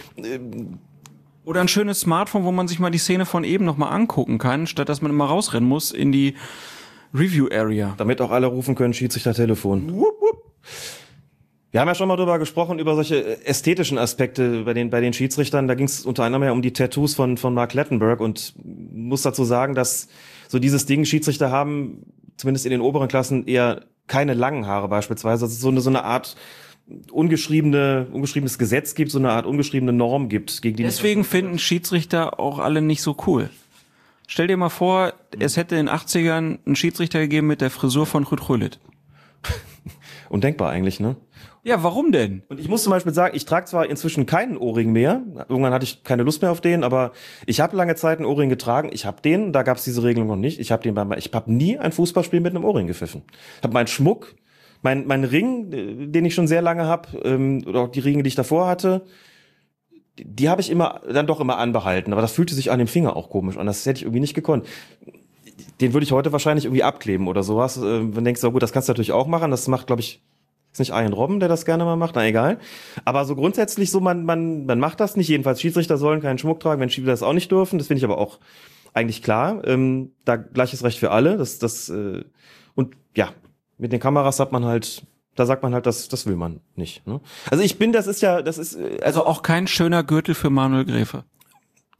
[1.45, 4.39] Oder ein schönes Smartphone, wo man sich mal die Szene von eben noch mal angucken
[4.39, 6.37] kann, statt dass man immer rausrennen muss in die
[7.15, 7.95] Review Area.
[7.97, 10.05] damit auch alle rufen können, Schiedsrichter Telefon.
[11.71, 15.01] Wir haben ja schon mal drüber gesprochen, über solche äh, ästhetischen Aspekte bei den, bei
[15.01, 15.69] den Schiedsrichtern.
[15.69, 19.23] Da ging es unter anderem ja um die Tattoos von, von Mark Lettenberg und muss
[19.23, 20.09] dazu sagen, dass
[20.49, 25.45] so dieses Ding, Schiedsrichter haben, zumindest in den oberen Klassen, eher keine langen Haare beispielsweise.
[25.45, 26.37] Dass es so eine, so eine Art
[27.13, 32.41] ungeschriebene, ungeschriebenes Gesetz gibt, so eine Art ungeschriebene Norm gibt, gegen die Deswegen finden Schiedsrichter
[32.41, 33.51] auch alle nicht so cool.
[34.27, 38.07] Stell dir mal vor, es hätte in den 80ern einen Schiedsrichter gegeben mit der Frisur
[38.07, 38.79] von Ruth Rüllit.
[40.31, 41.17] Undenkbar eigentlich, ne?
[41.65, 42.43] Ja, warum denn?
[42.49, 45.23] Und ich muss zum Beispiel sagen, ich trage zwar inzwischen keinen Ohrring mehr.
[45.49, 47.13] Irgendwann hatte ich keine Lust mehr auf den, aber
[47.47, 48.91] ich habe lange Zeit einen Ohrring getragen.
[48.93, 50.61] Ich habe den, da gab es diese Regelung noch nicht.
[50.61, 53.23] Ich habe den beim, ich habe nie ein Fußballspiel mit einem Ohrring gepfiffen.
[53.59, 54.35] Ich habe meinen Schmuck,
[54.83, 58.23] mein, mein Ring, äh, den ich schon sehr lange habe, ähm, oder auch die Ringe,
[58.23, 59.05] die ich davor hatte,
[60.17, 62.13] die, habe ich immer dann doch immer anbehalten.
[62.13, 63.67] Aber das fühlte sich an dem Finger auch komisch an.
[63.67, 64.67] Das hätte ich irgendwie nicht gekonnt.
[65.81, 67.77] Den würde ich heute wahrscheinlich irgendwie abkleben oder sowas.
[67.77, 69.51] Äh, man denkt so, gut, das kannst du natürlich auch machen.
[69.51, 70.23] Das macht, glaube ich,
[70.79, 72.15] ist nicht Ian Robben, der das gerne mal macht?
[72.15, 72.59] Na egal.
[73.05, 75.29] Aber so grundsätzlich so, man, man, man macht das nicht.
[75.29, 77.79] Jedenfalls Schiedsrichter sollen keinen Schmuck tragen, wenn Schiedsrichter das auch nicht dürfen.
[77.79, 78.39] Das finde ich aber auch
[78.95, 79.67] eigentlich klar.
[79.67, 81.37] Ähm, da gleiches Recht für alle.
[81.37, 82.25] Das, das, äh,
[82.75, 83.31] und ja,
[83.77, 85.03] mit den Kameras hat man halt,
[85.35, 87.07] da sagt man halt, das, das will man nicht.
[87.07, 87.21] Ne?
[87.51, 90.51] Also ich bin, das ist ja, das ist, äh, Also auch kein schöner Gürtel für
[90.51, 91.25] Manuel Gräfe.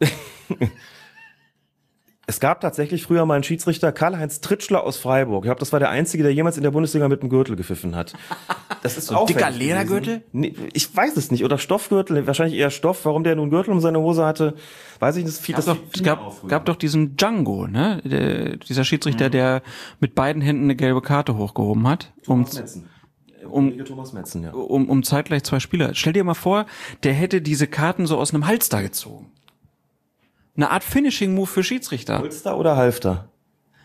[2.31, 5.45] Es gab tatsächlich früher mal einen Schiedsrichter, Karl-Heinz Tritschler aus Freiburg.
[5.45, 7.97] Ich glaube, das war der Einzige, der jemals in der Bundesliga mit einem Gürtel gepfiffen
[7.97, 8.13] hat.
[8.83, 10.25] Das ist So ein dicker Ledergürtel?
[10.33, 11.43] Nee, ich weiß es nicht.
[11.43, 13.07] Oder Stoffgürtel, wahrscheinlich eher Stoff.
[13.07, 14.55] Warum der nun Gürtel um seine Hose hatte,
[15.01, 15.39] weiß ich nicht.
[15.39, 18.03] Das, fiel- Es gab, gab, doch diesen Django, ne?
[18.05, 18.85] Der, dieser Mhm.
[18.85, 19.63] Schiedsrichter, der
[19.99, 22.91] mit beiden Händen eine gelbe Karte hochgehoben hat, um, Metzen.
[23.49, 24.51] um, Thomas Metzen, ja.
[24.53, 25.95] um, um zeitgleich zwei Spieler.
[25.95, 26.67] Stell dir mal vor,
[27.05, 29.33] der hätte diese Karten so aus einem Halster gezogen.
[30.59, 32.19] Eine Art Finishing-Move für Schiedsrichter.
[32.19, 33.31] Holster oder Halfter?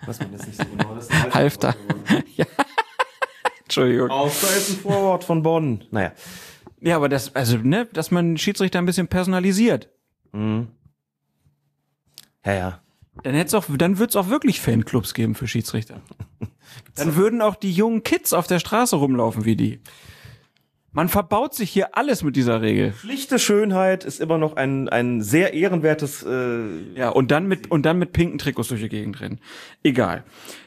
[0.07, 0.95] Was man jetzt nicht so genau.
[0.95, 1.75] Das ist ein Halfter.
[2.35, 2.47] ja.
[3.61, 4.09] Entschuldigung.
[4.09, 5.85] Halfter ist ein Vorwort von Bonn.
[5.91, 6.13] Naja.
[6.81, 9.91] Ja, aber das, also, ne, dass man Schiedsrichter ein bisschen personalisiert.
[12.43, 12.81] Ja, ja.
[13.21, 16.01] Dann hätt's auch, dann wird's auch wirklich Fanclubs geben für Schiedsrichter.
[16.95, 19.79] Dann würden auch die jungen Kids auf der Straße rumlaufen wie die.
[20.95, 22.93] Man verbaut sich hier alles mit dieser Regel.
[22.93, 27.83] Schlichte Schönheit ist immer noch ein, ein sehr ehrenwertes, äh, Ja, und dann mit, und
[27.83, 29.39] dann mit pinken Trikots durch die Gegend rennen.
[29.83, 30.23] Egal.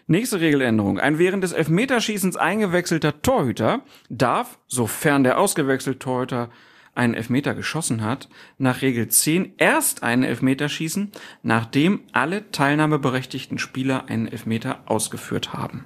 [0.08, 0.98] Nächste Regeländerung.
[0.98, 6.50] Ein während des Elfmeterschießens eingewechselter Torhüter darf, sofern der ausgewechselte Torhüter
[6.96, 8.28] einen Elfmeter geschossen hat,
[8.58, 11.12] nach Regel 10 erst einen Elfmeter schießen,
[11.44, 15.84] nachdem alle teilnahmeberechtigten Spieler einen Elfmeter ausgeführt haben.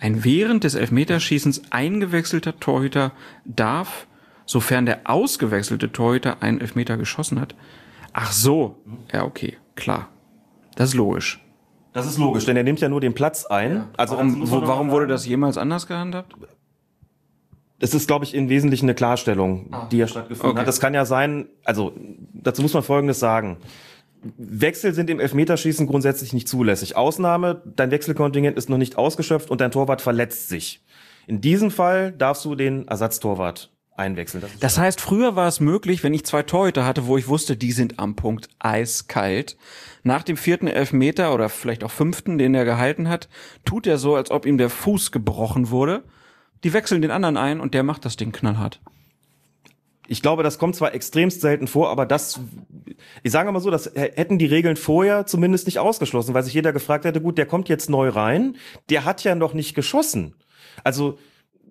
[0.00, 3.12] Ein während des Elfmeterschießens eingewechselter Torhüter
[3.44, 4.06] darf,
[4.46, 7.54] sofern der ausgewechselte Torhüter einen Elfmeter geschossen hat.
[8.12, 8.76] Ach so.
[9.12, 10.08] Ja, okay, klar.
[10.76, 11.44] Das ist logisch.
[11.92, 13.86] das ist logisch, denn er nimmt ja nur den Platz ein.
[13.96, 16.34] Also dazu Warum, wo, warum wurde das jemals anders gehandhabt?
[17.80, 20.60] Das ist, glaube ich, im Wesentlichen eine Klarstellung, die ja stattgefunden Okay.
[20.60, 20.68] hat.
[20.68, 21.92] Das kann ja sein, also
[22.32, 23.58] dazu muss man Folgendes sagen.
[24.36, 26.96] Wechsel sind im Elfmeterschießen grundsätzlich nicht zulässig.
[26.96, 30.82] Ausnahme, dein Wechselkontingent ist noch nicht ausgeschöpft und dein Torwart verletzt sich.
[31.26, 34.42] In diesem Fall darfst du den Ersatztorwart einwechseln.
[34.42, 37.56] Das Das heißt, früher war es möglich, wenn ich zwei Torhüter hatte, wo ich wusste,
[37.56, 39.56] die sind am Punkt eiskalt.
[40.04, 43.28] Nach dem vierten Elfmeter oder vielleicht auch fünften, den er gehalten hat,
[43.64, 46.04] tut er so, als ob ihm der Fuß gebrochen wurde.
[46.64, 48.80] Die wechseln den anderen ein und der macht das Ding knallhart.
[50.10, 52.40] Ich glaube, das kommt zwar extremst selten vor, aber das,
[53.22, 56.72] ich sage mal so, das hätten die Regeln vorher zumindest nicht ausgeschlossen, weil sich jeder
[56.72, 58.56] gefragt hätte, gut, der kommt jetzt neu rein,
[58.88, 60.34] der hat ja noch nicht geschossen.
[60.82, 61.18] Also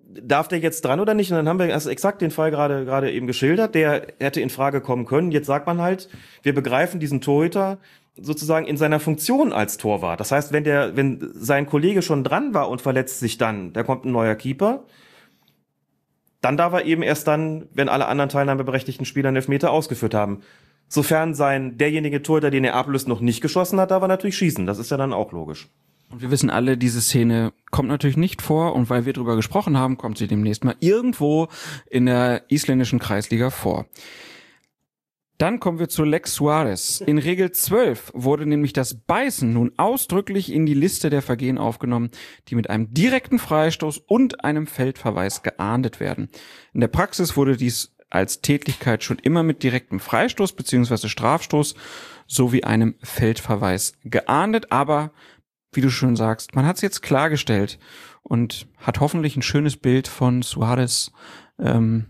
[0.08, 1.30] darf der jetzt dran oder nicht?
[1.30, 4.50] Und dann haben wir also exakt den Fall gerade gerade eben geschildert, der hätte in
[4.50, 5.32] Frage kommen können.
[5.32, 6.08] Jetzt sagt man halt,
[6.42, 7.78] wir begreifen diesen Torhüter
[8.20, 10.20] sozusagen in seiner Funktion als Torwart.
[10.20, 13.82] Das heißt, wenn der, wenn sein Kollege schon dran war und verletzt sich dann, da
[13.82, 14.84] kommt ein neuer Keeper,
[16.40, 20.42] dann darf er eben erst dann, wenn alle anderen teilnahmeberechtigten Spieler einen Elfmeter ausgeführt haben.
[20.88, 24.66] Sofern sein derjenige Torhüter, den er ablöst, noch nicht geschossen hat, darf er natürlich schießen.
[24.66, 25.68] Das ist ja dann auch logisch.
[26.10, 29.76] Und wir wissen alle, diese Szene kommt natürlich nicht vor und weil wir drüber gesprochen
[29.76, 31.48] haben, kommt sie demnächst mal irgendwo
[31.90, 33.86] in der isländischen Kreisliga vor.
[35.38, 37.00] Dann kommen wir zu Lex Suarez.
[37.00, 42.10] In Regel 12 wurde nämlich das Beißen nun ausdrücklich in die Liste der Vergehen aufgenommen,
[42.48, 46.28] die mit einem direkten Freistoß und einem Feldverweis geahndet werden.
[46.74, 51.06] In der Praxis wurde dies als Tätlichkeit schon immer mit direktem Freistoß bzw.
[51.08, 51.76] Strafstoß
[52.26, 55.12] sowie einem Feldverweis geahndet, aber
[55.72, 57.78] wie du schon sagst, man hat es jetzt klargestellt
[58.22, 61.12] und hat hoffentlich ein schönes Bild von Suarez
[61.60, 62.06] ähm,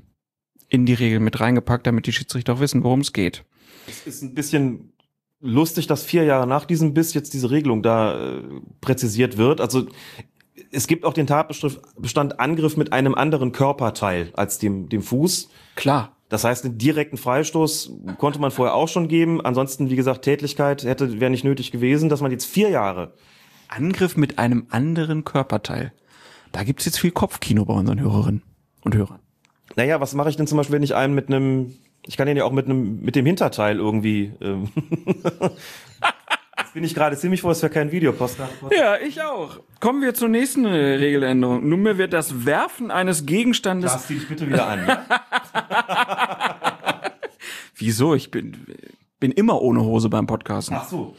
[0.68, 3.44] in die Regeln mit reingepackt, damit die Schiedsrichter auch wissen, worum es geht.
[3.86, 4.92] Es ist ein bisschen
[5.40, 8.42] lustig, dass vier Jahre nach diesem Biss jetzt diese Regelung da äh,
[8.80, 9.60] präzisiert wird.
[9.60, 9.86] Also
[10.70, 15.48] es gibt auch den Tatbestand Angriff mit einem anderen Körperteil als dem, dem Fuß.
[15.76, 16.16] Klar.
[16.28, 19.40] Das heißt, einen direkten Freistoß konnte man vorher auch schon geben.
[19.40, 23.14] Ansonsten, wie gesagt, Tätlichkeit hätte wäre nicht nötig gewesen, dass man jetzt vier Jahre
[23.68, 25.92] Angriff mit einem anderen Körperteil.
[26.52, 28.42] Da gibt's jetzt viel Kopfkino bei unseren Hörerinnen
[28.82, 29.20] und Hörern.
[29.78, 32.36] Naja, was mache ich denn zum Beispiel, wenn ich einen mit einem, ich kann den
[32.36, 34.72] ja auch mit einem, mit dem Hinterteil irgendwie ähm,
[36.74, 38.50] bin ich gerade ziemlich froh, dass wir keinen Videopost haben.
[38.76, 39.60] Ja, ich auch.
[39.78, 41.68] Kommen wir zur nächsten äh, Regeländerung.
[41.68, 44.04] Nunmehr wird das Werfen eines Gegenstandes.
[44.04, 44.84] Zieh dich bitte wieder an.
[44.84, 45.06] Ja?
[47.76, 48.16] Wieso?
[48.16, 48.56] Ich bin,
[49.20, 50.76] bin immer ohne Hose beim Podcasten.
[50.76, 51.14] Ach so.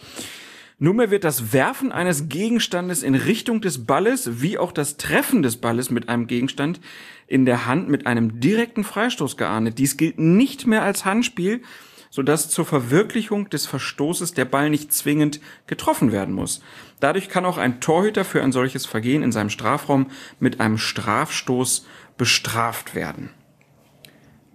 [0.81, 5.57] Nunmehr wird das Werfen eines Gegenstandes in Richtung des Balles wie auch das Treffen des
[5.57, 6.79] Balles mit einem Gegenstand
[7.27, 9.77] in der Hand mit einem direkten Freistoß geahndet.
[9.77, 11.61] Dies gilt nicht mehr als Handspiel,
[12.09, 16.61] sodass zur Verwirklichung des Verstoßes der Ball nicht zwingend getroffen werden muss.
[17.01, 20.07] Dadurch kann auch ein Torhüter für ein solches Vergehen in seinem Strafraum
[20.39, 21.85] mit einem Strafstoß
[22.17, 23.31] bestraft werden.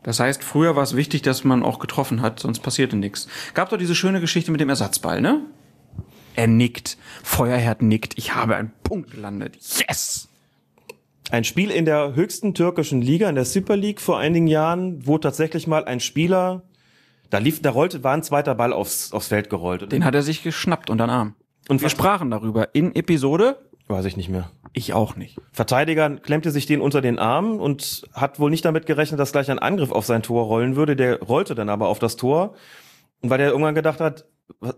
[0.03, 3.29] Das heißt, früher war es wichtig, dass man auch getroffen hat, sonst passierte nichts.
[3.53, 5.43] Gab doch diese schöne Geschichte mit dem Ersatzball, ne?
[6.35, 6.99] Er nickt.
[7.23, 8.19] Feuerherd nickt.
[8.19, 9.57] Ich habe einen Punkt gelandet.
[9.89, 10.29] Yes!
[11.31, 15.17] Ein Spiel in der höchsten türkischen Liga, in der Super League vor einigen Jahren, wo
[15.19, 16.63] tatsächlich mal ein Spieler,
[17.31, 19.91] da lief, da rollte, war ein zweiter Ball aufs, aufs Feld gerollt.
[19.91, 21.35] Den hat er sich geschnappt unter den Arm.
[21.69, 23.59] Und Wir sprachen darüber in Episode.
[23.89, 24.51] Weiß ich nicht mehr.
[24.73, 25.39] Ich auch nicht.
[25.53, 29.51] Verteidiger klemmte sich den unter den Arm und hat wohl nicht damit gerechnet, dass gleich
[29.51, 30.97] ein Angriff auf sein Tor rollen würde.
[30.97, 32.55] Der rollte dann aber auf das Tor.
[33.23, 34.27] Und weil er irgendwann gedacht hat,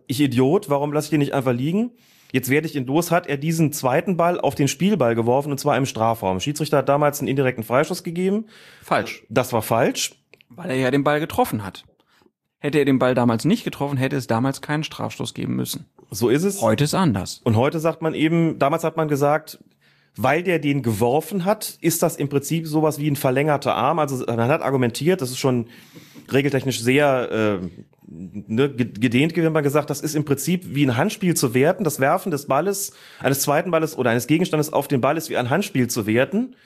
[0.07, 1.93] ich Idiot, warum lasse ich den nicht einfach liegen?
[2.33, 5.59] Jetzt werde ich ihn los, hat er diesen zweiten Ball auf den Spielball geworfen und
[5.59, 6.41] zwar im Strafraum.
[6.41, 8.47] Schiedsrichter hat damals einen indirekten Freischuss gegeben.
[8.83, 9.25] Falsch.
[9.29, 10.15] Das war falsch.
[10.49, 11.85] Weil er ja den Ball getroffen hat.
[12.59, 15.87] Hätte er den Ball damals nicht getroffen, hätte es damals keinen Strafstoß geben müssen.
[16.11, 16.63] So ist es.
[16.63, 17.41] Heute ist anders.
[17.45, 19.59] Und heute sagt man eben, damals hat man gesagt,
[20.17, 23.99] weil der den geworfen hat, ist das im Prinzip sowas wie ein verlängerter Arm.
[23.99, 25.67] Also man hat argumentiert, das ist schon
[26.33, 27.69] regeltechnisch sehr äh,
[28.07, 31.85] ne, ge- gedehnt gewesen, man gesagt, das ist im Prinzip wie ein Handspiel zu werten.
[31.85, 35.37] Das Werfen des Balles, eines zweiten Balles oder eines Gegenstandes auf den Ball ist wie
[35.37, 36.57] ein Handspiel zu werten.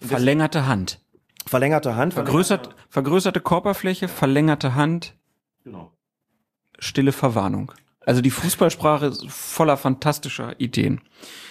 [0.00, 1.00] Verlängerte Hand.
[1.46, 2.14] Verlängerte Hand.
[2.14, 5.14] Vergrößert, vergrößerte Körperfläche, verlängerte Hand,
[5.62, 5.92] Genau.
[6.78, 7.72] stille Verwarnung.
[8.06, 11.00] Also die Fußballsprache ist voller fantastischer Ideen.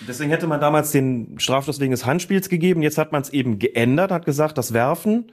[0.07, 2.83] Deswegen hätte man damals den Strafstoß wegen des Handspiels gegeben.
[2.83, 5.31] Jetzt hat man es eben geändert, hat gesagt, das Werfen,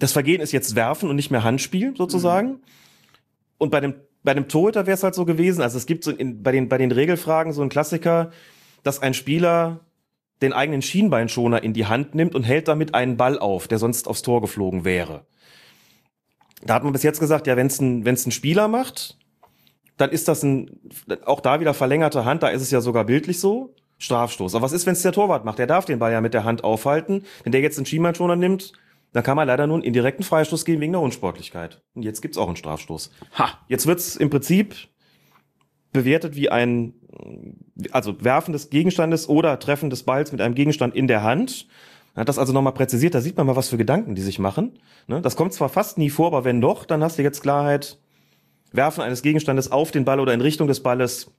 [0.00, 2.60] das Vergehen ist jetzt Werfen und nicht mehr Handspiel sozusagen.
[3.58, 5.62] Und bei dem bei dem Torhüter wäre es halt so gewesen.
[5.62, 8.30] Also es gibt so in, bei den bei den Regelfragen so ein Klassiker,
[8.82, 9.80] dass ein Spieler
[10.42, 14.08] den eigenen Schienbeinschoner in die Hand nimmt und hält damit einen Ball auf, der sonst
[14.08, 15.26] aufs Tor geflogen wäre.
[16.62, 19.18] Da hat man bis jetzt gesagt, ja, wenn es ein, wenn's ein Spieler macht,
[19.96, 20.80] dann ist das ein,
[21.24, 24.54] auch da wieder verlängerte Hand, da ist es ja sogar bildlich so, Strafstoß.
[24.54, 25.58] Aber was ist, wenn es der Torwart macht?
[25.58, 27.24] Der darf den Ball ja mit der Hand aufhalten.
[27.44, 28.72] Wenn der jetzt einen Schienbeinschoner nimmt,
[29.12, 31.82] dann kann man leider nur einen indirekten Freistoß geben wegen der Unsportlichkeit.
[31.94, 33.10] Und jetzt gibt's auch einen Strafstoß.
[33.38, 33.58] Ha.
[33.68, 34.74] Jetzt wird's im Prinzip
[35.92, 36.94] bewertet wie ein,
[37.90, 41.66] also Werfen des Gegenstandes oder Treffen des Balls mit einem Gegenstand in der Hand.
[42.14, 44.38] Er hat das also nochmal präzisiert, da sieht man mal, was für Gedanken die sich
[44.38, 44.78] machen.
[45.06, 45.20] Ne?
[45.20, 47.98] Das kommt zwar fast nie vor, aber wenn doch, dann hast du jetzt Klarheit.
[48.72, 51.32] Werfen eines Gegenstandes auf den Ball oder in Richtung des Balles,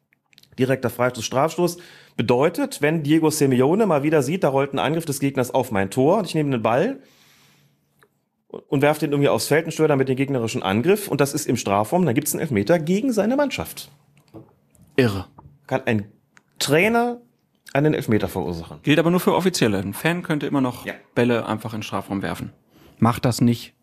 [0.59, 1.77] direkter Freistoß, Strafstoß.
[2.17, 5.89] Bedeutet, wenn Diego Simeone mal wieder sieht, da rollt ein Angriff des Gegners auf mein
[5.89, 6.99] Tor und ich nehme den Ball
[8.67, 11.47] und werfe den irgendwie aufs Feld und störe damit den gegnerischen Angriff und das ist
[11.47, 13.89] im Strafraum, dann gibt es einen Elfmeter gegen seine Mannschaft.
[14.95, 15.27] Irre.
[15.67, 16.11] Kann ein
[16.59, 17.21] Trainer
[17.73, 18.79] einen Elfmeter verursachen.
[18.83, 19.79] Gilt aber nur für Offizielle.
[19.79, 20.93] Ein Fan könnte immer noch Ja.
[21.15, 22.51] Bälle einfach in den Strafraum werfen.
[22.99, 23.73] Macht das nicht.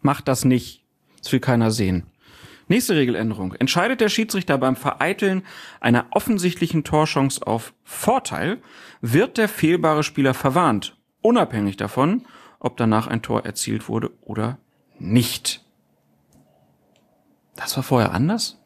[0.00, 0.84] Macht das nicht.
[1.22, 2.06] Das will keiner sehen.
[2.66, 3.54] Nächste Regeländerung.
[3.54, 5.42] Entscheidet der Schiedsrichter beim Vereiteln
[5.80, 8.58] einer offensichtlichen Torchance auf Vorteil,
[9.00, 10.96] wird der fehlbare Spieler verwarnt.
[11.22, 12.26] Unabhängig davon,
[12.60, 14.58] ob danach ein Tor erzielt wurde oder
[14.98, 15.64] nicht.
[17.56, 18.58] Das war vorher anders?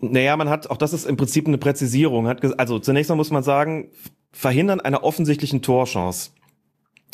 [0.00, 2.26] Naja, man hat, auch das ist im Prinzip eine Präzisierung.
[2.26, 3.90] Also zunächst mal muss man sagen,
[4.32, 6.32] verhindern einer offensichtlichen Torchance.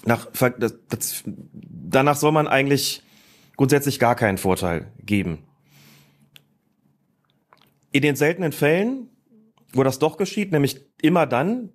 [0.05, 0.27] Nach,
[0.59, 3.03] das, das, danach soll man eigentlich
[3.57, 5.45] grundsätzlich gar keinen Vorteil geben.
[7.93, 9.11] In den seltenen Fällen,
[9.73, 11.73] wo das doch geschieht, nämlich immer dann,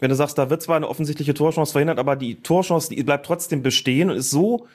[0.00, 3.26] wenn du sagst, da wird zwar eine offensichtliche Torchance verhindert, aber die Torchance, die bleibt
[3.26, 4.66] trotzdem bestehen und ist so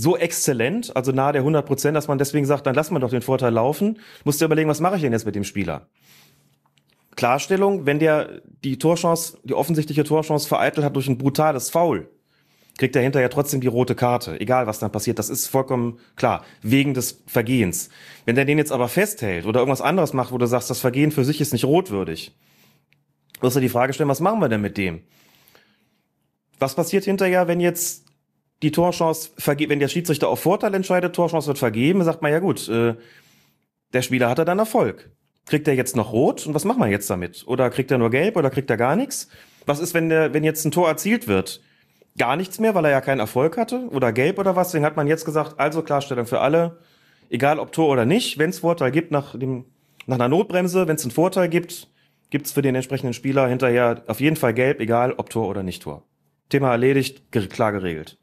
[0.00, 3.10] so exzellent, also nahe der 100 Prozent, dass man deswegen sagt, dann lass man doch
[3.10, 3.98] den Vorteil laufen.
[4.22, 5.88] Musst dir überlegen, was mache ich denn jetzt mit dem Spieler?
[7.16, 12.08] Klarstellung, wenn der die Torchance, die offensichtliche Torchance vereitelt hat durch ein brutales Foul,
[12.78, 15.18] kriegt er hinterher trotzdem die rote Karte, egal was dann passiert.
[15.18, 17.88] Das ist vollkommen klar, wegen des Vergehens.
[18.24, 21.10] Wenn der den jetzt aber festhält oder irgendwas anderes macht, wo du sagst, das Vergehen
[21.10, 22.36] für sich ist nicht rotwürdig,
[23.40, 25.02] wirst du die Frage stellen, was machen wir denn mit dem?
[26.58, 28.06] Was passiert hinterher, wenn jetzt
[28.62, 32.40] die Torchance verge wenn der Schiedsrichter auf Vorteil entscheidet, Torchance wird vergeben, sagt man ja
[32.40, 32.94] gut, äh,
[33.92, 35.10] der Spieler hatte dann Erfolg.
[35.46, 37.44] Kriegt er jetzt noch rot und was machen wir jetzt damit?
[37.46, 39.28] Oder kriegt er nur gelb oder kriegt er gar nichts?
[39.64, 41.62] Was ist, wenn der, wenn jetzt ein Tor erzielt wird?
[42.18, 44.68] Gar nichts mehr, weil er ja keinen Erfolg hatte oder gelb oder was?
[44.68, 46.78] Deswegen hat man jetzt gesagt, also Klarstellung für alle,
[47.30, 49.64] egal ob Tor oder nicht, wenn es Vorteil gibt nach dem
[50.06, 51.88] Nach einer Notbremse, wenn es einen Vorteil gibt,
[52.30, 55.82] gibt's für den entsprechenden Spieler hinterher auf jeden Fall gelb, egal ob Tor oder nicht
[55.82, 56.04] Tor.
[56.48, 58.18] Thema erledigt, klar geregelt.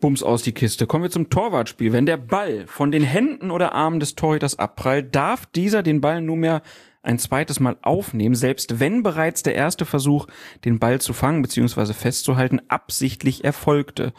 [0.00, 0.86] Bums aus die Kiste.
[0.86, 1.92] Kommen wir zum Torwartspiel.
[1.92, 6.22] Wenn der Ball von den Händen oder Armen des Torhüters abprallt, darf dieser den Ball
[6.22, 6.62] nunmehr
[7.02, 10.26] ein zweites Mal aufnehmen, selbst wenn bereits der erste Versuch,
[10.64, 11.92] den Ball zu fangen bzw.
[11.94, 14.12] festzuhalten, absichtlich erfolgte.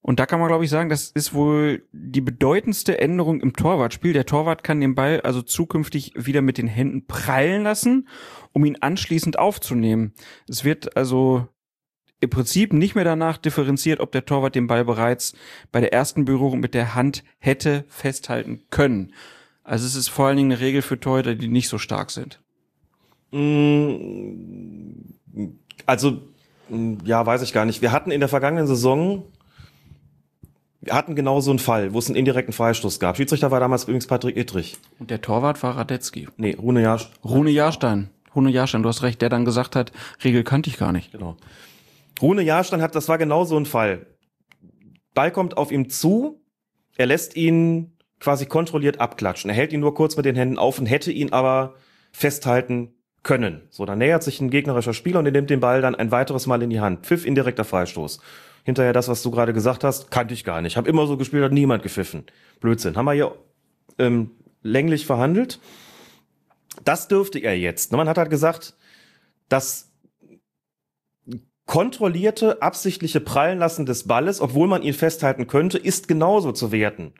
[0.00, 4.12] Und da kann man, glaube ich, sagen, das ist wohl die bedeutendste Änderung im Torwartspiel.
[4.12, 8.08] Der Torwart kann den Ball also zukünftig wieder mit den Händen prallen lassen,
[8.52, 10.14] um ihn anschließend aufzunehmen.
[10.48, 11.48] Es wird also
[12.20, 15.34] im Prinzip nicht mehr danach differenziert, ob der Torwart den Ball bereits
[15.72, 19.12] bei der ersten Berührung mit der Hand hätte festhalten können.
[19.62, 22.40] Also es ist vor allen Dingen eine Regel für Torhüter, die nicht so stark sind.
[25.86, 26.22] Also,
[26.70, 27.82] mh, ja, weiß ich gar nicht.
[27.82, 29.24] Wir hatten in der vergangenen Saison,
[30.80, 33.16] wir hatten genau so einen Fall, wo es einen indirekten Freistoß gab.
[33.16, 34.76] Schiedsrichter war damals übrigens Patrick Ittrich.
[34.98, 36.28] Und der Torwart war Radetzky.
[36.36, 37.10] Nee, Rune Jasch.
[37.24, 38.10] Rune Jahrstein.
[38.34, 39.92] Rune Jahrstein, du hast recht, der dann gesagt hat,
[40.22, 41.12] Regel kannte ich gar nicht.
[41.12, 41.36] Genau.
[42.22, 44.06] Rune Jahrstein hat, das war genau so ein Fall.
[45.14, 46.40] Ball kommt auf ihm zu,
[46.96, 49.50] er lässt ihn quasi kontrolliert abklatschen.
[49.50, 51.74] Er hält ihn nur kurz mit den Händen auf und hätte ihn aber
[52.12, 53.62] festhalten können.
[53.70, 56.46] So, dann nähert sich ein gegnerischer Spieler und er nimmt den Ball dann ein weiteres
[56.46, 57.04] Mal in die Hand.
[57.06, 58.20] Pfiff, indirekter Freistoß.
[58.68, 60.76] Hinterher das, was du gerade gesagt hast, kannte ich gar nicht.
[60.76, 62.24] Hab immer so gespielt, hat niemand gepfiffen.
[62.60, 62.98] Blödsinn.
[62.98, 63.34] Haben wir hier
[63.96, 64.32] ähm,
[64.62, 65.58] länglich verhandelt.
[66.84, 67.92] Das dürfte er jetzt.
[67.92, 68.76] Man hat halt gesagt,
[69.48, 69.90] dass
[71.64, 77.14] kontrollierte, absichtliche Prallenlassen des Balles, obwohl man ihn festhalten könnte, ist genauso zu werten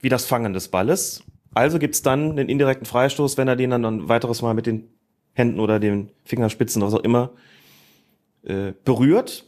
[0.00, 1.22] wie das Fangen des Balles.
[1.52, 4.88] Also gibt's dann den indirekten Freistoß, wenn er den dann ein weiteres Mal mit den
[5.34, 7.32] Händen oder den Fingerspitzen, was auch immer,
[8.42, 9.44] äh, berührt.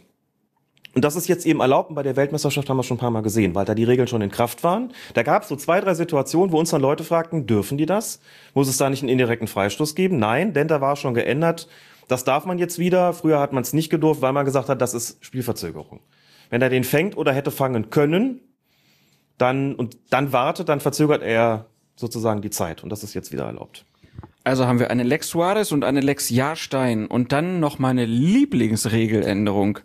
[0.94, 3.10] Und das ist jetzt eben erlaubt und bei der Weltmeisterschaft haben wir schon ein paar
[3.10, 4.92] Mal gesehen, weil da die Regeln schon in Kraft waren.
[5.14, 8.20] Da gab es so zwei, drei Situationen, wo uns dann Leute fragten, dürfen die das?
[8.52, 10.18] Muss es da nicht einen indirekten Freistoß geben?
[10.18, 11.68] Nein, denn da war schon geändert.
[12.08, 13.14] Das darf man jetzt wieder.
[13.14, 16.00] Früher hat man es nicht gedurft, weil man gesagt hat, das ist Spielverzögerung.
[16.50, 18.40] Wenn er den fängt oder hätte fangen können,
[19.38, 23.44] dann und dann wartet, dann verzögert er sozusagen die Zeit und das ist jetzt wieder
[23.44, 23.86] erlaubt.
[24.44, 29.78] Also haben wir eine Lex Suarez und eine Lex Jahrstein und dann noch meine Lieblingsregeländerung.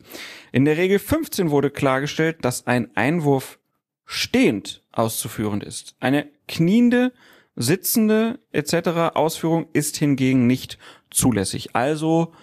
[0.51, 3.59] In der Regel 15 wurde klargestellt, dass ein Einwurf
[4.05, 5.95] stehend auszuführen ist.
[5.99, 7.13] Eine kniende,
[7.55, 9.13] sitzende etc.
[9.15, 10.79] Ausführung ist hingegen nicht
[11.11, 11.75] zulässig.
[11.75, 12.33] Also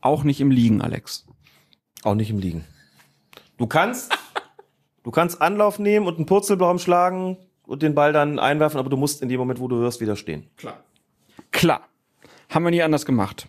[0.00, 1.26] auch nicht im Liegen, Alex.
[2.04, 2.64] Auch nicht im Liegen.
[3.56, 4.16] Du kannst,
[5.02, 8.96] du kannst Anlauf nehmen und einen Purzelbaum schlagen und den Ball dann einwerfen, aber du
[8.96, 10.50] musst in dem Moment, wo du hörst, wieder stehen.
[10.56, 10.84] Klar.
[12.50, 13.48] Haben wir nie anders gemacht.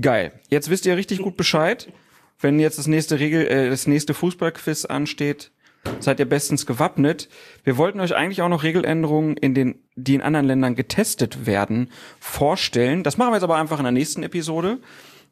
[0.00, 0.32] Geil.
[0.48, 1.92] Jetzt wisst ihr richtig gut Bescheid.
[2.38, 5.50] Wenn jetzt das nächste Regel, äh, das nächste Fußballquiz ansteht,
[5.98, 7.28] seid ihr bestens gewappnet.
[7.64, 11.90] Wir wollten euch eigentlich auch noch Regeländerungen in den, die in anderen Ländern getestet werden,
[12.18, 13.02] vorstellen.
[13.02, 14.78] Das machen wir jetzt aber einfach in der nächsten Episode,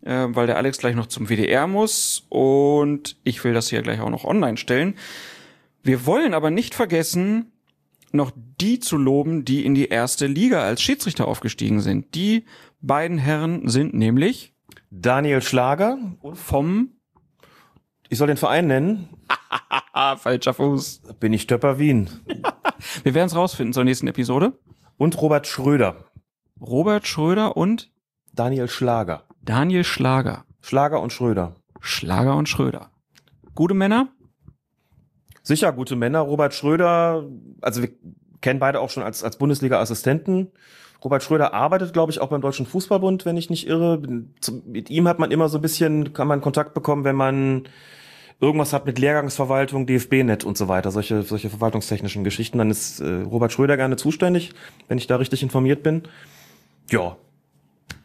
[0.05, 4.01] äh, weil der Alex gleich noch zum WDR muss und ich will das hier gleich
[4.01, 4.95] auch noch online stellen.
[5.83, 7.53] Wir wollen aber nicht vergessen,
[8.13, 12.15] noch die zu loben, die in die erste Liga als Schiedsrichter aufgestiegen sind.
[12.15, 12.45] Die
[12.81, 14.55] beiden Herren sind nämlich
[14.91, 15.99] Daniel Schlager,
[16.35, 16.93] vom
[18.09, 19.09] ich soll den Verein nennen,
[20.17, 21.03] falscher Fuß.
[21.21, 22.09] bin ich Töpper Wien.
[23.03, 24.59] Wir werden es rausfinden zur nächsten Episode.
[24.97, 26.07] Und Robert Schröder.
[26.61, 27.93] Robert Schröder und
[28.33, 29.25] Daniel Schlager.
[29.43, 30.45] Daniel Schlager.
[30.61, 31.55] Schlager und Schröder.
[31.81, 32.91] Schlager und Schröder.
[33.55, 34.09] Gute Männer?
[35.49, 36.21] Sicher gute Männer.
[36.21, 37.25] Robert Schröder,
[37.63, 37.89] also wir
[38.43, 40.49] kennen beide auch schon als, als Bundesliga-Assistenten.
[41.03, 43.99] Robert Schröder arbeitet, glaube ich, auch beim Deutschen Fußballbund, wenn ich nicht irre.
[44.67, 47.67] Mit ihm hat man immer so ein bisschen, kann man Kontakt bekommen, wenn man
[48.41, 52.59] irgendwas hat mit Lehrgangsverwaltung, DFB-Net und so weiter, solche, solche verwaltungstechnischen Geschichten.
[52.59, 54.53] Dann ist äh, Robert Schröder gerne zuständig,
[54.89, 56.03] wenn ich da richtig informiert bin.
[56.91, 57.17] Ja.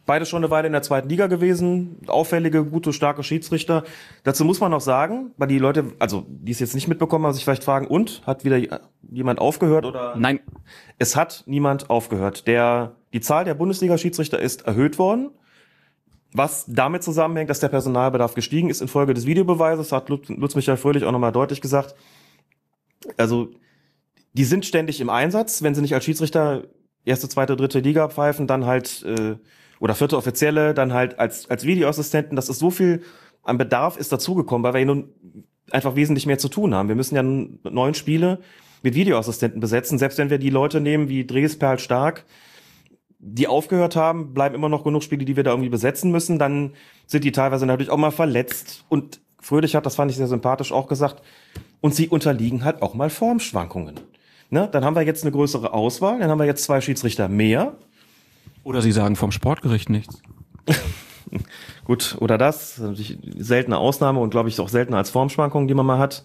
[0.06, 3.84] Beide schon eine Weile in der zweiten Liga gewesen, auffällige, gute, starke Schiedsrichter.
[4.22, 7.32] Dazu muss man noch sagen, weil die Leute, also die es jetzt nicht mitbekommen haben,
[7.32, 8.58] sich vielleicht fragen, und hat wieder
[9.10, 10.14] jemand aufgehört oder?
[10.16, 10.40] Nein.
[10.98, 12.46] Es hat niemand aufgehört.
[12.46, 15.30] Der, die Zahl der Bundesliga-Schiedsrichter ist erhöht worden,
[16.34, 20.76] was damit zusammenhängt, dass der Personalbedarf gestiegen ist infolge des Videobeweises, hat Lutz, Lutz Michael
[20.76, 21.94] Fröhlich auch nochmal deutlich gesagt.
[23.16, 23.50] Also,
[24.34, 26.64] die sind ständig im Einsatz, wenn sie nicht als Schiedsrichter
[27.04, 29.36] erste, zweite, dritte Liga pfeifen, dann halt, äh,
[29.84, 32.36] oder vierte Offizielle, dann halt als, als Videoassistenten.
[32.36, 33.02] Das ist so viel
[33.42, 35.12] an Bedarf ist dazugekommen, weil wir nun
[35.70, 36.88] einfach wesentlich mehr zu tun haben.
[36.88, 38.40] Wir müssen ja neun Spiele
[38.82, 39.98] mit Videoassistenten besetzen.
[39.98, 42.24] Selbst wenn wir die Leute nehmen wie Dres, Perl, Stark,
[43.18, 46.38] die aufgehört haben, bleiben immer noch genug Spiele, die wir da irgendwie besetzen müssen.
[46.38, 46.72] Dann
[47.06, 48.86] sind die teilweise natürlich auch mal verletzt.
[48.88, 51.22] Und Fröhlich hat, das fand ich sehr sympathisch, auch gesagt,
[51.82, 54.00] und sie unterliegen halt auch mal Formschwankungen.
[54.48, 54.66] Ne?
[54.72, 57.74] Dann haben wir jetzt eine größere Auswahl, dann haben wir jetzt zwei Schiedsrichter mehr.
[58.64, 60.20] Oder Sie sagen vom Sportgericht nichts.
[61.84, 62.80] Gut, oder das,
[63.36, 66.24] seltene Ausnahme und glaube ich auch seltener als Formschwankungen, die man mal hat.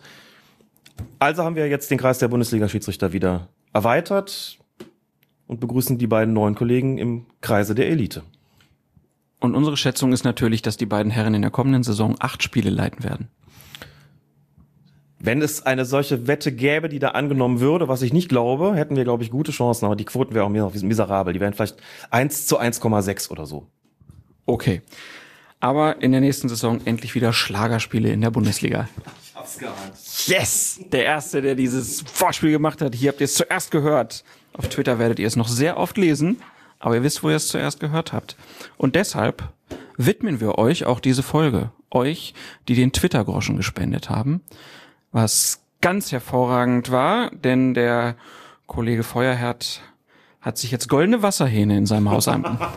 [1.19, 4.57] Also haben wir jetzt den Kreis der Bundesliga-Schiedsrichter wieder erweitert
[5.47, 8.23] und begrüßen die beiden neuen Kollegen im Kreise der Elite.
[9.39, 12.69] Und unsere Schätzung ist natürlich, dass die beiden Herren in der kommenden Saison acht Spiele
[12.69, 13.29] leiten werden.
[15.21, 18.95] Wenn es eine solche Wette gäbe, die da angenommen würde, was ich nicht glaube, hätten
[18.95, 21.33] wir, glaube ich, gute Chancen, aber die Quoten wären auch miserabel.
[21.33, 21.77] Die wären vielleicht
[22.09, 23.67] 1 zu 1,6 oder so.
[24.45, 24.81] Okay.
[25.59, 28.87] Aber in der nächsten Saison endlich wieder Schlagerspiele in der Bundesliga.
[29.21, 29.93] Ich hab's geahnt.
[30.27, 30.79] Yes!
[30.91, 32.95] Der Erste, der dieses Vorspiel gemacht hat.
[32.95, 34.23] Hier habt ihr es zuerst gehört.
[34.53, 36.41] Auf Twitter werdet ihr es noch sehr oft lesen,
[36.79, 38.37] aber ihr wisst, wo ihr es zuerst gehört habt.
[38.77, 39.49] Und deshalb
[39.97, 41.71] widmen wir euch auch diese Folge.
[41.91, 42.33] Euch,
[42.67, 44.41] die den Twitter-Groschen gespendet haben.
[45.11, 48.15] Was ganz hervorragend war, denn der
[48.67, 49.81] Kollege Feuerherd
[50.41, 52.59] hat sich jetzt goldene Wasserhähne in seinem Haus an.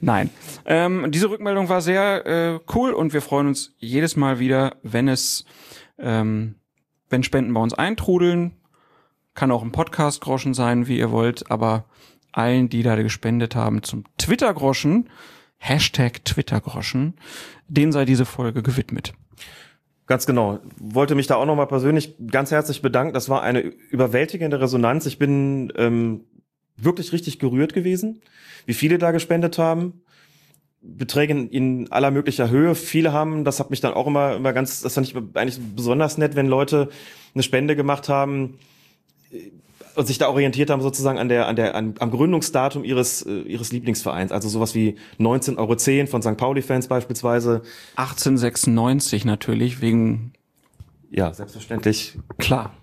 [0.00, 0.30] Nein.
[0.64, 5.08] Ähm, diese Rückmeldung war sehr äh, cool und wir freuen uns jedes Mal wieder, wenn
[5.08, 5.44] es,
[5.98, 6.56] ähm,
[7.08, 8.56] wenn Spenden bei uns eintrudeln.
[9.34, 11.84] Kann auch ein Podcast-Groschen sein, wie ihr wollt, aber
[12.32, 15.08] allen, die da gespendet haben zum Twitter-Groschen,
[15.56, 17.14] Hashtag Twitter-Groschen,
[17.68, 19.14] denen sei diese Folge gewidmet.
[20.06, 20.58] Ganz genau.
[20.78, 23.14] Wollte mich da auch nochmal persönlich ganz herzlich bedanken.
[23.14, 25.06] Das war eine überwältigende Resonanz.
[25.06, 26.24] Ich bin ähm,
[26.76, 28.20] wirklich richtig gerührt gewesen,
[28.66, 30.02] wie viele da gespendet haben.
[30.80, 32.74] Beträge in, aller möglicher Höhe.
[32.74, 36.18] Viele haben, das hat mich dann auch immer, immer ganz, das fand ich eigentlich besonders
[36.18, 36.88] nett, wenn Leute
[37.34, 38.58] eine Spende gemacht haben
[39.96, 43.40] und sich da orientiert haben sozusagen an der, an der, an, am Gründungsdatum ihres, äh,
[43.42, 44.32] ihres Lieblingsvereins.
[44.32, 46.36] Also sowas wie 19,10 Euro von St.
[46.36, 47.62] Pauli-Fans beispielsweise.
[47.96, 50.32] 1896 natürlich, wegen,
[51.10, 52.18] Ja, selbstverständlich.
[52.38, 52.74] klar.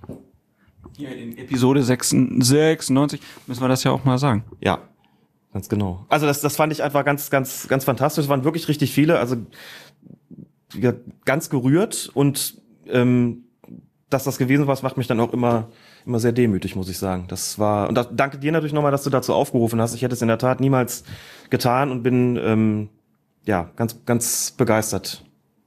[0.98, 4.44] Hier in Episode 96 müssen wir das ja auch mal sagen.
[4.60, 4.80] Ja,
[5.54, 6.06] ganz genau.
[6.10, 8.26] Also das, das fand ich einfach ganz, ganz, ganz fantastisch.
[8.26, 9.38] Es waren wirklich richtig viele, also
[10.74, 10.94] ja,
[11.26, 13.46] ganz gerührt und ähm,
[14.10, 15.70] dass das gewesen war, macht mich dann auch immer,
[16.06, 17.26] immer sehr demütig, muss ich sagen.
[17.28, 19.94] Das war und da, danke dir natürlich nochmal, dass du dazu aufgerufen hast.
[19.94, 21.04] Ich hätte es in der Tat niemals
[21.50, 22.90] getan und bin ähm,
[23.46, 25.26] ja ganz, ganz begeistert,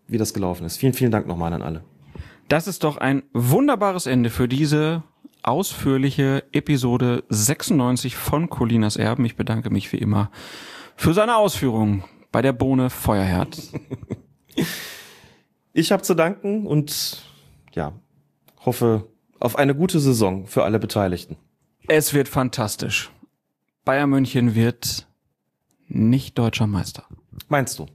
[0.08, 0.76] wie das gelaufen ist.
[0.76, 1.84] Vielen, vielen Dank nochmal an alle.
[2.48, 5.02] Das ist doch ein wunderbares Ende für diese
[5.42, 9.24] ausführliche Episode 96 von Colinas Erben.
[9.24, 10.30] Ich bedanke mich wie immer
[10.96, 13.58] für seine Ausführungen bei der Bohne Feuerherd.
[15.74, 17.22] Ich habe zu danken und
[17.72, 17.94] ja,
[18.64, 19.08] hoffe
[19.42, 21.36] auf eine gute Saison für alle Beteiligten.
[21.88, 23.10] Es wird fantastisch.
[23.84, 25.08] Bayern München wird
[25.88, 27.04] nicht deutscher Meister.
[27.48, 27.86] Meinst du?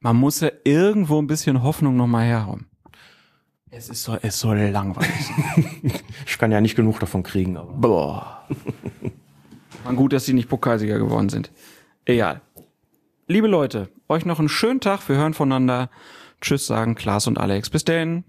[0.00, 2.68] Man muss ja irgendwo ein bisschen Hoffnung nochmal herhaben.
[3.70, 5.92] Es ist so, es soll langweilig sein.
[6.26, 7.72] Ich kann ja nicht genug davon kriegen, aber.
[7.72, 8.46] Boah.
[9.84, 11.50] War gut, dass sie nicht Pokalsieger geworden sind.
[12.04, 12.40] Egal.
[13.26, 15.08] Liebe Leute, euch noch einen schönen Tag.
[15.08, 15.90] Wir hören voneinander.
[16.40, 17.70] Tschüss sagen Klaas und Alex.
[17.70, 18.24] Bis denn.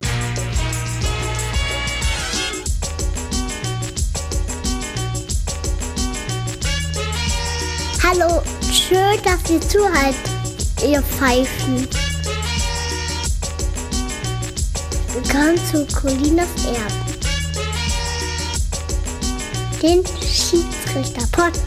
[9.09, 10.15] Schön, dass ihr zuhört,
[10.85, 11.87] ihr Pfeifen.
[15.13, 17.09] Willkommen zu Colinas Erben.
[19.81, 21.63] Den Schiedsrichter-Podcast.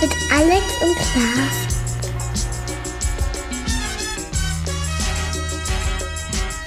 [0.00, 1.56] Mit Alex und Klaas.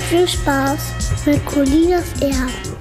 [0.09, 0.79] Viel Spaß
[1.25, 2.76] mit Colinas Erben.